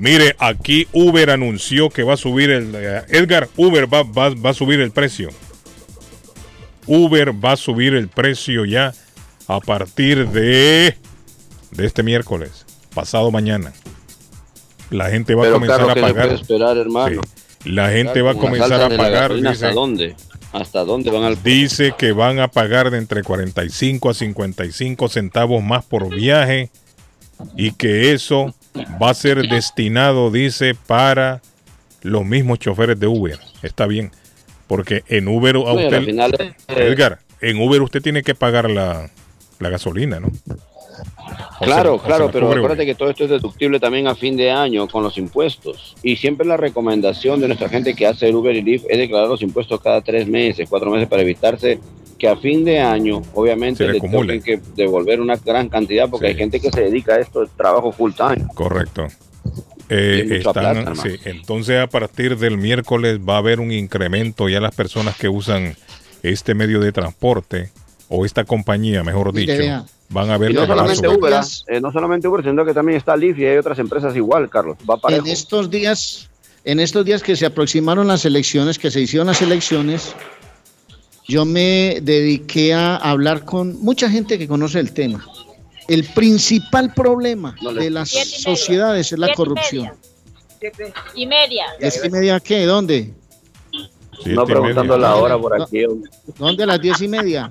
Mire, 0.00 0.34
aquí 0.38 0.88
Uber 0.92 1.28
anunció 1.28 1.90
que 1.90 2.02
va 2.04 2.14
a 2.14 2.16
subir 2.16 2.48
el... 2.50 2.72
eh, 2.74 3.02
Edgar, 3.10 3.48
Uber 3.56 3.92
va, 3.92 4.02
va- 4.02 4.30
va 4.34 4.50
a 4.50 4.54
subir 4.54 4.80
el 4.80 4.92
precio. 4.92 5.28
Uber 6.86 7.32
va 7.44 7.52
a 7.52 7.56
subir 7.56 7.94
el 7.94 8.08
precio 8.08 8.64
ya 8.64 8.94
a 9.46 9.60
partir 9.60 10.26
de, 10.28 10.96
de 11.70 11.86
este 11.86 12.02
miércoles, 12.02 12.64
pasado 12.94 13.30
mañana. 13.30 13.72
La 14.90 15.10
gente 15.10 15.34
va 15.34 15.46
a 15.48 15.52
comenzar 15.52 15.82
a 15.82 15.94
¿qué 15.94 16.00
se 16.00 16.06
pagar. 16.06 16.32
esperar, 16.32 16.76
hermano? 16.78 17.20
Sí. 17.62 17.70
La 17.70 17.90
gente 17.90 18.12
Claro, 18.14 18.24
va 18.24 18.30
a 18.32 18.34
comenzar 18.36 18.80
a 18.80 18.96
pagar. 18.96 19.34
dice- 19.34 19.48
¿Hasta 19.48 19.72
dónde? 19.72 20.16
¿Hasta 20.52 20.84
dónde 20.84 21.10
van 21.10 21.22
al 21.24 21.40
Dice 21.42 21.92
que 21.96 22.10
van 22.12 22.40
a 22.40 22.48
pagar 22.48 22.90
de 22.90 22.98
entre 22.98 23.22
45 23.22 24.10
a 24.10 24.14
55 24.14 25.08
centavos 25.08 25.62
más 25.62 25.84
por 25.84 26.08
viaje 26.12 26.70
y 27.56 27.72
que 27.72 28.12
eso 28.12 28.52
va 28.74 29.10
a 29.10 29.14
ser 29.14 29.48
destinado, 29.48 30.30
dice, 30.30 30.74
para 30.74 31.42
los 32.02 32.24
mismos 32.24 32.58
choferes 32.58 32.98
de 32.98 33.06
Uber. 33.06 33.38
Está 33.62 33.86
bien, 33.86 34.10
porque 34.66 35.04
en 35.08 35.28
Uber 35.28 35.56
a 35.56 35.72
usted, 35.72 36.08
eh, 36.08 36.54
Edgar, 36.68 37.20
en 37.40 37.60
Uber 37.60 37.82
usted 37.82 38.02
tiene 38.02 38.22
que 38.22 38.34
pagar 38.34 38.70
la, 38.70 39.10
la 39.58 39.68
gasolina, 39.68 40.20
¿no? 40.20 40.30
Claro, 41.60 41.98
se- 41.98 42.06
claro, 42.06 42.26
la 42.26 42.32
pero 42.32 42.50
acuérdate 42.52 42.86
que 42.86 42.94
todo 42.94 43.10
esto 43.10 43.24
es 43.24 43.30
deductible 43.30 43.78
también 43.80 44.06
a 44.06 44.14
fin 44.14 44.36
de 44.36 44.50
año 44.50 44.88
con 44.88 45.02
los 45.02 45.18
impuestos. 45.18 45.94
Y 46.02 46.16
siempre 46.16 46.46
la 46.46 46.56
recomendación 46.56 47.40
de 47.40 47.48
nuestra 47.48 47.68
gente 47.68 47.94
que 47.94 48.06
hace 48.06 48.28
el 48.28 48.34
Uber 48.36 48.54
y 48.56 48.62
Lyft 48.62 48.86
es 48.88 48.98
declarar 48.98 49.28
los 49.28 49.42
impuestos 49.42 49.80
cada 49.80 50.00
tres 50.00 50.26
meses, 50.26 50.68
cuatro 50.68 50.90
meses 50.90 51.08
para 51.08 51.22
evitarse 51.22 51.78
que 52.18 52.28
a 52.28 52.36
fin 52.36 52.64
de 52.64 52.80
año, 52.80 53.22
obviamente, 53.34 53.78
Se 53.78 53.86
le 53.86 53.92
le 53.94 54.00
toquen 54.00 54.42
que 54.42 54.60
devolver 54.76 55.20
una 55.20 55.36
gran 55.36 55.68
cantidad 55.70 56.08
porque 56.10 56.26
hay 56.28 56.34
gente 56.34 56.60
que 56.60 56.70
se 56.70 56.82
dedica 56.82 57.14
a 57.14 57.18
esto, 57.20 57.42
es 57.42 57.50
trabajo 57.56 57.92
full 57.92 58.12
time. 58.12 58.46
Correcto. 58.54 59.06
Eh, 59.88 60.38
están- 60.38 60.84
plata, 60.84 60.94
sí, 60.94 61.16
entonces 61.24 61.80
a 61.80 61.86
partir 61.88 62.38
del 62.38 62.58
miércoles 62.58 63.18
va 63.26 63.34
a 63.34 63.38
haber 63.38 63.58
un 63.58 63.72
incremento 63.72 64.48
ya 64.48 64.60
las 64.60 64.74
personas 64.74 65.16
que 65.16 65.28
usan 65.28 65.74
este 66.22 66.54
medio 66.54 66.78
de 66.80 66.92
transporte 66.92 67.70
o 68.12 68.26
esta 68.26 68.44
compañía, 68.44 69.04
mejor 69.04 69.32
dicho, 69.32 69.86
van 70.08 70.30
a 70.30 70.36
ver 70.36 70.50
Y 70.50 70.54
no 70.54 70.66
solamente. 70.66 71.08
Uber, 71.08 71.34
¿ah? 71.34 71.44
Eh, 71.68 71.80
no 71.80 71.92
solamente 71.92 72.26
Uber, 72.26 72.44
sino 72.44 72.64
que 72.64 72.74
también 72.74 72.98
está 72.98 73.16
Lyft 73.16 73.38
y 73.38 73.46
hay 73.46 73.56
otras 73.56 73.78
empresas 73.78 74.14
igual, 74.16 74.50
Carlos. 74.50 74.76
Va 74.88 74.96
parejo. 74.96 75.24
En 75.24 75.32
estos 75.32 75.70
días, 75.70 76.28
en 76.64 76.80
estos 76.80 77.04
días 77.04 77.22
que 77.22 77.36
se 77.36 77.46
aproximaron 77.46 78.08
las 78.08 78.24
elecciones, 78.24 78.80
que 78.80 78.90
se 78.90 79.00
hicieron 79.00 79.28
las 79.28 79.40
elecciones, 79.40 80.12
yo 81.28 81.44
me 81.44 82.00
dediqué 82.02 82.74
a 82.74 82.96
hablar 82.96 83.44
con 83.44 83.80
mucha 83.80 84.10
gente 84.10 84.38
que 84.38 84.48
conoce 84.48 84.80
el 84.80 84.92
tema. 84.92 85.24
El 85.86 86.02
principal 86.04 86.92
problema 86.92 87.54
de 87.74 87.90
las 87.90 88.12
media. 88.12 88.24
sociedades 88.24 89.12
es 89.12 89.18
la 89.20 89.32
corrupción. 89.34 89.92
y 91.14 91.26
media. 91.26 91.66
¿Diez 91.78 92.04
y 92.04 92.10
media 92.10 92.40
qué? 92.40 92.64
¿Dónde? 92.64 93.14
No 94.26 94.44
preguntando 94.44 94.98
la 94.98 95.14
hora 95.14 95.38
por 95.38 95.62
aquí. 95.62 95.84
¿Dónde 96.36 96.64
a 96.64 96.66
las 96.66 96.80
diez 96.80 97.00
y 97.00 97.08
media? 97.08 97.50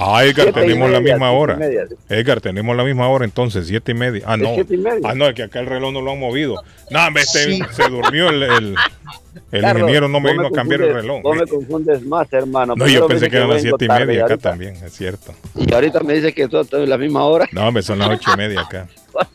Ah, 0.00 0.24
Edgar, 0.24 0.52
tenemos 0.52 0.90
la 0.90 1.00
misma 1.00 1.32
hora. 1.32 1.56
media. 1.56 1.86
Edgar, 2.08 2.40
tenemos 2.40 2.76
la 2.76 2.84
misma 2.84 3.08
hora 3.08 3.24
entonces, 3.24 3.66
siete 3.66 3.92
y 3.92 3.94
media. 3.94 4.22
Ah, 4.26 4.34
¿Es 4.36 4.40
no. 4.40 4.50
media? 4.56 5.00
Ah, 5.04 5.14
no, 5.14 5.26
es 5.26 5.34
que 5.34 5.42
acá 5.42 5.60
el 5.60 5.66
reloj 5.66 5.92
no 5.92 6.00
lo 6.00 6.12
han 6.12 6.20
movido. 6.20 6.62
No, 6.90 7.08
este- 7.18 7.38
Sí. 7.56 7.60
se 7.72 7.88
durmió 7.88 8.28
el, 8.30 8.42
el, 8.44 8.76
el 9.52 9.60
Carlos, 9.62 9.80
ingeniero, 9.82 10.08
no 10.08 10.20
me 10.20 10.32
vino 10.32 10.46
a 10.46 10.50
cambiar 10.52 10.82
el 10.82 10.94
reloj. 10.94 11.22
Vos 11.22 11.36
me 11.36 11.46
confundes 11.46 12.02
más, 12.06 12.32
hermano. 12.32 12.74
No, 12.76 12.86
yo 12.86 13.02
me 13.02 13.08
pensé 13.08 13.26
dice 13.26 13.30
que 13.30 13.36
eran 13.38 13.50
las 13.50 13.62
siete 13.62 13.84
y 13.84 13.88
tarde, 13.88 14.06
media 14.06 14.24
acá 14.24 14.34
ahorita- 14.34 14.50
también, 14.50 14.76
es 14.76 14.92
cierto. 14.92 15.34
Y 15.56 15.72
ahorita 15.74 16.00
me 16.00 16.14
dice 16.14 16.32
que 16.32 16.48
todo 16.48 16.60
está 16.62 16.78
en 16.78 16.88
la 16.90 16.98
misma 16.98 17.24
hora. 17.24 17.46
No, 17.52 17.66
hombre, 17.66 17.82
son 17.82 17.98
las 17.98 18.08
ocho 18.10 18.30
y 18.34 18.36
media 18.36 18.60
acá. 18.60 18.88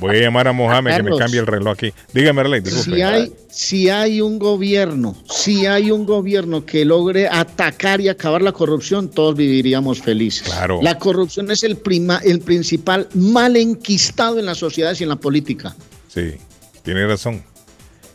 Voy 0.00 0.16
a 0.16 0.20
llamar 0.20 0.48
a 0.48 0.52
Mohamed 0.52 0.96
que 0.96 1.02
me 1.02 1.16
cambie 1.16 1.40
el 1.40 1.46
reloj 1.46 1.72
aquí. 1.72 1.92
Dígame, 2.12 2.40
Arley, 2.42 2.60
disculpe. 2.60 2.90
Si 2.96 3.02
hay, 3.02 3.32
si 3.50 3.88
hay 3.88 4.20
un 4.20 4.38
gobierno, 4.38 5.16
si 5.30 5.66
hay 5.66 5.90
un 5.90 6.04
gobierno 6.06 6.64
que 6.66 6.84
logre 6.84 7.28
atacar 7.28 8.00
y 8.00 8.08
acabar 8.08 8.42
la 8.42 8.52
corrupción, 8.52 9.08
todos 9.08 9.34
viviríamos 9.36 10.00
felices. 10.02 10.48
Claro. 10.48 10.80
La 10.82 10.98
corrupción 10.98 11.50
es 11.50 11.62
el, 11.62 11.76
prima, 11.76 12.20
el 12.24 12.40
principal 12.40 13.08
mal 13.14 13.56
enquistado 13.56 14.38
en 14.38 14.46
las 14.46 14.58
sociedades 14.58 15.00
y 15.00 15.04
en 15.04 15.08
la 15.08 15.16
política. 15.16 15.74
Sí, 16.08 16.34
tiene 16.82 17.06
razón. 17.06 17.42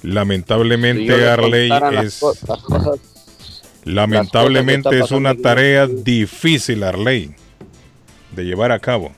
Lamentablemente, 0.04 1.16
Si 1.18 1.24
Arley, 1.24 1.70
es... 2.04 2.18
co- 2.20 2.34
las 2.48 2.60
cosas- 2.62 3.00
Lamentablemente 3.84 5.00
es 5.00 5.12
una 5.12 5.34
tarea 5.36 5.88
difícil, 5.88 6.84
Arley, 6.84 7.32
de 8.36 8.44
llevar 8.44 8.72
a 8.72 8.80
cabo. 8.80 9.14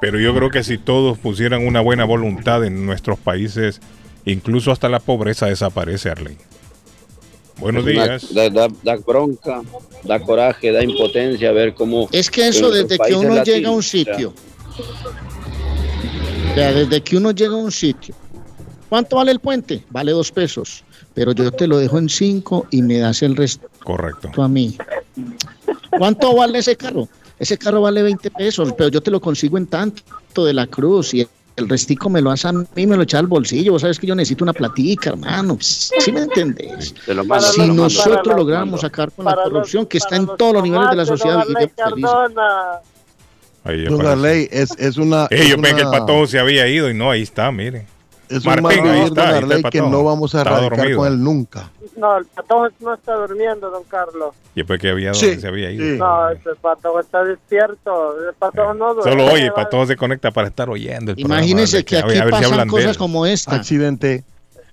Pero 0.00 0.18
yo 0.20 0.34
creo 0.34 0.50
que 0.50 0.62
si 0.62 0.78
todos 0.78 1.18
pusieran 1.18 1.66
una 1.66 1.80
buena 1.80 2.04
voluntad 2.04 2.64
en 2.64 2.86
nuestros 2.86 3.18
países, 3.18 3.80
incluso 4.24 4.70
hasta 4.70 4.88
la 4.88 5.00
pobreza 5.00 5.46
desaparece, 5.46 6.10
Arley. 6.10 6.36
Buenos 7.58 7.84
días. 7.84 8.32
Da, 8.32 8.48
da- 8.50 8.68
da 8.84 8.96
bronca, 8.96 9.62
da 10.04 10.20
coraje, 10.20 10.70
da 10.70 10.84
impotencia 10.84 11.50
ver 11.50 11.74
cómo. 11.74 12.08
Es 12.12 12.30
que 12.30 12.46
eso 12.46 12.70
desde 12.70 12.96
que 12.98 13.14
uno 13.14 13.42
llega 13.42 13.68
a 13.68 13.72
un 13.72 13.82
sitio, 13.82 14.32
o 16.50 16.54
sea, 16.54 16.72
desde 16.72 17.00
que 17.02 17.16
uno 17.16 17.32
llega 17.32 17.54
a 17.54 17.58
un 17.58 17.72
sitio, 17.72 18.14
¿cuánto 18.88 19.16
vale 19.16 19.32
el 19.32 19.40
puente? 19.40 19.82
Vale 19.90 20.12
dos 20.12 20.30
pesos, 20.30 20.84
pero 21.14 21.32
yo 21.32 21.50
te 21.50 21.66
lo 21.66 21.78
dejo 21.78 21.98
en 21.98 22.08
cinco 22.08 22.66
y 22.70 22.82
me 22.82 22.98
das 22.98 23.22
el 23.22 23.34
resto 23.34 23.68
Correcto. 23.82 24.30
a 24.40 24.46
mí. 24.48 24.76
¿Cuánto 25.98 26.36
vale 26.36 26.58
ese 26.60 26.76
carro? 26.76 27.08
Ese 27.38 27.56
carro 27.58 27.80
vale 27.82 28.02
20 28.02 28.30
pesos, 28.32 28.72
pero 28.76 28.88
yo 28.90 29.00
te 29.00 29.10
lo 29.10 29.20
consigo 29.20 29.58
en 29.58 29.66
tanto 29.66 30.44
de 30.44 30.52
la 30.54 30.66
cruz 30.66 31.14
y 31.14 31.26
el 31.56 31.68
restico 31.68 32.08
me 32.08 32.20
lo 32.20 32.30
hace 32.30 32.46
a 32.48 32.52
mí, 32.52 32.86
me 32.86 32.96
lo 32.96 33.02
echa 33.02 33.18
al 33.18 33.26
bolsillo. 33.26 33.72
Vos 33.72 33.82
sabes 33.82 33.98
que 33.98 34.06
yo 34.06 34.14
necesito 34.14 34.44
una 34.44 34.52
platica, 34.52 35.10
hermano. 35.10 35.56
¿Sí 35.60 36.12
me 36.12 36.20
entendés? 36.22 36.94
Mando, 37.26 37.40
Si 37.40 37.66
lo 37.66 37.74
nosotros 37.74 38.36
logramos 38.36 38.84
acabar 38.84 39.10
con 39.12 39.24
la 39.24 39.34
corrupción 39.34 39.86
que 39.86 39.98
está 39.98 40.16
en 40.16 40.26
todos 40.36 40.54
los 40.54 40.62
niveles 40.62 40.90
de 40.90 40.96
la 40.96 41.06
sociedad. 41.06 41.44
Ahí 43.64 43.84
Don 43.84 43.94
aparece. 44.00 44.12
Arley, 44.12 44.48
es, 44.50 44.70
es 44.78 44.96
una. 44.96 45.26
Ey, 45.30 45.40
es 45.40 45.48
yo 45.48 45.56
pensé 45.56 45.74
que 45.76 45.80
el 45.82 45.88
una- 45.88 45.98
patojo 45.98 46.26
se 46.26 46.38
había 46.38 46.66
ido 46.68 46.88
y 46.90 46.94
no, 46.94 47.10
ahí 47.10 47.22
está, 47.22 47.50
mire. 47.52 47.86
Es 48.28 48.44
un 48.44 48.62
Martín, 48.62 48.62
mal 48.62 48.72
está, 48.72 48.82
don 48.84 48.90
ahí 48.94 49.04
está 49.06 49.28
el 49.30 49.34
Arley, 49.44 49.62
que 49.64 49.80
no 49.80 50.04
vamos 50.04 50.34
a 50.34 50.38
Estaba 50.38 50.58
erradicar 50.58 50.78
dormido. 50.78 50.98
con 50.98 51.08
él 51.08 51.22
nunca. 51.24 51.70
No, 51.96 52.18
el 52.18 52.24
patojo 52.26 52.68
no 52.80 52.94
está 52.94 53.14
durmiendo, 53.14 53.70
don 53.70 53.82
Carlos. 53.84 54.34
Y 54.54 54.60
después 54.60 54.80
que 54.80 54.90
había, 54.90 55.14
Sí, 55.14 55.40
se 55.40 55.48
había 55.48 55.70
ido. 55.70 55.96
No, 55.96 56.30
ese 56.30 56.54
patojo 56.60 57.00
está 57.00 57.24
despierto. 57.24 58.28
El 58.28 58.34
patojo 58.34 58.74
no 58.74 58.94
duerme. 58.94 59.10
Solo 59.12 59.32
oye, 59.32 59.46
el 59.46 59.52
patojo 59.52 59.86
se 59.86 59.96
conecta 59.96 60.30
para 60.30 60.48
estar 60.48 60.68
oyendo 60.68 61.12
el 61.12 61.18
Imagínense 61.20 61.82
programa, 61.82 61.84
que 61.84 61.94
ver- 61.94 62.04
aquí 62.04 62.20
a 62.20 62.24
ver 62.24 62.34
si 62.44 62.50
pasan 62.50 62.66
de 62.68 62.70
cosas 62.72 62.98
como 62.98 63.26
esta. 63.26 63.54
Accidente. 63.56 64.24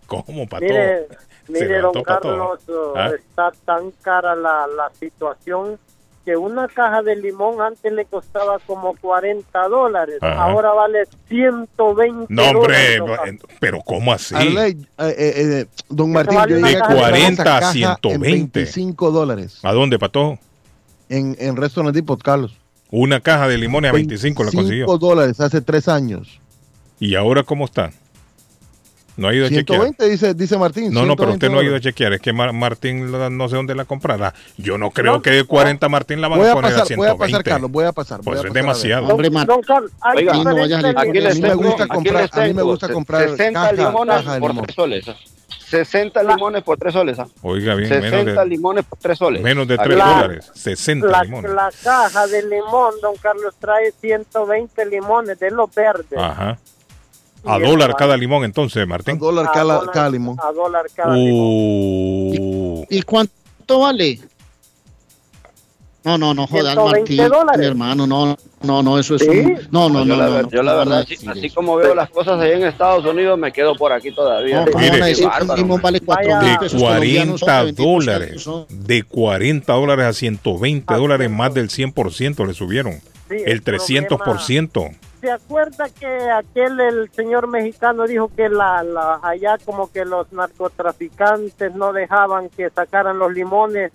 ¿Cómo, 0.05 0.47
patojo? 0.47 0.71
Mire, 0.71 1.07
mire, 1.47 1.79
don. 1.81 2.03
Carlos, 2.03 2.59
¿Ah? 2.95 3.11
está 3.15 3.51
tan 3.65 3.91
cara 4.01 4.35
la, 4.35 4.67
la 4.67 4.91
situación 4.99 5.79
que 6.25 6.35
una 6.35 6.67
caja 6.67 7.03
de 7.03 7.15
limón 7.15 7.61
antes 7.61 7.93
le 7.93 8.03
costaba 8.05 8.57
como 8.65 8.95
40 8.97 9.67
dólares. 9.67 10.17
Ajá. 10.21 10.43
Ahora 10.45 10.73
vale 10.73 11.03
120 11.29 12.25
No, 12.33 12.49
hombre, 12.49 12.97
dólares. 12.97 13.39
pero 13.59 13.79
¿cómo 13.81 14.11
así? 14.11 14.33
Arley, 14.35 14.71
eh, 14.97 15.15
eh, 15.17 15.33
eh, 15.37 15.65
don 15.89 16.11
Martín, 16.11 16.35
vale 16.37 16.59
yo 16.59 16.65
de 16.67 16.79
comprar 16.79 16.97
40 16.97 17.43
esa 17.43 17.57
a 17.57 17.59
caja 17.59 17.71
120. 17.71 18.15
En 18.15 18.21
25 18.21 19.11
dólares 19.11 19.59
¿A 19.63 19.71
dónde, 19.71 19.99
patojo? 19.99 20.39
en, 21.09 21.35
en 21.39 21.55
restaurante 21.55 21.99
Depot, 21.99 22.21
Carlos. 22.21 22.57
Una 22.91 23.19
caja 23.19 23.47
de 23.47 23.57
limones 23.57 23.89
a 23.89 23.93
25 23.93 24.43
la 24.43 24.49
25 24.51 24.85
consiguió. 24.87 24.97
dólares 24.97 25.39
hace 25.39 25.61
tres 25.61 25.87
años. 25.87 26.39
¿Y 26.99 27.15
ahora 27.15 27.43
cómo 27.43 27.65
está? 27.65 27.91
No 29.17 29.27
ha 29.29 29.33
ido 29.33 29.45
a 29.45 29.49
chequear. 29.49 29.81
120 29.81 30.09
dice, 30.09 30.33
dice 30.33 30.57
Martín. 30.57 30.93
No, 30.93 31.05
no, 31.05 31.15
pero 31.15 31.31
120 31.31 31.45
usted 31.45 31.49
no 31.51 31.59
ha 31.59 31.63
ido 31.63 31.75
a 31.75 31.79
chequear. 31.79 32.13
Es 32.13 32.21
que 32.21 32.33
Mar- 32.33 32.51
Martín 32.53 33.11
no 33.37 33.49
sé 33.49 33.55
dónde 33.55 33.73
la 33.75 33.85
comprará. 33.85 34.33
Yo 34.57 34.77
no 34.77 34.91
creo 34.91 35.13
No, 35.13 35.21
que 35.21 35.29
de 35.31 35.43
40 35.45 35.87
Martín 35.89 36.19
la 36.21 36.27
van 36.27 36.39
Voy 36.39 36.47
a 36.47 36.51
a 36.51 36.55
poner 36.55 36.71
a 36.71 36.73
pasar, 36.73 36.87
120. 36.87 37.17
voy 37.17 37.25
a 37.27 37.31
pasar, 37.31 37.43
Carlos, 37.43 37.71
voy 37.71 37.85
a 37.85 37.91
pasar. 37.93 38.17
voy 38.19 38.25
Pues 38.25 38.37
a 38.37 38.39
es 38.39 38.43
pasar 38.43 38.51
a 38.51 38.53
ver. 38.53 38.63
demasiado. 38.63 39.07
Hombre, 39.07 39.29
Mar- 39.29 39.47
Don 39.47 39.61
Carlos, 39.61 39.91
hay 40.01 40.17
Oiga, 40.19 40.33
no 40.43 40.55
vayas 40.55 40.83
a 40.83 40.89
Aquí 40.89 40.99
A 41.19 41.33
mí 41.33 41.41
me 41.41 41.53
gusta 41.55 41.87
comprar- 41.87 42.29
a 42.31 42.41
mí 42.47 42.53
me 42.53 42.61
gusta 42.63 42.89
comprar 42.89 43.29
60 43.29 43.53
caja- 43.59 43.71
limones 43.73 44.15
caja 44.17 44.39
por 44.39 44.49
limón. 44.49 44.65
3 44.65 44.75
soles. 44.75 45.07
¿ah? 45.07 45.15
60 45.69 46.23
limones 46.23 46.63
por 46.63 46.77
3 46.77 46.93
soles. 46.93 47.17
¿ah? 47.19 47.27
Oiga 47.41 47.73
bien, 47.75 47.89
60 47.89 48.17
menos 48.17 48.35
de, 48.43 48.45
limones 48.49 48.85
por 48.85 48.99
3 48.99 49.17
soles. 49.17 49.41
menos 49.41 49.67
de 49.67 49.73
Aquí 49.75 49.83
3 49.85 49.97
La- 49.97 50.05
dólares. 50.05 50.51
60 50.53 51.07
la, 51.07 51.23
limones. 51.23 51.51
la 51.51 51.71
caja 51.83 52.27
de 52.27 52.43
limón, 52.43 52.93
don 53.01 53.15
Carlos, 53.17 53.55
trae 53.59 53.91
120 53.99 54.85
limones 54.85 55.39
de 55.39 55.51
los 55.51 55.73
verdes. 55.73 56.19
Ajá. 56.19 56.57
A 57.45 57.57
Y 57.57 57.61
dólar 57.61 57.89
eso 57.89 57.97
cada 57.97 58.09
vale. 58.11 58.21
limón 58.21 58.43
entonces, 58.43 58.83
A 58.83 58.85
Martín. 58.85 59.17
dólar 59.19 59.45
A 59.47 59.51
cada, 59.51 59.73
dólar- 59.75 59.93
cada 59.93 60.09
limón. 60.09 60.37
A 60.41 60.51
dólar 60.51 60.85
cada 60.95 61.15
limón. 61.15 61.39
Uh, 62.39 62.85
¿Y 62.89 63.01
cuánto 63.03 63.79
vale? 63.79 64.19
No, 66.03 66.19
no, 66.19 66.35
no 66.35 66.45
jodas, 66.45 66.73
120 66.75 67.15
Martín. 67.15 67.17
dólares. 67.35 67.59
Mi 67.61 67.65
hermano, 67.65 68.05
no, 68.05 68.37
no, 68.61 68.83
no, 68.83 68.99
eso 68.99 69.15
es 69.15 69.23
¿Sí? 69.23 69.27
un... 69.29 69.59
No, 69.71 69.89
no, 69.89 70.05
yo, 70.05 70.05
no, 70.05 70.15
la, 70.17 70.25
no, 70.29 70.41
no, 70.43 70.49
yo 70.51 70.61
la 70.61 70.73
no 70.73 70.77
a 70.81 70.83
verdad, 70.85 70.99
así, 70.99 71.27
así 71.27 71.49
como 71.49 71.75
veo 71.77 71.95
las 71.95 72.11
cosas 72.11 72.39
allá 72.39 72.53
en 72.53 72.63
Estados 72.63 73.03
Unidos, 73.05 73.39
me 73.39 73.51
quedo 73.51 73.75
por 73.75 73.91
aquí 73.91 74.11
todavía. 74.11 74.65
No, 74.65 74.71
¿cómo 74.71 74.83
Mire. 74.85 75.01
a 75.01 75.05
decir 75.07 75.25
Bárbaro, 75.25 75.57
limón 75.59 75.81
vale 75.81 75.99
4 76.01 76.23
Vaya. 76.27 76.41
mil 76.41 76.51
de 76.51 76.57
pesos 76.59 76.79
colombianos? 76.81 77.41
40 77.41 77.83
hombre, 77.83 78.19
benditos 78.19 78.45
dólares. 78.45 78.67
De 78.69 79.01
40 79.03 79.73
dólares 79.73 80.05
a 80.05 80.13
120 80.13 80.93
Ah, 80.93 80.97
dólares, 80.97 81.31
más 81.31 81.53
del 81.55 81.69
100% 81.69 82.45
le 82.45 82.53
subieron. 82.53 83.01
Sí, 83.27 83.37
El 83.43 83.63
300%. 83.63 84.91
¿Se 85.25 85.31
acuerda 85.31 85.89
que 85.89 86.05
aquel, 86.29 86.79
el 86.79 87.09
señor 87.11 87.47
mexicano, 87.47 88.05
dijo 88.05 88.29
que 88.35 88.47
la, 88.47 88.83
la, 88.83 89.19
allá 89.23 89.57
como 89.65 89.91
que 89.91 90.05
los 90.05 90.31
narcotraficantes 90.31 91.73
no 91.73 91.93
dejaban 91.93 92.49
que 92.49 92.69
sacaran 92.69 93.17
los 93.17 93.33
limones 93.33 93.91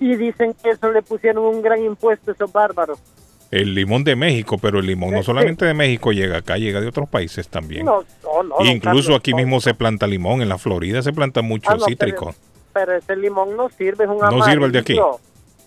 y 0.00 0.16
dicen 0.16 0.52
que 0.60 0.70
eso 0.70 0.90
le 0.90 1.00
pusieron 1.02 1.44
un 1.44 1.62
gran 1.62 1.80
impuesto 1.84 2.32
a 2.32 2.34
esos 2.34 2.52
bárbaros? 2.52 2.98
El 3.52 3.72
limón 3.72 4.02
de 4.02 4.16
México, 4.16 4.58
pero 4.58 4.80
el 4.80 4.86
limón 4.86 5.12
no 5.14 5.22
solamente 5.22 5.64
de 5.64 5.74
México 5.74 6.10
llega 6.10 6.38
acá, 6.38 6.56
llega 6.56 6.80
de 6.80 6.88
otros 6.88 7.08
países 7.08 7.46
también. 7.46 7.84
No, 7.86 8.02
no, 8.24 8.64
Incluso 8.64 8.80
Carlos, 9.10 9.10
aquí 9.20 9.32
mismo 9.32 9.60
se 9.60 9.74
planta 9.74 10.08
limón, 10.08 10.42
en 10.42 10.48
la 10.48 10.58
Florida 10.58 11.02
se 11.02 11.12
planta 11.12 11.40
mucho 11.40 11.70
Ah, 11.70 11.76
no, 11.76 11.84
cítrico. 11.84 12.34
Pero, 12.72 12.86
pero 12.86 12.92
ese 12.96 13.14
limón 13.14 13.56
no 13.56 13.68
sirve, 13.68 14.06
es 14.06 14.10
un 14.10 14.18
No 14.18 14.24
amarillo. 14.24 14.44
sirve 14.46 14.66
el 14.66 14.72
de 14.72 14.78
aquí. 14.80 14.96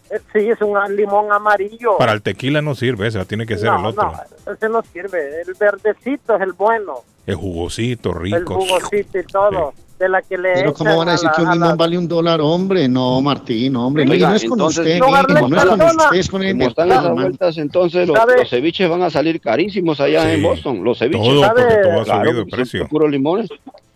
Eh, 0.09 0.19
Sí, 0.33 0.49
es 0.49 0.61
un 0.61 0.77
limón 0.95 1.31
amarillo. 1.31 1.97
Para 1.97 2.13
el 2.13 2.21
tequila 2.21 2.61
no 2.61 2.75
sirve, 2.75 3.07
ese 3.07 3.23
tiene 3.25 3.45
que 3.45 3.57
ser 3.57 3.71
no, 3.71 3.79
el 3.79 3.85
otro. 3.87 4.11
no, 4.45 4.53
ese 4.53 4.69
no 4.69 4.81
sirve. 4.83 5.41
El 5.41 5.53
verdecito 5.59 6.35
es 6.35 6.41
el 6.41 6.53
bueno. 6.53 7.01
El 7.25 7.35
jugosito, 7.35 8.11
El 8.11 8.19
rico. 8.19 8.55
jugosito 8.55 9.19
y 9.19 9.23
todo. 9.23 9.73
De 9.99 10.07
la 10.07 10.21
que 10.21 10.37
le 10.37 10.53
Pero 10.53 10.73
¿cómo 10.75 10.95
van 10.97 11.09
a 11.09 11.11
decir 11.13 11.25
la- 11.27 11.33
que 11.35 11.41
un 11.41 11.47
a 11.47 11.53
limón 11.55 11.69
la- 11.69 11.75
vale 11.75 11.97
un 11.97 12.07
dólar, 12.07 12.39
hombre? 12.39 12.87
No, 12.87 13.19
Martín, 13.19 13.73
no, 13.73 13.87
hombre. 13.87 14.05
No, 14.05 14.13
y 14.13 14.17
Oiga, 14.17 14.29
no 14.29 14.35
es 14.35 14.43
con 14.43 14.51
entonces, 14.59 14.79
usted, 14.85 14.99
no, 14.99 15.07
no 15.09 15.17
es 15.17 15.25
con 15.65 15.81
usted, 15.81 16.17
es 16.19 16.29
con 16.29 16.43
el 16.43 16.61
están 16.61 16.91
esas 16.91 17.11
vueltas, 17.11 17.57
entonces 17.57 18.07
los, 18.07 18.15
los 18.37 18.47
ceviches 18.49 18.87
van 18.89 19.01
a 19.01 19.09
salir 19.09 19.41
carísimos 19.41 19.99
allá 19.99 20.21
Sí. 20.21 20.29
en 20.35 20.43
Boston. 20.43 20.83
Los 20.83 20.99
ceviches. 20.99 21.23
Todo, 21.27 21.41
¿Sabe? 21.43 21.61
porque 21.63 21.81
todo 21.81 22.01
ha 22.01 22.03
Claro, 22.03 22.29
subido 22.29 22.45
precio. 22.45 22.87
puros 22.87 23.09
limones. 23.09 23.49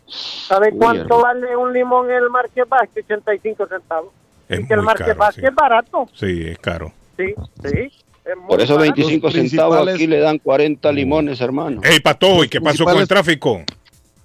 ¿Sabe 0.07 0.69
Uy, 0.73 0.77
cuánto 0.79 1.03
hermano. 1.03 1.21
vale 1.21 1.55
un 1.55 1.71
limón 1.71 2.09
en 2.09 2.17
el 2.17 2.29
Marque 2.31 2.63
Vázquez? 2.67 3.05
85 3.05 3.67
centavos. 3.67 4.11
Es 4.51 4.59
y 4.59 4.67
que 4.67 4.73
el 4.73 4.79
muy 4.79 4.85
Marque 4.87 5.03
caro, 5.05 5.19
Vázquez 5.19 5.41
sí. 5.43 5.47
es 5.47 5.55
barato. 5.55 6.09
Sí, 6.13 6.43
es 6.47 6.57
caro. 6.59 6.93
Sí, 7.17 7.33
sí. 7.63 7.69
es 8.25 8.37
muy 8.37 8.47
Por 8.47 8.61
eso 8.61 8.75
barato. 8.75 8.93
25 8.95 9.27
Los 9.27 9.33
centavos 9.33 9.87
aquí 9.87 10.07
le 10.07 10.19
dan 10.19 10.37
40 10.39 10.91
limones, 10.91 11.41
hermano. 11.41 11.81
Ey, 11.83 11.99
Patojo, 11.99 12.43
¿y 12.43 12.49
qué 12.49 12.59
pasó 12.61 12.83
con 12.85 12.97
el 12.97 13.07
tráfico? 13.07 13.63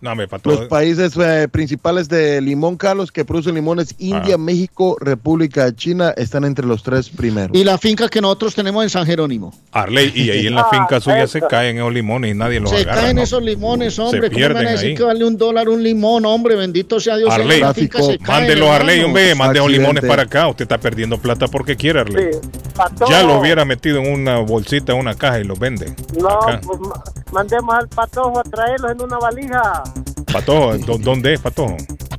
No, 0.07 0.15
me. 0.15 0.29
Los 0.45 0.67
países 0.69 1.15
eh, 1.21 1.49
principales 1.51 2.09
de 2.09 2.41
limón, 2.41 2.77
Carlos, 2.77 3.11
que 3.11 3.25
producen 3.25 3.57
limones, 3.57 3.95
India, 3.99 4.37
Ah. 4.37 4.39
México, 4.39 4.97
República 5.01 5.65
de 5.65 5.75
China, 5.75 6.15
están 6.17 6.45
entre 6.45 6.65
los 6.65 6.85
tres 6.85 7.09
primeros. 7.11 7.57
Y 7.57 7.65
la 7.65 7.77
finca 7.77 8.09
que 8.09 8.21
nosotros 8.21 8.55
tenemos 8.55 8.85
en 8.85 8.91
San 8.91 9.05
Jerónimo. 9.05 9.53
Arley, 9.73 10.13
y 10.15 10.31
ahí 10.31 10.47
en 10.47 10.55
la 10.55 10.61
Ah, 10.63 10.69
finca 10.71 11.01
suya 11.01 11.27
se 11.27 11.41
caen 11.41 11.79
esos 11.79 11.93
limones 11.93 12.31
y 12.31 12.39
nadie 12.39 12.61
los 12.61 12.71
Se 12.71 12.77
agarra. 12.83 13.03
caen 13.03 13.17
¿no? 13.17 13.23
esos 13.23 13.43
limones, 13.43 13.99
hombre. 13.99 14.21
¿Cómo 14.21 14.31
me 14.31 14.37
pierden 14.37 14.57
van 14.59 14.67
a 14.69 14.71
decir 14.71 14.89
ahí. 14.91 14.95
que 14.95 15.03
vale 15.03 15.25
un 15.25 15.37
dólar 15.37 15.69
un 15.69 15.83
limón, 15.83 16.25
hombre? 16.25 16.55
Bendito 16.55 17.01
sea 17.01 17.17
Dios. 17.17 17.31
Arley, 17.33 17.61
se 17.75 18.19
Mándelos, 18.27 18.69
Arley, 18.71 19.03
hombre, 19.03 19.35
mande 19.35 19.59
esos 19.59 19.71
limones 19.71 20.05
para 20.05 20.23
acá. 20.23 20.47
Usted 20.49 20.63
está 20.63 20.79
perdiendo 20.79 21.19
plata 21.19 21.49
porque 21.49 21.75
quiere, 21.77 22.01
Arley. 22.01 22.27
Sí. 22.33 22.39
Ya 23.09 23.23
los 23.25 23.41
hubiera 23.41 23.65
metido 23.65 23.99
en 24.01 24.13
una 24.13 24.39
bolsita, 24.39 24.93
en 24.93 24.99
una 24.99 25.15
caja 25.15 25.41
y 25.41 25.45
los 25.45 25.59
vende. 25.59 25.95
No, 26.21 26.29
Acá. 26.29 26.61
pues 26.65 26.79
mandemos 27.33 27.75
al 27.75 27.89
patojo 27.89 28.39
a 28.39 28.43
traerlos 28.43 28.93
en 28.93 29.03
una 29.03 29.19
valija. 29.19 29.83
Patojo, 30.33 30.77
¿dó- 30.79 30.99
¿dónde 30.99 31.35
es, 31.35 31.41
Patojo? 31.41 31.77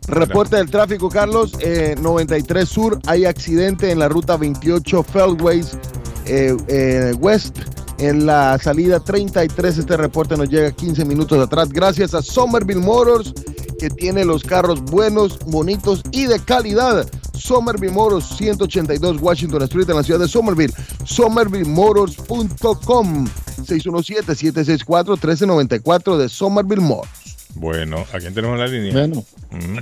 Reporte 0.07 0.55
del 0.55 0.69
tráfico, 0.69 1.09
Carlos. 1.09 1.53
eh, 1.59 1.95
93 1.99 2.67
Sur, 2.67 2.99
hay 3.07 3.25
accidente 3.25 3.91
en 3.91 3.99
la 3.99 4.07
ruta 4.07 4.37
28 4.37 5.03
Feldways 5.03 5.77
eh, 6.25 6.55
eh, 6.67 7.13
West. 7.19 7.57
En 7.99 8.25
la 8.27 8.59
salida 8.59 8.99
33, 8.99 9.79
este 9.79 9.97
reporte 9.97 10.37
nos 10.37 10.49
llega 10.49 10.71
15 10.71 11.03
minutos 11.03 11.39
atrás. 11.39 11.69
Gracias 11.69 12.13
a 12.13 12.21
Somerville 12.21 12.79
Motors, 12.79 13.33
que 13.79 13.89
tiene 13.89 14.23
los 14.23 14.43
carros 14.43 14.83
buenos, 14.83 15.39
bonitos 15.39 16.03
y 16.11 16.27
de 16.27 16.39
calidad. 16.39 17.09
Somerville 17.33 17.93
Motors, 17.93 18.37
182 18.37 19.19
Washington 19.19 19.63
Street, 19.63 19.89
en 19.89 19.95
la 19.95 20.03
ciudad 20.03 20.19
de 20.19 20.27
Somerville. 20.27 20.71
SomervilleMotors.com. 21.05 23.27
617-764-1394 23.65 26.17
de 26.17 26.29
Somerville 26.29 26.83
Mall. 26.83 27.07
Bueno, 27.55 28.05
¿a 28.13 28.19
quién 28.19 28.35
tenemos 28.35 28.59
en 28.59 28.61
la 28.65 28.67
línea? 28.67 28.93
Bueno. 28.93 29.25
Mm. 29.49 29.79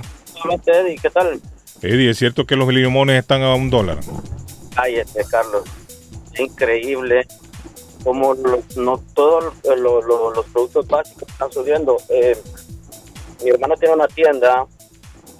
Eddie, 0.66 0.96
¿qué 1.02 1.10
tal? 1.10 1.38
Eddie, 1.82 2.08
¿es 2.10 2.18
cierto 2.18 2.46
que 2.46 2.56
los 2.56 2.72
limones 2.72 3.20
están 3.20 3.42
a 3.42 3.54
un 3.54 3.68
dólar? 3.68 4.00
Ay, 4.76 4.94
este, 4.96 5.22
Carlos, 5.24 5.64
increíble 6.38 7.26
como 8.06 8.34
los- 8.34 8.76
no 8.76 9.02
todos 9.14 9.52
los, 9.64 9.80
los- 9.80 10.36
los 10.36 10.46
productos 10.52 10.86
básicos 10.86 11.28
están 11.28 11.50
subiendo. 11.52 11.96
Eh, 12.08 12.38
mi 13.42 13.50
hermano 13.50 13.74
tiene 13.76 13.94
una 13.96 14.06
tienda 14.06 14.64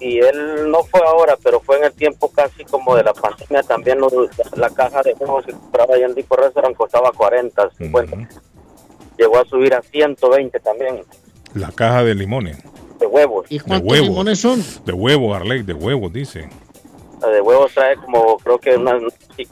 y 0.01 0.19
él 0.19 0.69
no 0.71 0.83
fue 0.83 1.01
ahora, 1.07 1.39
pero 1.43 1.61
fue 1.61 1.79
en 1.79 1.85
el 1.85 1.93
tiempo 1.93 2.29
casi 2.31 2.65
como 2.65 2.97
de 2.97 3.05
la 3.05 3.15
pandemia 3.15 3.63
también. 3.63 4.01
los- 4.01 4.13
la 4.57 4.69
caja 4.71 5.01
de 5.03 5.15
huevos 5.15 5.47
que 5.47 5.53
compraba 5.53 5.95
allá 5.95 6.07
en 6.07 6.15
Dico 6.17 6.35
Restaurant 6.37 6.77
costaba 6.77 7.13
40, 7.13 7.71
50. 7.79 8.29
Llegó 9.17 9.39
a 9.39 9.45
subir 9.47 9.73
a 9.75 9.81
120 9.81 10.59
también 10.61 11.01
La 11.55 11.71
caja 11.71 12.03
de 12.03 12.15
limones. 12.17 12.59
de 12.99 13.07
huevos. 13.07 13.47
¿Y 13.49 13.59
De 13.61 13.77
huevos. 13.79 14.09
limones 14.09 14.41
son? 14.41 14.63
De 14.85 14.93
huevos, 14.93 15.37
Arley, 15.37 15.63
de 15.63 15.73
huevos, 15.73 16.13
dice. 16.13 16.51
La 17.21 17.29
de 17.29 17.41
huevos 17.41 17.73
trae 17.73 17.97
como 17.97 18.37
creo 18.39 18.59
que 18.59 18.77
unas 18.77 19.03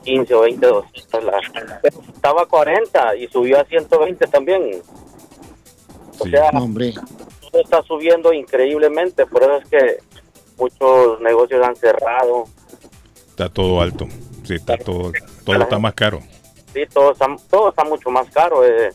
15 0.02 0.34
o 0.34 0.40
20 0.42 0.66
doscientas. 0.66 1.24
La, 1.24 1.80
pero 1.82 2.00
estaba 2.14 2.42
a 2.42 2.46
40 2.46 3.16
y 3.16 3.26
subió 3.28 3.60
a 3.60 3.64
120 3.64 4.26
también. 4.26 4.82
O 6.18 6.26
sea, 6.26 6.50
todo 6.50 7.60
está 7.62 7.82
subiendo 7.82 8.32
increíblemente. 8.32 9.26
Por 9.26 9.42
eso 9.42 9.56
es 9.56 9.68
que 9.68 9.98
muchos 10.58 11.20
negocios 11.20 11.64
han 11.66 11.76
cerrado. 11.76 12.44
Está 13.28 13.48
todo 13.48 13.80
alto. 13.80 14.06
Sí, 14.44 14.54
está 14.54 14.76
todo, 14.76 15.10
todo 15.44 15.56
está 15.56 15.78
más 15.78 15.94
caro. 15.94 16.20
Sí, 16.72 16.82
todo 16.92 17.12
está, 17.12 17.26
todo 17.50 17.70
está 17.70 17.84
mucho 17.84 18.10
más 18.10 18.28
caro. 18.30 18.64
eh. 18.64 18.90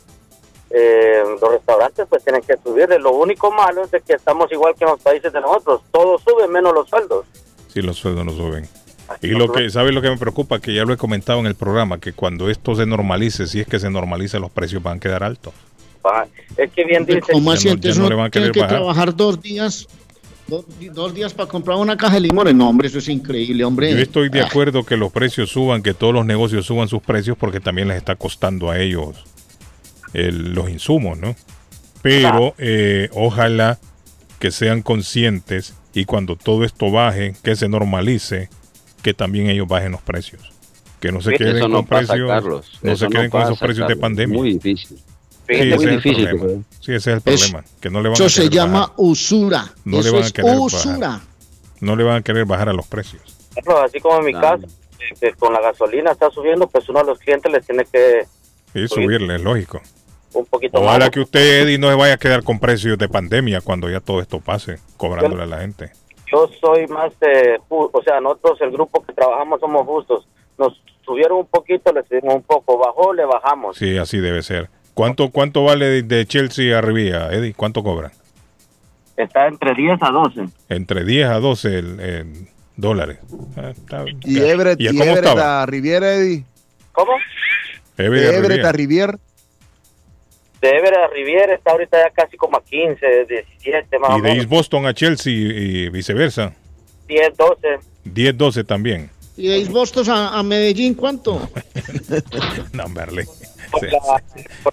Eh, 0.72 1.24
los 1.40 1.50
restaurantes 1.50 2.06
pues 2.08 2.22
tienen 2.22 2.42
que 2.42 2.56
subirle. 2.58 2.98
Lo 3.00 3.12
único 3.12 3.50
malo 3.50 3.82
es 3.82 3.90
de 3.90 4.00
que 4.00 4.12
estamos 4.12 4.50
igual 4.52 4.74
que 4.76 4.84
en 4.84 4.90
los 4.90 5.00
países 5.00 5.32
de 5.32 5.40
nosotros. 5.40 5.82
Todo 5.90 6.16
sube 6.18 6.46
menos 6.46 6.72
los 6.72 6.88
sueldos. 6.88 7.26
Sí, 7.72 7.82
los 7.82 7.96
sueldos 7.98 8.24
no 8.24 8.32
suben. 8.32 8.66
Y 9.22 9.28
lo 9.28 9.50
que, 9.50 9.68
¿sabes 9.70 9.92
lo 9.92 10.00
que 10.02 10.08
me 10.10 10.16
preocupa? 10.18 10.60
Que 10.60 10.72
ya 10.72 10.84
lo 10.84 10.92
he 10.92 10.96
comentado 10.96 11.40
en 11.40 11.46
el 11.46 11.56
programa, 11.56 11.98
que 11.98 12.12
cuando 12.12 12.48
esto 12.48 12.74
se 12.76 12.86
normalice, 12.86 13.46
si 13.48 13.60
es 13.60 13.66
que 13.66 13.80
se 13.80 13.90
normaliza, 13.90 14.38
los 14.38 14.50
precios 14.52 14.82
van 14.82 14.98
a 14.98 15.00
quedar 15.00 15.24
altos. 15.24 15.52
Es 16.56 16.70
que 16.70 16.84
bien 16.84 17.04
dice. 17.04 17.20
¿Cómo 17.32 17.52
Ya 17.54 17.58
así? 17.74 17.98
no- 17.98 18.08
no 18.08 18.16
van 18.16 18.26
a 18.26 18.30
tiene 18.30 18.46
querer 18.46 18.52
que 18.52 18.60
bajar. 18.60 18.76
trabajar 18.76 19.16
dos 19.16 19.42
días, 19.42 19.86
dos, 20.46 20.64
dos 20.92 21.12
días 21.14 21.34
para 21.34 21.48
comprar 21.48 21.76
una 21.78 21.96
caja 21.96 22.14
de 22.14 22.20
limones. 22.20 22.54
No, 22.54 22.68
hombre, 22.68 22.86
eso 22.88 22.98
es 22.98 23.08
increíble, 23.08 23.64
hombre. 23.64 23.90
Yo 23.92 23.98
estoy 23.98 24.28
de 24.30 24.40
Ah, 24.42 24.46
acuerdo 24.46 24.84
que 24.84 24.96
los 24.96 25.12
precios 25.12 25.50
suban, 25.50 25.82
que 25.82 25.92
todos 25.92 26.14
los 26.14 26.24
negocios 26.24 26.64
suban 26.66 26.88
sus 26.88 27.02
precios 27.02 27.36
porque 27.36 27.58
también 27.60 27.88
les 27.88 27.96
está 27.96 28.14
costando 28.16 28.70
a 28.70 28.78
ellos 28.78 29.24
el- 30.14 30.54
los 30.54 30.70
insumos, 30.70 31.18
¿no? 31.18 31.34
Pero 32.02 32.54
eh, 32.58 33.10
ojalá 33.12 33.78
que 34.38 34.50
sean 34.52 34.80
conscientes 34.82 35.74
y 35.94 36.04
cuando 36.04 36.36
todo 36.36 36.64
esto 36.64 36.90
baje, 36.90 37.34
que 37.42 37.56
se 37.56 37.68
normalice, 37.68 38.48
que 39.02 39.14
también 39.14 39.48
ellos 39.48 39.66
bajen 39.68 39.92
los 39.92 40.02
precios. 40.02 40.40
Que 41.00 41.10
no 41.12 41.20
se 41.22 41.32
queden 41.32 41.56
eso 41.56 41.70
con 41.70 41.86
pasa, 41.86 42.08
precios, 42.12 42.28
Carlos. 42.28 42.78
no 42.82 42.92
Eso 42.92 43.06
se 43.06 43.10
queden 43.10 43.24
no 43.26 43.30
con 43.30 43.42
esos 43.42 43.58
precios 43.58 43.88
de 43.88 43.96
pandemia. 43.96 44.36
Muy 44.38 44.52
difícil. 44.58 44.98
Sí, 44.98 45.54
ese 45.56 45.64
muy 45.64 45.74
es 45.74 45.82
el 45.82 45.96
difícil, 45.96 46.28
problema. 46.28 46.44
pues. 46.68 46.84
Sí, 46.84 46.92
ese 46.92 46.96
es 46.96 47.06
el 47.06 47.32
Es- 47.34 47.40
problema. 47.50 47.64
Que 47.80 47.90
no 47.90 48.02
le 48.02 48.08
van 48.10 48.14
Eso 48.14 48.24
a 48.24 48.28
se 48.28 48.42
querer 48.42 48.52
llama 48.54 48.80
bajar. 48.80 48.94
usura. 48.98 49.74
No 49.84 50.02
le 50.02 50.10
van 50.10 50.22
a 50.22 50.26
es 50.26 50.32
querer 50.32 50.50
bajar. 50.50 50.60
usura. 50.64 51.20
No 51.80 51.96
le 51.96 52.04
van 52.04 52.16
a 52.16 52.22
querer 52.22 52.44
bajar 52.44 52.68
a 52.68 52.72
los 52.72 52.86
precios. 52.86 53.22
ejemplo, 53.52 53.82
así 53.82 53.98
como 53.98 54.18
en 54.20 54.26
mi 54.26 54.32
caso, 54.32 54.66
que, 54.98 55.14
que 55.18 55.32
con 55.36 55.52
la 55.52 55.60
gasolina 55.60 56.12
está 56.12 56.30
subiendo, 56.30 56.68
pues 56.68 56.88
uno 56.88 57.00
de 57.00 57.06
los 57.06 57.18
clientes 57.18 57.50
les 57.50 57.66
tiene 57.66 57.84
que 57.90 58.26
Y 58.74 58.86
subirle, 58.86 59.36
es 59.36 59.42
lógico. 59.42 59.80
Un 60.34 60.46
poquito 60.46 60.78
Ojalá 60.80 61.06
más. 61.06 61.10
que 61.10 61.20
usted, 61.20 61.62
Eddie, 61.62 61.78
no 61.78 61.88
se 61.88 61.94
vaya 61.96 62.14
a 62.14 62.18
quedar 62.18 62.42
con 62.42 62.58
precios 62.60 62.96
de 62.98 63.08
pandemia 63.08 63.60
cuando 63.60 63.88
ya 63.90 64.00
todo 64.00 64.20
esto 64.20 64.40
pase, 64.40 64.78
cobrándole 64.96 65.42
a 65.42 65.46
la 65.46 65.58
gente. 65.60 65.90
Yo 66.30 66.48
soy 66.60 66.86
más 66.86 67.12
de, 67.18 67.58
o 67.68 68.02
sea, 68.04 68.20
nosotros 68.20 68.60
el 68.60 68.70
grupo 68.70 69.02
que 69.04 69.12
trabajamos 69.12 69.58
somos 69.60 69.84
justos. 69.86 70.26
Nos 70.58 70.80
subieron 71.04 71.38
un 71.38 71.46
poquito, 71.46 71.92
le 71.92 72.02
subimos 72.04 72.36
un 72.36 72.42
poco, 72.42 72.78
bajó, 72.78 73.12
le 73.12 73.24
bajamos. 73.24 73.76
Sí, 73.76 73.98
así 73.98 74.18
debe 74.18 74.42
ser. 74.42 74.68
¿Cuánto, 74.94 75.30
cuánto 75.30 75.64
vale 75.64 76.02
de, 76.02 76.26
Chelsea 76.26 76.76
a 76.76 76.80
Rivía, 76.80 77.30
Eddie? 77.32 77.54
¿Cuánto 77.54 77.82
cobran? 77.82 78.12
Está 79.16 79.48
entre 79.48 79.74
10 79.74 79.98
a 80.02 80.10
12. 80.10 80.44
Entre 80.68 81.04
10 81.04 81.28
a 81.28 81.40
12 81.40 81.78
el- 81.78 82.00
el 82.00 82.48
dólares. 82.76 83.18
Ah, 83.56 83.70
está- 83.70 84.04
Y. 84.24 84.38
Everett, 84.40 84.80
¿Y 84.80 84.86
Everett 84.86 85.26
a 85.26 85.66
Riviera, 85.66 86.14
Eddie. 86.14 86.44
¿Cómo? 86.92 87.12
Everett 87.98 88.64
a 88.64 88.72
Riviera. 88.72 89.18
De 90.60 90.68
Everett 90.68 90.96
a 90.98 91.06
Riviera 91.08 91.54
está 91.54 91.70
ahorita 91.72 91.96
ya 91.98 92.10
casi 92.10 92.36
como 92.36 92.56
a 92.58 92.64
15, 92.64 93.26
17 93.60 93.98
más 93.98 94.10
o 94.10 94.18
Y 94.18 94.20
de 94.20 94.22
menos. 94.22 94.36
East 94.38 94.48
Boston 94.50 94.86
a 94.86 94.94
Chelsea 94.94 95.32
y 95.32 95.88
viceversa. 95.88 96.52
10, 97.08 97.36
12. 97.36 97.68
10, 98.04 98.36
12 98.36 98.64
también. 98.64 99.10
¿Y 99.36 99.48
de 99.48 99.56
East 99.58 99.70
Boston 99.70 100.10
a, 100.10 100.38
a 100.38 100.42
Medellín 100.42 100.94
cuánto? 100.94 101.48
No, 102.72 102.84
sí. 102.86 103.26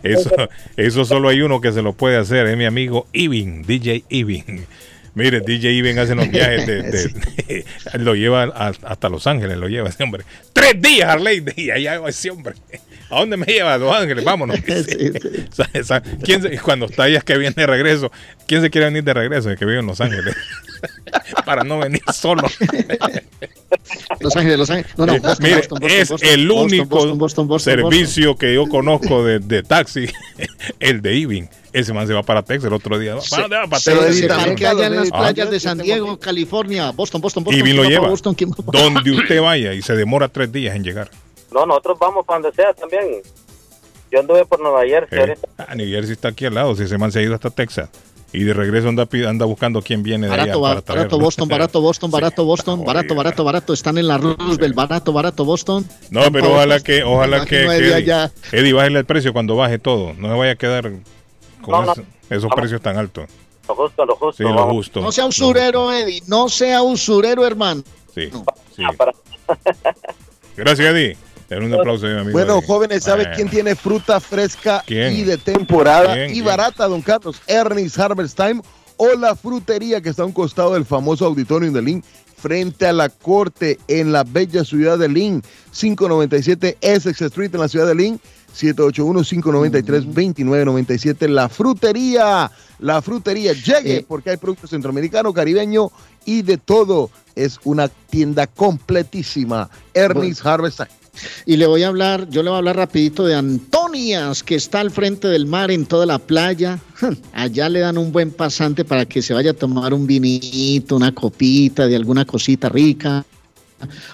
Eso, 0.04 0.32
eso 0.76 1.06
solo 1.06 1.30
hay 1.30 1.42
uno 1.42 1.62
que 1.62 1.72
se 1.72 1.84
lo 1.84 1.94
puede 1.94 2.18
hacer, 2.18 2.48
es 2.48 2.58
mi 2.58 2.66
amigo 2.66 3.06
Ivin, 3.14 3.62
DJ 3.62 4.04
Ivin. 4.10 4.66
Mire, 5.14 5.42
DJ 5.42 5.72
Ivin 5.74 6.00
hace 6.00 6.14
unos 6.14 6.30
viajes 6.32 6.66
de, 6.66 6.82
de- 6.84 7.66
lo 8.00 8.16
lleva 8.16 8.44
a- 8.44 8.74
hasta 8.84 9.10
Los 9.10 9.28
Ángeles, 9.28 9.58
lo 9.58 9.68
lleva 9.68 9.90
ese 9.90 10.04
hombre. 10.04 10.24
Tres 10.52 10.82
días, 10.82 11.10
Harley, 11.10 11.44
y 11.56 11.70
allá 11.70 12.00
va 12.00 12.10
ese 12.10 12.32
hombre. 12.32 12.56
¿A 13.10 13.20
dónde 13.20 13.38
me 13.38 13.46
lleva? 13.46 13.74
A 13.74 13.78
Los 13.78 13.96
Ángeles, 13.96 14.24
vámonos. 14.26 14.58
¿Quién 16.24 16.42
se- 16.42 16.58
cuando 16.60 16.86
está 16.88 17.08
ella 17.08 17.22
que 17.22 17.38
viene 17.38 17.54
de 17.56 17.68
regreso, 17.68 18.12
¿quién 18.48 18.62
se 18.62 18.70
quiere 18.70 18.86
venir 18.88 19.04
de 19.04 19.14
regreso? 19.14 19.50
El 19.50 19.58
que 19.58 19.66
vive 19.66 19.80
en 19.80 19.88
Los 19.88 20.02
Ángeles. 20.02 20.36
Para 21.46 21.64
no 21.64 21.80
venir 21.80 22.02
solo. 22.14 22.44
Los 24.20 24.36
Ángeles, 24.36 24.58
Los 24.60 24.70
Ángeles. 24.70 24.98
No, 24.98 25.06
no, 25.06 25.14
Eh, 25.14 25.20
Boston, 25.20 25.44
mire, 25.44 25.56
Boston, 25.58 25.80
Boston, 25.80 26.00
es 26.02 26.10
Boston, 26.10 26.30
el 26.30 26.52
único 26.52 26.86
Boston, 26.86 27.18
Boston, 27.18 27.48
Boston, 27.48 27.74
servicio 27.80 28.36
que 28.38 28.54
yo 28.54 28.68
conozco 28.68 29.24
de, 29.24 29.40
de 29.40 29.64
taxi, 29.64 30.08
el 30.80 31.02
de 31.02 31.16
Iving. 31.16 31.50
Ese 31.74 31.94
man 31.94 32.08
se 32.08 32.14
va 32.14 32.24
para 32.24 32.44
Texas 32.44 32.68
el 32.68 32.74
otro 32.74 32.98
día. 33.00 33.16
¿Para 33.30 33.44
dónde 33.44 33.58
va? 33.58 33.68
Para 33.68 33.80
Se, 33.80 33.92
Texas. 33.92 34.18
se 34.18 34.28
parquea 34.28 34.72
allá 34.72 34.88
en 34.88 34.96
las 34.96 35.10
Ah. 35.12 35.18
playas 35.20 35.50
de 35.52 35.60
San 35.60 35.78
Diego, 35.78 36.20
California, 36.20 36.92
Boston, 36.92 37.22
Boston, 37.22 37.44
Boston. 37.44 37.60
Iving 37.60 37.76
lo 37.78 37.82
¿quién 37.84 37.92
va 37.94 37.96
para 37.96 38.00
lleva. 38.02 38.10
Boston? 38.10 38.36
¿Quién 38.36 38.52
va 38.52 38.56
para- 38.72 38.84
Donde 38.84 39.12
usted 39.12 39.42
vaya 39.42 39.74
y 39.74 39.82
se 39.82 39.94
demora 39.96 40.28
tres 40.28 40.52
días 40.52 40.76
en 40.76 40.84
llegar. 40.84 41.10
No, 41.52 41.66
nosotros 41.66 41.98
vamos 42.00 42.26
para 42.26 42.42
donde 42.42 42.56
sea 42.56 42.74
también. 42.74 43.22
Yo 44.12 44.20
anduve 44.22 44.46
por 44.46 44.60
Nueva 44.62 44.86
Jersey 44.86 45.20
Eh, 45.20 45.38
ah, 45.58 45.76
New 45.76 45.88
Jersey 45.88 46.14
está 46.14 46.30
aquí 46.30 46.46
al 46.46 46.54
lado. 46.54 46.76
Si 46.76 46.84
ese 46.84 46.98
man 46.98 47.12
se 47.12 47.20
ha 47.20 47.22
ido 47.22 47.36
hasta 47.36 47.50
Texas. 47.50 47.90
Y 48.34 48.44
de 48.44 48.54
regreso 48.54 48.90
anda, 48.90 49.08
anda 49.28 49.46
buscando 49.46 49.82
quién 49.82 50.04
viene 50.04 50.28
de 50.28 50.34
allá 50.34 50.42
Barato, 50.44 50.62
para 50.62 50.74
barato, 50.76 50.94
traerlo. 50.94 51.20
Boston, 51.20 51.48
barato, 51.48 51.82
Boston, 51.82 52.12
barato, 52.12 52.46
Boston, 52.46 52.84
barato, 52.86 53.16
barato, 53.16 53.44
barato. 53.46 53.74
Están 53.74 53.98
en 53.98 54.08
la 54.08 54.18
Roosevelt, 54.18 54.76
barato, 54.76 55.14
barato, 55.14 55.46
Boston. 55.46 55.88
No, 56.10 56.30
pero 56.32 56.52
ojalá 56.54 56.82
que, 56.82 57.04
ojalá 57.04 57.46
que, 57.46 57.66
que 57.66 57.66
Eddie 57.66 58.30
Eddie, 58.52 58.74
bájele 58.74 59.00
el 59.00 59.06
precio 59.06 59.32
cuando 59.32 59.56
baje 59.56 59.80
todo. 59.80 60.14
No 60.14 60.30
se 60.30 60.38
vaya 60.38 60.52
a 60.52 60.56
quedar 60.56 60.92
con 61.62 61.72
No, 61.72 61.86
no. 61.86 61.92
ese- 61.94 62.04
esos 62.30 62.52
precios 62.54 62.82
tan 62.82 62.98
altos. 62.98 63.30
Lo 63.70 63.76
justo, 63.76 64.06
lo 64.06 64.16
justo. 64.18 64.38
Sí, 64.38 64.44
lo 64.44 64.54
vamos. 64.54 64.74
justo. 64.74 65.02
No 65.02 65.12
sea 65.12 65.26
usurero, 65.26 65.92
Eddie. 65.94 66.22
No 66.28 66.50
sea 66.50 66.84
usurero, 66.84 67.46
hermano. 67.48 67.84
Sí, 68.14 68.30
sí. 68.76 68.84
Gracias, 70.56 70.88
Eddie. 70.94 71.18
Un 71.50 71.74
aplauso 71.74 72.06
a 72.06 72.10
mi 72.10 72.16
amigo. 72.20 72.32
Bueno, 72.34 72.62
jóvenes, 72.62 73.04
¿sabe 73.04 73.24
Bueno. 73.24 73.36
quién 73.36 73.50
tiene 73.50 73.76
fruta 73.76 74.20
fresca 74.20 74.84
¿Quién? 74.86 75.14
y 75.16 75.24
de 75.24 75.38
temporada 75.38 76.14
¿Quién? 76.14 76.30
y 76.32 76.34
¿Quién? 76.34 76.46
barata, 76.46 76.88
don 76.88 77.02
Carlos? 77.02 77.38
Ernest 77.48 77.98
Harvest 78.00 78.36
Time 78.38 78.62
o 78.98 79.14
la 79.16 79.36
frutería 79.36 80.02
que 80.02 80.10
está 80.10 80.24
a 80.24 80.26
un 80.26 80.32
costado 80.34 80.74
del 80.74 80.86
famoso 80.86 81.26
auditorio 81.26 81.72
de 81.72 81.82
Lynn 81.82 82.04
frente 82.38 82.86
a 82.88 82.94
la 82.94 83.10
corte 83.10 83.80
en 83.88 84.12
la 84.12 84.24
bella 84.24 84.64
ciudad 84.64 84.98
de 84.98 85.08
Lynn, 85.08 85.42
597 85.72 86.78
Essex 86.82 87.22
Street 87.22 87.52
en 87.54 87.62
la 87.62 87.68
ciudad 87.68 87.88
de 87.88 87.96
Lynn, 87.96 88.20
781-593-2997. 88.56 91.28
La 91.28 91.50
frutería, 91.50 92.52
la 92.80 93.02
frutería, 93.02 93.54
llegue 93.54 93.98
Eh. 93.98 94.06
porque 94.08 94.30
hay 94.32 94.38
productos 94.38 94.70
centroamericano, 94.72 95.34
caribeño 95.34 95.92
y 96.26 96.42
de 96.44 96.58
todo. 96.58 97.10
Es 97.36 97.60
una 97.64 97.88
tienda 97.88 98.48
completísima. 98.48 99.70
Ernest 99.94 100.44
Harvest 100.46 100.78
Time. 100.78 100.90
Y 101.46 101.58
le 101.58 101.66
voy 101.66 101.84
a 101.84 101.88
hablar, 101.88 102.30
yo 102.30 102.44
le 102.44 102.50
voy 102.50 102.56
a 102.56 102.60
hablar 102.60 102.78
rapidito 102.78 103.26
de 103.26 103.36
Antonias, 103.36 104.44
que 104.44 104.56
está 104.56 104.80
al 104.80 104.92
frente 104.92 105.28
del 105.28 105.46
mar 105.46 105.72
en 105.72 105.86
toda 105.86 106.06
la 106.06 106.20
playa. 106.20 106.80
Allá 107.34 107.70
le 107.70 107.80
dan 107.80 107.98
un 107.98 108.12
buen 108.12 108.32
pasante 108.32 108.86
para 108.86 109.06
que 109.06 109.22
se 109.22 109.34
vaya 109.34 109.52
a 109.52 109.54
tomar 109.54 109.94
un 109.94 110.08
vinito, 110.08 110.96
una 110.96 111.14
copita 111.14 111.88
de 111.88 111.96
alguna 111.96 112.26
cosita 112.26 112.70
rica. 112.70 113.26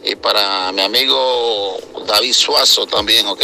Y 0.03 0.15
para 0.15 0.71
mi 0.71 0.81
amigo 0.83 1.77
David 2.05 2.33
Suazo 2.33 2.85
también, 2.85 3.25
¿ok? 3.27 3.41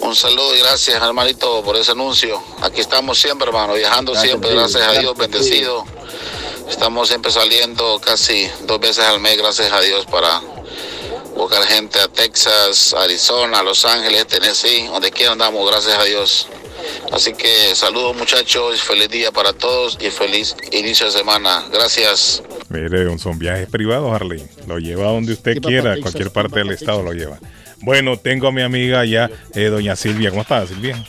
Un 0.00 0.16
saludo 0.16 0.56
y 0.56 0.60
gracias, 0.60 1.00
hermanito, 1.02 1.62
por 1.62 1.76
ese 1.76 1.92
anuncio. 1.92 2.42
Aquí 2.62 2.80
estamos 2.80 3.18
siempre, 3.18 3.48
hermano, 3.48 3.74
viajando 3.74 4.12
Gracias, 4.12 4.30
siempre, 4.30 4.50
tío. 4.50 4.58
gracias 4.58 4.82
a 4.82 4.92
Dios, 4.92 5.14
Gracias, 5.16 5.18
bendecido. 5.30 5.84
Estamos 6.68 7.08
siempre 7.08 7.30
saliendo 7.30 8.00
casi 8.00 8.50
dos 8.62 8.80
veces 8.80 9.04
al 9.04 9.20
mes, 9.20 9.36
gracias 9.36 9.70
a 9.70 9.80
Dios, 9.82 10.06
para 10.06 10.40
buscar 11.34 11.62
gente 11.64 11.98
a 12.00 12.08
Texas, 12.08 12.94
Arizona, 12.94 13.62
Los 13.62 13.84
Ángeles, 13.84 14.26
Tennessee, 14.26 14.86
donde 14.86 15.10
quiera 15.10 15.32
andamos, 15.32 15.68
gracias 15.70 15.98
a 15.98 16.04
Dios. 16.04 16.48
Así 17.12 17.32
que 17.32 17.74
saludos 17.74 18.14
muchachos, 18.16 18.80
feliz 18.82 19.08
día 19.08 19.30
para 19.32 19.52
todos 19.52 19.96
y 20.00 20.10
feliz 20.10 20.54
inicio 20.72 21.06
de 21.06 21.12
semana. 21.12 21.64
Gracias. 21.72 22.42
Mire, 22.68 23.08
un- 23.08 23.18
son 23.18 23.38
viajes 23.38 23.68
privados, 23.68 24.12
Harley. 24.14 24.44
Lo 24.66 24.78
lleva 24.78 25.04
donde 25.06 25.32
usted 25.32 25.60
quiera, 25.60 25.92
a 25.94 26.00
cualquier 26.00 26.30
parte 26.30 26.58
del 26.58 26.70
estado 26.72 27.02
lo 27.02 27.12
lleva. 27.12 27.38
Bueno, 27.80 28.16
tengo 28.18 28.48
a 28.48 28.52
mi 28.52 28.62
amiga 28.62 29.04
ya, 29.04 29.30
eh, 29.54 29.64
doña 29.66 29.94
Silvia. 29.96 30.30
¿Cómo 30.30 30.42
está, 30.42 30.66
Silvia? 30.66 31.04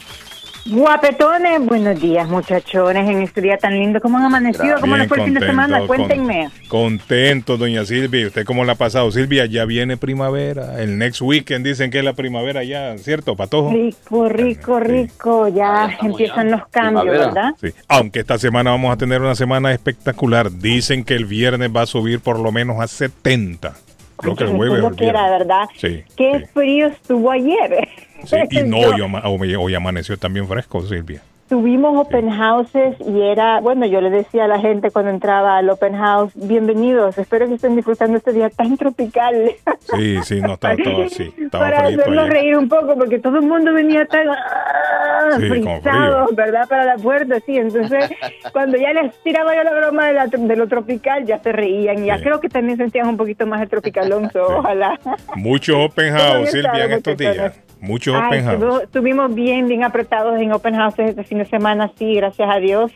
Guapetones, 0.67 1.63
buenos 1.63 2.01
días 2.01 2.27
muchachones 2.27 3.07
en 3.07 3.21
este 3.21 3.39
día 3.39 3.55
tan 3.57 3.77
lindo. 3.77 3.99
¿Cómo 4.01 4.17
han 4.17 4.23
amanecido? 4.25 4.77
¿Cómo 4.81 4.97
les 4.97 5.07
fue 5.07 5.19
el 5.19 5.25
fin 5.25 5.33
de 5.35 5.45
semana? 5.45 5.77
con- 5.79 5.87
Cuéntenme. 5.87 6.49
Contento, 6.67 7.55
doña 7.55 7.85
Silvia. 7.85 8.21
¿Y 8.21 8.25
usted 8.25 8.45
cómo 8.45 8.65
la 8.65 8.71
ha 8.71 8.75
pasado? 8.75 9.11
Silvia, 9.11 9.45
ya 9.45 9.65
viene 9.65 9.95
primavera. 9.95 10.81
El 10.81 10.97
next 10.97 11.21
weekend 11.21 11.63
dicen 11.67 11.91
que 11.91 11.99
es 11.99 12.03
la 12.03 12.13
primavera 12.13 12.63
ya, 12.63 12.97
¿cierto, 12.97 13.35
Patojo? 13.35 13.69
Rico, 13.71 14.27
rico, 14.27 14.79
rico. 14.79 15.47
Ya 15.49 15.95
empiezan 16.01 16.49
los 16.49 16.67
cambios, 16.69 17.05
¿verdad? 17.15 17.53
Sí. 17.61 17.67
Aunque 17.87 18.21
esta 18.21 18.39
semana 18.39 18.71
vamos 18.71 18.91
a 18.91 18.97
tener 18.97 19.21
una 19.21 19.35
semana 19.35 19.71
espectacular. 19.71 20.51
Dicen 20.51 21.03
que 21.03 21.13
el 21.13 21.25
viernes 21.25 21.69
va 21.75 21.83
a 21.83 21.85
subir 21.85 22.21
por 22.21 22.39
lo 22.39 22.51
menos 22.51 22.79
a 22.81 22.87
70. 22.87 23.75
Creo 24.17 24.35
que 24.35 24.45
el 24.45 24.49
jueves 24.51 24.79
lo 24.79 24.91
que 24.95 25.05
era. 25.09 25.29
¿verdad? 25.29 25.65
Sí, 25.77 26.03
Qué 26.17 26.47
frío 26.53 26.87
estuvo 26.87 27.29
ayer. 27.29 27.87
Sí. 28.23 28.37
Y 28.51 28.63
no, 28.63 28.77
hoy, 28.77 29.01
hoy- 29.23 29.55
hoy 29.55 29.75
amaneció 29.75 30.17
también 30.17 30.47
fresco, 30.47 30.81
Silvia. 30.81 31.21
Tuvimos 31.47 31.95
open 31.95 32.31
houses 32.31 32.95
y 33.07 33.21
era, 33.21 33.59
bueno, 33.59 33.85
yo 33.85 34.01
le 34.01 34.09
decía 34.09 34.45
a 34.45 34.47
la 34.47 34.57
gente 34.59 34.89
cuando 34.89 35.11
entraba 35.11 35.59
al 35.59 35.69
open 35.69 35.95
house, 35.95 36.31
bienvenidos, 36.33 37.19
espero 37.19 37.47
que 37.47 37.53
estén 37.53 37.75
disfrutando 37.75 38.17
este 38.17 38.33
día 38.33 38.49
tan 38.49 38.75
tropical. 38.77 39.51
Sí, 39.95 40.17
sí, 40.23 40.41
no 40.41 40.53
estaba 40.53 40.75
todo 40.75 41.03
así. 41.03 41.31
Estaba 41.39 41.65
para 41.65 41.83
ayer. 41.85 41.99
reír 42.31 42.57
un 42.57 42.67
poco, 42.67 42.95
porque 42.97 43.19
todo 43.19 43.35
el 43.35 43.43
mundo 43.43 43.71
venía 43.73 44.07
tan 44.07 44.27
ah, 44.27 45.37
Sí, 45.37 45.47
frisado. 45.47 46.27
¿verdad? 46.33 46.67
Para 46.67 46.83
la 46.85 46.95
puerta, 46.97 47.35
sí. 47.45 47.57
Entonces, 47.57 48.09
cuando 48.51 48.77
ya 48.79 48.91
les 48.93 49.13
tiraba 49.21 49.55
yo 49.55 49.61
la 49.63 49.71
broma 49.75 50.07
de, 50.07 50.13
la- 50.13 50.25
de 50.25 50.55
lo 50.55 50.67
tropical, 50.67 51.25
ya 51.27 51.37
se 51.37 51.51
reían. 51.51 52.01
Y 52.03 52.07
ya 52.07 52.19
creo 52.21 52.39
que 52.39 52.49
también 52.49 52.79
sentían 52.79 53.07
un 53.07 53.17
poquito 53.17 53.45
más 53.45 53.61
el 53.61 53.69
tropicalonso, 53.69 54.41
ojalá. 54.47 54.99
Muchos 55.35 55.75
open 55.77 56.09
¿Cómo 56.15 56.23
han 56.23 56.31
house, 56.39 56.49
Silvia, 56.49 56.85
en 56.85 56.91
estos 56.91 57.17
días. 57.17 57.61
Muchos 57.81 58.15
Ay, 58.15 58.27
open 58.27 58.43
house. 58.45 58.53
estuvo- 58.55 58.81
estuvimos 58.81 59.35
bien, 59.35 59.67
bien 59.67 59.83
apretados 59.83 60.39
en 60.39 60.51
open 60.51 60.75
houses 60.75 61.09
este 61.09 61.23
fin 61.23 61.37
de 61.39 61.45
semana, 61.45 61.91
sí, 61.97 62.15
gracias 62.15 62.49
a 62.49 62.57
Dios. 62.59 62.91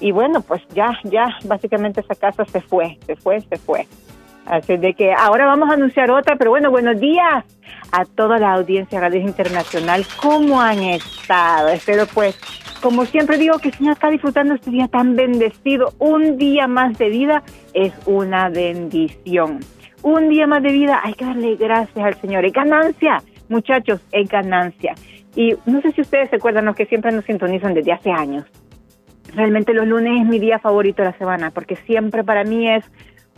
Y 0.00 0.12
bueno, 0.12 0.40
pues 0.42 0.62
ya, 0.74 0.98
ya, 1.04 1.26
básicamente 1.44 2.00
esa 2.00 2.14
casa 2.14 2.44
se 2.44 2.60
fue, 2.60 2.98
se 3.06 3.16
fue, 3.16 3.40
se 3.40 3.56
fue. 3.56 3.86
Así 4.44 4.76
de 4.76 4.92
que 4.92 5.12
ahora 5.14 5.46
vamos 5.46 5.70
a 5.70 5.74
anunciar 5.74 6.10
otra, 6.10 6.36
pero 6.36 6.50
bueno, 6.50 6.70
buenos 6.70 7.00
días 7.00 7.44
a 7.92 8.04
toda 8.04 8.38
la 8.38 8.52
audiencia 8.52 9.00
Radio 9.00 9.20
Internacional. 9.20 10.04
¿Cómo 10.20 10.60
han 10.60 10.82
estado? 10.82 11.68
Espero 11.68 12.04
pues, 12.12 12.36
como 12.82 13.06
siempre 13.06 13.38
digo, 13.38 13.58
que 13.58 13.70
estén 13.70 13.88
acá 13.88 14.10
disfrutando 14.10 14.52
este 14.54 14.70
día 14.70 14.88
tan 14.88 15.16
bendecido. 15.16 15.94
Un 15.98 16.36
día 16.36 16.66
más 16.66 16.98
de 16.98 17.08
vida 17.08 17.42
es 17.72 17.94
una 18.04 18.50
bendición. 18.50 19.60
Un 20.02 20.28
día 20.28 20.46
más 20.46 20.62
de 20.62 20.72
vida, 20.72 21.00
hay 21.02 21.14
que 21.14 21.24
darle 21.24 21.56
gracias 21.56 22.04
al 22.04 22.20
Señor. 22.20 22.44
Es 22.44 22.52
ganancia, 22.52 23.22
muchachos, 23.48 24.00
es 24.12 24.28
ganancia. 24.28 24.94
Y 25.36 25.54
no 25.66 25.80
sé 25.80 25.92
si 25.92 26.00
ustedes 26.00 26.30
se 26.30 26.36
acuerdan 26.36 26.64
los 26.64 26.76
que 26.76 26.86
siempre 26.86 27.12
nos 27.12 27.24
sintonizan 27.24 27.74
desde 27.74 27.92
hace 27.92 28.10
años. 28.10 28.44
Realmente 29.34 29.74
los 29.74 29.86
lunes 29.86 30.20
es 30.20 30.26
mi 30.26 30.38
día 30.38 30.58
favorito 30.58 31.02
de 31.02 31.10
la 31.10 31.18
semana 31.18 31.50
porque 31.50 31.76
siempre 31.76 32.22
para 32.22 32.44
mí 32.44 32.70
es 32.70 32.84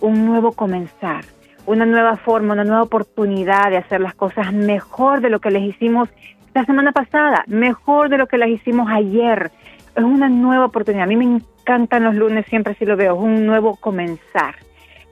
un 0.00 0.26
nuevo 0.26 0.52
comenzar, 0.52 1.24
una 1.64 1.86
nueva 1.86 2.16
forma, 2.16 2.52
una 2.52 2.64
nueva 2.64 2.82
oportunidad 2.82 3.70
de 3.70 3.78
hacer 3.78 4.00
las 4.00 4.14
cosas 4.14 4.52
mejor 4.52 5.22
de 5.22 5.30
lo 5.30 5.40
que 5.40 5.50
les 5.50 5.62
hicimos 5.62 6.08
la 6.54 6.64
semana 6.64 6.92
pasada, 6.92 7.44
mejor 7.46 8.08
de 8.08 8.18
lo 8.18 8.26
que 8.26 8.38
las 8.38 8.48
hicimos 8.48 8.88
ayer. 8.90 9.50
Es 9.94 10.04
una 10.04 10.28
nueva 10.28 10.66
oportunidad. 10.66 11.04
A 11.04 11.06
mí 11.06 11.16
me 11.16 11.24
encantan 11.24 12.04
los 12.04 12.14
lunes, 12.14 12.46
siempre 12.46 12.74
sí 12.78 12.84
lo 12.84 12.96
veo, 12.96 13.14
es 13.14 13.20
un 13.20 13.46
nuevo 13.46 13.76
comenzar. 13.76 14.56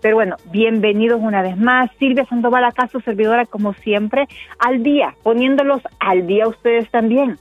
Pero 0.05 0.17
bueno, 0.17 0.37
bienvenidos 0.53 1.19
una 1.23 1.41
vez 1.41 1.57
más. 1.57 1.91
Silvia 1.99 2.27
Sandoval 2.27 2.63
acá, 2.65 2.89
su 2.89 3.01
servidora, 3.01 3.47
como 3.47 3.73
siempre, 3.73 4.29
al 4.59 4.83
día, 4.83 5.15
poniéndolos 5.23 5.81
al 5.99 6.27
día 6.27 6.47
ustedes 6.47 6.91
también. 6.91 7.39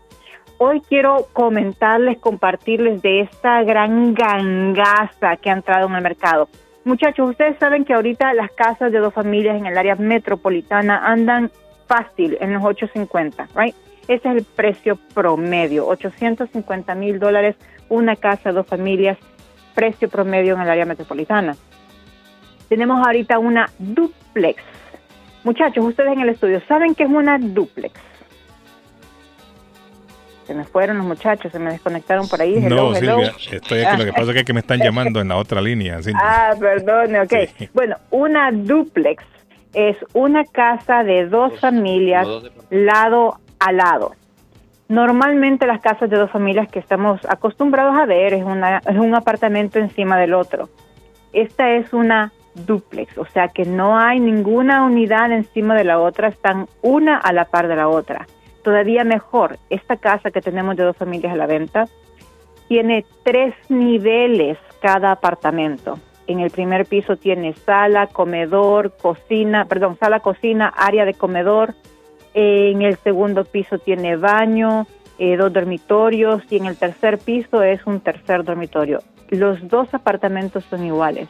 Hoy 0.60 0.80
quiero 0.88 1.28
comentarles, 1.34 2.20
compartirles 2.20 3.02
de 3.02 3.20
esta 3.20 3.62
gran 3.64 4.14
gangaza 4.14 5.36
que 5.42 5.50
ha 5.50 5.56
entrado 5.56 5.90
en 5.90 5.96
el 5.96 6.02
mercado. 6.02 6.48
Muchachos, 6.86 7.32
ustedes 7.32 7.60
saben 7.60 7.84
que 7.84 7.96
ahorita 7.96 8.34
las 8.34 8.50
casas 8.52 8.94
de 8.94 9.00
dos 9.00 9.14
familias 9.14 9.58
en 9.58 9.66
el 9.66 9.78
área 9.78 9.96
metropolitana 9.96 11.06
andan 11.06 11.52
fácil 11.86 12.38
en 12.40 12.54
los 12.54 12.64
850, 12.64 13.50
right? 13.58 13.76
Ese 14.08 14.30
es 14.30 14.38
el 14.38 14.46
precio 14.46 14.98
promedio, 15.14 15.86
850 15.86 16.96
mil 16.96 17.20
dólares 17.20 17.58
una 17.90 18.16
casa, 18.16 18.54
dos 18.54 18.66
familias, 18.68 19.18
precio 19.76 20.08
promedio 20.08 20.56
en 20.56 20.62
el 20.62 20.70
área 20.70 20.86
metropolitana. 20.86 21.58
Tenemos 22.70 23.06
ahorita 23.06 23.40
una 23.40 23.70
duplex. 23.80 24.62
Muchachos, 25.44 25.84
ustedes 25.86 26.14
en 26.14 26.22
el 26.22 26.30
estudio, 26.30 26.62
¿saben 26.68 26.96
qué 26.96 27.04
es 27.04 27.10
una 27.10 27.38
duplex? 27.38 27.94
Se 30.48 30.54
me 30.54 30.66
fueron 30.66 30.98
los 30.98 31.06
muchachos, 31.06 31.52
se 31.52 31.60
me 31.60 31.72
desconectaron 31.72 32.28
por 32.28 32.42
ahí. 32.42 32.56
Hello, 32.58 32.92
No, 32.92 32.96
hello. 32.96 33.18
Silvia, 33.18 33.58
estoy 33.58 33.82
aquí. 33.82 33.98
Lo 33.98 34.06
que 34.06 34.14
pasa 34.14 34.32
es 34.32 34.44
que, 34.44 34.54
me 34.54 34.60
están 34.60 34.80
llamando 34.84 35.22
en 35.22 35.30
la 35.30 35.38
otra 35.38 35.62
línea. 35.62 36.02
Silvia. 36.02 36.22
Ah, 36.22 36.54
perdón, 36.60 37.16
ok. 37.16 37.34
Bueno, 37.74 37.96
una 38.12 38.52
duplex 38.52 39.24
es 39.74 39.98
una 40.14 40.44
casa 40.46 41.04
de 41.04 41.28
dos 41.28 41.60
familias 41.60 42.28
lado 42.70 43.40
a 43.60 43.72
lado. 43.72 44.16
Normalmente 44.90 45.66
las 45.66 45.82
casas 45.82 46.10
de 46.10 46.18
dos 46.18 46.30
familias 46.30 46.68
que 46.70 46.80
estamos 46.80 47.20
acostumbrados 47.28 47.98
a 47.98 48.06
ver 48.06 48.34
es, 48.34 48.44
una, 48.44 48.80
es 48.80 48.98
un 48.98 49.16
apartamento 49.16 49.80
encima 49.80 50.20
del 50.20 50.34
otro. 50.34 50.70
Esta 51.32 51.72
es 51.72 51.94
una 51.94 52.32
duplex, 52.56 53.18
o 53.18 53.26
sea 53.26 53.48
que 53.50 53.66
no 53.66 53.98
hay 53.98 54.20
ninguna 54.20 54.86
unidad 54.86 55.32
encima 55.32 55.76
de 55.76 55.84
la 55.84 56.00
otra, 56.00 56.28
están 56.28 56.68
una 56.82 57.18
a 57.18 57.34
la 57.34 57.46
par 57.46 57.68
de 57.68 57.76
la 57.76 57.88
otra. 57.88 58.28
Todavía 58.64 59.04
mejor, 59.04 59.58
esta 59.70 59.98
casa 59.98 60.32
que 60.32 60.42
tenemos 60.42 60.76
de 60.78 60.84
dos 60.84 60.96
familias 60.96 61.34
a 61.34 61.38
la 61.38 61.48
venta 61.48 61.88
tiene 62.68 63.06
tres 63.24 63.54
niveles 63.70 64.58
cada 64.82 65.12
apartamento. 65.12 66.00
En 66.28 66.40
el 66.40 66.50
primer 66.52 66.86
piso 66.86 67.18
tiene 67.18 67.54
sala, 67.54 68.08
comedor, 68.08 68.96
cocina, 68.96 69.66
perdón, 69.66 69.98
sala, 70.00 70.22
cocina, 70.22 70.74
área 70.76 71.04
de 71.06 71.14
comedor. 71.14 71.74
En 72.34 72.82
el 72.82 72.96
segundo 72.98 73.44
piso 73.44 73.78
tiene 73.78 74.16
baño, 74.16 74.88
eh, 75.20 75.36
dos 75.36 75.52
dormitorios 75.52 76.42
y 76.50 76.58
en 76.58 76.66
el 76.66 76.78
tercer 76.78 77.20
piso 77.20 77.62
es 77.62 77.86
un 77.86 78.00
tercer 78.00 78.44
dormitorio. 78.44 79.02
Los 79.30 79.68
dos 79.68 79.94
apartamentos 79.94 80.64
son 80.66 80.86
iguales. 80.86 81.28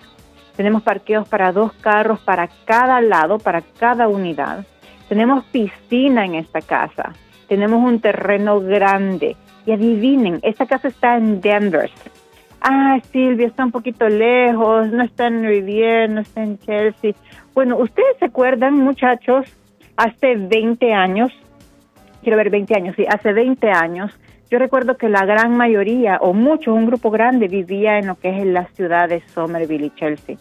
Tenemos 0.55 0.83
parqueos 0.83 1.27
para 1.27 1.51
dos 1.51 1.73
carros 1.73 2.19
para 2.19 2.47
cada 2.65 3.01
lado, 3.01 3.39
para 3.39 3.61
cada 3.61 4.07
unidad. 4.07 4.65
Tenemos 5.09 5.43
piscina 5.45 6.25
en 6.25 6.35
esta 6.35 6.61
casa. 6.61 7.13
Tenemos 7.47 7.83
un 7.83 7.99
terreno 7.99 8.59
grande. 8.59 9.35
Y 9.65 9.71
adivinen, 9.71 10.39
esta 10.43 10.65
casa 10.65 10.89
está 10.89 11.17
en 11.17 11.39
Denver. 11.41 11.89
Ah, 12.61 12.97
Silvia, 13.11 13.47
está 13.47 13.65
un 13.65 13.71
poquito 13.71 14.07
lejos, 14.07 14.89
no 14.91 15.03
está 15.03 15.27
en 15.27 15.43
Riviera, 15.43 16.07
no 16.07 16.21
está 16.21 16.43
en 16.43 16.57
Chelsea. 16.59 17.13
Bueno, 17.53 17.77
¿ustedes 17.77 18.17
se 18.19 18.25
acuerdan, 18.25 18.75
muchachos, 18.75 19.45
hace 19.97 20.35
20 20.35 20.93
años, 20.93 21.31
quiero 22.21 22.37
ver 22.37 22.49
20 22.49 22.75
años, 22.75 22.95
sí, 22.95 23.05
hace 23.07 23.33
20 23.33 23.69
años, 23.69 24.17
yo 24.53 24.59
recuerdo 24.59 24.97
que 24.97 25.09
la 25.09 25.25
gran 25.25 25.57
mayoría, 25.57 26.19
o 26.21 26.31
mucho, 26.31 26.75
un 26.75 26.85
grupo 26.85 27.09
grande, 27.09 27.47
vivía 27.47 27.97
en 27.97 28.05
lo 28.05 28.13
que 28.19 28.37
es 28.37 28.45
la 28.45 28.65
ciudad 28.75 29.09
de 29.09 29.19
Somerville 29.21 29.87
y 29.87 29.89
Chelsea. 29.95 30.37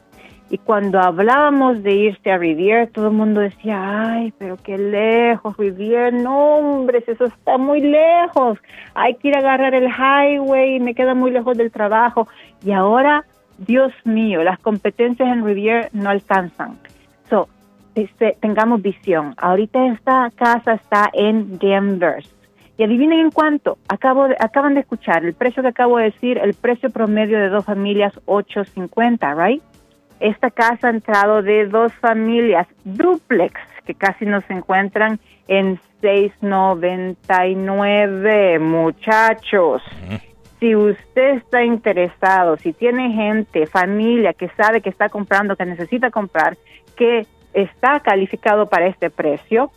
Y 0.51 0.59
cuando 0.59 1.01
hablábamos 1.01 1.83
de 1.83 1.95
irse 1.95 2.31
a 2.31 2.37
Riviera, 2.37 2.87
todo 2.89 3.07
el 3.07 3.15
mundo 3.15 3.41
decía, 3.41 3.81
ay, 4.13 4.35
pero 4.37 4.59
qué 4.59 4.77
lejos, 4.77 5.57
Riviera, 5.57 6.11
no, 6.11 6.57
hombre, 6.57 7.03
eso 7.07 7.25
está 7.25 7.57
muy 7.57 7.81
lejos. 7.81 8.59
Hay 8.93 9.15
que 9.15 9.29
ir 9.29 9.35
a 9.35 9.39
agarrar 9.39 9.75
el 9.75 9.89
highway, 9.89 10.79
me 10.79 10.95
queda 10.95 11.15
muy 11.15 11.31
lejos 11.31 11.57
del 11.57 11.73
trabajo. 11.73 12.29
Y 12.63 12.73
ahora, 12.73 13.25
Dios 13.57 13.95
mío, 14.05 14.43
las 14.43 14.59
competencias 14.59 15.27
en 15.27 15.43
Riviera 15.43 15.89
no 15.95 16.11
alcanzan. 16.11 16.79
So, 17.31 17.49
este, 17.95 18.37
tengamos 18.41 18.83
visión. 18.83 19.33
Ahorita 19.39 19.87
esta 19.87 20.31
casa 20.37 20.75
está 20.75 21.09
en 21.15 21.59
Denver. 21.59 22.23
Y 22.79 22.85
adivinen 22.85 23.21
en 23.21 23.31
cuánto. 23.31 23.79
Acabo 23.89 24.29
de- 24.29 24.37
acaban 24.41 24.75
de 24.75 24.81
escuchar 24.81 25.25
el 25.25 25.35
precio 25.35 25.63
que 25.63 25.69
acabo 25.69 25.99
de 25.99 26.05
decir, 26.05 26.39
el 26.39 26.55
precio 26.55 26.91
promedio 26.91 27.39
de 27.39 27.49
dos 27.49 27.65
familias, 27.65 28.19
850, 28.27 29.35
right? 29.35 29.63
Esta 30.21 30.51
casa 30.51 30.89
ha 30.89 30.91
entrado 30.91 31.43
de 31.43 31.67
dos 31.67 31.93
familias 31.95 32.67
duplex 32.85 33.61
que 33.85 33.95
casi 33.95 34.25
no 34.25 34.41
se 34.43 34.53
encuentran 34.55 35.19
en 35.49 35.79
699, 36.01 38.59
muchachos. 38.61 39.83
Si 40.61 40.77
usted 40.77 41.39
está 41.39 41.65
interesado, 41.65 42.57
si 42.57 42.73
tiene 42.73 43.11
gente, 43.13 43.67
familia 43.67 44.33
que 44.33 44.49
sabe 44.51 44.81
que 44.81 44.91
está 44.91 45.09
comprando, 45.09 45.57
que 45.57 45.67
necesita 45.67 46.11
comprar, 46.11 46.57
que 46.97 47.27
está 47.53 47.99
calificado 48.01 48.69
para 48.69 48.87
este 48.87 49.11
precio, 49.11 49.73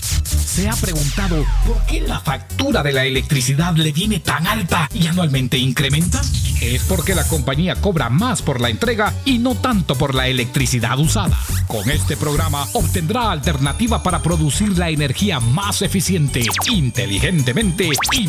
¿Se 0.55 0.69
ha 0.69 0.77
preguntado 0.77 1.45
por 1.67 1.85
qué 1.87 2.01
la 2.01 2.21
factura 2.21 2.83
de 2.83 2.93
la 2.93 3.05
electricidad 3.05 3.75
le 3.75 3.91
viene 3.91 4.21
tan 4.21 4.47
alta 4.47 4.89
y 4.95 5.09
anualmente 5.09 5.59
incrementa? 5.59 6.21
Es 6.61 6.85
porque 6.85 7.15
la 7.15 7.27
compañía 7.27 7.75
cobra 7.75 8.09
más 8.09 8.41
por 8.41 8.61
la 8.61 8.71
entrega 8.71 9.13
y 9.25 9.39
no 9.39 9.57
tanto 9.57 9.97
por 9.97 10.15
la 10.15 10.29
electricidad 10.29 10.99
usada. 10.99 11.37
Con 11.67 11.91
este 11.91 12.17
programa 12.17 12.69
obtendrá 12.73 13.33
alternativa 13.33 14.03
para 14.03 14.23
producir 14.23 14.79
la 14.79 14.91
energía 14.91 15.41
más 15.41 15.83
eficiente, 15.83 16.47
inteligentemente 16.71 17.89
y 18.13 18.29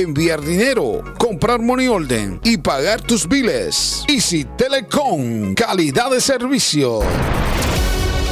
enviar 0.00 0.42
dinero, 0.42 1.02
comprar 1.18 1.60
money 1.60 1.88
order 1.88 2.38
y 2.44 2.58
pagar 2.58 3.00
tus 3.00 3.26
biles. 3.26 4.04
Easy 4.08 4.44
Telecom, 4.56 5.54
calidad 5.54 6.10
de 6.10 6.20
servicio. 6.20 7.00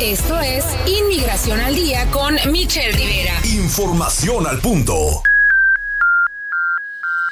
Esto 0.01 0.39
es 0.41 0.65
Inmigración 0.87 1.61
al 1.61 1.75
Día 1.75 2.07
con 2.11 2.35
Michelle 2.53 2.93
Rivera. 2.93 3.35
Información 3.45 4.47
al 4.47 4.59
punto. 4.59 5.23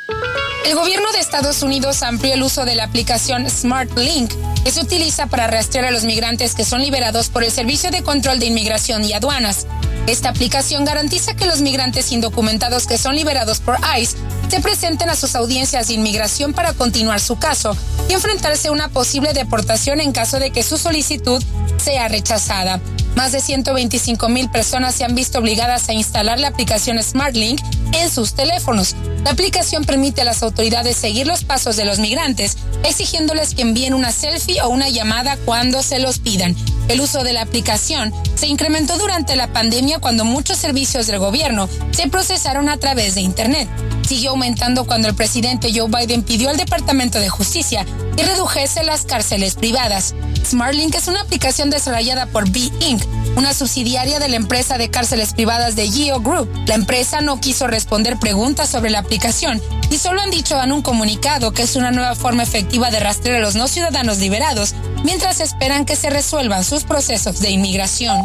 El 0.08 0.74
gobierno 0.74 1.12
de 1.12 1.18
Estados 1.18 1.62
Unidos 1.62 2.02
amplió 2.02 2.34
el 2.34 2.42
uso 2.42 2.64
de 2.64 2.74
la 2.74 2.84
aplicación 2.84 3.48
SmartLink, 3.48 4.32
que 4.64 4.70
se 4.70 4.80
utiliza 4.80 5.26
para 5.26 5.46
rastrear 5.46 5.86
a 5.86 5.90
los 5.90 6.04
migrantes 6.04 6.54
que 6.54 6.64
son 6.64 6.82
liberados 6.82 7.28
por 7.28 7.44
el 7.44 7.50
Servicio 7.50 7.90
de 7.90 8.02
Control 8.02 8.38
de 8.38 8.46
Inmigración 8.46 9.04
y 9.04 9.12
Aduanas. 9.12 9.66
Esta 10.06 10.30
aplicación 10.30 10.84
garantiza 10.84 11.34
que 11.34 11.46
los 11.46 11.60
migrantes 11.60 12.10
indocumentados 12.10 12.86
que 12.86 12.98
son 12.98 13.14
liberados 13.14 13.60
por 13.60 13.76
ICE 13.98 14.16
se 14.48 14.60
presenten 14.60 15.08
a 15.08 15.16
sus 15.16 15.34
audiencias 15.34 15.88
de 15.88 15.94
inmigración 15.94 16.52
para 16.52 16.74
continuar 16.74 17.20
su 17.20 17.38
caso 17.38 17.76
y 18.08 18.12
enfrentarse 18.12 18.68
a 18.68 18.72
una 18.72 18.88
posible 18.88 19.32
deportación 19.32 20.00
en 20.00 20.12
caso 20.12 20.38
de 20.38 20.50
que 20.50 20.62
su 20.62 20.76
solicitud 20.76 21.42
sea 21.78 22.08
rechazada. 22.08 22.80
Más 23.14 23.32
de 23.32 23.40
125 23.40 24.28
mil 24.28 24.50
personas 24.50 24.94
se 24.94 25.04
han 25.04 25.14
visto 25.14 25.38
obligadas 25.38 25.88
a 25.88 25.92
instalar 25.92 26.40
la 26.40 26.48
aplicación 26.48 27.02
SmartLink 27.02 27.60
en 27.92 28.10
sus 28.10 28.34
teléfonos. 28.34 28.96
La 29.24 29.30
aplicación 29.30 29.84
permite 29.92 30.22
a 30.22 30.24
las 30.24 30.42
autoridades 30.42 30.96
seguir 30.96 31.26
los 31.26 31.44
pasos 31.44 31.76
de 31.76 31.84
los 31.84 31.98
migrantes, 31.98 32.56
exigiéndoles 32.82 33.54
que 33.54 33.60
envíen 33.60 33.92
una 33.92 34.10
selfie 34.10 34.62
o 34.62 34.70
una 34.70 34.88
llamada 34.88 35.36
cuando 35.44 35.82
se 35.82 35.98
los 35.98 36.18
pidan. 36.18 36.56
El 36.88 37.02
uso 37.02 37.22
de 37.22 37.34
la 37.34 37.42
aplicación 37.42 38.10
se 38.34 38.46
incrementó 38.46 38.96
durante 38.96 39.36
la 39.36 39.52
pandemia 39.52 39.98
cuando 39.98 40.24
muchos 40.24 40.56
servicios 40.56 41.06
del 41.08 41.18
gobierno 41.18 41.68
se 41.90 42.08
procesaron 42.08 42.70
a 42.70 42.78
través 42.78 43.14
de 43.14 43.20
Internet. 43.20 43.68
Siguió 44.08 44.30
aumentando 44.30 44.86
cuando 44.86 45.08
el 45.08 45.14
presidente 45.14 45.70
Joe 45.74 45.90
Biden 45.90 46.22
pidió 46.22 46.48
al 46.48 46.56
Departamento 46.56 47.18
de 47.18 47.28
Justicia 47.28 47.84
que 48.16 48.24
redujese 48.24 48.84
las 48.84 49.04
cárceles 49.04 49.56
privadas. 49.56 50.14
SmartLink 50.44 50.94
es 50.94 51.06
una 51.06 51.20
aplicación 51.20 51.68
desarrollada 51.68 52.26
por 52.26 52.50
B 52.50 52.70
Inc., 52.80 53.02
una 53.36 53.54
subsidiaria 53.54 54.18
de 54.18 54.28
la 54.28 54.36
empresa 54.36 54.76
de 54.76 54.90
cárceles 54.90 55.32
privadas 55.34 55.76
de 55.76 55.90
Geo 55.90 56.20
Group. 56.20 56.50
La 56.66 56.74
empresa 56.74 57.20
no 57.20 57.40
quiso 57.40 57.66
responder 57.66 58.18
preguntas 58.18 58.68
sobre 58.68 58.90
la 58.90 58.98
aplicación 58.98 59.62
y 59.92 59.98
solo 59.98 60.22
han 60.22 60.30
dicho 60.30 60.58
en 60.62 60.72
un 60.72 60.80
comunicado 60.80 61.52
que 61.52 61.62
es 61.62 61.76
una 61.76 61.90
nueva 61.90 62.14
forma 62.14 62.42
efectiva 62.42 62.90
de 62.90 62.98
rastrear 62.98 63.36
a 63.36 63.40
los 63.40 63.56
no 63.56 63.68
ciudadanos 63.68 64.18
liberados 64.18 64.74
mientras 65.04 65.40
esperan 65.40 65.84
que 65.84 65.96
se 65.96 66.08
resuelvan 66.08 66.64
sus 66.64 66.84
procesos 66.84 67.40
de 67.40 67.50
inmigración. 67.50 68.18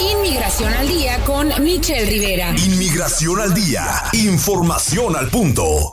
Inmigración 0.00 0.74
al 0.74 0.86
Día 0.86 1.18
con 1.24 1.48
Michelle 1.64 2.04
Rivera. 2.04 2.50
Inmigración 2.50 3.40
al 3.40 3.54
día. 3.54 4.02
Información 4.12 5.16
al 5.16 5.30
punto. 5.30 5.92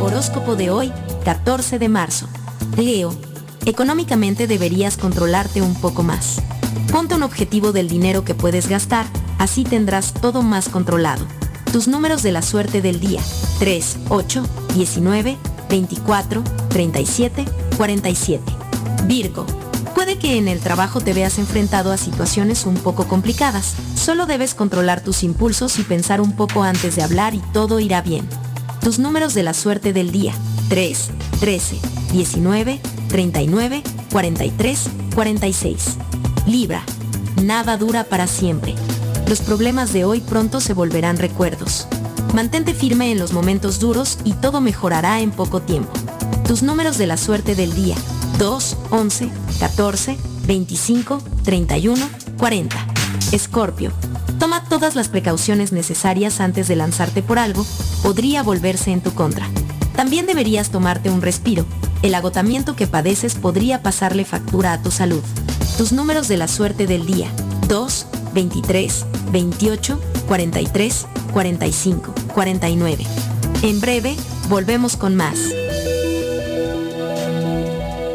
Horóscopo 0.00 0.56
de 0.56 0.70
hoy, 0.70 0.92
14 1.24 1.78
de 1.78 1.88
marzo. 1.88 2.28
Leo, 2.76 3.16
económicamente 3.64 4.46
deberías 4.46 4.96
controlarte 4.96 5.62
un 5.62 5.74
poco 5.74 6.02
más. 6.02 6.40
Ponte 6.90 7.14
un 7.14 7.22
objetivo 7.22 7.72
del 7.72 7.88
dinero 7.88 8.24
que 8.24 8.34
puedes 8.34 8.68
gastar, 8.68 9.06
así 9.38 9.64
tendrás 9.64 10.12
todo 10.12 10.42
más 10.42 10.68
controlado. 10.68 11.26
Tus 11.72 11.88
números 11.88 12.22
de 12.22 12.32
la 12.32 12.42
suerte 12.42 12.82
del 12.82 13.00
día, 13.00 13.20
3, 13.58 13.98
8, 14.10 14.46
19, 14.74 15.38
24, 15.70 16.44
37, 16.68 17.44
47. 17.76 18.52
Virgo. 19.06 19.46
Puede 19.94 20.18
que 20.18 20.36
en 20.36 20.48
el 20.48 20.60
trabajo 20.60 21.00
te 21.00 21.14
veas 21.14 21.38
enfrentado 21.38 21.92
a 21.92 21.96
situaciones 21.96 22.66
un 22.66 22.74
poco 22.74 23.06
complicadas. 23.06 23.74
Solo 23.94 24.26
debes 24.26 24.54
controlar 24.54 25.02
tus 25.02 25.22
impulsos 25.22 25.78
y 25.78 25.82
pensar 25.82 26.20
un 26.20 26.32
poco 26.32 26.62
antes 26.62 26.96
de 26.96 27.02
hablar 27.02 27.34
y 27.34 27.42
todo 27.52 27.80
irá 27.80 28.02
bien. 28.02 28.28
Tus 28.80 28.98
números 28.98 29.32
de 29.32 29.44
la 29.44 29.54
suerte 29.54 29.92
del 29.92 30.10
día. 30.10 30.34
3, 30.68 31.10
13, 31.40 31.78
19, 32.12 32.80
39, 33.12 33.82
43, 34.10 34.88
46. 35.14 35.98
Libra. 36.46 36.82
Nada 37.42 37.76
dura 37.76 38.04
para 38.04 38.26
siempre. 38.26 38.74
Los 39.28 39.42
problemas 39.42 39.92
de 39.92 40.06
hoy 40.06 40.20
pronto 40.20 40.62
se 40.62 40.72
volverán 40.72 41.18
recuerdos. 41.18 41.86
Mantente 42.32 42.72
firme 42.72 43.12
en 43.12 43.18
los 43.18 43.34
momentos 43.34 43.80
duros 43.80 44.18
y 44.24 44.32
todo 44.32 44.62
mejorará 44.62 45.20
en 45.20 45.30
poco 45.30 45.60
tiempo. 45.60 45.92
Tus 46.48 46.62
números 46.62 46.96
de 46.96 47.06
la 47.06 47.18
suerte 47.18 47.54
del 47.54 47.74
día. 47.74 47.96
2, 48.38 48.78
11, 48.88 49.30
14, 49.60 50.16
25, 50.46 51.22
31, 51.44 52.08
40. 52.38 52.86
Escorpio. 53.32 53.92
Toma 54.38 54.64
todas 54.64 54.96
las 54.96 55.08
precauciones 55.08 55.70
necesarias 55.70 56.40
antes 56.40 56.66
de 56.66 56.76
lanzarte 56.76 57.22
por 57.22 57.38
algo, 57.38 57.66
podría 58.02 58.42
volverse 58.42 58.90
en 58.90 59.02
tu 59.02 59.12
contra. 59.12 59.46
También 59.94 60.24
deberías 60.24 60.70
tomarte 60.70 61.10
un 61.10 61.20
respiro. 61.20 61.66
El 62.02 62.16
agotamiento 62.16 62.74
que 62.74 62.88
padeces 62.88 63.36
podría 63.36 63.80
pasarle 63.80 64.24
factura 64.24 64.72
a 64.72 64.82
tu 64.82 64.90
salud. 64.90 65.22
Tus 65.78 65.92
números 65.92 66.26
de 66.26 66.36
la 66.36 66.48
suerte 66.48 66.88
del 66.88 67.06
día. 67.06 67.28
2, 67.68 68.06
23, 68.34 69.06
28, 69.30 70.00
43, 70.26 71.06
45, 71.32 72.14
49. 72.34 73.06
En 73.62 73.80
breve, 73.80 74.16
volvemos 74.48 74.96
con 74.96 75.14
más. 75.14 75.38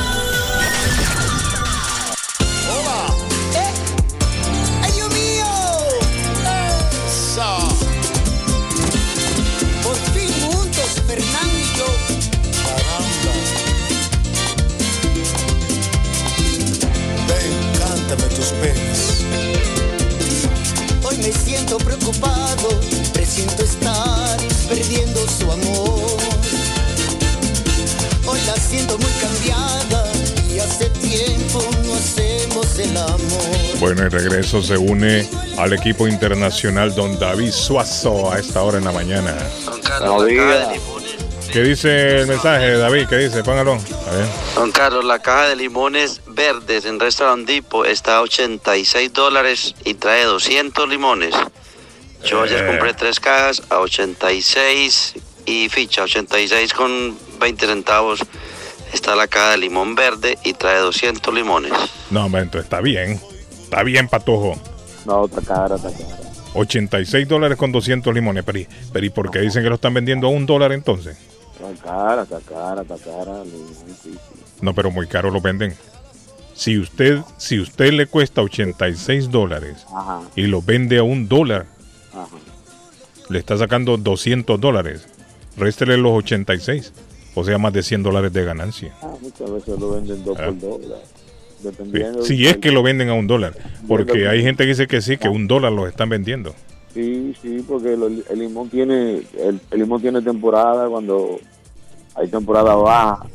Me 21.21 21.31
siento 21.31 21.77
preocupado, 21.77 22.69
presiento 23.13 23.63
estar 23.63 24.37
perdiendo 24.67 25.19
su 25.27 25.51
amor. 25.51 26.17
Hoy 28.25 28.39
la 28.47 28.55
siento 28.55 28.97
muy 28.97 29.11
cambiada 29.21 30.11
y 30.49 30.59
hace 30.59 30.89
tiempo 30.89 31.63
no 31.85 31.93
hacemos 31.93 32.79
el 32.79 32.97
amor. 32.97 33.79
Bueno, 33.79 34.03
en 34.03 34.11
regreso 34.11 34.63
se 34.63 34.77
une 34.77 35.27
al 35.57 35.73
equipo 35.73 36.07
internacional 36.07 36.95
don 36.95 37.19
David 37.19 37.51
Suazo 37.51 38.31
a 38.31 38.39
esta 38.39 38.63
hora 38.63 38.79
en 38.79 38.85
la 38.85 38.91
mañana. 38.91 39.35
¿Qué 41.51 41.63
dice 41.63 42.21
el 42.21 42.27
mensaje, 42.27 42.77
David? 42.77 43.07
¿Qué 43.09 43.17
dice? 43.17 43.43
Póngalo. 43.43 43.73
A 43.73 44.11
ver. 44.15 44.25
Don 44.55 44.71
Carlos, 44.71 45.03
la 45.03 45.19
caja 45.19 45.49
de 45.49 45.55
limones 45.57 46.21
verdes 46.27 46.85
en 46.85 46.99
Restaurant 46.99 47.45
Depot 47.47 47.85
está 47.85 48.17
a 48.17 48.21
86 48.21 49.11
dólares 49.11 49.75
y 49.83 49.95
trae 49.95 50.23
200 50.23 50.87
limones. 50.87 51.35
Yo 52.23 52.43
ayer 52.43 52.63
Eh. 52.63 52.67
compré 52.67 52.93
tres 52.93 53.19
cajas 53.19 53.63
a 53.69 53.79
86 53.79 55.15
y 55.45 55.67
ficha, 55.69 56.03
86 56.03 56.73
con 56.73 57.17
20 57.39 57.65
centavos. 57.67 58.21
Está 58.93 59.15
la 59.15 59.27
caja 59.27 59.51
de 59.51 59.57
limón 59.57 59.95
verde 59.95 60.37
y 60.43 60.53
trae 60.53 60.77
200 60.79 61.33
limones. 61.33 61.73
No, 62.11 62.25
hombre, 62.25 62.41
entonces 62.43 62.65
está 62.65 62.79
bien. 62.81 63.19
Está 63.63 63.83
bien, 63.83 64.07
patojo. 64.07 64.57
No, 65.05 65.25
está 65.25 65.41
cara, 65.41 65.75
está 65.75 65.89
cara. 65.91 66.17
86 66.53 67.27
dólares 67.27 67.57
con 67.57 67.71
200 67.71 68.13
limones. 68.13 68.43
Pero, 68.45 68.59
¿y- 68.59 68.67
pero 68.93 69.05
¿y 69.05 69.09
por 69.09 69.31
qué 69.31 69.39
dicen 69.39 69.63
que 69.63 69.69
lo 69.69 69.75
están 69.75 69.93
vendiendo 69.93 70.27
a 70.27 70.29
un 70.29 70.45
dólar 70.45 70.71
entonces? 70.73 71.17
Está 71.69 71.83
cara, 71.83 72.23
está 72.23 72.39
cara, 72.41 72.81
está 72.81 72.95
cara. 72.97 73.43
sí, 73.43 73.93
sí. 74.03 74.17
No, 74.61 74.73
pero 74.73 74.91
muy 74.91 75.07
caro 75.07 75.29
lo 75.31 75.41
venden. 75.41 75.73
Si 76.53 76.77
usted, 76.77 77.19
si 77.37 77.59
usted 77.59 77.91
le 77.93 78.05
cuesta 78.07 78.41
86 78.41 79.31
dólares 79.31 79.85
Ajá, 79.95 80.21
y 80.35 80.43
lo 80.43 80.61
vende 80.61 80.97
a 80.99 81.03
un 81.03 81.27
dólar, 81.27 81.65
ajá. 82.13 82.27
le 83.29 83.39
está 83.39 83.57
sacando 83.57 83.97
200 83.97 84.59
dólares. 84.59 85.07
Réstele 85.57 85.97
los 85.97 86.11
86. 86.13 86.93
O 87.33 87.43
sea, 87.43 87.57
más 87.57 87.73
de 87.73 87.81
100 87.81 88.03
dólares 88.03 88.33
de 88.33 88.43
ganancia. 88.43 88.93
Ah, 89.01 89.13
muchas 89.21 89.49
veces 89.51 89.79
lo 89.79 89.91
venden 89.91 90.23
dos 90.23 90.37
Ah. 90.39 90.45
por 90.47 90.59
dólar. 90.59 90.99
Sí, 91.03 91.63
Dependiendo. 91.67 92.23
Si 92.25 92.47
es 92.47 92.57
que 92.57 92.71
lo 92.71 92.83
venden 92.83 93.09
a 93.09 93.13
un 93.13 93.27
dólar. 93.27 93.53
Porque 93.87 94.27
hay 94.27 94.41
gente 94.43 94.63
que 94.63 94.69
dice 94.69 94.87
que 94.87 95.01
sí, 95.01 95.17
que 95.17 95.29
un 95.29 95.47
dólar 95.47 95.71
los 95.71 95.87
están 95.87 96.09
vendiendo. 96.09 96.53
Sí, 96.93 97.33
sí, 97.41 97.63
porque 97.67 97.95
lo- 97.95 98.07
el 98.07 98.39
limón 98.39 98.69
tiene 98.69 99.21
el, 99.37 99.59
el 99.71 99.79
limón 99.79 100.01
tiene 100.01 100.21
temporada 100.21 100.87
cuando 100.89 101.39
hay 102.15 102.27
temporada 102.27 102.75
baja. 102.75 103.25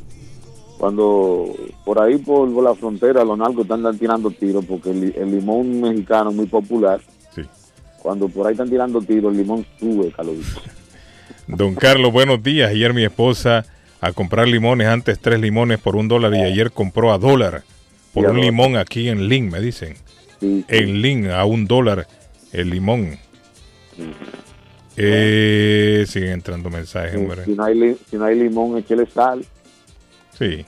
Cuando 0.78 1.54
por 1.86 2.02
ahí 2.02 2.18
por, 2.18 2.52
por 2.52 2.62
la 2.62 2.74
frontera 2.74 3.24
los 3.24 3.38
narcos 3.38 3.62
están 3.62 3.98
tirando 3.98 4.30
tiros 4.30 4.64
porque 4.66 4.90
el, 4.90 5.14
el 5.16 5.30
limón 5.30 5.80
mexicano 5.80 6.30
es 6.30 6.36
muy 6.36 6.46
popular. 6.46 7.00
Sí. 7.34 7.42
Cuando 8.02 8.28
por 8.28 8.46
ahí 8.46 8.52
están 8.52 8.68
tirando 8.68 9.00
tiros, 9.00 9.32
el 9.32 9.38
limón 9.38 9.64
sube, 9.80 10.12
Carlos. 10.14 10.36
Don 11.46 11.74
Carlos, 11.74 12.12
buenos 12.12 12.42
días. 12.42 12.70
Ayer 12.70 12.92
mi 12.92 13.04
esposa 13.04 13.64
a 14.02 14.12
comprar 14.12 14.46
limones, 14.48 14.88
antes 14.88 15.18
tres 15.18 15.40
limones 15.40 15.78
por 15.78 15.96
un 15.96 16.08
dólar 16.08 16.34
y 16.34 16.40
ayer 16.42 16.70
compró 16.72 17.10
a 17.12 17.18
dólar 17.18 17.62
por 18.12 18.26
un 18.30 18.40
limón 18.40 18.76
aquí 18.76 19.08
en 19.08 19.28
Lin, 19.28 19.48
me 19.48 19.60
dicen. 19.60 19.94
En 20.42 21.00
Lin 21.00 21.30
a 21.30 21.44
un 21.46 21.66
dólar 21.66 22.06
el 22.52 22.68
limón. 22.70 23.18
Eh, 24.96 26.04
siguen 26.08 26.30
entrando 26.30 26.70
mensajes, 26.70 27.16
hombre. 27.16 27.44
Si 27.44 27.52
no 27.52 27.64
hay 27.64 27.96
si 28.10 28.16
no 28.16 28.24
hay 28.24 28.38
limón, 28.38 28.78
échale 28.78 29.06
sal. 29.06 29.44
Sí. 30.38 30.64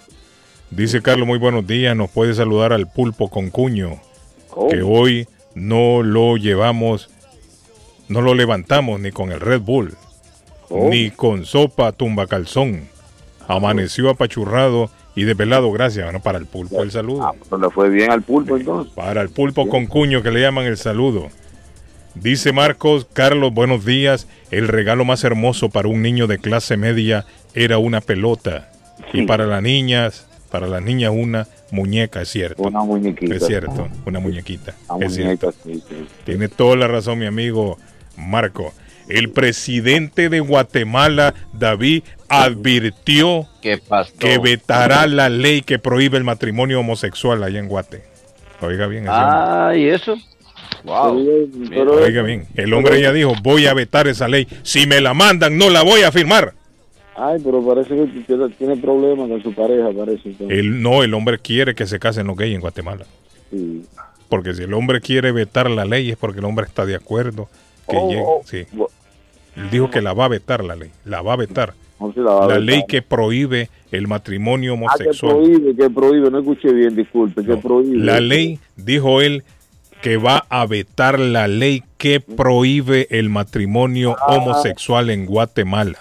Dice 0.71 1.01
Carlos, 1.01 1.27
muy 1.27 1.39
buenos 1.39 1.67
días. 1.67 1.97
Nos 1.97 2.11
puede 2.11 2.35
saludar 2.35 2.73
al 2.73 2.91
pulpo 2.91 3.31
con 3.31 3.51
cuño. 3.51 4.01
Que 4.71 4.83
hoy 4.83 5.27
no 5.55 6.03
lo 6.03 6.37
llevamos, 6.37 7.11
no 8.09 8.21
lo 8.21 8.35
levantamos 8.35 9.01
ni 9.01 9.13
con 9.13 9.31
el 9.31 9.41
Red 9.41 9.61
Bull, 9.61 9.95
ni 10.71 11.11
con 11.11 11.47
sopa 11.47 11.93
tumba 11.93 12.27
calzón. 12.27 12.89
Amaneció 13.47 14.11
apachurrado 14.11 14.91
y 15.15 15.25
desvelado. 15.25 15.71
Gracias. 15.73 16.05
Bueno, 16.05 16.21
para 16.21 16.39
el 16.39 16.45
pulpo 16.47 16.83
el 16.83 16.91
saludo. 16.91 17.35
Pues 17.49 17.63
le 17.63 17.71
fue 17.71 17.89
bien 17.89 18.11
al 18.11 18.23
pulpo 18.23 18.59
entonces. 18.59 18.93
Para 18.93 19.23
el 19.23 19.31
pulpo 19.31 19.69
con 19.69 19.87
cuño 19.87 20.23
que 20.23 20.31
le 20.31 20.41
llaman 20.41 20.67
el 20.67 20.77
saludo. 20.77 21.29
Dice 22.15 22.53
Marcos, 22.53 23.07
Carlos, 23.13 23.53
buenos 23.53 23.85
días. 23.85 24.27
El 24.51 24.69
regalo 24.69 25.05
más 25.05 25.25
hermoso 25.25 25.69
para 25.69 25.89
un 25.89 26.03
niño 26.03 26.27
de 26.27 26.39
clase 26.39 26.77
media 26.77 27.27
era 27.55 27.79
una 27.79 28.01
pelota. 28.01 28.71
Y 29.13 29.27
para 29.27 29.47
las 29.47 29.63
niñas, 29.63 30.27
para 30.51 30.67
las 30.67 30.83
niñas 30.83 31.13
una 31.15 31.47
muñeca, 31.71 32.23
es 32.23 32.29
cierto. 32.29 32.63
Una 32.63 32.81
muñequita. 32.81 33.35
Es 33.35 33.47
cierto, 33.47 33.89
una 34.05 34.21
muñequita. 34.21 34.75
Una 34.89 35.07
es 35.07 35.13
muñeca, 35.13 35.53
cierto. 35.53 35.59
sí, 35.65 35.83
sí. 35.89 36.07
Tiene 36.25 36.49
toda 36.49 36.77
la 36.77 36.89
razón 36.89 37.19
mi 37.19 37.27
amigo 37.27 37.79
Marco. 38.17 38.73
El 39.09 39.31
presidente 39.31 40.29
de 40.29 40.41
Guatemala, 40.41 41.35
David, 41.55 42.03
advirtió 42.29 43.49
que 43.63 44.39
vetará 44.39 45.07
la 45.07 45.31
ley 45.31 45.63
que 45.63 45.79
prohíbe 45.79 46.19
el 46.19 46.25
matrimonio 46.25 46.81
homosexual 46.81 47.43
allá 47.43 47.59
en 47.59 47.69
Guate. 47.69 48.03
Oiga 48.61 48.87
bien. 48.87 49.07
Ah, 49.09 49.73
¿y 49.75 49.89
eso? 49.89 50.17
Wow. 50.85 51.17
Oiga 52.05 52.23
bien, 52.23 52.47
el 52.55 52.73
hombre 52.73 53.01
ya 53.01 53.13
dijo, 53.13 53.33
voy 53.43 53.67
a 53.67 53.75
vetar 53.75 54.07
esa 54.09 54.29
ley. 54.29 54.47
Si 54.63 54.87
me 54.87 55.01
la 55.01 55.15
mandan, 55.15 55.57
no 55.59 55.71
la 55.71 55.83
voy 55.83 56.03
a 56.03 56.13
firmar. 56.13 56.55
Ay, 57.17 57.41
pero 57.43 57.61
parece 57.67 57.97
que 57.97 58.07
tiene, 58.27 58.49
tiene 58.51 58.77
problemas 58.77 59.29
con 59.29 59.43
su 59.43 59.53
pareja, 59.53 59.91
parece. 59.97 60.29
entonces. 60.31 60.57
El, 60.59 60.81
no, 60.83 61.03
el 61.03 61.13
hombre 61.15 61.39
quiere 61.39 61.75
que 61.75 61.87
se 61.87 61.99
casen 61.99 62.29
los 62.29 62.37
gays 62.37 62.55
en 62.55 62.61
Guatemala. 62.61 63.05
Sí. 63.51 63.83
Porque 64.29 64.55
si 64.55 64.63
el 64.63 64.75
hombre 64.75 65.01
quiere 65.01 65.33
vetar 65.33 65.69
la 65.71 65.85
ley 65.85 66.11
es 66.11 66.17
porque 66.17 66.39
el 66.39 66.45
hombre 66.45 66.67
está 66.67 66.87
de 66.87 66.95
acuerdo 66.95 67.49
que 67.89 67.97
Oh, 67.97 68.09
llegue. 68.09 68.23
oh, 68.25 68.43
sí. 68.45 68.67
Él 69.57 69.71
dijo 69.71 69.91
que 69.91 70.01
la 70.01 70.13
va 70.13 70.27
a 70.27 70.29
vetar 70.29 70.63
la 70.63 70.77
ley, 70.77 70.91
la 71.05 71.21
va 71.23 71.33
a 71.33 71.37
vetar. 71.37 71.75
No 71.99 72.13
la 72.15 72.31
va 72.31 72.45
a 72.45 72.47
vetar. 72.47 72.63
ley 72.63 72.85
que 72.87 73.03
prohíbe 73.03 73.69
el 73.91 74.07
matrimonio 74.07 74.75
Ah, 74.75 74.77
que 74.77 75.05
homosexual. 75.09 75.33
prohíbe, 75.35 75.75
que 75.75 75.91
prohíbe, 75.91 76.31
no 76.31 76.39
escuché 76.39 76.73
bien, 76.73 76.95
disculpe, 76.95 77.43
que 77.45 77.57
prohíbe. 77.57 77.97
La 77.99 78.21
ley, 78.21 78.61
dijo 78.77 79.21
él, 79.23 79.43
que 80.03 80.17
va 80.17 80.45
a 80.49 80.67
vetar 80.67 81.19
la 81.19 81.49
ley 81.49 81.83
que 81.97 82.21
prohíbe 82.21 83.07
el 83.11 83.29
matrimonio 83.31 84.17
Ah. 84.21 84.37
homosexual 84.37 85.11
en 85.11 85.27
Guatemala. 85.27 85.99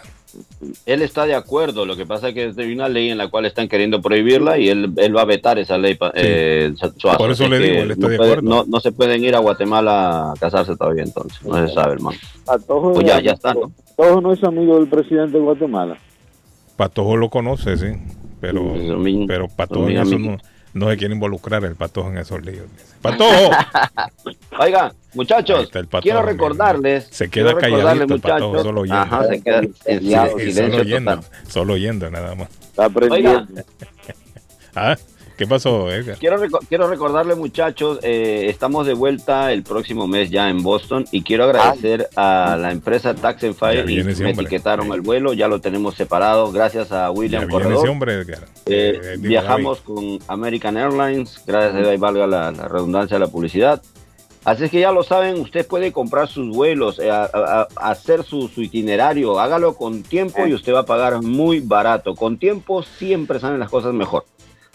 Él 0.86 1.02
está 1.02 1.26
de 1.26 1.34
acuerdo, 1.36 1.86
lo 1.86 1.96
que 1.96 2.06
pasa 2.06 2.30
es 2.30 2.34
que 2.36 2.52
hay 2.62 2.74
una 2.74 2.90
ley 2.90 3.10
en 3.10 3.18
la 3.18 3.28
cual 3.30 3.46
están 3.46 3.68
queriendo 3.68 4.02
prohibirla 4.02 4.58
y 4.60 4.70
él, 4.70 4.92
él 4.98 5.16
va 5.16 5.22
a 5.22 5.26
vetar 5.26 5.58
esa 5.60 5.78
ley. 5.78 5.98
eh, 6.16 6.74
Suazo. 6.98 7.18
Por 7.18 7.32
eso 7.32 7.48
le 7.48 7.60
digo, 7.60 7.82
él 7.84 7.92
está 7.92 8.02
no 8.06 8.10
de 8.10 8.18
puede- 8.18 8.32
acuerdo. 8.34 8.50
No, 8.50 8.66
no 8.68 8.80
se 8.80 8.92
pueden 8.92 9.24
ir 9.24 9.36
a 9.36 9.40
Guatemala 9.40 10.32
a 10.32 10.34
casarse 10.40 10.76
todavía 10.76 11.04
entonces, 11.04 11.42
no 11.44 11.68
se 11.68 11.74
sabe, 11.74 11.94
hermano. 11.94 12.18
Patojo, 12.46 12.94
Pues 12.94 13.06
ya, 13.08 13.20
ya 13.22 13.32
está, 13.32 13.54
¿no? 13.54 13.72
Patojo 13.96 14.22
no 14.22 14.34
es 14.34 14.44
amigo 14.44 14.78
del 14.80 14.88
presidente 14.88 15.38
de 15.38 15.44
Guatemala. 15.44 15.98
Patojo 16.76 17.18
lo 17.18 17.30
conoce, 17.30 17.78
sí, 17.78 17.88
pero, 18.40 18.74
pero 19.28 19.48
Patojo 19.48 19.88
en 19.90 19.94
mi 19.96 20.00
eso 20.02 20.20
no, 20.20 20.38
no 20.74 20.90
se 20.90 20.98
quiere 20.98 21.14
involucrar 21.14 21.64
el 21.66 21.76
Patojo 21.76 22.10
en 22.10 22.18
esos 22.18 22.44
líos. 22.46 22.66
¡Patojo! 23.02 23.52
Oigan, 24.60 24.92
muchachos, 25.14 25.70
Patojo, 25.72 26.02
quiero 26.02 26.22
recordarles. 26.24 27.08
Se 27.12 27.30
queda 27.30 27.56
calladito 27.58 28.14
el 28.16 28.22
Patojo, 28.22 28.64
solo 28.64 28.82
oyendo. 28.82 29.00
Ajá, 29.02 29.24
se 29.26 29.42
queda 29.42 29.60
en 29.60 29.74
Sí, 29.74 30.52
silencio, 30.52 30.64
solo 30.70 30.82
oyendo, 30.82 31.24
solo 31.48 31.74
oyendo 31.74 32.12
nada 32.12 32.36
más. 32.36 32.50
Está 32.50 32.86
aprendiendo. 32.86 33.48
¿Ah? 34.76 34.96
¿Qué 35.38 35.46
pasó, 35.46 35.92
Edgar? 35.92 36.18
Quiero, 36.18 36.38
reco- 36.38 36.60
quiero 36.68 36.88
recordarles, 36.90 37.38
muchachos, 37.38 38.00
eh, 38.02 38.48
estamos 38.50 38.88
de 38.88 38.94
vuelta 38.96 39.52
el 39.54 39.62
próximo 39.62 40.08
mes 40.08 40.32
ya 40.32 40.50
en 40.50 40.64
Boston 40.64 41.06
y 41.12 41.22
quiero 41.22 41.44
agradecer 41.44 42.10
a 42.16 42.58
la 42.60 42.72
empresa 42.72 43.14
Tax 43.14 43.44
and 43.44 43.54
Fire 43.54 43.88
y 43.88 44.04
me 44.04 44.12
hombre. 44.14 44.32
etiquetaron 44.32 44.92
el 44.94 45.02
vuelo, 45.02 45.34
ya 45.34 45.48
lo 45.48 45.62
tenemos 45.62 45.94
separado, 45.94 46.52
gracias 46.52 46.92
a 46.92 47.12
William 47.12 47.48
Corredor. 47.48 47.78
ese 47.78 47.88
hombre, 47.88 48.14
Edgar. 48.14 48.46
Eh, 48.66 49.00
Eh, 49.00 49.12
digo, 49.18 49.30
viajamos 49.30 49.82
con 49.82 50.18
American 50.28 50.76
Airlines, 50.76 51.40
gracias 51.46 51.76
a 51.76 51.78
Dios, 51.78 51.90
ahí 51.90 51.98
valga 51.98 52.26
la, 52.26 52.52
la 52.52 52.68
redundancia 52.68 53.16
de 53.20 53.26
la 53.26 53.32
publicidad. 53.32 53.80
Así 54.44 54.64
es 54.64 54.72
que 54.72 54.80
ya 54.80 54.92
lo 54.94 55.04
saben, 55.04 55.40
usted 55.42 55.68
puede 55.68 55.92
comprar 55.92 56.30
sus 56.30 56.56
vuelos, 56.56 57.00
eh, 57.00 57.12
a- 57.12 57.30
a- 57.32 57.68
a 57.76 57.90
hacer 57.92 58.24
su, 58.24 58.48
su 58.48 58.62
itinerario, 58.64 59.40
hágalo 59.40 59.76
con 59.76 60.02
tiempo 60.04 60.48
y 60.48 60.54
usted 60.54 60.74
va 60.74 60.80
a 60.80 60.86
pagar 60.86 61.22
muy 61.22 61.60
barato. 61.60 62.16
Con 62.16 62.38
tiempo 62.40 62.82
siempre 62.82 63.40
salen 63.40 63.60
las 63.60 63.70
cosas 63.70 63.94
mejor. 63.94 64.26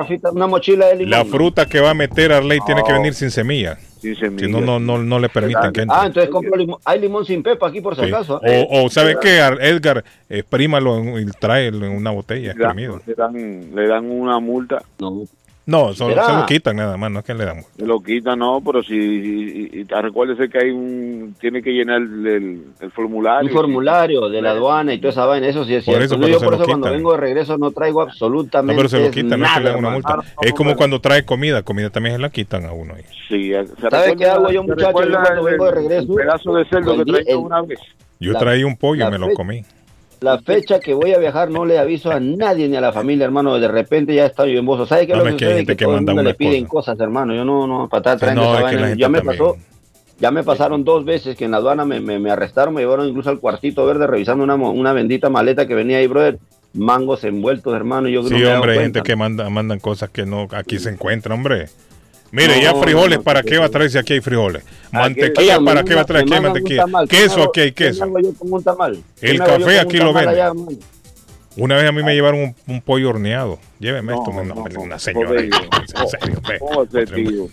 Garrafita, 0.03 0.31
una 0.33 0.47
mochila 0.47 0.87
de 0.87 0.97
limón. 0.97 1.11
La 1.11 1.25
fruta 1.25 1.67
que 1.67 1.81
va 1.81 1.91
a 1.91 1.95
meter 1.95 2.33
Arley 2.33 2.59
tiene 2.67 2.83
que 2.83 2.93
No. 2.93 2.99
venir 2.99 3.15
sin 3.15 3.31
semilla. 3.31 3.79
Sin 4.01 4.17
Si 4.17 4.49
no, 4.49 4.61
no, 4.61 4.81
no, 4.81 4.99
no 4.99 5.19
le 5.21 5.29
permiten 5.29 5.73
que 5.73 5.83
entre. 5.83 5.97
Ah, 5.97 6.07
entonces 6.07 6.29
compro 6.29 6.57
limón. 6.57 6.79
Hay 6.85 7.01
limón 7.01 7.25
sin 7.25 7.41
pepa 7.43 7.69
aquí 7.69 7.81
por 7.81 7.95
si 7.95 8.03
Sí. 8.03 8.09
acaso. 8.09 8.41
O, 8.45 8.85
o 8.85 8.91
¿sabe 8.91 9.17
qué, 9.23 9.41
Ar- 9.41 9.63
Edgar? 9.63 10.03
Exprímalo 10.29 11.21
y 11.21 11.27
tráelo 11.27 11.87
en 11.87 11.93
una 11.93 12.11
botella 12.11 12.53
le 12.53 12.59
dan, 12.59 12.79
exprimido. 12.79 13.01
le 13.07 13.15
dan, 13.15 13.75
le 13.77 13.87
dan 13.89 14.11
una 14.11 14.41
multa. 14.41 14.83
No. 14.99 15.23
No, 15.65 15.95
solo, 15.95 16.15
se 16.27 16.33
lo 16.33 16.45
quitan 16.47 16.75
nada 16.77 16.97
más, 16.97 17.11
no 17.13 17.21
es 17.21 17.25
que 17.25 17.35
le 17.35 17.45
dan. 17.45 17.63
Se 17.77 17.87
lo 17.87 18.01
quitan, 18.01 18.41
no, 18.41 18.61
pero 18.67 18.83
si, 18.83 18.95
y- 18.97 19.71
y- 19.81 19.85
recuérdese 19.85 20.49
que 20.49 20.59
hay 20.59 20.71
un, 20.71 21.37
tiene 21.41 21.63
que 21.63 21.71
llenar 21.71 21.99
el, 22.03 22.27
el- 22.27 22.63
el 22.81 22.91
formulario. 22.91 23.49
Un 23.49 23.55
formulario 23.57 24.29
de 24.29 24.43
la 24.43 24.51
aduana 24.51 24.93
y 24.93 24.99
toda 24.99 25.11
esa 25.13 25.25
vaina, 25.25 25.47
eso 25.47 25.65
sí 25.65 25.75
es 25.77 25.85
Por 25.85 25.95
cierto. 25.95 26.05
eso, 26.07 26.15
No, 26.17 26.21
pero 26.23 26.33
yo 26.33 26.39
se 26.41 26.45
por 26.47 26.55
eso 26.55 26.65
cuando 26.65 26.87
quitan. 26.87 26.99
vengo 26.99 27.13
de 27.13 27.19
regreso 27.19 27.59
no 27.59 27.71
traigo 27.71 28.03
No, 28.05 28.11
absolutamente 28.11 28.77
pero 28.77 28.89
se 28.89 28.99
lo 29.05 29.11
quitan, 29.13 29.39
no 29.39 29.47
es 29.47 29.53
que 29.53 29.61
le 29.61 29.65
dan 29.67 29.79
una 29.79 29.83
nada, 29.89 29.95
multa. 29.95 30.11
hermano. 30.15 30.31
Es 30.43 30.53
como 30.53 30.75
cuando 30.77 31.01
trae 31.01 31.25
comida, 31.25 31.63
comida 31.63 31.91
también 31.91 32.17
se 32.17 32.23
la 32.23 32.31
quitan 32.31 32.67
a 32.67 32.73
uno 32.73 32.95
ahí. 32.95 33.05
Sí, 33.29 33.53
¿Sabe 33.89 34.17
qué 34.17 34.27
hago 34.27 34.51
yo, 34.51 34.63
¿se 34.63 34.67
muchacho? 34.69 34.89
Yo 34.89 34.93
cuando 34.93 35.19
el- 35.19 35.45
vengo 35.45 35.65
de 35.67 35.71
regreso. 35.71 36.03
el 36.13 36.15
pedazo 36.17 36.55
de 36.55 36.65
cerdo 36.65 37.05
que 37.05 37.23
el- 37.31 37.37
una 37.37 37.63
vez. 37.63 37.79
Yo 38.19 38.35
traí 38.35 38.65
un 38.65 38.77
pollo 38.77 39.07
y 39.07 39.11
me 39.13 39.19
lo 39.19 39.29
fe- 39.29 39.35
comí. 39.35 39.63
La 40.23 40.39
fecha 40.39 40.79
que 40.81 40.95
voy 40.95 41.13
a 41.13 41.19
viajar 41.19 41.51
no 41.51 41.65
le 41.65 41.79
aviso 41.79 42.11
a 42.11 42.21
nadie 42.21 42.69
ni 42.69 42.77
a 42.77 42.81
la 42.81 42.93
familia, 42.93 43.25
hermano. 43.25 43.59
De 43.59 43.69
repente 43.69 44.15
ya 44.15 44.27
estoy 44.27 44.53
yo 44.55 44.61
en 44.61 44.67
Bozo. 44.67 44.87
¿Sabe 44.87 45.07
qué 45.07 45.13
No, 45.15 45.25
lo 45.25 45.37
que 45.37 45.37
que 45.37 45.67
Que, 45.67 45.77
que 45.77 45.85
todo 45.85 45.97
el 45.97 46.05
mundo 46.05 46.23
le 46.23 46.35
piden 46.35 46.65
cosa. 46.67 46.93
cosas, 46.93 47.01
hermano. 47.01 47.35
Yo 47.35 47.45
no, 47.45 47.67
no, 47.67 47.89
para 47.89 48.15
estar 48.15 48.15
Sí, 48.19 48.21
trayendo 48.21 48.43
no, 48.45 48.59
esa 48.59 48.65
es 48.67 48.71
que 48.71 48.77
la 48.77 48.81
vaina. 48.83 48.89
gente 48.89 49.01
Ya 49.01 49.09
me 49.09 49.19
también. 49.19 49.39
pasó, 49.39 49.57
ya 50.21 50.31
me 50.31 50.43
pasaron 50.45 50.85
dos 50.85 51.05
veces 51.05 51.37
que 51.37 51.45
en 51.45 51.51
la 51.51 51.57
aduana 51.57 51.85
me, 51.85 52.01
me, 52.01 52.19
me 52.21 52.31
arrestaron, 52.31 52.73
me 52.75 52.83
llevaron 52.83 53.09
incluso 53.09 53.31
al 53.31 53.41
cuartito 53.41 53.85
verde 53.85 54.07
revisando 54.07 54.45
una, 54.45 54.55
una 54.55 54.93
bendita 54.93 55.29
maleta 55.29 55.67
que 55.67 55.75
venía 55.75 55.99
ahí, 55.99 56.07
brother. 56.07 56.39
Mangos 56.75 57.25
envueltos, 57.25 57.75
hermano. 57.75 58.09
Yo 58.09 58.23
Sí, 58.23 58.43
hombre, 58.45 58.73
hay 58.73 58.79
gente 58.79 59.03
que 59.03 59.15
manda, 59.17 59.51
mandan 59.51 59.79
cosas 59.79 60.09
que 60.09 60.25
no 60.25 60.47
aquí 60.53 60.79
se 60.79 60.89
encuentran, 60.91 61.37
hombre. 61.39 61.67
Mire, 62.33 62.63
ya 62.63 62.75
frijoles, 62.75 63.19
no, 63.19 63.25
¿para 63.25 63.43
qué 63.43 63.59
va 63.59 63.67
a 63.67 63.69
traer 63.69 63.91
si 63.91 63.99
aquí 63.99 64.15
hay 64.15 64.21
frijoles? 64.21 64.65
Mantequilla, 64.91 65.61
¿para 65.61 65.85
qué 65.85 65.95
va 65.95 66.01
a 66.01 66.05
traer 66.07 66.25
aquí 66.25 66.33
hay 66.33 66.41
mantequilla? 66.41 66.83
tamal. 66.83 67.07
¿Qué 67.07 67.17
Queso, 67.19 67.43
aquí 67.43 67.61
hay 67.61 67.73
queso. 67.73 68.07
El 69.21 69.39
café 69.39 69.79
aquí 69.79 69.99
lo 69.99 70.15
venden. 70.15 70.81
Una 71.59 71.77
vez 71.77 71.87
a 71.87 71.93
mí 71.93 72.03
me 72.03 72.15
llevaron 72.15 72.41
un, 72.41 72.57
un 72.67 72.81
pollo 72.81 73.11
horneado. 73.11 73.59
Lléveme 73.79 74.15
esto, 74.15 74.33
no, 74.33 74.65
una 74.81 74.99
señora. 74.99 75.29
joder. 75.29 75.51
En 76.95 77.07
serio, 77.07 77.49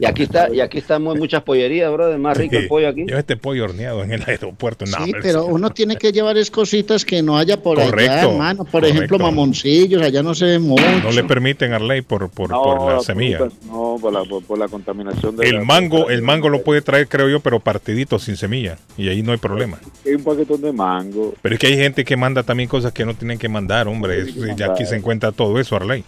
Y 0.00 0.06
aquí 0.06 0.22
está, 0.22 0.48
y 0.54 0.60
aquí 0.60 0.78
estamos 0.78 1.14
en 1.14 1.18
muchas 1.20 1.42
pollerías, 1.42 1.92
brother. 1.92 2.18
Más 2.18 2.36
rico 2.36 2.56
el 2.56 2.68
pollo 2.68 2.88
aquí. 2.88 3.04
Lleva 3.04 3.18
este 3.18 3.36
pollo 3.36 3.64
horneado 3.64 4.04
en 4.04 4.12
el 4.12 4.22
aeropuerto. 4.24 4.84
No, 4.86 5.04
Sí, 5.04 5.12
pero 5.20 5.46
uno 5.46 5.70
tiene 5.70 5.96
que 5.96 6.12
llevar 6.12 6.36
es 6.38 6.52
cositas 6.52 7.04
que 7.04 7.20
no 7.20 7.36
haya 7.36 7.60
por 7.60 7.80
allá, 7.80 7.90
Correcto, 7.90 8.30
hermano. 8.30 8.58
Por 8.64 8.70
correcto. 8.82 8.94
ejemplo, 8.96 9.18
mamoncillos, 9.18 10.00
allá 10.00 10.22
no 10.22 10.34
se 10.36 10.44
ve 10.44 10.58
mucho. 10.60 10.84
no 11.02 11.10
le 11.10 11.24
permiten 11.24 11.72
a 11.72 11.80
ley 11.80 12.02
por, 12.02 12.30
por, 12.30 12.50
No, 12.50 12.62
por 12.62 12.92
la 12.92 13.00
semilla. 13.00 13.38
frutas, 13.38 13.58
No, 13.66 13.96
por 14.00 14.12
la, 14.12 14.22
por, 14.22 14.44
por 14.44 14.58
la 14.58 14.68
contaminación 14.68 15.36
de 15.36 15.48
El 15.48 15.56
la- 15.56 15.64
mango, 15.64 16.10
el 16.10 16.22
mango 16.22 16.48
lo 16.48 16.62
puede 16.62 16.80
traer, 16.80 17.08
creo 17.08 17.28
yo, 17.28 17.40
pero 17.40 17.58
partidito, 17.58 18.20
sin 18.20 18.36
semilla. 18.36 18.78
Y 18.96 19.08
ahí 19.08 19.22
no 19.22 19.32
hay 19.32 19.38
problema. 19.38 19.80
Hay 20.06 20.14
un 20.14 20.22
paquetón 20.22 20.60
de 20.62 20.72
mango. 20.72 21.34
Pero 21.42 21.54
es 21.56 21.58
que 21.60 21.66
hay 21.66 21.76
gente 21.76 22.04
que 22.04 22.16
manda 22.16 22.44
también 22.44 22.68
cosas 22.68 22.92
que 22.92 23.04
no 23.04 23.14
tienen 23.14 23.36
que 23.38 23.48
mandar, 23.48 23.88
hombre. 23.88 24.26
tienen 24.26 24.54
que 24.54 24.60
ya 24.60 24.72
aquí 24.72 24.86
se 24.86 24.94
encuentra 24.94 25.32
todo 25.32 25.58
eso, 25.58 25.74
Arley. 25.74 26.04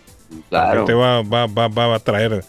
Claro. 0.49 0.83
Usted 0.83 0.95
va, 0.95 1.23
va, 1.23 1.47
va, 1.49 1.67
va 1.69 1.95
a 1.97 1.99
traer 1.99 2.45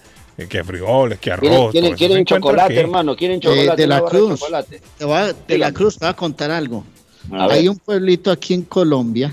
que 0.47 0.63
frijoles, 0.63 1.19
que 1.19 1.31
arroz. 1.31 1.71
¿Quieren, 1.71 1.93
quieren, 1.95 2.25
chocolate, 2.25 2.73
aquí. 2.73 2.79
hermano? 2.81 3.15
¿Quieren 3.15 3.37
Eh, 3.37 3.41
chocolate? 3.41 3.81
de 3.81 3.87
la 3.87 4.01
Cruz. 4.03 4.39
chocolate. 4.39 4.81
Te 4.97 5.05
va- 5.05 5.33
de 5.33 5.57
la 5.57 5.71
Cruz 5.71 5.97
te 5.97 6.05
voy 6.05 6.09
a 6.11 6.15
contar 6.15 6.51
algo. 6.51 6.83
A. 7.31 7.45
Hay 7.51 7.67
un 7.67 7.77
pueblito 7.77 8.31
aquí 8.31 8.53
en 8.53 8.63
Colombia, 8.63 9.31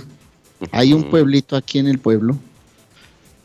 hay 0.72 0.92
un 0.92 1.04
pueblito 1.04 1.56
aquí 1.56 1.78
en 1.78 1.86
el 1.88 1.98
pueblo, 1.98 2.36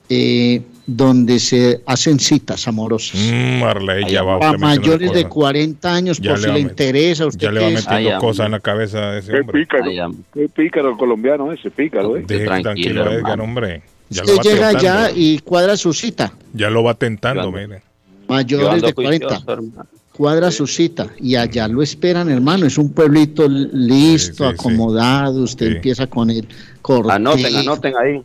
eh, 0.10 0.61
donde 0.85 1.40
se 1.40 1.81
hacen 1.85 2.19
citas 2.19 2.68
amorosas. 2.68 3.15
Mm, 3.22 3.64
Arley, 3.64 4.06
ya 4.11 4.22
va 4.22 4.35
metiendo 4.38 4.57
mayores 4.60 5.14
de 5.14 5.23
cosas. 5.23 5.34
40 5.34 5.94
años, 5.95 6.19
Ya 6.19 6.31
por 6.31 6.40
le 6.40 6.48
si 6.48 6.53
le 6.53 6.60
met- 6.60 6.69
interesa. 6.72 7.26
¿Usted 7.26 7.40
Ya 7.48 7.52
le 7.53 7.60
qué 7.61 7.65
va 7.65 7.72
es? 7.72 7.88
metiendo 7.88 8.10
Ay, 8.15 8.19
cosas 8.19 8.45
en 8.48 8.52
la 8.52 8.60
cabeza 8.60 9.11
de 9.11 9.19
ese 9.19 9.31
Qué 9.31 9.40
hombre. 9.40 9.61
pícaro, 9.61 9.85
Ay, 9.85 9.99
am- 9.99 10.23
qué 10.34 10.49
pícaro 10.49 10.90
el 10.91 10.98
colombiano 10.98 11.52
ese, 11.53 11.72
pícaro, 11.72 12.18
¿eh? 12.18 12.26
Deje 12.27 12.44
tranquilo, 12.44 12.64
tranquilo, 12.64 13.03
a 13.06 13.14
Edgar, 13.14 13.40
hombre. 13.40 13.84
Ya 14.10 14.22
Usted 14.24 14.34
lo 14.34 14.38
va 14.38 14.44
llega 14.44 14.70
tentando. 14.72 14.78
allá 15.00 15.12
y 15.16 15.40
cuadra 15.40 15.78
su 15.78 15.94
cita. 15.94 16.34
Ya 16.54 16.70
lo 16.70 16.84
va 16.84 16.94
tentando, 16.94 17.52
mire. 17.52 17.78
Yo 17.80 18.26
Mayores 18.28 18.82
de 18.82 18.94
40. 18.94 19.28
juicioso, 19.28 19.52
hermano. 19.54 19.86
cuadra 20.14 20.52
su 20.52 20.68
cita 20.68 21.08
y 21.20 21.36
allá 21.36 21.68
lo 21.68 21.82
esperan, 21.82 22.30
hermano. 22.30 22.66
Es 22.66 22.78
un 22.78 22.92
pueblito 22.94 23.48
listo, 23.48 24.44
Sí, 24.46 24.50
sí, 24.52 24.56
sí. 24.58 24.60
acomodado. 24.60 25.42
Usted 25.44 25.68
Sí. 25.70 25.76
empieza 25.76 26.08
con 26.08 26.30
el 26.30 26.48
cortejo. 26.82 27.12
Anoten, 27.12 27.56
anoten 27.56 27.94
ahí. 27.98 28.24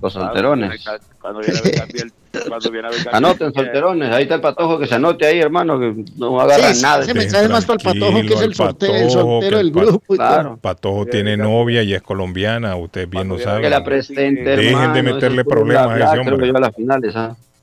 Los 0.00 0.12
solterones. 0.12 0.84
Cuando 1.20 1.40
viene 1.40 1.58
a 1.58 1.62
ver 1.62 1.74
cambia 1.74 2.02
el- 2.04 2.12
cuando 2.48 2.70
viene 2.70 2.88
a 2.88 2.90
ver 2.90 2.98
cambia 3.04 3.16
Anoten, 3.18 3.52
solterones. 3.54 4.12
Ahí 4.14 4.22
está 4.24 4.34
el 4.36 4.40
patojo 4.40 4.78
que 4.78 4.86
se 4.86 4.94
anote 4.94 5.26
ahí, 5.26 5.38
hermano, 5.40 5.78
que 5.78 6.04
no 6.16 6.40
agarran 6.40 6.74
Sí, 6.74 6.82
nada. 6.82 7.02
ese 7.02 7.14
mensaje 7.14 7.44
es 7.44 7.50
más 7.50 7.64
para 7.64 7.78
el 7.78 7.84
patojo, 8.00 8.20
que 8.20 8.34
es 8.34 8.40
el, 8.40 8.54
sorteo, 8.54 8.94
el 8.94 9.10
soltero 9.10 9.58
del 9.58 9.70
grupo. 9.70 10.14
y 10.14 10.16
todo. 10.18 10.28
Claro. 10.28 10.58
Patojo 10.60 11.06
tiene 11.06 11.36
novia 11.36 11.82
y 11.82 11.94
es 11.94 12.02
colombiana, 12.02 12.76
usted 12.76 13.08
bien 13.08 13.28
lo 13.28 13.38
sabe. 13.38 13.62
Que 13.62 13.70
la 13.70 13.84
presente, 13.84 14.42
Dejen 14.42 14.66
hermano. 14.74 14.94
de 14.94 15.02
meterle 15.02 15.44
problemas 15.44 15.86
bla, 15.86 15.94
a 15.94 15.98
ese 15.98 16.08
creo 16.22 16.32
hombre. 16.34 16.46
que 16.46 16.52
yo 16.52 16.56
a 16.56 16.60
las 16.60 16.74
finales. 16.74 17.14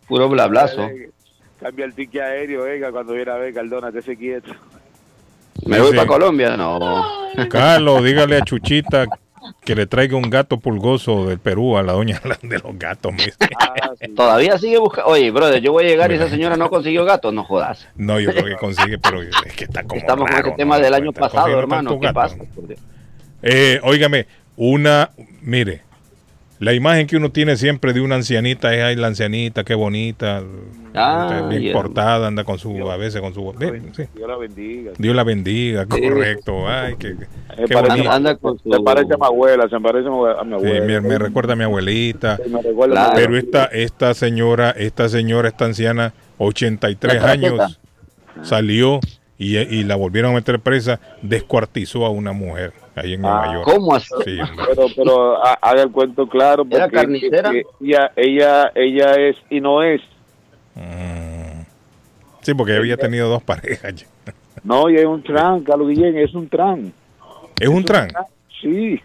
Puro 0.07 0.29
blablazo. 0.29 0.89
Cambia 1.59 1.85
el 1.85 1.93
ticket 1.93 2.21
aéreo, 2.21 2.63
venga, 2.63 2.91
cuando 2.91 3.13
viene 3.13 3.31
a 3.31 3.35
ver 3.35 3.53
Cardona, 3.53 3.91
que 3.91 4.01
se 4.01 4.17
quieto. 4.17 4.51
¿Me 5.65 5.79
voy 5.79 5.95
para 5.95 6.07
Colombia? 6.07 6.57
No. 6.57 7.05
Carlos, 7.49 8.03
dígale 8.03 8.37
a 8.37 8.41
Chuchita 8.41 9.05
que 9.63 9.75
le 9.75 9.85
traiga 9.85 10.15
un 10.17 10.29
gato 10.29 10.59
pulgoso 10.59 11.25
del 11.27 11.39
Perú 11.39 11.77
a 11.77 11.83
la 11.83 11.93
doña 11.93 12.21
de 12.41 12.59
los 12.59 12.77
gatos. 12.77 13.13
mire. 13.13 13.33
Todavía 14.15 14.57
sigue 14.57 14.77
buscando. 14.77 15.11
Oye, 15.11 15.31
brother, 15.31 15.61
yo 15.61 15.71
voy 15.71 15.85
a 15.85 15.87
llegar 15.87 16.11
y 16.11 16.15
esa 16.15 16.29
señora 16.29 16.57
no 16.57 16.69
consiguió 16.69 17.05
gato. 17.05 17.31
No 17.31 17.43
jodas. 17.43 17.87
No, 17.95 18.19
yo 18.19 18.31
creo 18.31 18.45
que 18.45 18.55
consigue, 18.59 18.97
pero 18.97 19.21
es 19.21 19.31
que 19.55 19.65
está 19.65 19.83
como 19.83 19.99
Estamos 19.99 20.29
con 20.29 20.39
ese 20.39 20.51
tema 20.51 20.77
¿no? 20.77 20.83
del 20.83 20.93
año 20.93 21.11
pasado, 21.13 21.57
hermano. 21.57 21.99
¿Qué 21.99 22.05
gato. 22.07 22.13
pasa? 22.13 22.35
Eh, 23.43 23.79
óigame, 23.83 24.27
una, 24.55 25.09
mire, 25.41 25.81
la 26.61 26.73
imagen 26.75 27.07
que 27.07 27.17
uno 27.17 27.31
tiene 27.31 27.57
siempre 27.57 27.91
de 27.91 28.01
una 28.01 28.15
ancianita 28.15 28.73
es, 28.75 28.83
ay, 28.83 28.95
la 28.95 29.07
ancianita, 29.07 29.63
qué 29.63 29.73
bonita, 29.73 30.43
Ah, 30.93 31.47
bien 31.49 31.73
portada, 31.73 32.27
anda 32.27 32.43
con 32.43 32.59
su, 32.59 32.91
a 32.91 32.97
veces 32.97 33.19
con 33.19 33.33
su, 33.33 33.51
sí. 33.95 34.03
Dios 34.13 34.27
la 34.29 34.35
bendiga. 34.37 34.91
Dios 34.97 35.15
la 35.15 35.23
bendiga, 35.23 35.85
Sí. 35.89 36.01
correcto, 36.01 36.67
ay, 36.69 36.95
qué, 36.99 37.15
Se 37.15 37.63
qué 37.65 37.73
parece, 37.73 37.89
bonito. 37.93 38.11
Anda 38.11 38.35
con 38.35 38.59
su- 38.59 38.69
se 38.71 38.79
parece 38.81 39.13
a 39.13 39.17
mi 39.17 39.25
abuela, 39.25 39.67
se 39.69 39.79
parece 39.79 40.07
a 40.07 40.43
mi 40.43 40.49
Sí, 40.59 40.65
abuela. 40.67 40.85
me, 40.85 41.01
me 41.01 41.17
recuerda 41.17 41.53
a 41.53 41.55
mi 41.55 41.63
abuelita, 41.63 42.37
Sí, 42.37 42.43
me 42.51 42.61
recuerda 42.61 42.83
a 42.83 42.87
mi 42.87 42.91
Claro. 42.93 43.11
abuela. 43.11 43.27
pero 43.27 43.37
esta, 43.37 43.65
esta 43.65 44.13
señora, 44.13 44.69
esta 44.71 45.09
señora, 45.09 45.47
esta 45.49 45.65
anciana, 45.65 46.13
83 46.37 47.15
La 47.15 47.21
tarjeta. 47.21 47.47
años, 47.65 47.79
salió 48.43 48.99
y, 49.43 49.57
y 49.57 49.83
la 49.83 49.95
volvieron 49.95 50.31
a 50.31 50.35
meter 50.35 50.59
presa, 50.59 50.99
descuartizó 51.21 52.05
a 52.05 52.09
una 52.11 52.31
mujer 52.31 52.73
ahí 52.95 53.13
en 53.13 53.21
Nueva 53.21 53.43
Ah, 53.49 53.53
York. 53.53 53.63
¿Cómo 53.65 53.95
así? 53.95 54.07
Sí, 54.23 54.37
pero 54.67 54.85
pero 54.95 55.43
ha- 55.45 55.57
haga 55.61 55.81
el 55.83 55.91
cuento 55.91 56.27
claro 56.27 56.63
¿Era 56.69 56.81
porque 56.85 56.95
carnicera? 56.97 57.49
que 57.51 57.63
ella 57.81 58.11
ella 58.15 58.71
ella 58.75 59.13
es 59.15 59.35
y 59.49 59.59
no 59.59 59.81
es 59.83 60.01
Mm. 60.75 61.63
Sí, 62.41 62.53
porque 62.53 62.75
había 62.77 62.95
tenido 62.97 63.27
dos 63.29 63.43
parejas. 63.43 63.93
ya. 63.95 64.07
no 64.63 64.87
ella 64.89 64.99
es 65.01 65.05
un 65.05 65.21
tran 65.23 65.61
Carlos 65.63 65.89
Guillén 65.89 66.17
es 66.17 66.33
un 66.33 66.47
tran 66.47 66.93
¿Es 67.59 67.67
un 67.67 67.83
tran? 67.83 68.09
sí 68.61 68.99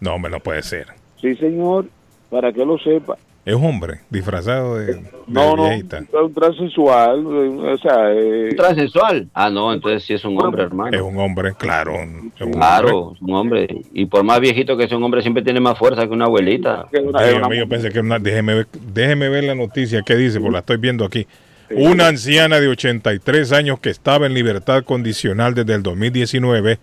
No, 0.00 0.14
hombre, 0.14 0.30
no 0.32 0.40
puede 0.40 0.62
ser. 0.62 0.88
sí 1.20 1.36
señor 1.36 1.86
para 2.30 2.52
que 2.52 2.64
lo 2.64 2.78
sepa 2.78 3.16
Es 3.44 3.54
un 3.56 3.64
hombre 3.64 4.00
disfrazado 4.08 4.76
de, 4.78 4.86
de 4.94 5.02
no 5.26 5.56
no 5.56 5.64
viejita. 5.68 5.98
es 5.98 6.04
un 6.14 6.32
transensual 6.32 7.26
o 7.26 7.76
sea 7.78 8.12
eh, 8.12 8.54
¿Transexual? 8.56 9.28
Ah, 9.34 9.50
no, 9.50 9.72
entonces 9.72 10.04
sí 10.04 10.14
es 10.14 10.24
un 10.24 10.40
hombre, 10.40 10.62
hermano. 10.62 10.96
Es 10.96 11.02
un 11.02 11.18
hombre, 11.18 11.52
claro. 11.58 11.94
es 11.94 12.00
un 12.06 12.32
hombre. 12.40 12.50
Claro, 12.52 13.12
es 13.16 13.20
un 13.20 13.34
hombre. 13.34 13.82
Y 13.92 14.06
por 14.06 14.22
más 14.22 14.38
viejito 14.38 14.76
que 14.76 14.86
sea 14.86 14.96
un 14.96 15.02
hombre, 15.02 15.22
siempre 15.22 15.42
tiene 15.42 15.58
más 15.58 15.76
fuerza 15.76 16.06
que 16.06 16.12
una 16.12 16.26
abuelita. 16.26 16.86
una- 17.02 17.18
Ay, 17.18 17.34
una- 17.34 17.52
yo 17.56 17.68
pensé 17.68 17.90
que 17.90 17.98
una, 17.98 18.20
déjeme, 18.20 18.54
ver, 18.54 18.68
déjeme 18.94 19.28
ver 19.28 19.42
la 19.42 19.56
noticia 19.56 20.02
que 20.02 20.14
dice, 20.14 20.38
porque 20.38 20.52
la 20.52 20.58
estoy 20.60 20.76
viendo 20.76 21.04
aquí. 21.04 21.26
Una 21.74 22.06
anciana 22.08 22.60
de 22.60 22.68
83 22.68 23.50
años 23.52 23.80
que 23.80 23.90
estaba 23.90 24.26
en 24.26 24.34
libertad 24.34 24.84
condicional 24.84 25.54
desde 25.54 25.74
el 25.74 25.82
2019 25.82 26.78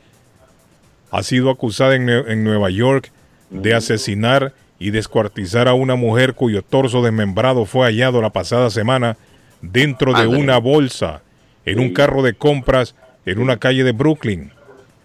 ha 1.12 1.24
sido 1.24 1.52
acusada 1.52 1.96
en, 1.96 2.10
en 2.10 2.44
Nueva 2.44 2.70
York 2.70 3.12
de 3.50 3.74
asesinar 3.76 4.52
y 4.80 4.92
descuartizar 4.92 5.68
a 5.68 5.74
una 5.74 5.96
mujer 5.96 6.34
cuyo 6.34 6.64
torso 6.64 7.02
desmembrado 7.04 7.66
fue 7.66 7.86
hallado 7.86 8.22
la 8.22 8.32
pasada 8.32 8.70
semana 8.70 9.18
dentro 9.62 10.14
de 10.14 10.26
una 10.26 10.58
bolsa 10.58 11.22
en 11.66 11.80
un 11.80 11.94
carro 11.94 12.24
de 12.24 12.34
compras 12.34 12.96
en 13.26 13.40
una 13.40 13.58
calle 13.58 13.84
de 13.84 13.92
Brooklyn. 13.92 14.52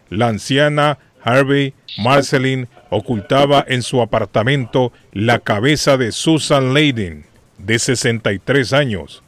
La 0.08 0.28
anciana 0.28 0.98
Harvey 1.22 1.74
Marceline 1.98 2.68
ocultaba 2.90 3.64
en 3.66 3.82
su 3.82 4.00
apartamento 4.00 4.92
la 5.12 5.40
cabeza 5.40 5.96
de 5.96 6.12
Susan 6.12 6.72
Layden, 6.72 7.24
de 7.58 7.78
63 7.78 8.72
años. 8.72 9.22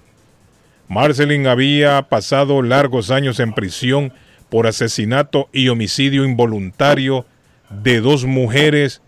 Marceline 0.88 1.48
había 1.48 2.02
pasado 2.02 2.62
largos 2.62 3.10
años 3.10 3.40
en 3.40 3.52
prisión 3.52 4.12
por 4.48 4.66
asesinato 4.66 5.48
y 5.52 5.68
homicidio 5.68 6.24
involuntario 6.24 7.26
de 7.70 8.00
dos 8.00 8.24
mujeres 8.24 9.02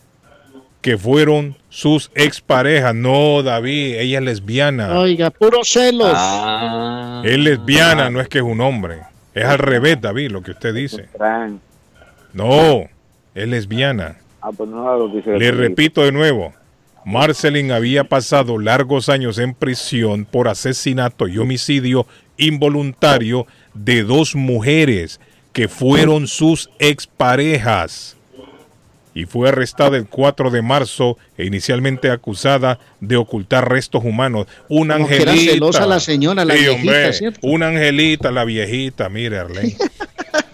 que 0.81 0.97
fueron 0.97 1.57
sus 1.69 2.11
exparejas. 2.15 2.95
No, 2.95 3.43
David, 3.43 3.97
ella 3.99 4.19
es 4.19 4.25
lesbiana. 4.25 4.99
Oiga, 4.99 5.31
puros 5.31 5.69
celos. 5.69 6.13
Ah. 6.15 7.23
Es 7.25 7.39
lesbiana, 7.39 8.11
no 8.11 8.21
es 8.21 8.29
que 8.29 8.39
es 8.39 8.45
un 8.45 8.61
hombre. 8.61 9.01
Es 9.35 9.45
al 9.45 9.59
revés, 9.59 10.01
David, 10.01 10.31
lo 10.31 10.43
que 10.43 10.53
usted 10.53 10.75
dice. 10.75 11.09
No, 12.33 12.89
es 13.35 13.49
lesbiana. 13.49 14.17
Ah, 14.41 14.51
pues 14.57 14.69
no 14.69 14.97
lo 14.97 15.11
que 15.11 15.17
dice 15.19 15.39
Le 15.39 15.51
repito 15.51 16.03
de 16.03 16.13
nuevo, 16.13 16.55
Marceline 17.05 17.73
había 17.73 18.05
pasado 18.05 18.59
largos 18.59 19.09
años 19.09 19.39
en 19.39 19.55
prisión 19.55 20.25
por 20.25 20.47
asesinato 20.47 21.27
y 21.27 21.39
homicidio 21.39 22.07
involuntario 22.37 23.47
de 23.75 24.05
dos 24.05 24.35
mujeres 24.35 25.21
que 25.53 25.69
fueron 25.69 26.27
sus 26.27 26.71
exparejas. 26.79 28.18
Y 29.19 29.25
fue 29.27 29.49
arrestada 29.49 29.97
el 29.97 30.07
4 30.07 30.51
de 30.53 30.63
marzo 30.63 31.19
e 31.37 31.45
inicialmente 31.45 32.09
acusada 32.13 32.79
de 33.01 33.17
ocultar 33.17 33.69
restos 33.69 34.05
humanos. 34.05 34.47
Una 34.69 34.95
Como 34.95 35.09
que 35.09 35.17
era 35.23 35.33
angelita. 35.33 35.53
celosa 35.55 35.87
la 35.87 35.99
señora, 35.99 36.45
la 36.45 36.55
Sí, 36.55 36.61
viejita, 36.61 36.81
hombre, 36.81 37.13
¿cierto? 37.15 37.41
Una 37.43 37.67
angelita, 37.67 38.31
la 38.31 38.45
viejita, 38.45 39.09
mire, 39.09 39.39
Arlene. 39.39 39.77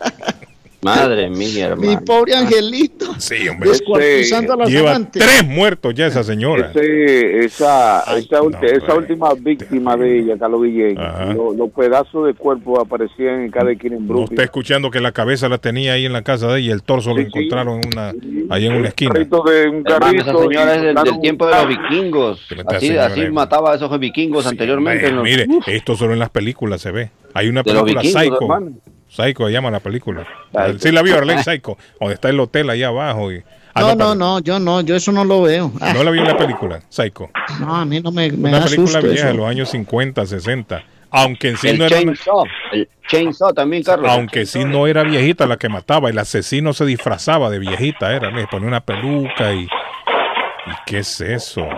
Madre 0.85 1.29
mía, 1.31 1.75
Mi 1.77 1.87
hermano. 1.89 2.05
pobre 2.05 2.35
angelito. 2.37 3.07
Sí, 3.19 3.49
hombre. 3.49 3.71
Descuartizando 3.71 4.53
a 4.53 4.57
las 4.59 4.69
Lleva 4.71 5.01
tres 5.11 5.45
muertos 5.47 5.95
ya 5.95 6.07
esa 6.07 6.23
señora. 6.23 6.71
Esa, 6.75 8.01
esa, 8.17 8.41
ulti- 8.43 8.61
no, 8.61 8.67
esa 8.69 8.95
última 8.95 9.35
víctima 9.35 9.97
de 9.97 10.19
ella, 10.21 10.37
Carlos 10.39 10.63
Guillén, 10.63 10.95
lo- 10.95 11.53
los 11.55 11.71
pedazos 11.71 12.27
de 12.27 12.35
cuerpo 12.35 12.81
aparecían 12.81 13.43
en 13.43 13.51
cada 13.51 13.73
esquina 13.73 13.97
en 13.97 14.03
No 14.07 14.15
Brooklyn. 14.15 14.33
está 14.35 14.45
escuchando 14.45 14.91
que 14.91 15.01
la 15.01 15.13
cabeza 15.13 15.49
la 15.49 15.59
tenía 15.59 15.95
ahí 15.95 16.05
en 16.07 16.13
la 16.13 16.23
casa 16.23 16.49
de 16.49 16.61
ella 16.61 16.69
y 16.69 16.71
el 16.71 16.83
torso 16.83 17.11
lo 17.11 17.17
Sí, 17.17 17.23
sí. 17.23 17.29
encontraron 17.29 17.81
en 17.83 17.89
una, 17.93 18.13
ahí 18.55 18.67
en 18.67 18.73
una 18.75 18.89
esquina. 18.89 19.13
carrito 19.13 19.43
de 19.43 19.69
un 19.69 19.77
Hermano, 19.87 19.99
carrito 20.01 20.23
esa 20.23 20.39
señora 20.39 20.75
es 20.77 20.83
del, 20.83 21.21
tiempo 21.21 21.47
de 21.47 21.53
los 21.55 21.69
vikingos. 21.69 22.49
Así, 22.67 22.93
mataba 23.33 23.73
a 23.73 23.77
esos 23.77 23.99
vikingos 23.99 24.47
anteriormente. 24.47 25.13
Mire, 25.13 25.47
¿no? 25.47 25.55
mire, 25.55 25.77
esto 25.77 25.97
solo 25.97 26.13
en 26.13 26.19
las 26.19 26.31
películas 26.31 26.81
se 26.81 26.91
ve. 26.91 27.11
Hay 27.35 27.49
una 27.49 27.63
película 27.65 28.01
vikingos, 28.03 28.23
Psycho. 28.23 28.39
hermano. 28.43 28.73
Psycho 29.15 29.47
se 29.47 29.53
llama 29.53 29.71
la 29.71 29.81
película. 29.81 30.27
Psycho. 30.53 30.79
Sí 30.81 30.93
la 30.93 31.03
vio 31.03 31.17
Arlene 31.17 31.43
Psycho, 31.43 31.77
donde 32.01 32.15
está 32.15 32.29
el 32.31 32.41
hotel 32.41 32.71
allá 32.71 32.89
abajo. 32.89 33.33
Y, 33.33 33.43
Ah, 33.77 33.81
No, 33.81 33.95
no, 33.97 34.15
no, 34.15 34.39
yo 34.41 34.61
no, 34.61 34.83
yo 34.83 34.95
eso 34.95 35.11
no 35.11 35.25
lo 35.25 35.43
veo. 35.43 35.73
Ah, 35.81 35.93
No 35.95 36.05
la 36.05 36.11
vio 36.13 36.23
en 36.23 36.29
la 36.29 36.37
película, 36.37 36.81
Psycho. 36.89 37.31
no, 37.61 37.75
a 37.75 37.85
mí 37.85 38.01
no 38.01 38.13
me, 38.13 38.31
me 38.31 38.49
Una 38.51 38.61
da 38.61 38.65
película 38.67 38.87
susto 38.87 39.07
vieja 39.09 39.25
de 39.27 39.31
eso. 39.33 39.39
los 39.41 39.49
años 39.49 39.69
50, 39.71 40.27
60. 40.27 40.85
Aunque 41.11 41.49
en 41.51 41.57
sí 41.57 41.69
el 41.69 41.79
no 41.79 41.85
era 41.87 41.97
chainsaw, 41.97 42.45
el 42.73 42.89
chainsaw 43.09 43.53
también, 43.53 43.83
Carlos. 43.85 44.11
aunque 44.11 44.47
sí 44.47 44.65
no 44.65 44.87
era 44.89 45.03
viejita 45.05 45.47
la 45.47 45.57
que 45.57 45.69
mataba, 45.69 46.11
el 46.11 46.19
asesino 46.19 46.73
se 46.73 46.85
disfrazaba 46.87 47.51
de 47.51 47.61
viejita, 47.61 48.13
era, 48.15 48.31
le 48.33 48.47
ponía 48.49 48.67
una 48.69 48.81
peluca 48.81 49.53
y... 49.53 49.63
¿Y 49.65 50.71
qué 50.87 50.99
es 50.99 51.21
eso? 51.21 51.69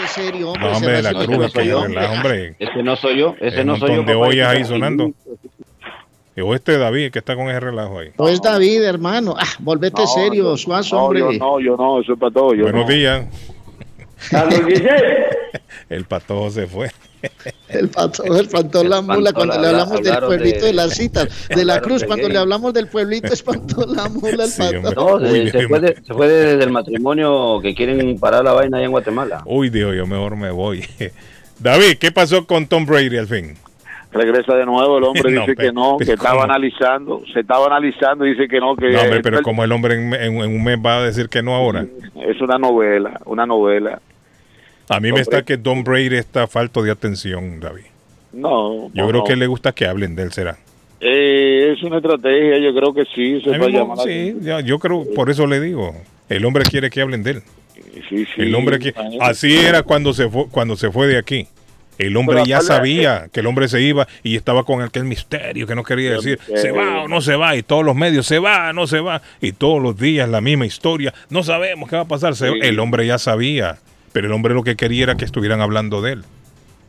Volvete 0.00 0.08
serio, 0.08 0.48
hombre. 0.50 0.70
No, 0.70 0.76
hombre, 0.76 0.92
de 0.92 1.02
la 1.02 1.10
cruz, 1.12 1.52
que 1.52 1.62
micrófono. 1.62 1.88
relaja, 1.94 2.12
hombre. 2.12 2.56
Ese 2.58 2.82
no 2.82 2.96
soy 2.96 3.18
yo, 3.18 3.34
ese 3.40 3.64
no 3.64 3.76
soy 3.76 3.96
yo. 3.96 4.02
de 4.02 4.14
ollas 4.14 4.48
ahí 4.48 4.64
sonando. 4.64 5.12
O 6.42 6.54
este 6.54 6.78
David 6.78 7.10
que 7.10 7.18
está 7.18 7.36
con 7.36 7.50
ese 7.50 7.60
relajo 7.60 7.98
ahí. 7.98 8.12
No 8.18 8.26
es 8.28 8.40
David, 8.40 8.82
hermano. 8.82 9.34
Ah, 9.38 9.44
volvete 9.58 10.00
No, 10.00 10.06
serio, 10.06 10.44
no, 10.44 10.56
suazo, 10.56 10.96
no, 10.96 11.04
hombre. 11.04 11.20
yo 11.20 11.32
no, 11.32 11.60
yo 11.60 11.76
no, 11.76 12.00
eso 12.00 12.14
es 12.14 12.18
para 12.18 12.32
todo. 12.32 12.54
Yo 12.54 12.62
Buenos 12.62 12.86
no. 12.86 12.92
días. 12.94 13.26
Carlos 14.30 14.64
Guillén. 14.66 14.88
El 15.90 16.04
patojo 16.06 16.50
se 16.50 16.66
fue. 16.66 16.90
El 17.68 17.88
pato, 17.88 18.24
el 18.24 18.36
espantó 18.40 18.82
la 18.82 19.00
mula 19.00 19.32
cuando 19.32 19.54
le 19.60 19.66
habla- 19.68 19.82
hablamos 19.82 20.02
del 20.02 20.18
pueblito 20.18 20.60
de- 20.60 20.66
de, 20.66 20.72
las 20.72 20.94
citas. 20.94 21.48
De 21.54 21.64
la 21.64 21.80
cruz, 21.80 22.00
de 22.00 22.06
cuando 22.08 22.26
gay. 22.26 22.32
le 22.32 22.38
hablamos 22.40 22.72
del 22.74 22.88
pueblito, 22.88 23.32
espantó 23.32 23.86
la 23.86 24.08
mula 24.08 24.44
el 24.44 24.50
Sí. 24.50 24.62
No, 24.96 25.20
se, 25.20 25.50
se 25.50 25.68
fue 25.68 25.80
de- 25.80 25.96
se 26.02 26.14
fue 26.14 26.28
desde 26.28 26.64
el 26.64 26.70
matrimonio 26.70 27.60
que 27.62 27.74
quieren 27.74 28.18
parar 28.18 28.42
la 28.44 28.52
vaina 28.52 28.78
allá 28.78 28.86
en 28.86 28.90
Guatemala. 28.92 29.42
Uy, 29.46 29.70
Dios, 29.70 29.94
yo 29.94 30.06
mejor 30.06 30.36
me 30.36 30.50
voy. 30.50 30.84
David, 31.60 31.98
¿qué 32.00 32.10
pasó 32.10 32.46
con 32.46 32.66
Tom 32.66 32.86
Brady 32.86 33.16
al 33.18 33.26
fin? 33.28 33.54
Regresa 34.12 34.56
de 34.56 34.66
nuevo, 34.66 34.98
el 34.98 35.04
hombre 35.04 35.30
No, 35.30 35.42
dice 35.42 35.54
pero- 35.54 35.68
que 35.68 35.72
no, 35.72 35.96
que 35.98 36.12
estaba 36.12 36.30
¿cómo? 36.40 36.42
analizando, 36.44 37.22
se 37.32 37.40
estaba 37.40 37.66
analizando, 37.66 38.24
dice 38.24 38.48
que 38.48 38.58
no, 38.58 38.74
que 38.74 38.88
No, 38.90 39.02
hombre, 39.02 39.20
pero 39.22 39.40
como 39.42 39.62
el 39.62 39.70
hombre 39.70 39.94
en, 39.94 40.12
en- 40.14 40.36
en 40.42 40.56
un 40.56 40.64
mes 40.64 40.78
va 40.84 40.96
a 40.96 41.02
decir 41.02 41.28
que 41.28 41.42
no 41.42 41.54
ahora. 41.54 41.86
es 42.26 42.40
una 42.40 42.58
novela, 42.58 43.20
una 43.26 43.46
novela. 43.46 44.00
A 44.90 45.00
mí 45.00 45.12
me 45.12 45.20
está 45.20 45.42
que 45.44 45.56
Tom 45.56 45.84
Brady 45.84 46.16
está 46.16 46.46
falto 46.46 46.82
de 46.82 46.90
atención, 46.90 47.60
David. 47.60 47.84
No, 48.32 48.88
Yo 48.92 49.02
no, 49.04 49.08
creo 49.08 49.20
no. 49.22 49.24
que 49.24 49.36
le 49.36 49.46
gusta 49.46 49.72
que 49.72 49.86
hablen 49.86 50.14
de 50.16 50.24
él, 50.24 50.32
será. 50.32 50.58
Eh, 51.00 51.72
es 51.74 51.82
una 51.82 51.96
estrategia, 51.96 52.58
yo 52.58 52.74
creo 52.74 52.92
que 52.92 53.04
sí, 53.14 53.40
se 53.40 53.56
va 53.56 53.66
a 53.66 53.68
llamar 53.70 53.96
la 53.96 54.02
sí, 54.04 54.36
ya, 54.42 54.60
yo 54.60 54.78
creo, 54.78 55.06
por 55.14 55.30
eso 55.30 55.46
le 55.46 55.60
digo. 55.60 55.94
El 56.28 56.44
hombre 56.44 56.64
quiere 56.64 56.90
que 56.90 57.00
hablen 57.00 57.22
de 57.22 57.30
él. 57.30 57.42
Sí, 58.08 58.24
sí, 58.26 58.42
El 58.42 58.54
hombre 58.54 58.78
que 58.78 58.92
así 59.20 59.56
era 59.56 59.82
cuando 59.82 60.12
se 60.12 60.28
fue 60.28 60.46
cuando 60.50 60.76
se 60.76 60.90
fue 60.90 61.06
de 61.06 61.16
aquí. 61.18 61.46
El 61.98 62.16
hombre 62.16 62.36
Pero 62.36 62.46
ya 62.46 62.60
sabía 62.60 63.28
que 63.32 63.40
el 63.40 63.46
hombre 63.46 63.68
se 63.68 63.82
iba 63.82 64.06
y 64.22 64.36
estaba 64.36 64.64
con 64.64 64.80
aquel 64.80 65.04
misterio 65.04 65.66
que 65.66 65.74
no 65.74 65.84
quería 65.84 66.12
decir 66.12 66.38
se 66.54 66.70
va 66.70 67.02
o 67.02 67.08
no 67.08 67.20
se 67.20 67.36
va 67.36 67.56
y 67.56 67.62
todos 67.62 67.84
los 67.84 67.94
medios 67.94 68.26
se 68.26 68.38
va, 68.38 68.72
no 68.72 68.86
se 68.86 69.00
va 69.00 69.20
y 69.40 69.52
todos 69.52 69.82
los 69.82 69.98
días 69.98 70.28
la 70.28 70.40
misma 70.40 70.66
historia. 70.66 71.12
No 71.28 71.42
sabemos 71.42 71.90
qué 71.90 71.96
va 71.96 72.02
a 72.02 72.08
pasar. 72.08 72.34
Sí. 72.36 72.46
El 72.62 72.78
hombre 72.80 73.06
ya 73.06 73.18
sabía, 73.18 73.78
pero 74.12 74.26
el 74.26 74.32
hombre 74.32 74.54
lo 74.54 74.62
que 74.62 74.76
quería 74.76 75.04
era 75.04 75.16
que 75.16 75.24
estuvieran 75.24 75.60
hablando 75.60 76.02
de 76.02 76.12
él. 76.12 76.24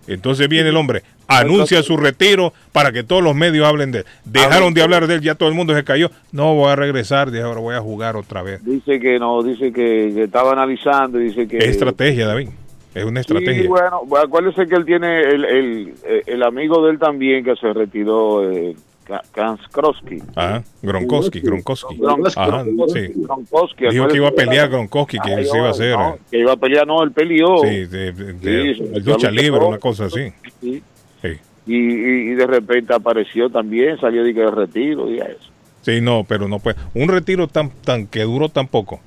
Entonces 0.07 0.49
viene 0.49 0.69
el 0.69 0.77
hombre, 0.77 1.03
anuncia 1.27 1.83
su 1.83 1.95
retiro 1.95 2.53
para 2.71 2.91
que 2.91 3.03
todos 3.03 3.23
los 3.23 3.35
medios 3.35 3.67
hablen 3.67 3.91
de 3.91 3.99
él. 3.99 4.05
Dejaron 4.25 4.73
de 4.73 4.81
hablar 4.81 5.07
de 5.07 5.15
él, 5.15 5.21
ya 5.21 5.35
todo 5.35 5.47
el 5.49 5.55
mundo 5.55 5.75
se 5.75 5.83
cayó. 5.83 6.09
No, 6.31 6.55
voy 6.55 6.71
a 6.71 6.75
regresar, 6.75 7.29
ahora 7.37 7.59
voy 7.59 7.75
a 7.75 7.81
jugar 7.81 8.15
otra 8.15 8.41
vez. 8.41 8.63
Dice 8.65 8.99
que 8.99 9.19
no, 9.19 9.43
dice 9.43 9.71
que, 9.71 10.23
estaba 10.23 10.53
analizando, 10.53 11.19
dice 11.19 11.47
que... 11.47 11.57
Es 11.57 11.65
estrategia, 11.65 12.27
David. 12.27 12.49
Es 12.93 13.05
una 13.05 13.21
estrategia. 13.21 13.61
Sí, 13.61 13.67
bueno, 13.67 14.01
bueno, 14.05 14.25
acuérdese 14.25 14.67
que 14.67 14.75
él 14.75 14.85
tiene 14.85 15.21
el, 15.21 15.45
el, 15.45 15.93
el 16.25 16.43
amigo 16.43 16.83
de 16.83 16.91
él 16.91 16.99
también 16.99 17.43
que 17.43 17.55
se 17.55 17.71
retiró, 17.71 18.51
eh, 18.51 18.75
Ka- 19.11 19.23
Kanskrowski. 19.33 20.19
Ajá, 20.35 20.63
Gronkowski, 20.81 21.41
Gronkowski. 21.41 21.97
Gronkowski. 21.97 22.39
Ajá, 22.39 22.63
sí. 22.93 23.11
Gronkowski, 23.15 23.89
Dijo 23.89 24.07
que 24.07 24.15
iba 24.17 24.29
a 24.29 24.31
pelear 24.31 24.69
Gronkowski, 24.69 25.19
que 25.19 25.33
Ay, 25.33 25.45
se 25.45 25.57
iba 25.57 25.67
a 25.67 25.71
hacer. 25.71 25.97
no, 25.97 26.17
que 26.29 26.39
iba 26.39 26.53
a 26.53 26.55
pelear, 26.55 26.87
no, 26.87 27.03
él 27.03 27.11
peleó. 27.11 27.57
Sí, 27.61 27.85
de, 27.87 28.13
de- 28.13 28.33
de- 28.33 28.75
Sí, 28.75 28.83
de 28.83 29.01
ya 29.01 29.11
lucha 29.11 29.29
libre, 29.31 29.59
una 29.65 29.77
cosa 29.79 30.05
así. 30.05 30.31
Sí. 30.61 30.81
Sí. 31.21 31.29
Y, 31.67 31.75
y, 31.75 32.31
y 32.31 32.35
de 32.35 32.47
repente 32.47 32.93
apareció 32.93 33.49
también, 33.49 33.99
salió 33.99 34.23
de 34.23 34.33
que 34.33 34.39
de 34.39 34.51
retiro 34.51 35.11
y 35.11 35.19
eso. 35.19 35.49
Sí, 35.81 35.99
no, 35.99 36.23
pero 36.27 36.47
no 36.47 36.59
puede. 36.59 36.77
Un 36.93 37.09
retiro 37.09 37.47
tan, 37.47 37.69
tan 37.83 38.07
que 38.07 38.21
duró 38.21 38.47
tan 38.49 38.67
poco. 38.67 39.01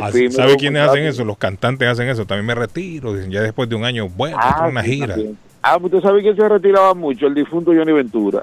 Así- 0.00 0.30
¿Sabe 0.30 0.56
quiénes 0.56 0.82
hacen 0.82 1.04
eso? 1.04 1.24
Los 1.24 1.36
cantantes 1.38 1.88
hacen 1.88 2.08
eso. 2.08 2.26
También 2.26 2.46
me 2.46 2.54
retiro. 2.54 3.12
Dicen, 3.14 3.30
ya 3.32 3.42
después 3.42 3.68
de 3.68 3.74
un 3.74 3.84
año, 3.84 4.08
bueno, 4.08 4.36
Ah, 4.40 4.68
una 4.70 4.82
gira. 4.84 5.14
también. 5.14 5.36
Ah, 5.62 5.76
pues 5.80 5.92
usted 5.92 6.06
sabe 6.08 6.22
que 6.22 6.34
se 6.34 6.48
retiraba 6.48 6.94
mucho, 6.94 7.26
el 7.26 7.34
difunto 7.34 7.72
Johnny 7.74 7.90
Ventura. 7.92 8.42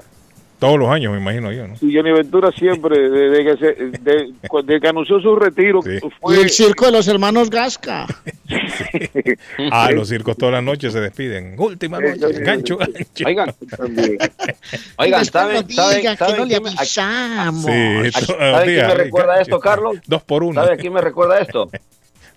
Todos 0.58 0.78
los 0.78 0.88
años, 0.88 1.12
me 1.12 1.18
imagino 1.18 1.52
yo, 1.52 1.68
¿no? 1.68 1.76
Sí, 1.76 1.94
Johnny 1.94 2.12
Ventura 2.12 2.50
siempre, 2.52 3.10
desde 3.10 3.44
que, 3.44 3.56
se, 3.58 3.74
de- 4.00 4.32
desde 4.64 4.80
que 4.80 4.88
anunció 4.88 5.20
su 5.20 5.36
retiro, 5.36 5.80
Y 5.84 5.98
fue... 6.18 6.40
el 6.40 6.48
circo 6.50 6.86
de 6.86 6.92
los 6.92 7.06
hermanos 7.08 7.50
Gasca. 7.50 8.06
Ah, 9.70 9.90
los 9.90 10.08
circos 10.08 10.36
todas 10.36 10.54
las 10.54 10.62
noches 10.62 10.92
se 10.92 11.00
despiden. 11.00 11.56
Última 11.58 11.98
noche, 12.00 12.40
gancho, 12.40 12.76
gancho. 12.78 13.24
Oigan, 13.26 13.52
oigan, 14.98 15.24
¿saben, 15.24 15.70
saben, 15.70 16.02
que 16.02 16.16
saben 16.16 16.36
no 16.38 16.44
le 16.44 16.50
quién 16.50 16.62
me- 16.62 16.70
avisamos. 16.70 17.64
Sí, 17.64 18.10
¿Sabe 18.12 18.26
todos 18.26 18.62
quién 18.64 18.86
me 18.86 18.94
recuerda 18.94 19.26
gancho. 19.34 19.42
esto, 19.42 19.60
Carlos? 19.60 19.96
Dos 20.06 20.22
por 20.22 20.42
uno. 20.42 20.60
¿Sabe 20.62 20.74
a 20.74 20.76
quién 20.76 20.92
me 20.92 21.00
recuerda 21.00 21.38
esto? 21.40 21.70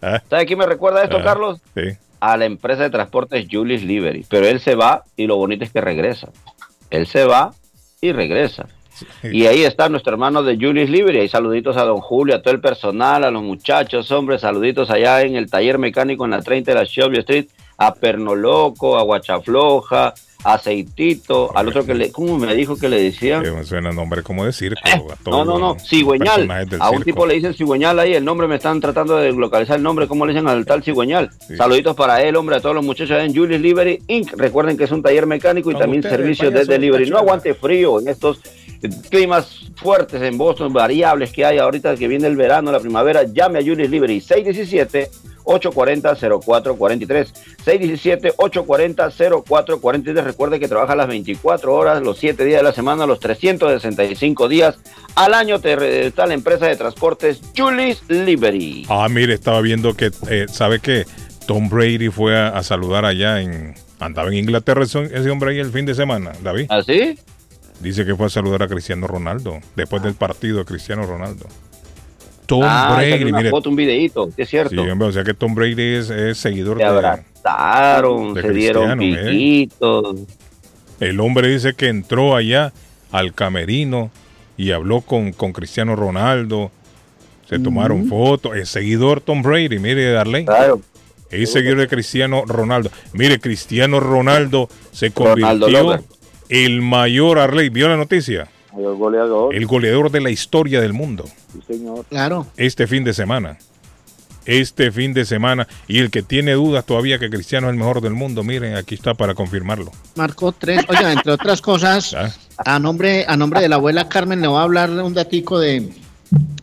Ah, 0.01 0.23
¿Sabe 0.29 0.43
a 0.43 0.45
quién 0.45 0.57
me 0.57 0.65
recuerda 0.65 1.03
esto, 1.03 1.17
ah, 1.17 1.23
Carlos? 1.25 1.59
Sí. 1.75 1.81
A 2.21 2.37
la 2.37 2.45
empresa 2.45 2.83
de 2.83 2.89
transportes 2.89 3.45
Julius 3.51 3.81
Liberty. 3.83 4.25
Pero 4.29 4.47
él 4.47 4.61
se 4.61 4.73
va 4.75 5.03
y 5.17 5.27
lo 5.27 5.35
bonito 5.35 5.65
es 5.65 5.71
que 5.73 5.81
regresa. 5.81 6.29
Él 6.89 7.05
se 7.05 7.25
va 7.25 7.51
y 8.01 8.11
regresa. 8.11 8.67
Y 9.23 9.45
ahí 9.45 9.63
está 9.63 9.87
nuestro 9.87 10.11
hermano 10.13 10.43
de 10.43 10.55
Julius 10.55 10.89
Liberty. 10.89 11.19
Ahí 11.19 11.29
saluditos 11.29 11.77
a 11.77 11.83
don 11.83 11.99
Julio, 12.01 12.35
a 12.35 12.41
todo 12.41 12.53
el 12.53 12.59
personal, 12.59 13.23
a 13.23 13.31
los 13.31 13.43
muchachos, 13.43 14.11
hombres, 14.11 14.41
saluditos 14.41 14.89
allá 14.89 15.21
en 15.21 15.35
el 15.35 15.49
taller 15.49 15.77
mecánico 15.77 16.25
en 16.25 16.31
la 16.31 16.41
30 16.41 16.71
de 16.71 16.77
la 16.79 16.83
Shelby 16.83 17.19
Street, 17.19 17.47
a 17.77 17.93
Pernoloco, 17.93 18.97
a 18.97 19.03
Guachafloja, 19.03 20.13
aceitito, 20.43 21.55
al 21.55 21.67
otro 21.67 21.85
que 21.85 21.93
le, 21.93 22.11
¿cómo 22.11 22.37
me 22.37 22.53
dijo 22.55 22.77
que 22.77 22.89
le 22.89 23.01
decía? 23.01 23.41
Que 23.41 23.51
me 23.51 23.63
suena 23.63 23.91
nombre 23.91 24.23
como 24.23 24.45
de 24.45 24.53
circo. 24.53 24.79
Eh, 24.85 24.95
No, 24.97 25.15
todos 25.23 25.47
no, 25.47 25.59
no, 25.59 25.77
cigüeñal. 25.79 26.49
A 26.79 26.89
un 26.89 26.97
circo. 26.97 27.03
tipo 27.03 27.25
le 27.25 27.35
dicen 27.35 27.53
cigüeñal 27.53 27.99
ahí, 27.99 28.13
el 28.13 28.23
nombre 28.23 28.47
me 28.47 28.55
están 28.55 28.79
tratando 28.79 29.17
de 29.17 29.31
localizar 29.31 29.77
el 29.77 29.83
nombre, 29.83 30.07
¿cómo 30.07 30.25
le 30.25 30.33
dicen 30.33 30.47
al 30.47 30.65
tal 30.65 30.83
cigüeñal? 30.83 31.29
Saluditos 31.57 31.95
para 31.95 32.21
él, 32.21 32.35
hombre, 32.35 32.55
a 32.55 32.61
todos 32.61 32.75
los 32.75 32.85
muchachos 32.85 33.17
en 33.21 33.35
Julius 33.35 33.61
Liberty 33.61 34.01
Inc. 34.07 34.33
Recuerden 34.37 34.77
que 34.77 34.85
es 34.85 34.91
un 34.91 35.01
taller 35.01 35.25
mecánico 35.25 35.71
y 35.71 35.75
también 35.75 36.03
servicio 36.03 36.51
de 36.51 36.65
delivery. 36.65 37.09
No 37.09 37.17
aguante 37.17 37.53
frío 37.53 37.99
en 37.99 38.07
estos 38.07 38.37
eh, 38.37 38.58
climas 39.09 39.71
fuertes 39.75 40.21
en 40.21 40.37
Boston, 40.37 40.73
variables 40.73 41.31
que 41.31 41.45
hay 41.45 41.57
ahorita 41.57 41.95
que 41.95 42.07
viene 42.07 42.27
el 42.27 42.35
verano, 42.35 42.71
la 42.71 42.79
primavera. 42.79 43.23
Llame 43.23 43.59
a 43.59 43.61
Julius 43.61 43.89
Liberty 43.89 44.21
617 44.21 45.09
840-0443. 45.49 47.33
617-840-0443. 47.65 50.23
Recuerde 50.23 50.59
que 50.59 50.67
trabaja 50.67 50.95
las 50.95 51.07
24 51.07 51.73
horas, 51.73 52.03
los 52.03 52.19
7 52.19 52.45
días 52.45 52.59
de 52.59 52.63
la 52.63 52.73
semana, 52.73 53.07
los 53.07 53.19
365 53.19 54.47
días 54.47 54.77
al 55.15 55.33
año. 55.33 55.59
Te 55.59 56.05
está 56.07 56.27
la 56.27 56.35
empresa 56.35 56.67
de 56.67 56.75
transportes 56.75 57.41
Julius 57.57 58.03
Liberty. 58.07 58.85
Ah, 58.89 59.07
mire, 59.09 59.33
estaba 59.33 59.61
viendo 59.61 59.95
que, 59.95 60.11
eh, 60.29 60.45
¿sabe 60.49 60.79
qué? 60.79 61.05
Tom 61.47 61.69
Brady 61.69 62.09
fue 62.09 62.37
a, 62.37 62.49
a 62.49 62.61
saludar 62.63 63.05
allá 63.05 63.41
en... 63.41 63.73
Andaba 63.99 64.27
en 64.29 64.35
Inglaterra 64.35 64.83
ese, 64.83 65.03
ese 65.05 65.29
hombre 65.29 65.51
ahí 65.51 65.59
el 65.59 65.71
fin 65.71 65.85
de 65.85 65.93
semana, 65.93 66.31
David. 66.41 66.65
¿Ah, 66.69 66.81
sí? 66.85 67.19
Dice 67.79 68.05
que 68.05 68.15
fue 68.15 68.25
a 68.27 68.29
saludar 68.29 68.63
a 68.63 68.67
Cristiano 68.67 69.07
Ronaldo, 69.07 69.59
después 69.75 70.03
del 70.03 70.13
partido 70.13 70.59
de 70.59 70.65
Cristiano 70.65 71.05
Ronaldo. 71.05 71.47
Tom 72.45 72.63
ah, 72.65 72.95
Brady, 72.95 73.25
una 73.25 73.37
mire. 73.37 73.49
foto, 73.51 73.69
un 73.69 73.75
videíto, 73.75 74.25
sí, 74.35 74.41
es 74.41 74.49
cierto. 74.49 74.71
Sí, 74.71 74.89
hombre, 74.89 75.07
o 75.07 75.11
sea 75.11 75.23
que 75.23 75.33
Tom 75.35 75.53
Brady 75.53 75.95
es, 75.95 76.09
es 76.09 76.37
seguidor 76.39 76.77
Se 76.77 76.83
de, 76.83 76.89
abrazaron, 76.89 78.33
de 78.33 78.41
se 78.41 78.49
dieron 78.51 79.01
¿eh? 79.01 79.25
piquitos. 79.29 80.15
El 80.99 81.19
hombre 81.19 81.47
dice 81.47 81.73
que 81.75 81.87
entró 81.87 82.35
allá 82.35 82.73
al 83.11 83.33
camerino 83.33 84.11
y 84.57 84.71
habló 84.71 85.01
con, 85.01 85.31
con 85.31 85.53
Cristiano 85.53 85.95
Ronaldo. 85.95 86.71
Se 87.47 87.59
tomaron 87.59 88.07
fotos. 88.07 88.55
Es 88.55 88.69
seguidor 88.69 89.21
Tom 89.21 89.41
Brady, 89.41 89.79
mire, 89.79 90.11
Darlene. 90.11 90.45
Claro. 90.45 90.81
Es 91.31 91.51
seguidor 91.51 91.77
de 91.79 91.87
Cristiano 91.87 92.43
Ronaldo. 92.45 92.91
Mire, 93.13 93.39
Cristiano 93.39 93.99
Ronaldo 93.99 94.69
se 94.91 95.11
convirtió. 95.11 96.03
El 96.49 96.81
mayor 96.81 97.39
Arley. 97.39 97.69
¿Vio 97.69 97.87
la 97.87 97.97
noticia? 97.97 98.47
El 98.77 98.95
goleador. 98.95 99.55
El 99.55 99.65
goleador 99.65 100.11
de 100.11 100.21
la 100.21 100.29
historia 100.29 100.81
del 100.81 100.93
mundo. 100.93 101.25
Sí, 101.53 101.59
señor. 101.77 102.05
Claro. 102.09 102.47
Este 102.57 102.85
fin 102.87 103.03
de 103.03 103.13
semana. 103.13 103.57
Este 104.45 104.91
fin 104.91 105.13
de 105.13 105.25
semana. 105.25 105.67
Y 105.87 105.99
el 105.99 106.09
que 106.11 106.21
tiene 106.23 106.53
dudas 106.53 106.85
todavía 106.85 107.19
que 107.19 107.29
Cristiano 107.29 107.67
es 107.67 107.73
el 107.73 107.77
mejor 107.79 108.01
del 108.01 108.13
mundo, 108.13 108.43
miren, 108.43 108.75
aquí 108.75 108.95
está 108.95 109.13
para 109.13 109.33
confirmarlo. 109.35 109.91
Marcó 110.15 110.51
tres. 110.51 110.81
Oiga, 110.87 111.11
entre 111.11 111.31
otras 111.33 111.61
cosas, 111.61 112.15
Ah. 112.57 112.75
a 112.75 112.79
nombre, 112.79 113.25
a 113.27 113.37
nombre 113.37 113.61
de 113.61 113.69
la 113.69 113.75
abuela 113.75 114.09
Carmen 114.09 114.41
le 114.41 114.47
voy 114.47 114.57
a 114.59 114.63
hablar 114.63 114.89
un 114.89 115.13
datico 115.13 115.59
de, 115.59 115.89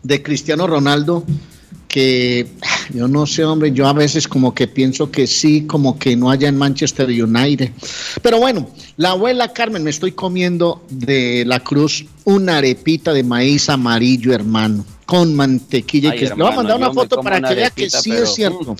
de 0.03 0.21
Cristiano 0.23 0.67
Ronaldo, 0.67 1.23
que 1.87 2.47
yo 2.93 3.07
no 3.07 3.25
sé, 3.25 3.45
hombre, 3.45 3.71
yo 3.71 3.87
a 3.87 3.93
veces 3.93 4.27
como 4.27 4.53
que 4.53 4.67
pienso 4.67 5.11
que 5.11 5.27
sí, 5.27 5.65
como 5.65 5.97
que 5.97 6.15
no 6.15 6.29
haya 6.29 6.47
en 6.47 6.57
Manchester 6.57 7.07
United. 7.09 7.71
Pero 8.21 8.39
bueno, 8.39 8.69
la 8.97 9.11
abuela 9.11 9.53
Carmen, 9.53 9.83
me 9.83 9.89
estoy 9.89 10.11
comiendo 10.11 10.83
de 10.89 11.43
la 11.45 11.59
cruz 11.59 12.05
una 12.23 12.57
arepita 12.57 13.13
de 13.13 13.23
maíz 13.23 13.69
amarillo, 13.69 14.33
hermano, 14.33 14.85
con 15.05 15.35
mantequilla. 15.35 16.11
Ay, 16.11 16.19
que, 16.19 16.25
le 16.25 16.33
voy 16.35 16.51
a 16.51 16.55
mandar 16.55 16.77
una 16.77 16.93
foto 16.93 17.21
para 17.21 17.37
una 17.37 17.49
que 17.49 17.55
vea 17.55 17.69
que 17.69 17.89
sí 17.89 18.09
pero, 18.11 18.23
es 18.23 18.33
cierto. 18.33 18.75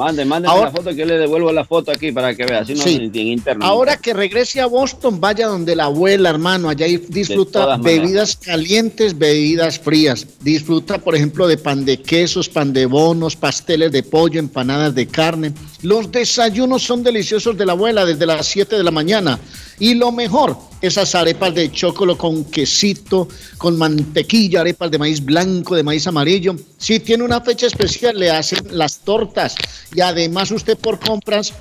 Mande, 0.00 0.24
mande 0.24 0.48
Ahora- 0.48 0.64
la 0.64 0.70
foto 0.70 0.90
que 0.90 0.96
yo 0.96 1.04
le 1.04 1.18
devuelvo 1.18 1.52
la 1.52 1.64
foto 1.64 1.92
aquí 1.92 2.10
para 2.10 2.34
que 2.34 2.46
vea. 2.46 2.64
Si 2.64 2.72
no, 2.74 2.82
Sí. 2.82 2.96
en, 2.96 3.14
internet. 3.14 3.62
Ahora 3.68 3.98
que 3.98 4.14
regrese 4.14 4.58
a 4.62 4.66
Boston, 4.66 5.20
vaya 5.20 5.46
donde 5.46 5.76
la 5.76 5.84
abuela, 5.84 6.30
hermano. 6.30 6.70
Allá 6.70 6.86
disfruta 6.86 7.76
maneras. 7.76 7.82
bebidas 7.84 8.36
calientes, 8.36 9.18
bebidas 9.18 9.78
frías. 9.78 10.26
Disfruta, 10.40 10.96
por 10.96 11.14
ejemplo, 11.14 11.46
de 11.46 11.58
pan 11.58 11.84
de 11.84 11.98
quesos, 12.00 12.48
pan 12.48 12.72
de 12.72 12.86
bonos, 12.86 13.36
pasteles 13.36 13.92
de 13.92 14.02
pollo, 14.02 14.40
empanadas 14.40 14.94
de 14.94 15.06
carne. 15.06 15.52
Los 15.82 16.10
desayunos 16.10 16.82
son 16.82 17.02
deliciosos 17.02 17.58
de 17.58 17.66
la 17.66 17.72
abuela 17.72 18.06
desde 18.06 18.24
las 18.24 18.46
7 18.46 18.76
de 18.76 18.82
la 18.84 18.90
mañana. 18.90 19.38
Y 19.78 19.94
lo 19.94 20.12
mejor, 20.12 20.56
esas 20.80 21.14
arepas 21.14 21.54
de 21.54 21.70
chocolate 21.70 22.18
con 22.18 22.44
quesito, 22.44 23.28
con 23.58 23.76
mantequilla, 23.76 24.60
arepas 24.60 24.90
de 24.90 24.98
maíz 24.98 25.24
blanco, 25.24 25.76
de 25.76 25.82
maíz 25.82 26.06
amarillo. 26.06 26.56
Si 26.78 27.00
tiene 27.00 27.24
una 27.24 27.40
fecha 27.40 27.66
especial, 27.66 28.18
le 28.18 28.30
hacen 28.30 28.66
las 28.70 29.00
tortas. 29.00 29.54
Y 29.94 30.00
además 30.00 30.50
usted 30.50 30.78
por 30.78 30.98
compras 30.98 31.52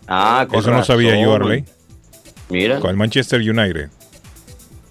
Ah, 0.06 0.46
con 0.48 0.60
Eso 0.60 0.70
no 0.70 0.84
sabía 0.84 1.20
yo, 1.20 1.34
Arley. 1.34 1.64
Mira. 2.48 2.80
Con 2.80 2.90
el 2.90 2.96
Manchester 2.96 3.40
United. 3.40 3.90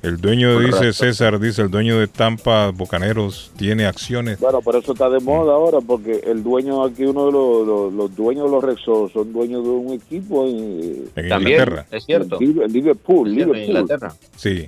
El 0.04 0.18
dueño, 0.18 0.60
dice. 0.60 0.94
César, 0.94 1.40
dice 1.40 1.64
el 1.64 1.72
dueño 1.72 2.00
de 2.00 2.08
Tampa 2.08 2.70
Bucaneros 2.70 3.52
tiene 3.58 3.86
acciones. 3.88 4.40
Bueno, 4.40 4.62
por 4.62 4.76
eso 4.76 4.94
está 4.94 5.10
de 5.10 5.20
moda 5.20 5.54
ahora, 5.54 5.80
porque 5.82 6.22
el 6.26 6.44
dueño 6.44 6.84
aquí, 6.86 7.04
uno 7.04 7.26
de 7.26 7.32
los, 7.32 7.68
los, 7.68 7.94
los 7.94 8.16
dueños 8.16 8.46
de 8.46 8.52
los 8.52 8.64
Rexos, 8.64 9.12
son 9.12 9.34
dueños 9.34 9.64
de 9.64 9.70
un 9.70 9.94
equipo 9.94 10.46
en, 10.48 11.10
En 11.16 11.30
También, 11.30 11.60
Inglaterra. 11.62 11.86
es 11.92 12.06
cierto. 12.06 12.38
en 12.40 12.72
Liverpool. 12.72 13.30
Liverpool. 13.32 13.58
Inglaterra. 13.58 14.14
Sí. 14.36 14.68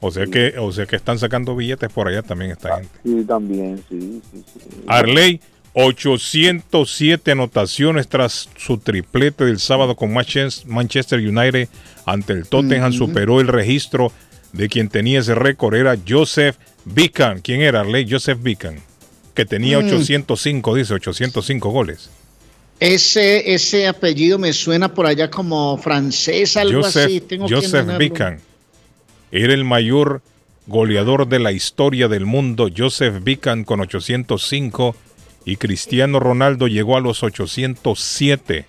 O 0.00 0.10
sea 0.10 0.26
que, 0.26 0.54
o 0.58 0.72
sea 0.72 0.86
que 0.86 0.96
están 0.96 1.18
sacando 1.18 1.54
billetes 1.54 1.92
por 1.92 2.08
allá 2.08 2.22
también 2.22 2.50
esta 2.52 2.76
gente. 2.76 2.90
Sí, 3.04 3.24
también, 3.24 3.84
sí, 3.88 4.20
sí, 4.32 4.42
sí. 4.52 4.60
Arley, 4.88 5.40
807 5.74 7.30
anotaciones 7.32 8.08
tras 8.08 8.48
su 8.56 8.78
triplete 8.78 9.44
del 9.44 9.58
sábado 9.58 9.94
con 9.96 10.12
Manches- 10.12 10.64
Manchester 10.66 11.18
United 11.20 11.68
ante 12.04 12.32
el 12.32 12.48
Tottenham. 12.48 12.92
Superó 12.92 13.40
el 13.40 13.48
registro 13.48 14.10
de 14.52 14.68
quien 14.68 14.88
tenía 14.88 15.20
ese 15.20 15.34
récord. 15.34 15.74
Era 15.74 15.96
Joseph 16.06 16.56
Bican. 16.84 17.40
¿Quién 17.40 17.60
era 17.62 17.80
Arley? 17.80 18.06
Joseph 18.08 18.38
Bican. 18.42 18.76
Que 19.34 19.44
tenía 19.44 19.78
Mm. 19.80 19.86
805, 19.86 20.74
dice, 20.74 20.94
805 20.94 21.70
goles. 21.70 22.10
Ese, 22.80 23.54
ese 23.54 23.86
apellido 23.86 24.38
me 24.38 24.52
suena 24.52 24.92
por 24.92 25.06
allá 25.06 25.30
como 25.30 25.78
francés, 25.78 26.56
algo 26.56 26.84
así. 26.84 27.00
Joseph, 27.00 27.22
Tengo 27.28 27.46
que 27.46 27.54
Joseph 27.54 27.82
mirarlo. 27.84 27.98
Bican 27.98 28.40
era 29.30 29.54
el 29.54 29.64
mayor 29.64 30.20
goleador 30.66 31.26
de 31.26 31.38
la 31.38 31.52
historia 31.52 32.06
del 32.08 32.26
mundo. 32.26 32.68
Joseph 32.76 33.22
Bican 33.24 33.64
con 33.64 33.80
805 33.80 34.94
y 35.46 35.56
Cristiano 35.56 36.20
Ronaldo 36.20 36.66
llegó 36.68 36.96
a 36.96 37.00
los 37.00 37.22
807, 37.22 38.66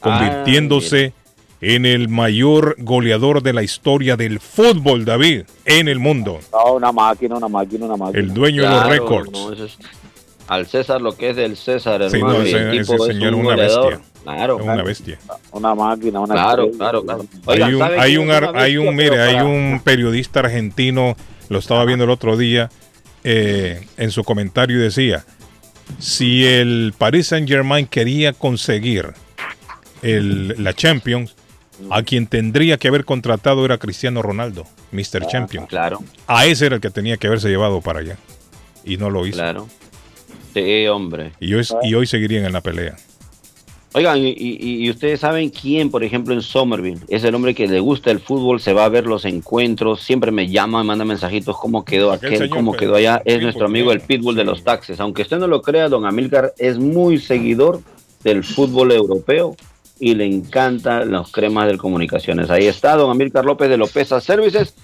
convirtiéndose 0.00 1.12
en 1.66 1.86
el 1.86 2.08
mayor 2.08 2.76
goleador 2.78 3.42
de 3.42 3.52
la 3.54 3.62
historia 3.62 4.16
del 4.16 4.38
fútbol, 4.40 5.04
David, 5.04 5.42
en 5.64 5.88
el 5.88 5.98
mundo. 5.98 6.40
No, 6.52 6.74
una 6.74 6.92
máquina, 6.92 7.36
una 7.36 7.48
máquina, 7.48 7.86
una 7.86 7.96
máquina. 7.96 8.18
El 8.20 8.34
dueño 8.34 8.62
de 8.62 8.68
los 8.68 8.86
récords. 8.86 9.30
no, 9.32 9.52
es- 9.52 9.78
al 10.46 10.66
César 10.66 11.00
lo 11.00 11.16
que 11.16 11.30
es 11.30 11.36
del 11.36 11.56
César, 11.56 12.02
Sí, 12.10 12.16
hermano. 12.16 12.38
no, 12.40 12.44
y 12.44 12.48
ese- 12.48 12.58
el 12.58 12.78
ese 12.80 12.92
tipo 12.92 13.06
es 13.08 13.16
un 13.16 13.22
una 13.34 13.42
goleador. 13.54 13.90
bestia. 13.94 14.10
Claro, 14.24 14.56
una 14.56 14.82
bestia. 14.82 15.18
Una 15.52 15.74
máquina, 15.74 16.20
una 16.20 16.34
Claro, 16.34 16.70
claro, 16.70 17.02
claro. 17.02 17.24
Hay 17.46 17.62
un, 17.74 17.78
¿saben 17.78 18.00
hay 18.00 18.16
un, 18.18 18.30
hay 18.30 18.76
un, 18.78 18.94
mire, 18.96 19.20
hay 19.22 19.34
para- 19.36 19.44
un 19.46 19.80
periodista 19.84 20.40
argentino, 20.40 21.16
lo 21.48 21.58
estaba 21.58 21.84
viendo 21.86 22.04
el 22.04 22.10
otro 22.10 22.36
día, 22.36 22.68
eh, 23.22 23.86
en 23.96 24.10
su 24.10 24.22
comentario 24.24 24.78
y 24.78 24.82
decía, 24.82 25.24
si 25.98 26.44
el 26.46 26.92
Paris 26.96 27.28
Saint 27.28 27.48
Germain 27.48 27.86
quería 27.86 28.32
conseguir 28.34 29.12
el- 30.02 30.54
la 30.62 30.74
Champions, 30.74 31.34
a 31.90 32.02
quien 32.02 32.26
tendría 32.26 32.76
que 32.78 32.88
haber 32.88 33.04
contratado 33.04 33.64
era 33.64 33.78
Cristiano 33.78 34.22
Ronaldo, 34.22 34.64
Mr. 34.92 35.26
Champion. 35.26 35.66
Claro, 35.66 36.00
A 36.26 36.46
ese 36.46 36.66
era 36.66 36.76
el 36.76 36.80
que 36.80 36.90
tenía 36.90 37.16
que 37.16 37.26
haberse 37.26 37.48
llevado 37.48 37.80
para 37.80 38.00
allá. 38.00 38.16
Y 38.84 38.96
no 38.96 39.10
lo 39.10 39.26
hizo. 39.26 39.36
claro. 39.38 39.68
Sí, 40.52 40.86
hombre. 40.86 41.32
Y, 41.40 41.52
hoy, 41.54 41.66
y 41.82 41.94
hoy 41.94 42.06
seguirían 42.06 42.44
en 42.44 42.52
la 42.52 42.60
pelea. 42.60 42.94
Oigan, 43.96 44.18
y, 44.18 44.28
y- 44.30 44.84
y 44.84 44.90
ustedes 44.90 45.20
saben 45.20 45.50
quién, 45.50 45.88
por 45.90 46.02
ejemplo, 46.02 46.34
en 46.34 46.42
Somerville, 46.42 46.98
es 47.08 47.22
el 47.22 47.32
hombre 47.34 47.54
que 47.54 47.68
le 47.68 47.78
gusta 47.78 48.10
el 48.10 48.18
fútbol, 48.18 48.60
se 48.60 48.72
va 48.72 48.84
a 48.84 48.88
ver 48.88 49.06
los 49.06 49.24
encuentros, 49.24 50.02
siempre 50.02 50.32
me 50.32 50.48
llama, 50.48 50.78
me 50.78 50.84
manda 50.88 51.04
mensajitos, 51.04 51.56
cómo 51.56 51.84
quedó 51.84 52.10
Aquel 52.12 52.34
aquel, 52.34 52.50
cómo 52.50 52.72
quedó 52.72 52.96
allá, 52.96 53.22
es 53.24 53.40
nuestro 53.40 53.66
amigo 53.66 53.92
el 53.92 54.00
pitbull 54.00 54.34
de 54.34 54.42
los 54.44 54.64
taxes. 54.64 54.98
Aunque 54.98 55.22
usted 55.22 55.38
no 55.38 55.46
lo 55.46 55.62
crea, 55.62 55.88
don 55.88 56.06
Amílcar 56.06 56.52
es 56.58 56.76
muy 56.78 57.18
seguidor 57.18 57.82
del 58.24 58.42
fútbol 58.42 58.90
europeo 58.90 59.54
y 59.98 60.14
le 60.14 60.24
encantan 60.24 61.10
los 61.10 61.30
cremas 61.30 61.68
de 61.68 61.78
comunicaciones. 61.78 62.50
Ahí 62.50 62.66
está 62.66 62.96
don 62.96 63.10
Amílcar 63.10 63.44
López 63.44 63.68
de 63.68 63.76
López 63.76 64.08
Services, 64.20 64.74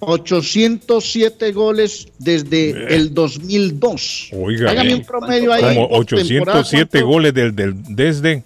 807 0.08 1.52
goles 1.52 2.08
desde 2.20 2.96
el 2.96 3.14
2002. 3.14 4.30
Oiga, 4.34 4.72
Hágame 4.72 4.96
un 4.96 5.04
promedio 5.06 5.54
ahí. 5.54 5.62
como 5.76 5.90
por 5.90 6.06
temporada, 6.06 6.60
807 6.62 6.90
¿cuánto? 6.92 7.08
goles 7.08 7.34
del, 7.34 7.56
del- 7.56 7.76
desde 7.96 8.44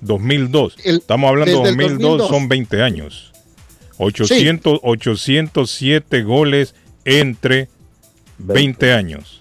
2002. 0.00 0.76
Estamos 0.84 1.28
hablando 1.28 1.62
de 1.62 1.70
desde 1.70 1.70
el 1.70 1.76
2002, 1.98 2.18
2002. 2.18 2.28
son 2.28 2.48
20 2.48 2.82
años. 2.82 3.32
800, 3.98 4.80
807 4.82 6.22
goles 6.22 6.74
entre 7.04 7.68
20 8.38 8.92
años. 8.92 9.40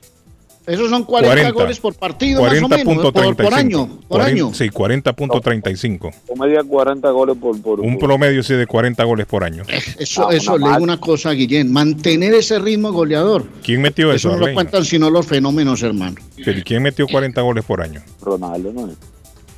Esos 0.66 0.90
son 0.90 1.04
40, 1.04 1.52
goles 1.52 1.78
por 1.80 1.94
partido, 1.96 2.42
más 2.42 2.62
o 2.62 2.70
menos, 2.70 3.12
por, 3.12 3.36
por 3.36 3.54
año. 3.54 3.88
Por 4.08 4.20
40, 4.22 4.26
año. 4.32 4.54
Sí, 4.54 4.70
40.35. 4.70 6.14
Comedia 6.28 6.64
40 6.64 7.10
goles 7.12 7.38
por, 7.38 7.62
por, 7.62 7.82
Un 7.82 7.98
promedio 8.00 8.42
sí 8.44 8.54
de 8.54 8.66
40 8.66 9.04
goles 9.04 9.26
por 9.26 9.44
año. 9.44 9.64
Eso, 10.00 10.30
Ah, 10.30 10.34
eso 10.34 10.54
una 10.54 10.66
le 10.68 10.72
digo 10.74 10.84
una 10.84 11.00
cosa, 11.00 11.32
Guillén. 11.32 11.72
Mantener 11.72 12.34
ese 12.34 12.60
ritmo 12.60 12.92
goleador. 12.94 13.46
¿Quién 13.64 13.82
metió 13.82 14.14
eso? 14.14 14.30
Eso 14.30 14.40
no 14.40 14.48
lo 14.48 14.54
cuentan 14.54 14.86
sino 14.86 15.10
los 15.10 15.26
fenómenos, 15.26 15.84
hermano. 15.84 16.16
Pero 16.44 16.62
¿Quién 16.64 16.82
metió 16.84 17.08
40 17.08 17.42
goles 17.42 17.66
por 17.66 17.82
año? 17.82 18.02
Ronaldo, 18.22 18.72
¿no? 18.74 18.90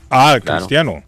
Ah, 0.10 0.40
Claro. 0.44 0.60
Cristiano. 0.62 1.04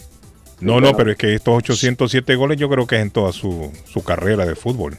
No, 0.60 0.74
Sí, 0.74 0.76
no, 0.76 0.80
claro. 0.82 0.98
pero 0.98 1.12
es 1.12 1.18
que 1.18 1.34
estos 1.36 1.56
807 1.56 2.36
goles 2.36 2.58
yo 2.60 2.70
creo 2.70 2.86
que 2.88 2.96
es 2.98 3.02
en 3.02 3.12
toda 3.12 3.32
su, 3.32 3.72
su 3.92 4.04
carrera 4.04 4.46
de 4.46 4.56
fútbol. 4.56 4.98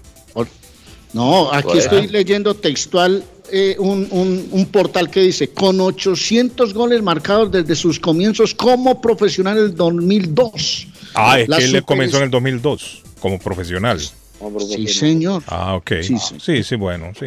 No, 1.14 1.50
aquí 1.52 1.68
Correcto. 1.68 1.96
estoy 1.96 2.08
leyendo 2.08 2.54
textual 2.54 3.24
eh, 3.52 3.76
un, 3.78 4.06
un- 4.10 4.48
un 4.50 4.66
portal 4.66 5.10
que 5.10 5.20
dice, 5.20 5.48
con 5.50 5.80
800 5.80 6.74
goles 6.74 7.02
marcados 7.02 7.50
desde 7.50 7.74
sus 7.76 7.98
comienzos 8.00 8.54
como 8.54 9.00
profesional 9.00 9.56
en 9.58 9.64
el 9.64 9.74
2002. 9.74 10.86
Ah, 11.14 11.38
es 11.40 11.48
La 11.48 11.56
que 11.58 11.64
él 11.64 11.68
super- 11.70 11.84
comenzó 11.84 12.16
en 12.18 12.24
el 12.24 12.30
2002 12.30 13.02
como 13.20 13.38
profesional. 13.38 13.98
Sí, 14.00 14.86
señor. 14.86 15.42
Ah, 15.48 15.74
ok. 15.74 15.92
Sí, 16.02 16.16
Sí, 16.40 16.62
sí, 16.62 16.76
bueno, 16.76 17.12
sí. 17.18 17.26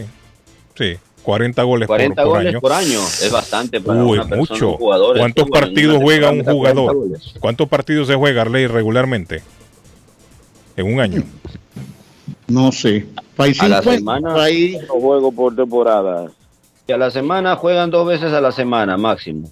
Sí, 0.78 0.94
40 1.24 1.62
goles, 1.64 1.88
40 1.88 2.16
por, 2.16 2.24
por 2.24 2.38
goles 2.38 2.50
año. 2.52 2.62
por 2.62 2.72
año 2.72 3.00
es 3.22 3.30
bastante 3.32 3.82
para 3.82 4.04
Uy, 4.04 4.14
una 4.18 4.22
persona, 4.28 4.38
mucho. 4.38 4.70
un 4.72 4.78
jugador. 4.78 5.18
¿Cuántos 5.18 5.50
partidos 5.50 6.00
juega 6.02 6.30
un 6.32 6.38
temporada 6.38 6.74
meta 6.74 6.74
40 6.76 6.92
jugador? 6.94 7.20
¿Cuántos 7.40 7.68
partidos 7.68 8.08
se 8.08 8.16
juega, 8.16 8.42
Arley, 8.44 8.68
regularmente? 8.68 9.42
En 10.78 10.94
un 10.94 11.00
año. 11.02 11.24
No 12.48 12.72
sé. 12.72 13.06
País 13.36 13.60
A 13.62 13.68
la 13.68 13.82
50, 13.82 13.98
semana. 13.98 14.44
ahí- 14.44 14.78
juegos 14.88 15.34
por 15.34 15.56
temporada. 15.56 16.28
Y 16.88 16.92
a 16.92 16.98
la 16.98 17.10
semana 17.12 17.56
juegan 17.56 17.90
dos 17.90 18.06
veces 18.08 18.34
a 18.34 18.42
la 18.42 18.52
semana 18.52 18.98
máximo. 18.98 19.50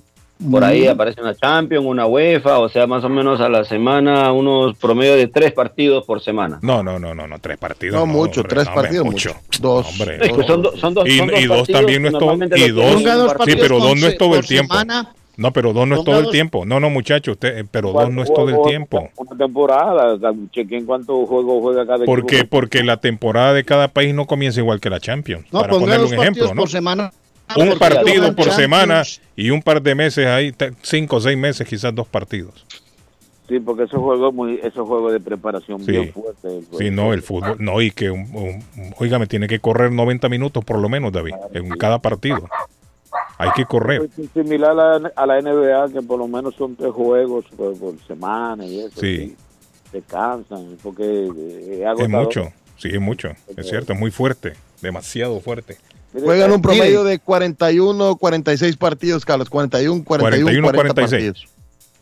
Por 0.51 0.63
ahí 0.63 0.87
aparece 0.87 1.19
una 1.21 1.35
Champions, 1.35 1.85
una 1.85 2.05
UEFA, 2.05 2.59
o 2.59 2.69
sea, 2.69 2.87
más 2.87 3.03
o 3.03 3.09
menos 3.09 3.41
a 3.41 3.49
la 3.49 3.65
semana 3.65 4.31
unos 4.31 4.77
promedio 4.77 5.15
de 5.17 5.27
tres 5.27 5.51
partidos 5.51 6.05
por 6.05 6.21
semana. 6.21 6.59
No, 6.61 6.81
no, 6.81 6.97
no, 6.97 7.13
no, 7.13 7.27
no, 7.27 7.39
tres 7.39 7.57
partidos. 7.57 7.95
No, 7.99 8.05
mucho, 8.05 8.41
tres 8.43 8.65
partidos, 8.69 9.05
mucho. 9.05 9.33
mucho. 9.33 9.61
Dos. 9.61 9.87
Hombre, 9.89 10.17
Es 10.21 10.31
que 10.31 10.43
son, 10.45 10.61
do- 10.61 10.77
son 10.77 10.93
dos, 10.93 11.05
y, 11.09 11.17
son 11.17 11.27
dos 11.27 11.39
y 11.41 11.45
dos 11.45 11.67
también 11.67 12.01
no 12.03 12.07
es 12.07 12.13
todo. 12.13 12.33
Y 12.55 12.69
dos, 12.71 12.99
sí, 12.99 13.03
partido 13.37 13.57
pero 13.59 13.79
dos 13.79 13.99
no 13.99 14.07
es 14.07 14.17
todo 14.17 14.35
el 14.35 14.45
tiempo. 14.47 14.73
semana. 14.75 15.13
No, 15.39 15.53
pero 15.53 15.71
dos 15.71 15.87
no 15.87 15.95
es 15.95 16.03
todo 16.03 16.19
el 16.19 16.29
tiempo. 16.31 16.65
No, 16.65 16.79
no, 16.79 16.89
muchacho, 16.89 17.31
usted, 17.31 17.59
eh, 17.59 17.65
pero 17.71 17.93
dos 17.93 18.11
no 18.11 18.21
es 18.23 18.33
todo 18.33 18.49
el 18.49 18.61
tiempo. 18.69 19.09
Una 19.15 19.37
temporada, 19.37 20.13
o 20.13 20.19
sea, 20.19 20.31
chequen 20.51 20.85
cuántos 20.85 21.27
juegos 21.29 21.61
juega 21.61 21.85
cada 21.85 22.03
¿Por 22.05 22.25
qué? 22.25 22.43
Porque 22.43 22.83
la 22.83 22.97
temporada 22.97 23.53
de 23.53 23.63
cada 23.63 23.87
país 23.87 24.13
no 24.13 24.27
comienza 24.27 24.59
igual 24.59 24.81
que 24.81 24.89
la 24.89 24.99
Champions. 24.99 25.45
No, 25.51 25.61
para 25.61 25.71
ponga 25.71 25.85
ponerle 25.85 26.07
un 26.07 26.13
ejemplo, 26.21 26.47
¿no? 26.53 26.61
por 26.61 26.69
semana. 26.69 27.11
Un 27.55 27.79
partido 27.79 28.35
por 28.35 28.45
Champions. 28.49 28.55
semana 28.55 29.03
y 29.35 29.49
un 29.49 29.61
par 29.61 29.81
de 29.81 29.95
meses 29.95 30.27
ahí, 30.27 30.53
cinco 30.81 31.15
o 31.15 31.21
seis 31.21 31.37
meses, 31.37 31.65
quizás 31.67 31.95
dos 31.95 32.07
partidos. 32.07 32.65
Sí, 33.47 33.59
porque 33.59 33.83
esos 33.85 33.99
juegos 33.99 34.31
muy, 34.33 34.59
esos 34.61 34.87
juegos 34.87 35.11
de 35.13 35.19
preparación 35.19 35.79
Sí. 35.83 35.91
bien 35.91 36.13
fuertes. 36.13 36.65
Sí, 36.77 36.91
no, 36.91 37.13
el 37.13 37.23
fútbol. 37.23 37.55
No, 37.59 37.81
y 37.81 37.89
que, 37.89 38.11
un, 38.11 38.29
un- 38.35 38.63
oiga, 38.99 39.17
me 39.17 39.25
tiene 39.25 39.47
que 39.47 39.59
correr 39.59 39.91
90 39.91 40.29
minutos 40.29 40.63
por 40.63 40.77
lo 40.77 40.87
menos, 40.89 41.11
David, 41.11 41.33
en 41.53 41.69
cada 41.69 41.97
partido. 41.99 42.47
Hay 43.39 43.51
que 43.55 43.65
correr. 43.65 44.09
Es 44.17 44.29
similar 44.33 44.71
a 44.71 44.99
la, 44.99 45.11
a 45.15 45.25
la 45.25 45.41
NBA, 45.41 45.93
que 45.93 46.01
por 46.01 46.19
lo 46.19 46.27
menos 46.27 46.53
son 46.55 46.75
tres 46.75 46.91
juegos 46.91 47.45
por, 47.55 47.75
por 47.77 47.95
semana 48.05 48.65
y 48.65 48.81
eso. 48.81 48.99
Sí. 48.99 49.35
Descansan, 49.93 50.77
porque 50.83 51.03
eh, 51.03 51.29
es 51.71 51.79
Es 51.79 51.85
agotador. 51.87 52.09
mucho, 52.25 52.43
sí, 52.77 52.89
es 52.91 52.99
mucho. 53.01 53.29
Es 53.57 53.67
cierto, 53.67 53.93
es 53.93 53.99
muy 53.99 54.11
fuerte, 54.11 54.53
demasiado 54.81 55.39
fuerte. 55.39 55.77
Juegan 56.13 56.51
un 56.51 56.61
promedio 56.61 56.99
Mire. 57.03 57.11
de 57.11 57.19
41, 57.19 58.15
46 58.17 58.77
partidos, 58.77 59.25
Carlos. 59.25 59.49
41, 59.49 60.03
41, 60.03 60.43
41, 60.45 60.67
40 60.67 60.93
46. 60.93 61.33
partidos. 61.33 61.59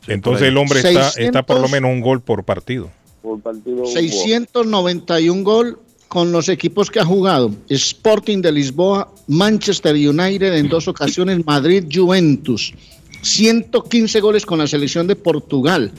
Entonces 0.07 0.47
el 0.47 0.57
hombre 0.57 0.79
está, 0.79 1.11
600. 1.11 1.17
está 1.17 1.43
por 1.43 1.59
lo 1.61 1.67
menos 1.69 1.91
un 1.91 2.01
gol 2.01 2.21
por 2.21 2.43
partido. 2.45 2.89
Por 3.21 3.41
partido. 3.41 3.85
691 3.85 5.43
gol 5.43 5.79
con 6.07 6.31
los 6.31 6.49
equipos 6.49 6.89
que 6.89 6.99
ha 6.99 7.05
jugado. 7.05 7.51
Sporting 7.69 8.41
de 8.41 8.51
Lisboa, 8.51 9.11
Manchester 9.27 9.95
United 9.95 10.53
en 10.53 10.69
dos 10.69 10.87
ocasiones, 10.87 11.45
Madrid 11.45 11.85
Juventus. 11.91 12.73
115 13.21 14.19
goles 14.21 14.45
con 14.45 14.59
la 14.59 14.67
selección 14.67 15.07
de 15.07 15.15
Portugal. 15.15 15.91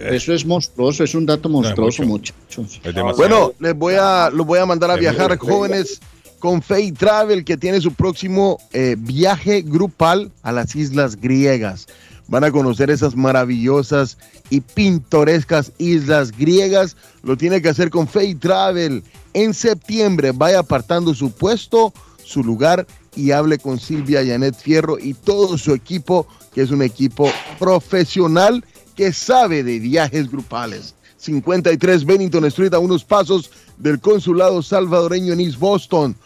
Eso 0.00 0.34
es 0.34 0.44
monstruoso, 0.44 1.04
es 1.04 1.14
un 1.14 1.26
dato 1.26 1.48
monstruoso, 1.48 2.02
muchachos. 2.02 2.80
Bueno, 3.16 3.52
les 3.60 3.74
voy 3.74 3.94
a, 3.98 4.30
los 4.30 4.46
voy 4.46 4.58
a 4.58 4.66
mandar 4.66 4.90
a 4.90 4.94
Es 4.94 5.00
viajar, 5.00 5.36
jóvenes, 5.38 6.00
con 6.38 6.60
Fay 6.60 6.92
Travel, 6.92 7.44
que 7.44 7.56
tiene 7.56 7.80
su 7.80 7.92
próximo 7.92 8.58
eh, 8.72 8.96
viaje 8.98 9.62
grupal 9.62 10.30
a 10.42 10.52
las 10.52 10.74
islas 10.74 11.16
griegas. 11.16 11.86
Van 12.28 12.44
a 12.44 12.50
conocer 12.50 12.90
esas 12.90 13.14
maravillosas 13.14 14.18
y 14.50 14.60
pintorescas 14.60 15.72
islas 15.78 16.32
griegas. 16.32 16.96
Lo 17.22 17.36
tiene 17.36 17.62
que 17.62 17.68
hacer 17.68 17.90
con 17.90 18.08
Fay 18.08 18.34
Travel. 18.34 19.04
En 19.32 19.54
septiembre 19.54 20.32
vaya 20.32 20.60
apartando 20.60 21.14
su 21.14 21.30
puesto, 21.30 21.92
su 22.24 22.42
lugar 22.42 22.86
y 23.14 23.30
hable 23.30 23.58
con 23.58 23.78
Silvia 23.78 24.24
Janet 24.26 24.56
Fierro 24.56 24.98
y 24.98 25.14
todo 25.14 25.56
su 25.56 25.72
equipo, 25.72 26.26
que 26.52 26.62
es 26.62 26.70
un 26.70 26.82
equipo 26.82 27.30
profesional 27.58 28.64
que 28.96 29.12
sabe 29.12 29.62
de 29.62 29.78
viajes 29.78 30.30
grupales. 30.30 30.94
53 31.18 32.04
Bennington 32.04 32.44
Street 32.46 32.74
a 32.74 32.78
unos 32.78 33.04
pasos 33.04 33.50
del 33.78 34.00
consulado 34.00 34.62
salvadoreño 34.62 35.32
en 35.32 35.40
East 35.40 35.58
Boston. 35.58 36.16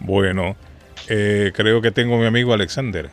Bueno, 0.00 0.56
eh, 1.08 1.52
creo 1.54 1.80
que 1.80 1.90
tengo 1.90 2.16
a 2.16 2.18
mi 2.18 2.26
amigo 2.26 2.52
Alexander. 2.52 3.10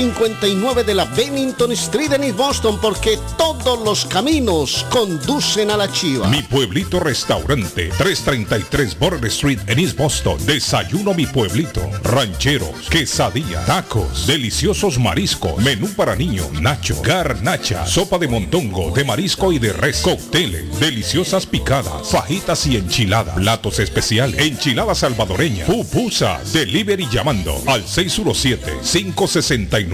de 0.00 0.94
la 0.94 1.04
Bennington 1.04 1.72
Street 1.72 2.12
en 2.12 2.24
East 2.24 2.38
Boston 2.38 2.78
porque 2.80 3.18
todos 3.36 3.78
los 3.84 4.06
caminos 4.06 4.86
conducen 4.88 5.70
a 5.70 5.76
la 5.76 5.92
chiva. 5.92 6.26
Mi 6.28 6.42
pueblito 6.42 7.00
restaurante, 7.00 7.90
333 7.98 8.98
Border 8.98 9.26
Street 9.26 9.58
en 9.66 9.78
East 9.78 9.98
Boston. 9.98 10.38
Desayuno 10.46 11.12
mi 11.12 11.26
pueblito. 11.26 11.82
Rancheros, 12.02 12.88
quesadilla, 12.88 13.62
tacos, 13.66 14.26
deliciosos 14.26 14.98
mariscos, 14.98 15.58
menú 15.58 15.86
para 15.88 16.16
niños, 16.16 16.50
nacho, 16.52 16.98
garnacha, 17.02 17.86
sopa 17.86 18.16
de 18.16 18.28
montongo, 18.28 18.92
de 18.92 19.04
marisco 19.04 19.52
y 19.52 19.58
de 19.58 19.74
res, 19.74 20.00
cócteles, 20.00 20.80
deliciosas 20.80 21.44
picadas, 21.44 22.08
fajitas 22.08 22.66
y 22.66 22.76
enchiladas, 22.76 23.34
platos 23.34 23.78
especiales, 23.78 24.40
enchilada 24.40 24.94
salvadoreña, 24.94 25.66
pupusas, 25.66 26.54
delivery 26.54 27.06
llamando 27.10 27.62
al 27.66 27.84
617-569-3787, 27.84 29.89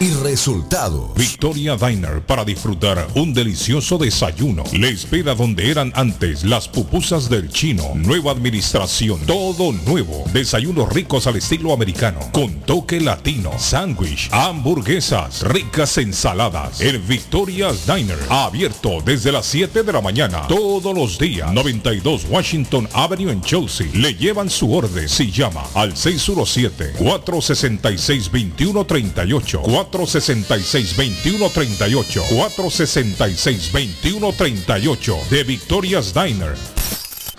y 0.00 0.10
resultado. 0.14 1.12
Victoria 1.14 1.76
Diner 1.76 2.22
para 2.24 2.42
disfrutar 2.42 3.06
un 3.14 3.34
delicioso 3.34 3.98
desayuno. 3.98 4.64
Le 4.72 4.88
espera 4.88 5.34
donde 5.34 5.70
eran 5.70 5.92
antes 5.94 6.42
las 6.42 6.68
pupusas 6.68 7.28
del 7.28 7.50
chino. 7.50 7.92
Nueva 7.94 8.32
administración, 8.32 9.20
todo 9.26 9.72
nuevo. 9.72 10.24
Desayunos 10.32 10.90
ricos 10.90 11.26
al 11.26 11.36
estilo 11.36 11.74
americano, 11.74 12.20
con 12.32 12.60
toque 12.60 12.98
latino, 12.98 13.52
sándwich, 13.58 14.30
hamburguesas, 14.32 15.42
ricas 15.42 15.98
ensaladas. 15.98 16.80
El 16.80 16.98
Victoria 17.00 17.68
Diner, 17.86 18.18
abierto 18.30 19.02
desde 19.04 19.30
las 19.30 19.44
7 19.46 19.82
de 19.82 19.92
la 19.92 20.00
mañana, 20.00 20.46
todos 20.48 20.94
los 20.94 21.18
días. 21.18 21.52
92 21.52 22.24
Washington 22.30 22.88
Avenue 22.94 23.30
en 23.30 23.42
Chelsea. 23.42 23.88
Le 23.92 24.14
llevan 24.14 24.48
su 24.48 24.72
orden 24.72 25.06
si 25.10 25.30
llama 25.30 25.64
al 25.74 25.94
617 25.94 26.92
466 26.98 28.30
2138 28.30 29.60
466-2138. 29.90 32.28
466-2138 32.28 35.28
de 35.28 35.44
Victoria's 35.44 36.12
Diner. 36.12 36.79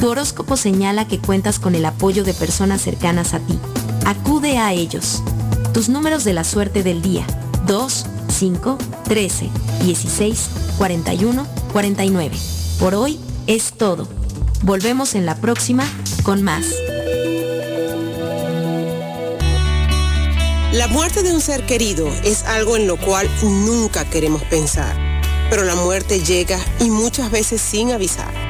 Tu 0.00 0.08
horóscopo 0.08 0.56
señala 0.56 1.06
que 1.06 1.18
cuentas 1.18 1.58
con 1.58 1.74
el 1.74 1.84
apoyo 1.84 2.24
de 2.24 2.34
personas 2.34 2.80
cercanas 2.80 3.34
a 3.34 3.40
ti. 3.40 3.58
Acude 4.06 4.58
a 4.58 4.72
ellos. 4.72 5.22
Tus 5.72 5.88
números 5.88 6.24
de 6.24 6.32
la 6.32 6.44
suerte 6.44 6.82
del 6.82 7.02
día. 7.02 7.26
2, 7.66 8.06
5, 8.28 8.78
13, 9.04 9.48
16, 9.84 10.50
41, 10.78 11.46
49. 11.72 12.36
Por 12.78 12.94
hoy 12.94 13.20
es 13.46 13.72
todo. 13.72 14.08
Volvemos 14.62 15.14
en 15.14 15.26
la 15.26 15.36
próxima 15.36 15.84
con 16.22 16.42
más. 16.42 16.66
La 20.72 20.86
muerte 20.86 21.22
de 21.22 21.32
un 21.32 21.40
ser 21.40 21.66
querido 21.66 22.08
es 22.24 22.44
algo 22.44 22.76
en 22.76 22.86
lo 22.86 22.96
cual 22.96 23.28
nunca 23.42 24.08
queremos 24.08 24.42
pensar, 24.44 24.94
pero 25.50 25.64
la 25.64 25.74
muerte 25.74 26.20
llega 26.20 26.58
y 26.78 26.90
muchas 26.90 27.30
veces 27.30 27.60
sin 27.60 27.90
avisar. 27.90 28.49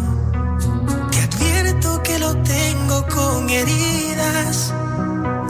te 1.11 1.21
advierto 1.21 2.03
que 2.03 2.19
lo 2.19 2.35
tengo 2.43 3.07
con 3.09 3.49
heridas, 3.51 4.73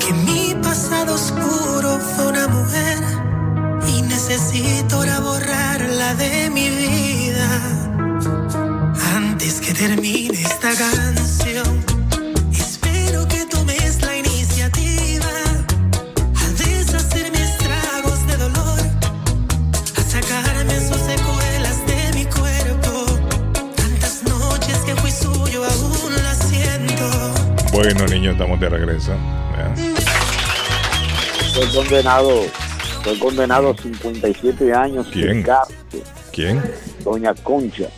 que 0.00 0.12
mi 0.12 0.55
pasado 0.62 1.15
oscuro 1.15 1.99
fue 2.00 2.28
una 2.28 2.49
mujer 2.49 2.99
y 3.89 4.02
necesito 4.02 4.97
ahora 4.97 5.20
borrarla 5.20 6.15
de 6.15 6.50
mi 6.50 6.68
vida. 6.68 7.49
Antes 9.15 9.60
que 9.60 9.73
termine 9.73 10.42
esta 10.42 10.75
canción, 10.75 11.75
Bueno, 27.76 28.06
niños, 28.06 28.32
estamos 28.32 28.58
de 28.58 28.70
regreso. 28.70 29.12
Fue 31.55 31.68
condenado, 31.74 32.30
fue 33.05 33.18
condenado 33.18 33.70
a 33.70 33.76
57 33.76 34.72
años 34.72 35.06
¿Quién? 35.12 35.38
de 35.38 35.42
cárcel. 35.42 36.02
¿Quién? 36.32 36.62
Doña 37.05 37.34
Concha. 37.34 37.88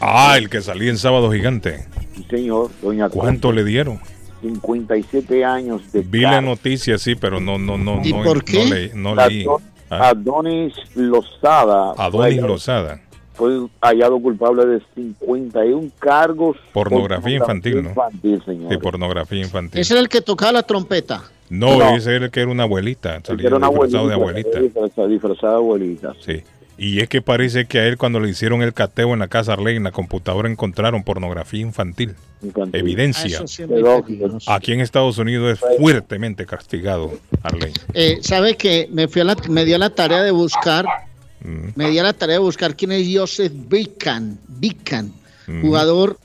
Ah, 0.00 0.34
el 0.36 0.50
que 0.50 0.60
salía 0.60 0.90
en 0.90 0.98
Sábado 0.98 1.32
Gigante. 1.32 1.86
Sí, 2.14 2.26
señor, 2.28 2.70
Doña 2.82 3.08
¿Cuánto 3.08 3.52
le 3.52 3.64
dieron? 3.64 3.98
57 4.42 5.46
años 5.46 5.90
de 5.90 6.02
Vi 6.02 6.20
la 6.20 6.42
noticia, 6.42 6.98
sí, 6.98 7.14
pero 7.14 7.40
no, 7.40 7.56
no, 7.56 7.78
no, 7.78 8.02
¿Y 8.04 8.12
no, 8.12 8.22
por 8.22 8.36
no 8.36 8.44
qué? 8.44 8.64
leí. 8.66 8.90
No 8.94 9.14
leí. 9.14 9.44
Adon- 9.46 9.62
Ah, 9.94 10.08
Adonis 10.10 10.74
Lozada. 10.94 11.92
Adonis 11.98 12.40
Lozada. 12.42 13.00
Fue 13.34 13.66
hallado 13.80 14.20
culpable 14.20 14.66
de 14.66 14.82
51 14.94 15.90
cargos. 15.98 16.56
por 16.72 16.88
Pornografía 16.90 17.36
infantil, 17.36 17.82
¿no? 17.82 17.88
infantil, 17.90 18.42
señor. 18.44 18.70
Sí, 18.72 18.78
pornografía 18.78 19.40
infantil. 19.40 19.80
Ese 19.80 19.94
era 19.94 20.00
el 20.00 20.08
que 20.08 20.20
tocaba 20.20 20.52
la 20.52 20.62
trompeta. 20.62 21.22
No, 21.48 21.78
No. 21.78 21.96
ese 21.96 22.14
era 22.16 22.26
el 22.26 22.30
que 22.30 22.40
era 22.40 22.50
una 22.50 22.62
abuelita. 22.64 23.20
Salía 23.24 23.46
Era 23.46 23.56
una 23.56 23.68
disfrazado 23.68 24.08
de 24.08 24.14
abuelita. 24.14 24.48
abuelita. 24.48 24.60
disfrazada- 24.80 25.08
Disfrazada 25.08 25.52
de 25.52 25.58
abuelita. 25.58 26.12
Sí. 26.20 26.42
Y 26.78 27.00
es 27.00 27.08
que 27.08 27.20
parece 27.22 27.66
que 27.66 27.78
a 27.78 27.86
él 27.86 27.96
cuando 27.98 28.18
le 28.18 28.28
hicieron 28.30 28.62
el 28.62 28.72
cateo 28.72 29.12
en 29.12 29.18
la 29.20 29.28
casa 29.28 29.52
Arley, 29.52 29.76
en 29.76 29.84
la 29.84 29.92
computadora 29.92 30.48
encontraron 30.50 31.02
pornografía 31.04 31.60
infantil. 31.60 32.14
Infantil. 32.42 32.80
Evidencia. 32.80 33.40
Ah, 33.42 33.46
sí. 33.46 33.64
Aquí 34.48 34.72
en 34.72 34.80
Estados 34.80 35.18
Unidos 35.18 35.52
es 35.62 35.78
fuertemente 35.78 36.44
castigado, 36.46 37.12
Arley. 37.42 37.72
Eh, 37.94 38.18
¿Sabe 38.22 38.56
que 38.56 38.88
me, 38.90 39.06
fui 39.06 39.20
a 39.20 39.24
la, 39.24 39.36
me 39.48 39.64
di 39.64 39.74
a 39.74 39.78
la 39.78 39.90
tarea 39.90 40.22
de 40.22 40.30
buscar, 40.32 40.86
Mm. 41.44 41.72
me 41.74 41.90
di 41.90 41.98
a 41.98 42.02
la 42.04 42.12
tarea 42.12 42.34
de 42.36 42.40
buscar 42.40 42.76
quién 42.76 42.92
es 42.92 43.06
Joseph 43.12 43.52
Bican, 43.68 44.38
Bican, 44.48 45.12
Mm. 45.46 45.60
jugador 45.62 46.18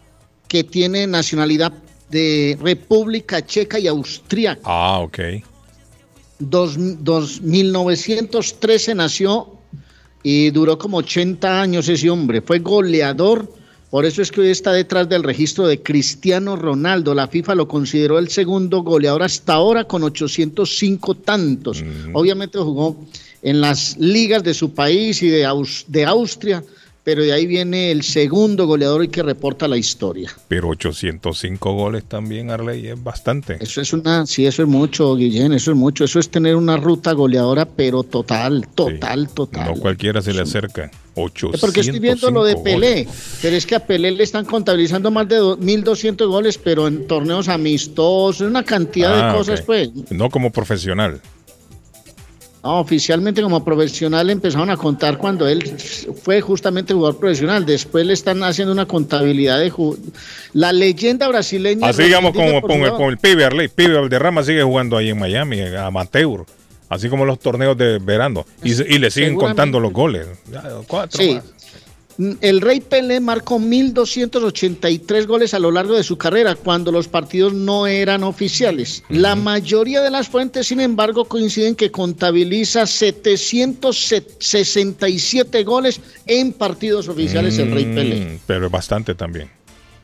que 0.47 0.63
tiene 0.63 1.07
nacionalidad 1.07 1.73
de 2.09 2.57
República 2.61 3.45
Checa 3.45 3.79
y 3.79 3.87
Austríaca. 3.87 4.61
Ah, 4.63 4.99
ok. 4.99 5.19
Dos, 6.39 6.75
dos- 7.03 7.41
1913 7.41 8.93
nació 8.95 9.53
y 10.23 10.51
duró 10.51 10.77
como 10.77 10.97
80 10.97 11.59
años 11.61 11.89
ese 11.89 12.09
hombre. 12.09 12.41
Fue 12.41 12.59
goleador, 12.59 13.51
por 13.89 14.05
eso 14.05 14.21
es 14.21 14.31
que 14.31 14.41
hoy 14.41 14.49
está 14.49 14.71
detrás 14.71 15.09
del 15.09 15.23
registro 15.23 15.65
de 15.67 15.81
Cristiano 15.81 16.55
Ronaldo. 16.55 17.13
La 17.15 17.27
FIFA 17.27 17.55
lo 17.55 17.67
consideró 17.67 18.19
el 18.19 18.29
segundo 18.29 18.83
goleador 18.83 19.23
hasta 19.23 19.53
ahora 19.53 19.85
con 19.85 20.03
805 20.03 21.15
tantos. 21.15 21.83
Obviamente 22.13 22.59
jugó 22.59 22.97
en 23.41 23.61
las 23.61 23.97
ligas 23.97 24.43
de 24.43 24.53
su 24.53 24.73
país 24.73 25.21
y 25.23 25.29
de, 25.29 25.45
Aus- 25.45 25.85
de 25.87 26.05
Austria, 26.05 26.63
pero 27.03 27.23
de 27.23 27.31
ahí 27.31 27.45
viene 27.45 27.89
el 27.91 28.03
segundo 28.03 28.67
goleador 28.67 29.01
y 29.05 29.07
que 29.07 29.23
reporta 29.23 29.65
la 29.69 29.77
historia. 29.77 30.29
Pero 30.49 30.67
805 30.67 31.71
goles 31.73 32.03
también, 32.03 32.51
Arley, 32.51 32.85
es 32.87 33.01
bastante. 33.01 33.55
Eso 33.61 33.79
es 33.79 33.93
una, 33.93 34.25
sí, 34.25 34.45
eso 34.45 34.63
es 34.63 34.67
mucho, 34.67 35.15
Guillén, 35.15 35.53
eso 35.53 35.71
es 35.71 35.77
mucho. 35.77 36.03
Eso 36.03 36.19
es 36.19 36.27
tener 36.29 36.57
una 36.57 36.75
ruta 36.75 37.13
goleadora, 37.13 37.65
pero 37.65 38.03
total, 38.03 38.67
total, 38.75 39.29
total. 39.29 39.67
No 39.73 39.75
cualquiera 39.79 40.21
se 40.21 40.33
le 40.33 40.41
acerca. 40.41 40.91
805 41.15 41.57
Porque 41.61 41.79
estoy 41.79 41.99
viendo 41.99 42.29
lo 42.29 42.43
de 42.43 42.55
goles. 42.55 42.63
Pelé, 42.73 43.07
pero 43.41 43.55
es 43.55 43.65
que 43.65 43.75
a 43.75 43.85
Pelé 43.85 44.11
le 44.11 44.23
están 44.23 44.43
contabilizando 44.43 45.09
más 45.09 45.29
de 45.29 45.37
do- 45.37 45.57
1.200 45.57 46.27
goles, 46.27 46.57
pero 46.57 46.87
en 46.89 47.07
torneos 47.07 47.47
amistosos, 47.47 48.41
una 48.45 48.63
cantidad 48.63 49.17
Ah, 49.17 49.31
de 49.31 49.37
cosas, 49.37 49.59
ok. 49.61 49.65
pues. 49.65 49.89
No 50.11 50.29
como 50.29 50.51
profesional. 50.51 51.21
No, 52.63 52.79
oficialmente 52.79 53.41
como 53.41 53.63
profesional 53.63 54.29
empezaron 54.29 54.69
a 54.69 54.77
contar 54.77 55.17
cuando 55.17 55.47
él 55.47 55.63
fue 56.21 56.41
justamente 56.41 56.93
jugador 56.93 57.19
profesional. 57.19 57.65
Después 57.65 58.05
le 58.05 58.13
están 58.13 58.43
haciendo 58.43 58.73
una 58.73 58.85
contabilidad 58.85 59.59
de 59.59 59.71
la 60.53 60.73
leyenda 60.73 61.27
brasileña. 61.27 61.87
Así 61.87 62.03
digamos 62.03 62.33
como 62.33 62.61
con 62.61 62.81
el, 62.81 62.91
con 62.91 63.09
el 63.09 63.17
pibe 63.17 63.45
Arley. 63.45 63.67
Pibe 63.67 63.93
Valderrama 63.93 64.43
sigue 64.43 64.63
jugando 64.63 64.97
ahí 64.97 65.09
en 65.09 65.19
Miami, 65.19 65.59
eh, 65.59 65.77
amateur. 65.77 66.45
Así 66.89 67.09
como 67.09 67.25
los 67.25 67.39
torneos 67.39 67.77
de 67.77 67.99
verano. 67.99 68.45
Y, 68.63 68.73
le 68.97 69.11
siguen 69.11 69.35
contando 69.35 69.79
los 69.79 69.91
goles. 69.91 70.27
Cuatro 70.87 71.21
Sí. 71.21 71.35
más. 71.35 71.43
Mm, 72.17 72.31
El 72.41 72.61
Rey 72.61 72.79
Pelé 72.81 73.19
marcó 73.19 73.59
1.283 73.59 75.25
goles 75.27 75.53
a 75.53 75.59
lo 75.59 75.69
largo 75.71 75.95
de 75.95 76.03
su 76.03 76.17
carrera 76.17 76.55
cuando 76.55 76.91
los 76.91 77.07
partidos 77.07 77.53
no 77.53 77.85
eran 77.87 78.23
oficiales. 78.23 79.03
La 79.09 79.35
mayoría 79.35 80.01
de 80.01 80.09
las 80.09 80.27
fuentes, 80.27 80.65
sin 80.67 80.79
embargo, 80.79 81.25
coinciden 81.25 81.75
que 81.75 81.91
contabiliza 81.91 82.87
767 82.87 85.63
goles 85.63 86.01
en 86.25 86.53
partidos 86.53 87.07
oficiales 87.07 87.57
el 87.59 87.71
Rey 87.71 87.85
Pelé. 87.85 88.25
Mm, 88.25 88.39
Pero 88.45 88.65
es 88.65 88.71
bastante 88.71 89.15
también. 89.15 89.49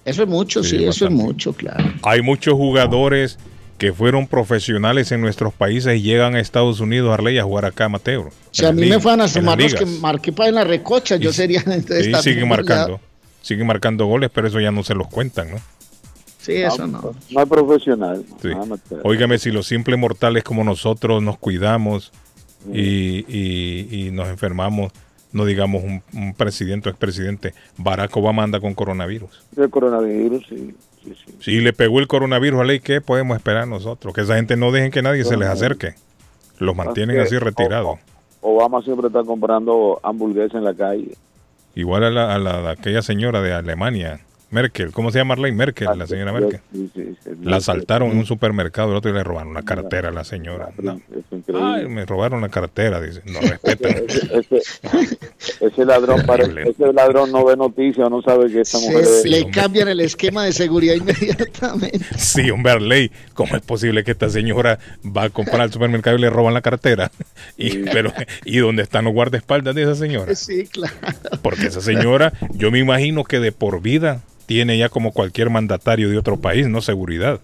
Eso 0.06 0.24
es 0.24 0.30
mucho, 0.30 0.64
sí, 0.64 0.78
Sí, 0.78 0.84
eso 0.84 1.06
es 1.06 1.12
mucho, 1.12 1.54
claro. 1.54 1.94
Hay 2.02 2.22
muchos 2.22 2.56
jugadores 2.56 3.38
que 3.78 3.92
fueron 3.94 4.28
profesionales 4.28 5.12
en 5.12 5.22
nuestros 5.22 5.54
países 5.54 5.98
y 5.98 6.02
llegan 6.02 6.36
a 6.36 6.40
Estados 6.40 6.80
Unidos 6.80 7.14
Arley 7.14 7.38
a 7.38 7.44
jugar 7.44 7.66
acá 7.66 7.86
amateur. 7.86 8.30
Si 8.52 8.66
a 8.66 8.72
mí 8.72 8.88
me 8.88 9.00
fueran 9.00 9.22
a 9.22 9.28
sumar 9.28 9.60
los 9.62 9.74
que 9.74 9.86
marqué 9.86 10.32
para 10.32 10.50
en 10.50 10.56
la 10.56 10.64
recocha, 10.64 11.16
yo 11.18 11.34
sería 11.34 11.62
entonces 11.66 12.06
siguen 12.22 12.48
goleador. 12.48 12.48
marcando. 12.50 13.00
Siguen 13.42 13.68
marcando 13.68 14.06
goles, 14.06 14.30
pero 14.34 14.48
eso 14.48 14.60
ya 14.62 14.72
no 14.72 14.84
se 14.84 14.96
los 14.96 15.08
cuentan, 15.08 15.52
¿no? 15.52 15.58
Sí, 16.40 16.54
eso 16.54 16.88
no. 16.88 17.14
No 17.32 17.42
es 17.42 17.50
profesional. 17.50 18.24
Sí. 18.42 18.50
Óigame, 19.04 19.38
si 19.38 19.52
los 19.52 19.66
simples 19.68 19.98
mortales 20.00 20.44
como 20.44 20.64
nosotros 20.64 21.22
nos 21.24 21.38
cuidamos 21.38 22.12
y, 22.72 23.26
y- 23.28 23.88
y 24.08 24.12
nos 24.12 24.30
enfermamos, 24.30 24.92
no 25.34 25.46
digamos 25.46 25.84
un, 25.84 26.02
un 26.14 26.34
presidente 26.34 26.88
o 26.88 26.92
expresidente, 26.92 27.54
Barack 27.78 28.16
Obama 28.16 28.44
anda 28.44 28.60
con 28.60 28.74
coronavirus. 28.74 29.42
El 29.58 29.70
coronavirus, 29.70 30.46
sí. 30.48 30.74
Sí, 31.04 31.14
sí. 31.26 31.34
Si 31.40 31.52
le 31.62 31.74
pegó 31.74 32.00
el 32.00 32.08
coronavirus 32.08 32.62
a 32.62 32.64
ley, 32.64 32.80
¿qué 32.80 33.02
podemos 33.02 33.38
esperar 33.38 33.68
nosotros? 33.68 34.14
Que 34.14 34.22
esa 34.22 34.36
gente 34.36 34.56
no 34.58 34.72
dejen 34.72 34.92
que 34.92 35.02
nadie 35.02 35.24
se 35.24 35.38
les 35.38 35.48
acerque. 35.50 35.96
Los 36.60 36.76
mantienen 36.76 37.20
Así 37.20 37.38
retirados. 37.38 38.00
Obama 38.42 38.82
siempre 38.82 39.08
está 39.08 39.24
comprando 39.24 40.00
hamburguesas 40.04 40.56
en 40.56 40.64
la 40.66 40.74
calle. 40.74 41.16
Igual 41.76 42.04
a, 42.04 42.10
la, 42.12 42.36
a 42.36 42.38
la- 42.38 42.70
a 42.70 42.72
aquella 42.72 43.02
señora 43.02 43.42
de 43.42 43.54
Alemania, 43.54 44.20
Merkel. 44.54 44.92
¿Cómo 44.92 45.12
se 45.12 45.18
llama 45.18 45.30
Marlene 45.36 45.58
Merkel? 45.58 45.88
La 45.98 46.08
señora 46.08 46.32
Merkel. 46.32 46.62
Sí, 46.72 46.90
sí, 46.96 47.16
sí. 47.24 47.30
La 47.42 47.58
asaltaron 47.58 48.12
en 48.12 48.18
un 48.20 48.26
supermercado 48.26 48.92
el 48.92 48.96
otro 48.98 49.12
y 49.12 49.14
le 49.14 49.24
robaron 49.24 49.50
una 49.52 49.64
cartera 49.64 50.10
a 50.10 50.12
la 50.12 50.24
señora. 50.24 50.70
No. 50.82 50.94
Es 50.94 51.24
increíble. 51.32 51.62
Ay, 51.76 51.88
me 51.88 52.06
robaron 52.06 52.42
la 52.42 52.50
cartera, 52.50 53.02
dice. 53.02 53.22
No 53.26 53.40
respetan. 53.42 54.04
ese, 54.08 54.62
ese 55.62 55.86
ladrón 55.86 56.24
parece, 56.26 56.70
ese 56.70 56.94
ladrón 56.94 57.32
no 57.32 57.46
ve 57.46 57.56
noticias, 57.58 58.10
no 58.10 58.22
sabe 58.22 58.52
que 58.52 58.62
esta 58.62 58.78
mujer 58.80 59.06
Se- 59.06 59.20
es- 59.20 59.26
le 59.26 59.52
cambian 59.52 59.88
el 59.88 60.00
esquema 60.00 60.46
de 60.46 60.52
seguridad 60.54 60.96
inmediatamente. 60.98 62.00
Sí, 62.18 62.50
hombre, 62.52 62.74
Arley, 62.74 63.12
¿cómo 63.34 63.56
es 63.56 63.62
posible 63.62 64.04
que 64.04 64.12
esta 64.12 64.30
señora 64.30 64.80
va 65.06 65.24
a 65.24 65.30
comprar 65.30 65.62
al 65.62 65.72
supermercado 65.72 66.18
y 66.18 66.22
le 66.22 66.30
roban 66.30 66.54
la 66.54 66.62
cartera? 66.62 67.12
Y, 67.58 67.80
pero, 67.80 68.14
¿Y 68.46 68.58
dónde 68.58 68.84
están 68.84 69.06
los 69.06 69.14
guardaespaldas 69.14 69.76
de 69.76 69.84
esa 69.84 69.96
señora? 69.96 70.36
Sí, 70.36 70.66
claro. 70.68 70.94
Porque 71.42 71.68
esa 71.68 71.82
señora, 71.82 72.34
yo 72.52 72.72
me 72.72 72.80
imagino 72.80 73.24
que 73.24 73.40
de 73.40 73.52
por 73.52 73.82
vida 73.82 74.22
tiene 74.54 74.78
ya 74.78 74.88
como 74.90 75.12
cualquier 75.12 75.50
mandatario 75.50 76.10
de 76.10 76.18
otro 76.20 76.38
país, 76.38 76.68
¿no? 76.68 76.80
Seguridad. 76.82 77.40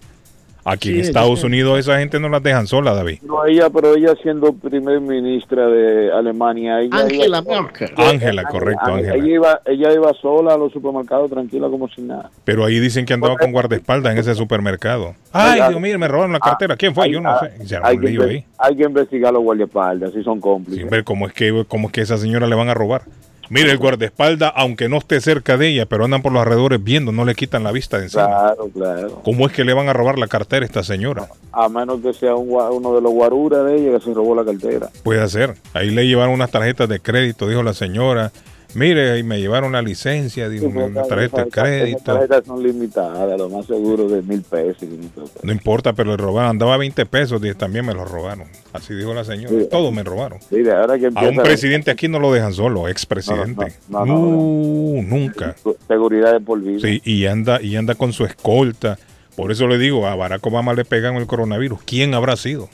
Aquí 0.62 0.90
en 0.90 0.94
Sí, 0.96 1.00
Estados 1.00 1.40
sí. 1.40 1.46
Unidos 1.46 1.78
esa 1.78 1.98
gente 1.98 2.20
no 2.20 2.28
las 2.28 2.42
dejan 2.42 2.66
sola, 2.66 2.92
David. 2.94 3.20
No, 3.22 3.44
ella, 3.46 3.68
pero 3.70 3.96
ella 3.96 4.14
siendo 4.22 4.52
primer 4.52 5.00
ministra 5.00 5.66
de 5.66 6.12
Alemania. 6.12 6.80
Ella 6.82 6.98
Angela 6.98 7.42
iba- 7.42 7.62
Merkel. 7.62 7.90
Ángela, 7.96 8.44
correcto, 8.44 8.84
Ángela. 8.94 9.14
Ella 9.16 9.26
iba, 9.34 9.60
ella 9.64 9.92
iba 9.94 10.12
sola 10.20 10.54
a 10.54 10.58
los 10.58 10.70
supermercados 10.70 11.30
tranquila 11.30 11.66
como 11.68 11.88
si 11.88 12.02
nada. 12.02 12.30
Pero 12.44 12.64
ahí 12.66 12.78
dicen 12.78 13.06
que 13.06 13.14
andaba 13.14 13.36
con 13.38 13.50
guardaespaldas 13.52 14.12
en 14.12 14.18
ese 14.18 14.34
supermercado. 14.34 15.14
Ay, 15.32 15.60
Dios 15.70 15.80
mío, 15.80 15.98
me 15.98 16.06
robaron 16.06 16.32
la 16.34 16.40
cartera. 16.40 16.76
¿Quién 16.76 16.94
fue? 16.94 17.10
Yo 17.10 17.20
no 17.22 17.36
sé. 17.40 17.52
Y 17.64 17.66
se 17.66 17.76
armó 17.76 17.88
Hay 17.88 17.98
que, 17.98 18.06
ahí. 18.08 18.44
hay 18.58 18.76
que 18.76 18.82
investigar 18.84 19.30
a 19.30 19.32
los 19.32 19.42
guardaespaldas, 19.42 20.12
si 20.12 20.22
son 20.22 20.40
cómplices. 20.40 20.82
Sin 20.82 20.90
ver 20.90 21.04
cómo 21.04 21.26
es 21.26 21.32
que 21.32 21.64
cómo 21.66 21.88
es 21.88 21.92
que 21.92 22.00
a 22.00 22.04
esa 22.04 22.18
señora 22.18 22.46
le 22.46 22.54
van 22.54 22.68
a 22.68 22.74
robar. 22.74 23.02
Mire, 23.50 23.72
el 23.72 23.78
guardaespaldas, 23.78 24.52
aunque 24.54 24.88
no 24.88 24.98
esté 24.98 25.20
cerca 25.20 25.56
de 25.56 25.70
ella, 25.70 25.84
pero 25.84 26.04
andan 26.04 26.22
por 26.22 26.30
los 26.30 26.40
alrededores 26.40 26.82
viendo, 26.82 27.10
no 27.10 27.24
le 27.24 27.34
quitan 27.34 27.64
la 27.64 27.72
vista 27.72 27.98
de 27.98 28.04
encima. 28.04 28.26
Claro, 28.26 28.70
claro. 28.72 29.20
¿Cómo 29.24 29.44
es 29.44 29.52
que 29.52 29.64
le 29.64 29.74
van 29.74 29.88
a 29.88 29.92
robar 29.92 30.18
la 30.18 30.28
cartera 30.28 30.64
a 30.64 30.66
esta 30.66 30.84
señora? 30.84 31.26
A 31.50 31.68
menos 31.68 32.00
que 32.00 32.12
sea 32.12 32.36
un 32.36 32.50
uno 32.50 32.94
de 32.94 33.00
los 33.00 33.12
guaruras 33.12 33.64
de 33.64 33.76
ella 33.76 33.98
que 33.98 34.04
se 34.04 34.14
robó 34.14 34.36
la 34.36 34.44
cartera. 34.44 34.88
Puede 35.02 35.28
ser. 35.28 35.56
Ahí 35.74 35.90
le 35.90 36.06
llevaron 36.06 36.32
unas 36.32 36.52
tarjetas 36.52 36.88
de 36.88 37.00
crédito, 37.00 37.48
dijo 37.48 37.64
la 37.64 37.74
señora. 37.74 38.30
Mire, 38.74 39.10
ahí 39.12 39.22
me 39.22 39.40
llevaron 39.40 39.72
la 39.72 39.82
licencia, 39.82 40.48
Sí, 40.50 40.58
una 40.60 41.02
tarjeta 41.02 41.44
de 41.44 41.50
crédito. 41.50 42.02
tarjetas 42.04 42.46
son 42.46 42.62
limitadas, 42.62 43.38
lo 43.38 43.48
más 43.48 43.66
seguro 43.66 44.08
de 44.08 44.22
mil 44.22 44.42
pesos. 44.42 44.82
y. 44.84 45.10
No 45.42 45.52
importa, 45.52 45.92
pero 45.92 46.10
le 46.12 46.16
robaron. 46.16 46.50
Andaba 46.50 46.76
20 46.76 47.04
pesos, 47.06 47.40
dije, 47.40 47.54
también 47.54 47.84
me 47.84 47.94
los 47.94 48.10
robaron. 48.10 48.46
Así 48.72 48.94
dijo 48.94 49.12
la 49.12 49.24
señora. 49.24 49.48
Sí. 49.50 49.66
Todos 49.70 49.92
me 49.92 50.02
robaron. 50.04 50.38
Mire, 50.50 50.72
ahora 50.72 50.98
que 50.98 51.06
A 51.14 51.28
un 51.28 51.36
presidente 51.36 51.90
aquí 51.90 52.06
no 52.08 52.18
lo 52.20 52.32
dejan 52.32 52.52
solo, 52.52 52.86
expresidente. 52.88 53.74
No, 53.88 54.06
no, 54.06 54.14
no, 54.18 54.20
No, 54.20 55.02
nunca. 55.02 55.56
seguridad 55.88 56.32
de 56.32 56.40
por 56.40 56.60
vida. 56.60 56.78
Sí, 56.80 57.00
y 57.04 57.26
anda, 57.26 57.60
y 57.60 57.76
anda 57.76 57.94
con 57.94 58.12
su 58.12 58.24
escolta. 58.24 58.98
Por 59.36 59.50
eso 59.52 59.66
le 59.66 59.78
digo, 59.78 60.06
a 60.06 60.14
Barack 60.14 60.46
Obama 60.46 60.74
le 60.74 60.84
pegan 60.84 61.16
el 61.16 61.26
coronavirus. 61.26 61.80
¿Quién 61.84 62.14
habrá 62.14 62.36
sido? 62.36 62.68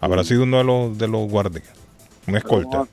Habrá 0.00 0.22
sido 0.24 0.44
uno 0.44 0.58
de 0.58 0.64
los, 0.64 0.96
de 0.98 1.08
los 1.08 1.28
guardias. 1.28 1.64
Una 2.28 2.38
escolta. 2.38 2.86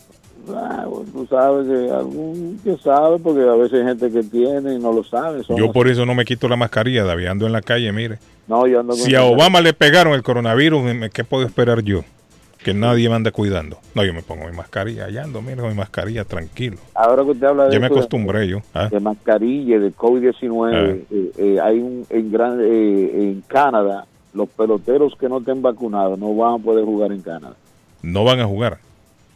Ah, 0.54 0.86
bueno, 0.88 1.10
tú 1.12 1.26
sabes 1.28 1.68
que 1.68 1.92
algún 1.92 2.60
que 2.64 2.78
sabe, 2.78 3.18
porque 3.20 3.42
a 3.42 3.54
veces 3.56 3.80
hay 3.82 3.86
gente 3.88 4.12
que 4.12 4.24
tiene 4.24 4.74
y 4.76 4.80
no 4.80 4.92
lo 4.92 5.04
sabe. 5.04 5.44
son 5.44 5.58
Yo 5.58 5.72
por 5.72 5.88
eso 5.88 6.06
no 6.06 6.14
me 6.14 6.26
quito 6.26 6.48
la 6.48 6.56
mascarilla, 6.56 7.04
David, 7.04 7.28
ando 7.28 7.46
en 7.46 7.52
la 7.54 7.62
calle, 7.62 7.92
mire. 7.92 8.20
No, 8.48 8.68
yo 8.68 8.80
ando 8.82 8.94
con 8.94 9.02
Si 9.02 9.16
a 9.16 9.24
Obama 9.24 9.62
le 9.62 9.74
pegaron 9.74 10.14
el 10.14 10.22
coronavirus, 10.24 11.10
¿qué 11.14 11.24
puedo 11.24 11.46
esperar 11.46 11.82
yo? 11.82 12.02
Que 12.64 12.74
nadie 12.74 13.08
me 13.10 13.16
ande 13.16 13.32
cuidando. 13.32 13.78
No, 13.94 14.04
yo 14.04 14.12
me 14.14 14.24
pongo 14.24 14.46
mi 14.48 14.52
mascarilla, 14.56 15.06
allá 15.06 15.24
ando, 15.24 15.42
mire, 15.42 15.58
con 15.58 15.70
mi 15.70 15.76
mascarilla, 15.76 16.24
tranquilo. 16.26 16.78
Ahora 16.96 17.24
que 17.24 17.30
usted 17.32 17.46
habla 17.48 17.66
de 17.66 17.74
Ya 17.74 17.80
me 17.80 17.86
eso 17.86 17.94
de- 17.96 18.00
acostumbré 18.02 18.48
yo. 18.48 18.60
¿ah? 18.74 18.88
de 18.90 19.00
mascarilla, 19.00 19.80
de 19.80 19.94
COVID-19, 19.94 21.06
eh, 21.12 21.32
eh, 21.38 21.60
hay 21.62 21.80
un 21.80 22.06
en 22.10 22.32
gran 22.32 22.60
eh, 22.62 23.12
en 23.32 23.42
Canadá, 23.48 24.06
los 24.34 24.50
peloteros 24.50 25.14
que 25.20 25.30
no 25.30 25.38
estén 25.40 25.62
vacunados 25.62 26.18
no 26.20 26.36
van 26.36 26.56
a 26.60 26.64
poder 26.64 26.86
jugar 26.86 27.12
en 27.12 27.22
Canadá. 27.22 27.56
No 28.02 28.24
van 28.24 28.40
a 28.40 28.46
jugar. 28.46 28.80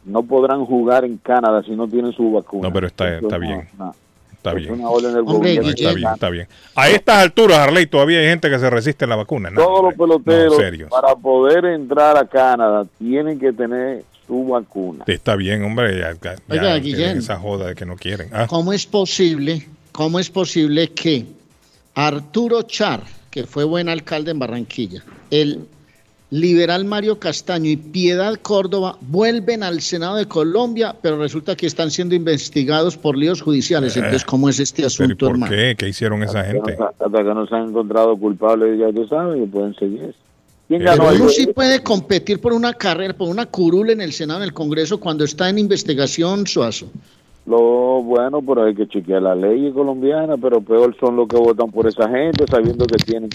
No 0.05 0.23
podrán 0.23 0.65
jugar 0.65 1.05
en 1.05 1.17
Canadá 1.17 1.61
si 1.63 1.71
no 1.71 1.87
tienen 1.87 2.11
su 2.13 2.31
vacuna. 2.31 2.67
No, 2.67 2.73
pero 2.73 2.87
está, 2.87 3.17
está 3.17 3.37
bien. 3.37 3.67
no. 3.77 3.93
Está 4.31 4.51
Es 4.51 4.55
bien. 4.55 4.71
una 4.75 4.89
orden 4.89 5.11
del 5.13 5.19
Hombre, 5.27 5.57
gobierno. 5.57 5.69
Está 5.69 5.93
bien, 5.93 6.09
está 6.13 6.29
bien. 6.29 6.47
A 6.75 6.87
estas 6.89 7.17
alturas, 7.17 7.57
Harley, 7.59 7.87
todavía 7.87 8.19
hay 8.19 8.27
gente 8.27 8.49
que 8.49 8.57
se 8.57 8.69
resiste 8.69 9.03
a 9.03 9.07
la 9.09 9.17
vacuna. 9.17 9.49
No, 9.49 9.61
Todos 9.61 9.83
los 9.83 9.93
peloteros, 9.95 10.57
No, 10.79 10.87
para 10.87 11.13
poder 11.15 11.65
entrar 11.65 12.15
a 12.15 12.25
Canadá, 12.25 12.85
tienen 12.97 13.37
que 13.37 13.51
tener 13.51 14.05
su 14.25 14.45
vacuna. 14.45 15.03
Está 15.07 15.35
bien, 15.35 15.61
hombre. 15.65 15.99
Ya, 15.99 16.13
ya- 16.13 16.35
Oiga, 16.49 16.63
ya 16.63 16.75
Guillén. 16.79 17.17
esa 17.17 17.37
joda 17.37 17.67
de 17.67 17.75
que 17.75 17.85
no 17.85 17.97
quieren. 17.97 18.29
Ah, 18.31 18.47
¿Cómo 18.47 18.71
es 18.71 18.85
posible, 18.85 19.67
cómo 19.91 20.19
es 20.19 20.29
posible 20.29 20.87
que 20.93 21.25
Arturo 21.95 22.61
Char, 22.63 23.01
que 23.29 23.43
fue 23.45 23.65
buen 23.65 23.89
alcalde 23.89 24.31
en 24.31 24.39
Barranquilla, 24.39 25.03
el 25.31 25.67
liberal 26.31 26.85
Mario 26.85 27.17
Castaño 27.19 27.69
y 27.69 27.75
Piedad 27.77 28.35
Córdoba 28.41 28.97
vuelven 29.01 29.63
al 29.63 29.81
Senado 29.81 30.15
de 30.17 30.27
Colombia, 30.27 30.95
pero 31.01 31.17
resulta 31.17 31.55
que 31.55 31.65
están 31.65 31.89
siendo 31.89 32.13
investigados 32.15 32.97
por 32.97 33.17
líos 33.17 33.41
judiciales? 33.41 33.95
Entonces, 33.97 34.23
¿cómo 34.25 34.47
es 34.49 34.59
este 34.59 34.83
pero 34.83 34.85
¿y 34.85 34.87
asunto, 34.87 35.25
por 35.25 35.35
hermano? 35.35 35.51
qué? 35.51 35.75
¿Qué 35.77 35.89
hicieron 35.89 36.21
esa 36.23 36.41
Hasta 36.41 36.51
que 36.51 36.57
gente? 36.57 36.77
no- 36.77 36.85
Hasta 36.85 37.17
que 37.17 37.33
no 37.33 37.47
se 37.47 37.55
han 37.55 37.69
encontrado 37.69 38.15
culpables, 38.17 38.79
ya 38.79 38.91
tú 38.93 39.07
sabes, 39.07 39.41
que 39.41 39.47
pueden 39.47 39.73
seguir. 39.75 40.13
¿Quién 40.67 40.81
Pero 40.81 40.91
ganó 40.91 41.09
Pero 41.09 41.23
uno 41.23 41.29
sí 41.29 41.47
puede 41.47 41.81
competir 41.81 42.39
por 42.39 42.53
una 42.53 42.73
carrera, 42.73 43.15
por 43.15 43.27
una 43.27 43.47
curula 43.47 43.91
en 43.91 44.01
el 44.01 44.13
Senado, 44.13 44.41
en 44.41 44.45
el 44.45 44.53
Congreso, 44.53 44.99
cuando 44.99 45.23
está 45.23 45.49
en 45.49 45.57
investigación, 45.57 46.45
Suazo. 46.45 46.91
Lo 47.47 48.03
bueno, 48.03 48.39
pero 48.43 48.65
hay 48.65 48.75
que 48.75 48.87
chequear 48.87 49.23
la 49.23 49.33
ley 49.33 49.71
colombiana, 49.71 50.37
pero 50.37 50.61
peor 50.61 50.95
son 50.99 51.15
los 51.15 51.27
que 51.27 51.37
votan 51.37 51.71
por 51.71 51.87
esa 51.87 52.07
gente, 52.07 52.45
sabiendo 52.47 52.85
que 52.85 52.97
tienen 52.97 53.29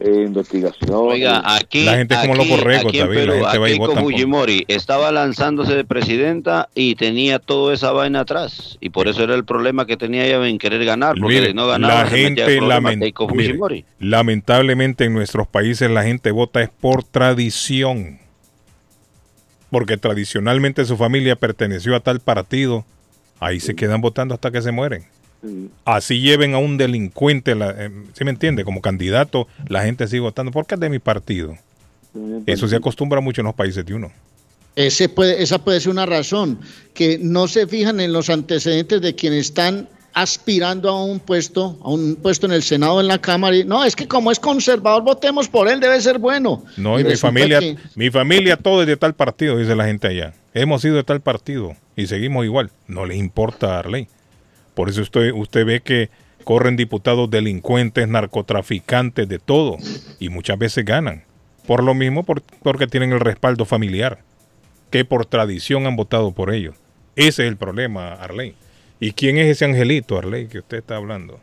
eh, 0.00 0.24
investigación. 0.26 0.90
Oiga, 0.92 1.42
aquí, 1.56 1.84
La 1.84 1.96
gente 1.96 2.14
es 2.14 2.20
como 2.20 2.32
aquí, 2.34 2.52
aquí 2.52 2.98
en 2.98 3.06
David, 3.06 3.18
la 3.28 3.32
gente 3.50 3.58
va 3.58 3.68
y 3.68 3.72
aquí 3.72 3.78
vota 3.78 3.94
con 3.94 4.02
por- 4.02 4.12
Fujimori 4.12 4.64
estaba 4.68 5.12
lanzándose 5.12 5.74
de 5.76 5.84
presidenta 5.84 6.68
y 6.74 6.94
tenía 6.94 7.38
toda 7.38 7.74
esa 7.74 7.92
vaina 7.92 8.20
atrás. 8.20 8.78
Y 8.80 8.88
por 8.90 9.08
eso 9.08 9.22
era 9.22 9.34
el 9.34 9.44
problema 9.44 9.86
que 9.86 9.96
tenía 9.96 10.24
ella 10.24 10.46
en 10.48 10.58
querer 10.58 10.84
ganar, 10.84 11.16
porque 11.20 11.40
Mire, 11.40 11.54
no 11.54 11.66
ganaba. 11.66 12.02
la 12.04 12.06
gente, 12.08 12.40
en 12.42 12.58
problemas. 12.58 12.94
lamen- 12.94 13.00
Keiko 13.00 13.28
mire, 13.28 13.48
Fujimori. 13.50 13.84
lamentablemente 13.98 15.04
en 15.04 15.12
nuestros 15.12 15.46
países 15.46 15.90
la 15.90 16.02
gente 16.02 16.30
vota 16.30 16.62
es 16.62 16.70
por 16.70 17.04
tradición. 17.04 18.18
Porque 19.70 19.96
tradicionalmente 19.96 20.84
su 20.84 20.96
familia 20.96 21.36
perteneció 21.36 21.94
a 21.94 22.00
tal 22.00 22.20
partido. 22.20 22.84
Ahí 23.38 23.60
se 23.60 23.74
quedan 23.76 24.00
votando 24.00 24.34
hasta 24.34 24.50
que 24.50 24.60
se 24.62 24.72
mueren. 24.72 25.04
Sí. 25.42 25.70
Así 25.84 26.20
lleven 26.20 26.54
a 26.54 26.58
un 26.58 26.76
delincuente, 26.76 27.54
la, 27.54 27.70
eh, 27.76 27.90
¿sí 28.12 28.24
me 28.24 28.30
entiende? 28.30 28.64
Como 28.64 28.80
candidato, 28.80 29.48
la 29.68 29.82
gente 29.84 30.06
sigue 30.06 30.20
votando 30.20 30.52
porque 30.52 30.74
es 30.74 30.80
de 30.80 30.90
mi 30.90 30.98
partido. 30.98 31.56
Eso 32.46 32.66
se 32.68 32.76
acostumbra 32.76 33.20
mucho 33.20 33.40
en 33.40 33.46
los 33.46 33.54
países 33.54 33.84
de 33.86 33.94
uno. 33.94 34.10
Ese 34.76 35.08
puede, 35.08 35.42
esa 35.42 35.58
puede 35.62 35.80
ser 35.80 35.90
una 35.90 36.06
razón, 36.06 36.58
que 36.94 37.18
no 37.20 37.48
se 37.48 37.66
fijan 37.66 38.00
en 38.00 38.12
los 38.12 38.30
antecedentes 38.30 39.00
de 39.00 39.14
quienes 39.14 39.46
están 39.46 39.88
aspirando 40.12 40.88
a 40.90 41.04
un 41.04 41.20
puesto, 41.20 41.78
a 41.84 41.88
un 41.90 42.16
puesto 42.16 42.46
en 42.46 42.52
el 42.52 42.62
Senado, 42.62 43.00
en 43.00 43.06
la 43.06 43.18
Cámara. 43.20 43.56
Y, 43.56 43.64
no, 43.64 43.84
es 43.84 43.94
que 43.94 44.08
como 44.08 44.30
es 44.32 44.40
conservador, 44.40 45.02
votemos 45.04 45.48
por 45.48 45.68
él, 45.68 45.78
debe 45.80 46.00
ser 46.00 46.18
bueno. 46.18 46.64
No, 46.76 46.98
y 46.98 47.04
mi 47.04 47.16
familia, 47.16 47.60
que- 47.60 47.76
mi 47.94 48.10
familia 48.10 48.56
todo 48.56 48.82
es 48.82 48.88
de 48.88 48.96
tal 48.96 49.14
partido, 49.14 49.56
dice 49.56 49.74
la 49.76 49.86
gente 49.86 50.08
allá. 50.08 50.34
Hemos 50.52 50.82
sido 50.82 50.96
de 50.96 51.04
tal 51.04 51.20
partido 51.20 51.76
y 51.96 52.06
seguimos 52.08 52.44
igual. 52.44 52.70
No 52.88 53.06
les 53.06 53.18
importa 53.18 53.78
Arley. 53.78 54.08
Por 54.80 54.88
eso 54.88 55.02
usted, 55.02 55.32
usted 55.34 55.66
ve 55.66 55.80
que 55.82 56.08
corren 56.42 56.74
diputados 56.74 57.30
delincuentes, 57.30 58.08
narcotraficantes, 58.08 59.28
de 59.28 59.38
todo, 59.38 59.76
y 60.18 60.30
muchas 60.30 60.56
veces 60.58 60.86
ganan. 60.86 61.24
Por 61.66 61.84
lo 61.84 61.92
mismo, 61.92 62.22
por- 62.22 62.40
porque 62.62 62.86
tienen 62.86 63.12
el 63.12 63.20
respaldo 63.20 63.66
familiar, 63.66 64.20
que 64.90 65.04
por 65.04 65.26
tradición 65.26 65.86
han 65.86 65.96
votado 65.96 66.32
por 66.32 66.50
ellos. 66.50 66.76
Ese 67.14 67.42
es 67.42 67.48
el 67.50 67.58
problema, 67.58 68.14
Arley. 68.14 68.54
¿Y 69.00 69.12
quién 69.12 69.36
es 69.36 69.48
ese 69.48 69.66
angelito, 69.66 70.16
Arley, 70.16 70.46
que 70.46 70.60
usted 70.60 70.78
está 70.78 70.96
hablando? 70.96 71.38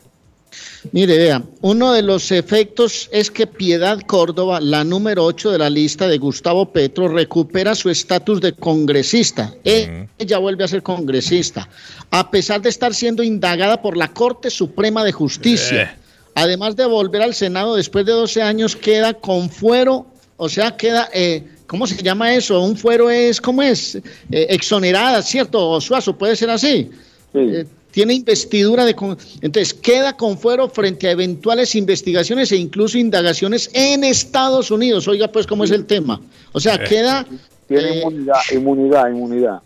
Mire, 0.92 1.18
vea, 1.18 1.44
uno 1.62 1.94
de 1.94 2.02
los 2.02 2.32
efectos 2.32 3.10
es 3.12 3.32
que 3.32 3.48
Piedad 3.48 4.00
Córdoba, 4.02 4.60
la 4.62 4.84
número 4.84 5.26
8 5.26 5.52
de 5.52 5.58
la 5.58 5.70
lista 5.70 6.08
de 6.08 6.18
Gustavo 6.18 6.72
Petro, 6.72 7.08
recupera 7.08 7.76
su 7.76 7.90
estatus 7.90 8.42
de 8.42 8.54
congresista. 8.54 9.54
Ella 9.64 10.38
vuelve 10.38 10.64
a 10.64 10.68
ser 10.68 10.84
congresista, 10.84 11.68
a 12.12 12.32
pesar 12.32 12.62
de 12.62 12.70
estar 12.70 12.94
siendo 12.94 13.24
indagada 13.24 13.82
por 13.82 13.98
la 13.98 14.14
Corte 14.14 14.50
Suprema 14.50 15.04
de 15.04 15.12
Justicia. 15.12 15.84
Eh. 15.84 16.08
Además 16.36 16.76
de 16.76 16.86
volver 16.86 17.24
al 17.24 17.34
Senado 17.34 17.76
después 17.76 18.06
de 18.06 18.12
12 18.12 18.44
años, 18.44 18.76
queda 18.76 19.14
con 19.16 19.50
fuero, 19.50 20.06
o 20.38 20.48
sea, 20.48 20.78
queda, 20.78 21.10
eh, 21.12 21.44
¿cómo 21.66 21.88
se 21.88 22.02
llama 22.02 22.34
eso? 22.34 22.62
Un 22.62 22.78
fuero 22.78 23.10
es, 23.10 23.42
¿cómo 23.42 23.64
es? 23.64 23.96
Eh, 23.96 24.02
exonerada, 24.50 25.22
¿cierto? 25.24 25.82
Suazo, 25.82 26.16
puede 26.16 26.36
ser 26.36 26.52
así. 26.52 26.92
Eh, 27.34 27.66
tiene 27.98 28.14
investidura 28.14 28.86
de... 28.86 28.96
Entonces, 29.42 29.74
queda 29.74 30.16
con 30.16 30.38
fuero 30.38 30.70
frente 30.70 31.08
a 31.08 31.12
eventuales 31.14 31.74
investigaciones 31.74 32.52
e 32.52 32.56
incluso 32.56 33.00
indagaciones 33.00 33.72
en 33.74 34.04
Estados 34.04 34.70
Unidos. 34.70 35.08
Oiga, 35.08 35.28
pues, 35.30 35.48
¿cómo 35.48 35.64
es 35.64 35.72
el 35.72 35.88
tema? 35.88 36.22
O 36.52 36.60
sea, 36.60 36.76
Eh. 36.76 36.84
queda... 36.88 37.26
Tiene 37.68 37.90
eh, 37.90 38.02
inmunidad, 38.04 38.36
inmunidad, 38.54 39.10
inmunidad. 39.10 39.62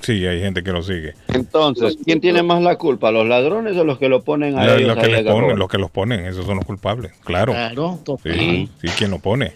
Sí, 0.01 0.25
hay 0.27 0.41
gente 0.41 0.63
que 0.63 0.73
lo 0.73 0.83
sigue. 0.83 1.15
Entonces, 1.29 1.97
¿quién 2.05 2.21
tiene 2.21 2.43
más 2.43 2.63
la 2.63 2.77
culpa? 2.77 3.11
¿Los 3.11 3.27
ladrones 3.27 3.77
o 3.77 3.85
los 3.85 3.99
que 3.99 4.09
lo 4.09 4.23
ponen 4.23 4.59
a 4.59 4.65
La- 4.65 4.77
ellos 4.77 4.89
los, 4.95 4.99
que 4.99 5.09
les 5.11 5.25
ponen, 5.25 5.59
los 5.59 5.69
que 5.69 5.79
los 5.79 5.91
ponen, 5.91 6.27
esos 6.27 6.47
son 6.47 6.57
los 6.57 6.65
culpables, 6.65 7.13
claro. 7.25 7.53
Claro, 7.53 7.99
Sí, 8.23 8.69
sí, 8.81 8.89
quien 8.97 9.11
lo 9.11 9.19
pone. 9.19 9.55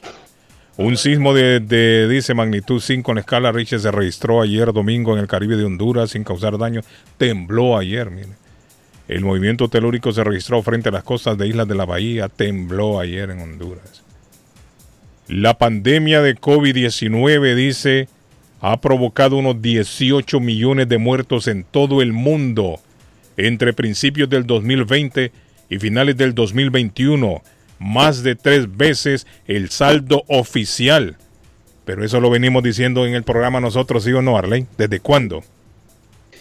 Un 0.76 0.96
sismo 0.96 1.34
de, 1.34 1.60
de, 1.60 2.08
dice, 2.08 2.32
magnitud 2.32 2.80
5 2.80 3.10
en 3.10 3.16
la 3.16 3.20
escala 3.20 3.52
Richter 3.52 3.80
se 3.80 3.90
registró 3.90 4.40
ayer 4.40 4.72
domingo 4.72 5.12
en 5.12 5.20
el 5.20 5.26
Caribe 5.26 5.56
de 5.56 5.64
Honduras 5.64 6.10
sin 6.10 6.24
causar 6.24 6.56
daño. 6.56 6.80
Tembló 7.18 7.76
ayer, 7.76 8.10
mire. 8.10 8.28
El 9.10 9.22
movimiento 9.22 9.68
telúrico 9.68 10.12
se 10.12 10.22
registró 10.22 10.62
frente 10.62 10.88
a 10.88 10.92
las 10.92 11.02
costas 11.02 11.36
de 11.36 11.48
Islas 11.48 11.66
de 11.66 11.74
la 11.74 11.84
Bahía. 11.84 12.28
Tembló 12.28 13.00
ayer 13.00 13.28
en 13.30 13.40
Honduras. 13.40 14.04
La 15.26 15.58
pandemia 15.58 16.22
de 16.22 16.36
COVID-19, 16.36 17.56
dice, 17.56 18.08
ha 18.60 18.80
provocado 18.80 19.36
unos 19.36 19.60
18 19.60 20.38
millones 20.38 20.88
de 20.88 20.98
muertos 20.98 21.48
en 21.48 21.64
todo 21.64 22.02
el 22.02 22.12
mundo 22.12 22.78
entre 23.36 23.72
principios 23.72 24.30
del 24.30 24.46
2020 24.46 25.32
y 25.70 25.78
finales 25.80 26.16
del 26.16 26.32
2021. 26.32 27.42
Más 27.80 28.22
de 28.22 28.36
tres 28.36 28.76
veces 28.76 29.26
el 29.48 29.70
saldo 29.70 30.22
oficial. 30.28 31.16
Pero 31.84 32.04
eso 32.04 32.20
lo 32.20 32.30
venimos 32.30 32.62
diciendo 32.62 33.04
en 33.04 33.14
el 33.14 33.24
programa 33.24 33.58
nosotros, 33.58 34.04
¿sí 34.04 34.12
o 34.12 34.22
no, 34.22 34.38
Arley? 34.38 34.68
¿Desde 34.78 35.00
cuándo? 35.00 35.42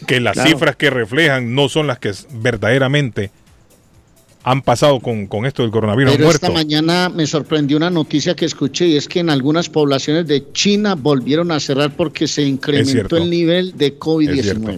Que 0.08 0.20
las 0.20 0.34
Claro. 0.34 0.50
cifras 0.50 0.76
que 0.76 0.90
reflejan 0.90 1.54
no 1.56 1.70
son 1.70 1.88
las 1.88 2.00
que 2.00 2.12
verdaderamente 2.32 3.32
han 4.44 4.62
pasado 4.62 5.00
con, 5.02 5.28
con 5.28 5.46
esto 5.46 5.64
del 5.64 5.72
coronavirus 5.72 6.14
Pero 6.14 6.24
muerto. 6.26 6.46
esta 6.48 6.54
mañana 6.58 7.10
me 7.10 7.28
sorprendió 7.28 7.76
una 7.78 7.90
noticia 7.90 8.36
que 8.36 8.46
escuché 8.46 8.88
y 8.88 8.96
es 8.96 9.08
que 9.08 9.20
en 9.20 9.30
algunas 9.30 9.70
poblaciones 9.70 10.28
de 10.28 10.52
China 10.54 10.96
volvieron 10.96 11.52
a 11.52 11.60
cerrar 11.60 11.92
porque 11.96 12.28
se 12.28 12.44
incrementó 12.44 13.18
el 13.18 13.30
nivel 13.30 13.78
de 13.78 13.88
Es 13.88 13.94
COVID-19. 14.00 14.42
cierto. 14.42 14.72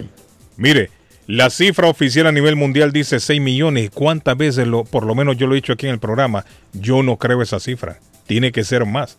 Mire, 0.57 0.89
la 1.27 1.49
cifra 1.51 1.87
oficial 1.87 2.25
a 2.27 2.31
nivel 2.31 2.55
mundial 2.55 2.91
dice 2.91 3.19
6 3.19 3.39
millones. 3.39 3.85
¿Y 3.85 3.89
cuántas 3.89 4.35
veces, 4.35 4.67
lo, 4.67 4.83
por 4.83 5.05
lo 5.05 5.13
menos 5.13 5.37
yo 5.37 5.45
lo 5.45 5.53
he 5.53 5.57
dicho 5.57 5.73
aquí 5.73 5.85
en 5.85 5.93
el 5.93 5.99
programa, 5.99 6.43
yo 6.73 7.03
no 7.03 7.17
creo 7.17 7.41
esa 7.43 7.59
cifra? 7.59 7.99
Tiene 8.25 8.51
que 8.51 8.63
ser 8.63 8.85
más. 8.85 9.17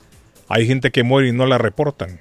Hay 0.48 0.66
gente 0.66 0.90
que 0.90 1.04
muere 1.04 1.28
y 1.28 1.32
no 1.32 1.46
la 1.46 1.56
reportan. 1.58 2.18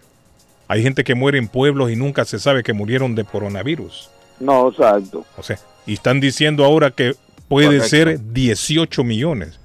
Hay 0.71 0.81
gente 0.83 1.03
que 1.03 1.15
muere 1.15 1.37
en 1.37 1.49
pueblos 1.49 1.91
y 1.91 1.97
nunca 1.97 2.23
se 2.23 2.39
sabe 2.39 2.63
que 2.63 2.71
murieron 2.71 3.13
de 3.13 3.25
coronavirus. 3.25 4.09
No, 4.39 4.69
exacto. 4.69 5.25
O 5.37 5.43
sea, 5.43 5.59
y 5.85 5.91
están 5.95 6.21
diciendo 6.21 6.63
ahora 6.63 6.91
que 6.91 7.13
puede 7.49 7.79
Correcto. 7.79 7.89
ser 7.89 8.19
18 8.31 9.03
millones. 9.03 9.59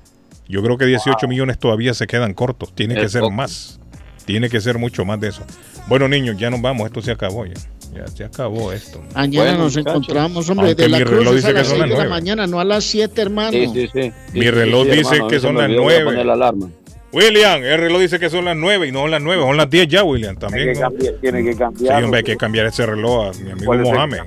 Yo 0.48 0.64
creo 0.64 0.76
que 0.76 0.84
18 0.86 1.28
millones 1.28 1.58
todavía 1.60 1.94
se 1.94 2.08
quedan 2.08 2.34
cortos. 2.34 2.74
Tiene 2.74 2.96
que 2.96 3.08
ser 3.08 3.20
poco. 3.20 3.30
más. 3.34 3.78
Tiene 4.24 4.50
que 4.50 4.60
ser 4.60 4.78
mucho 4.78 5.04
más 5.04 5.20
de 5.20 5.28
eso. 5.28 5.42
Bueno, 5.86 6.08
niños, 6.08 6.36
ya 6.38 6.50
nos 6.50 6.60
vamos. 6.60 6.86
Esto 6.86 7.00
se 7.00 7.12
acabó 7.12 7.46
ya. 7.46 7.54
Ya 7.94 8.06
se 8.08 8.24
acabó 8.24 8.72
esto. 8.72 9.00
Mañana 9.14 9.50
Bueno, 9.50 9.64
nos 9.64 9.76
encontramos, 9.76 10.50
hombre, 10.50 10.66
Aunque 10.70 10.82
de 10.82 10.88
la 10.88 10.98
mi 10.98 11.04
Cruz 11.04 11.18
reloj 11.18 11.34
es 11.34 11.36
dice 11.36 11.46
a 11.46 11.52
que 11.52 11.58
las 11.58 11.66
son 11.68 11.76
6 11.76 11.80
las 11.82 11.88
de 11.88 11.94
la 11.94 12.04
nueve. 12.04 12.10
mañana, 12.10 12.46
no 12.48 12.58
a 12.58 12.64
las 12.64 12.82
7, 12.84 13.22
hermano. 13.22 13.52
Sí, 13.52 13.70
sí, 13.72 13.88
sí. 13.92 14.12
Mi 14.34 14.50
reloj 14.50 14.86
sí, 14.86 14.90
dice 14.90 15.14
hermano, 15.14 15.28
que 15.28 15.38
son 15.38 15.54
las 15.54 15.64
olvidó, 15.66 15.82
voy 15.82 15.94
a 15.94 16.00
9. 16.00 16.04
poner 16.10 16.26
la 16.26 16.32
alarma. 16.32 16.68
William, 17.12 17.62
el 17.62 17.78
reloj 17.78 18.00
dice 18.00 18.18
que 18.18 18.28
son 18.28 18.44
las 18.44 18.56
9 18.56 18.88
y 18.88 18.92
no 18.92 19.00
son 19.02 19.10
las 19.12 19.22
9, 19.22 19.42
son 19.42 19.56
las 19.56 19.70
10 19.70 19.88
ya, 19.88 20.02
William. 20.04 20.36
También. 20.36 20.72
Tiene 20.72 20.74
que 20.74 20.80
¿no? 20.80 20.88
cambiar. 20.90 21.14
Tiene 21.20 21.44
que 21.44 21.52
Sí, 21.52 21.58
cambiar. 21.58 22.04
hombre, 22.04 22.18
hay 22.18 22.24
que 22.24 22.36
cambiar 22.36 22.66
ese 22.66 22.84
reloj 22.86 23.28
a 23.28 23.32
mi 23.42 23.50
amigo 23.52 23.66
¿Cuál 23.66 23.80
es 23.80 23.88
el 23.88 23.94
Mohamed. 23.94 24.18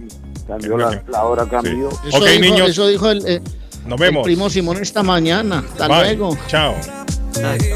Cambió 0.47 0.77
la, 0.77 1.03
la 1.09 1.25
hora 1.25 1.45
cambió. 1.45 1.89
Eso, 1.89 2.17
Ok, 2.17 2.25
dijo, 2.27 2.41
niños. 2.41 2.69
eso 2.69 2.87
dijo 2.87 3.09
el, 3.11 3.23
eh, 3.27 3.41
Nos 3.85 3.99
el 3.99 4.07
vemos. 4.07 4.23
primo 4.23 4.49
Simón 4.49 4.77
esta 4.81 5.03
mañana. 5.03 5.63
Hasta 5.71 5.87
Bye. 5.87 6.15
luego. 6.15 6.37
Chao. 6.47 6.73
Baby, 7.35 7.69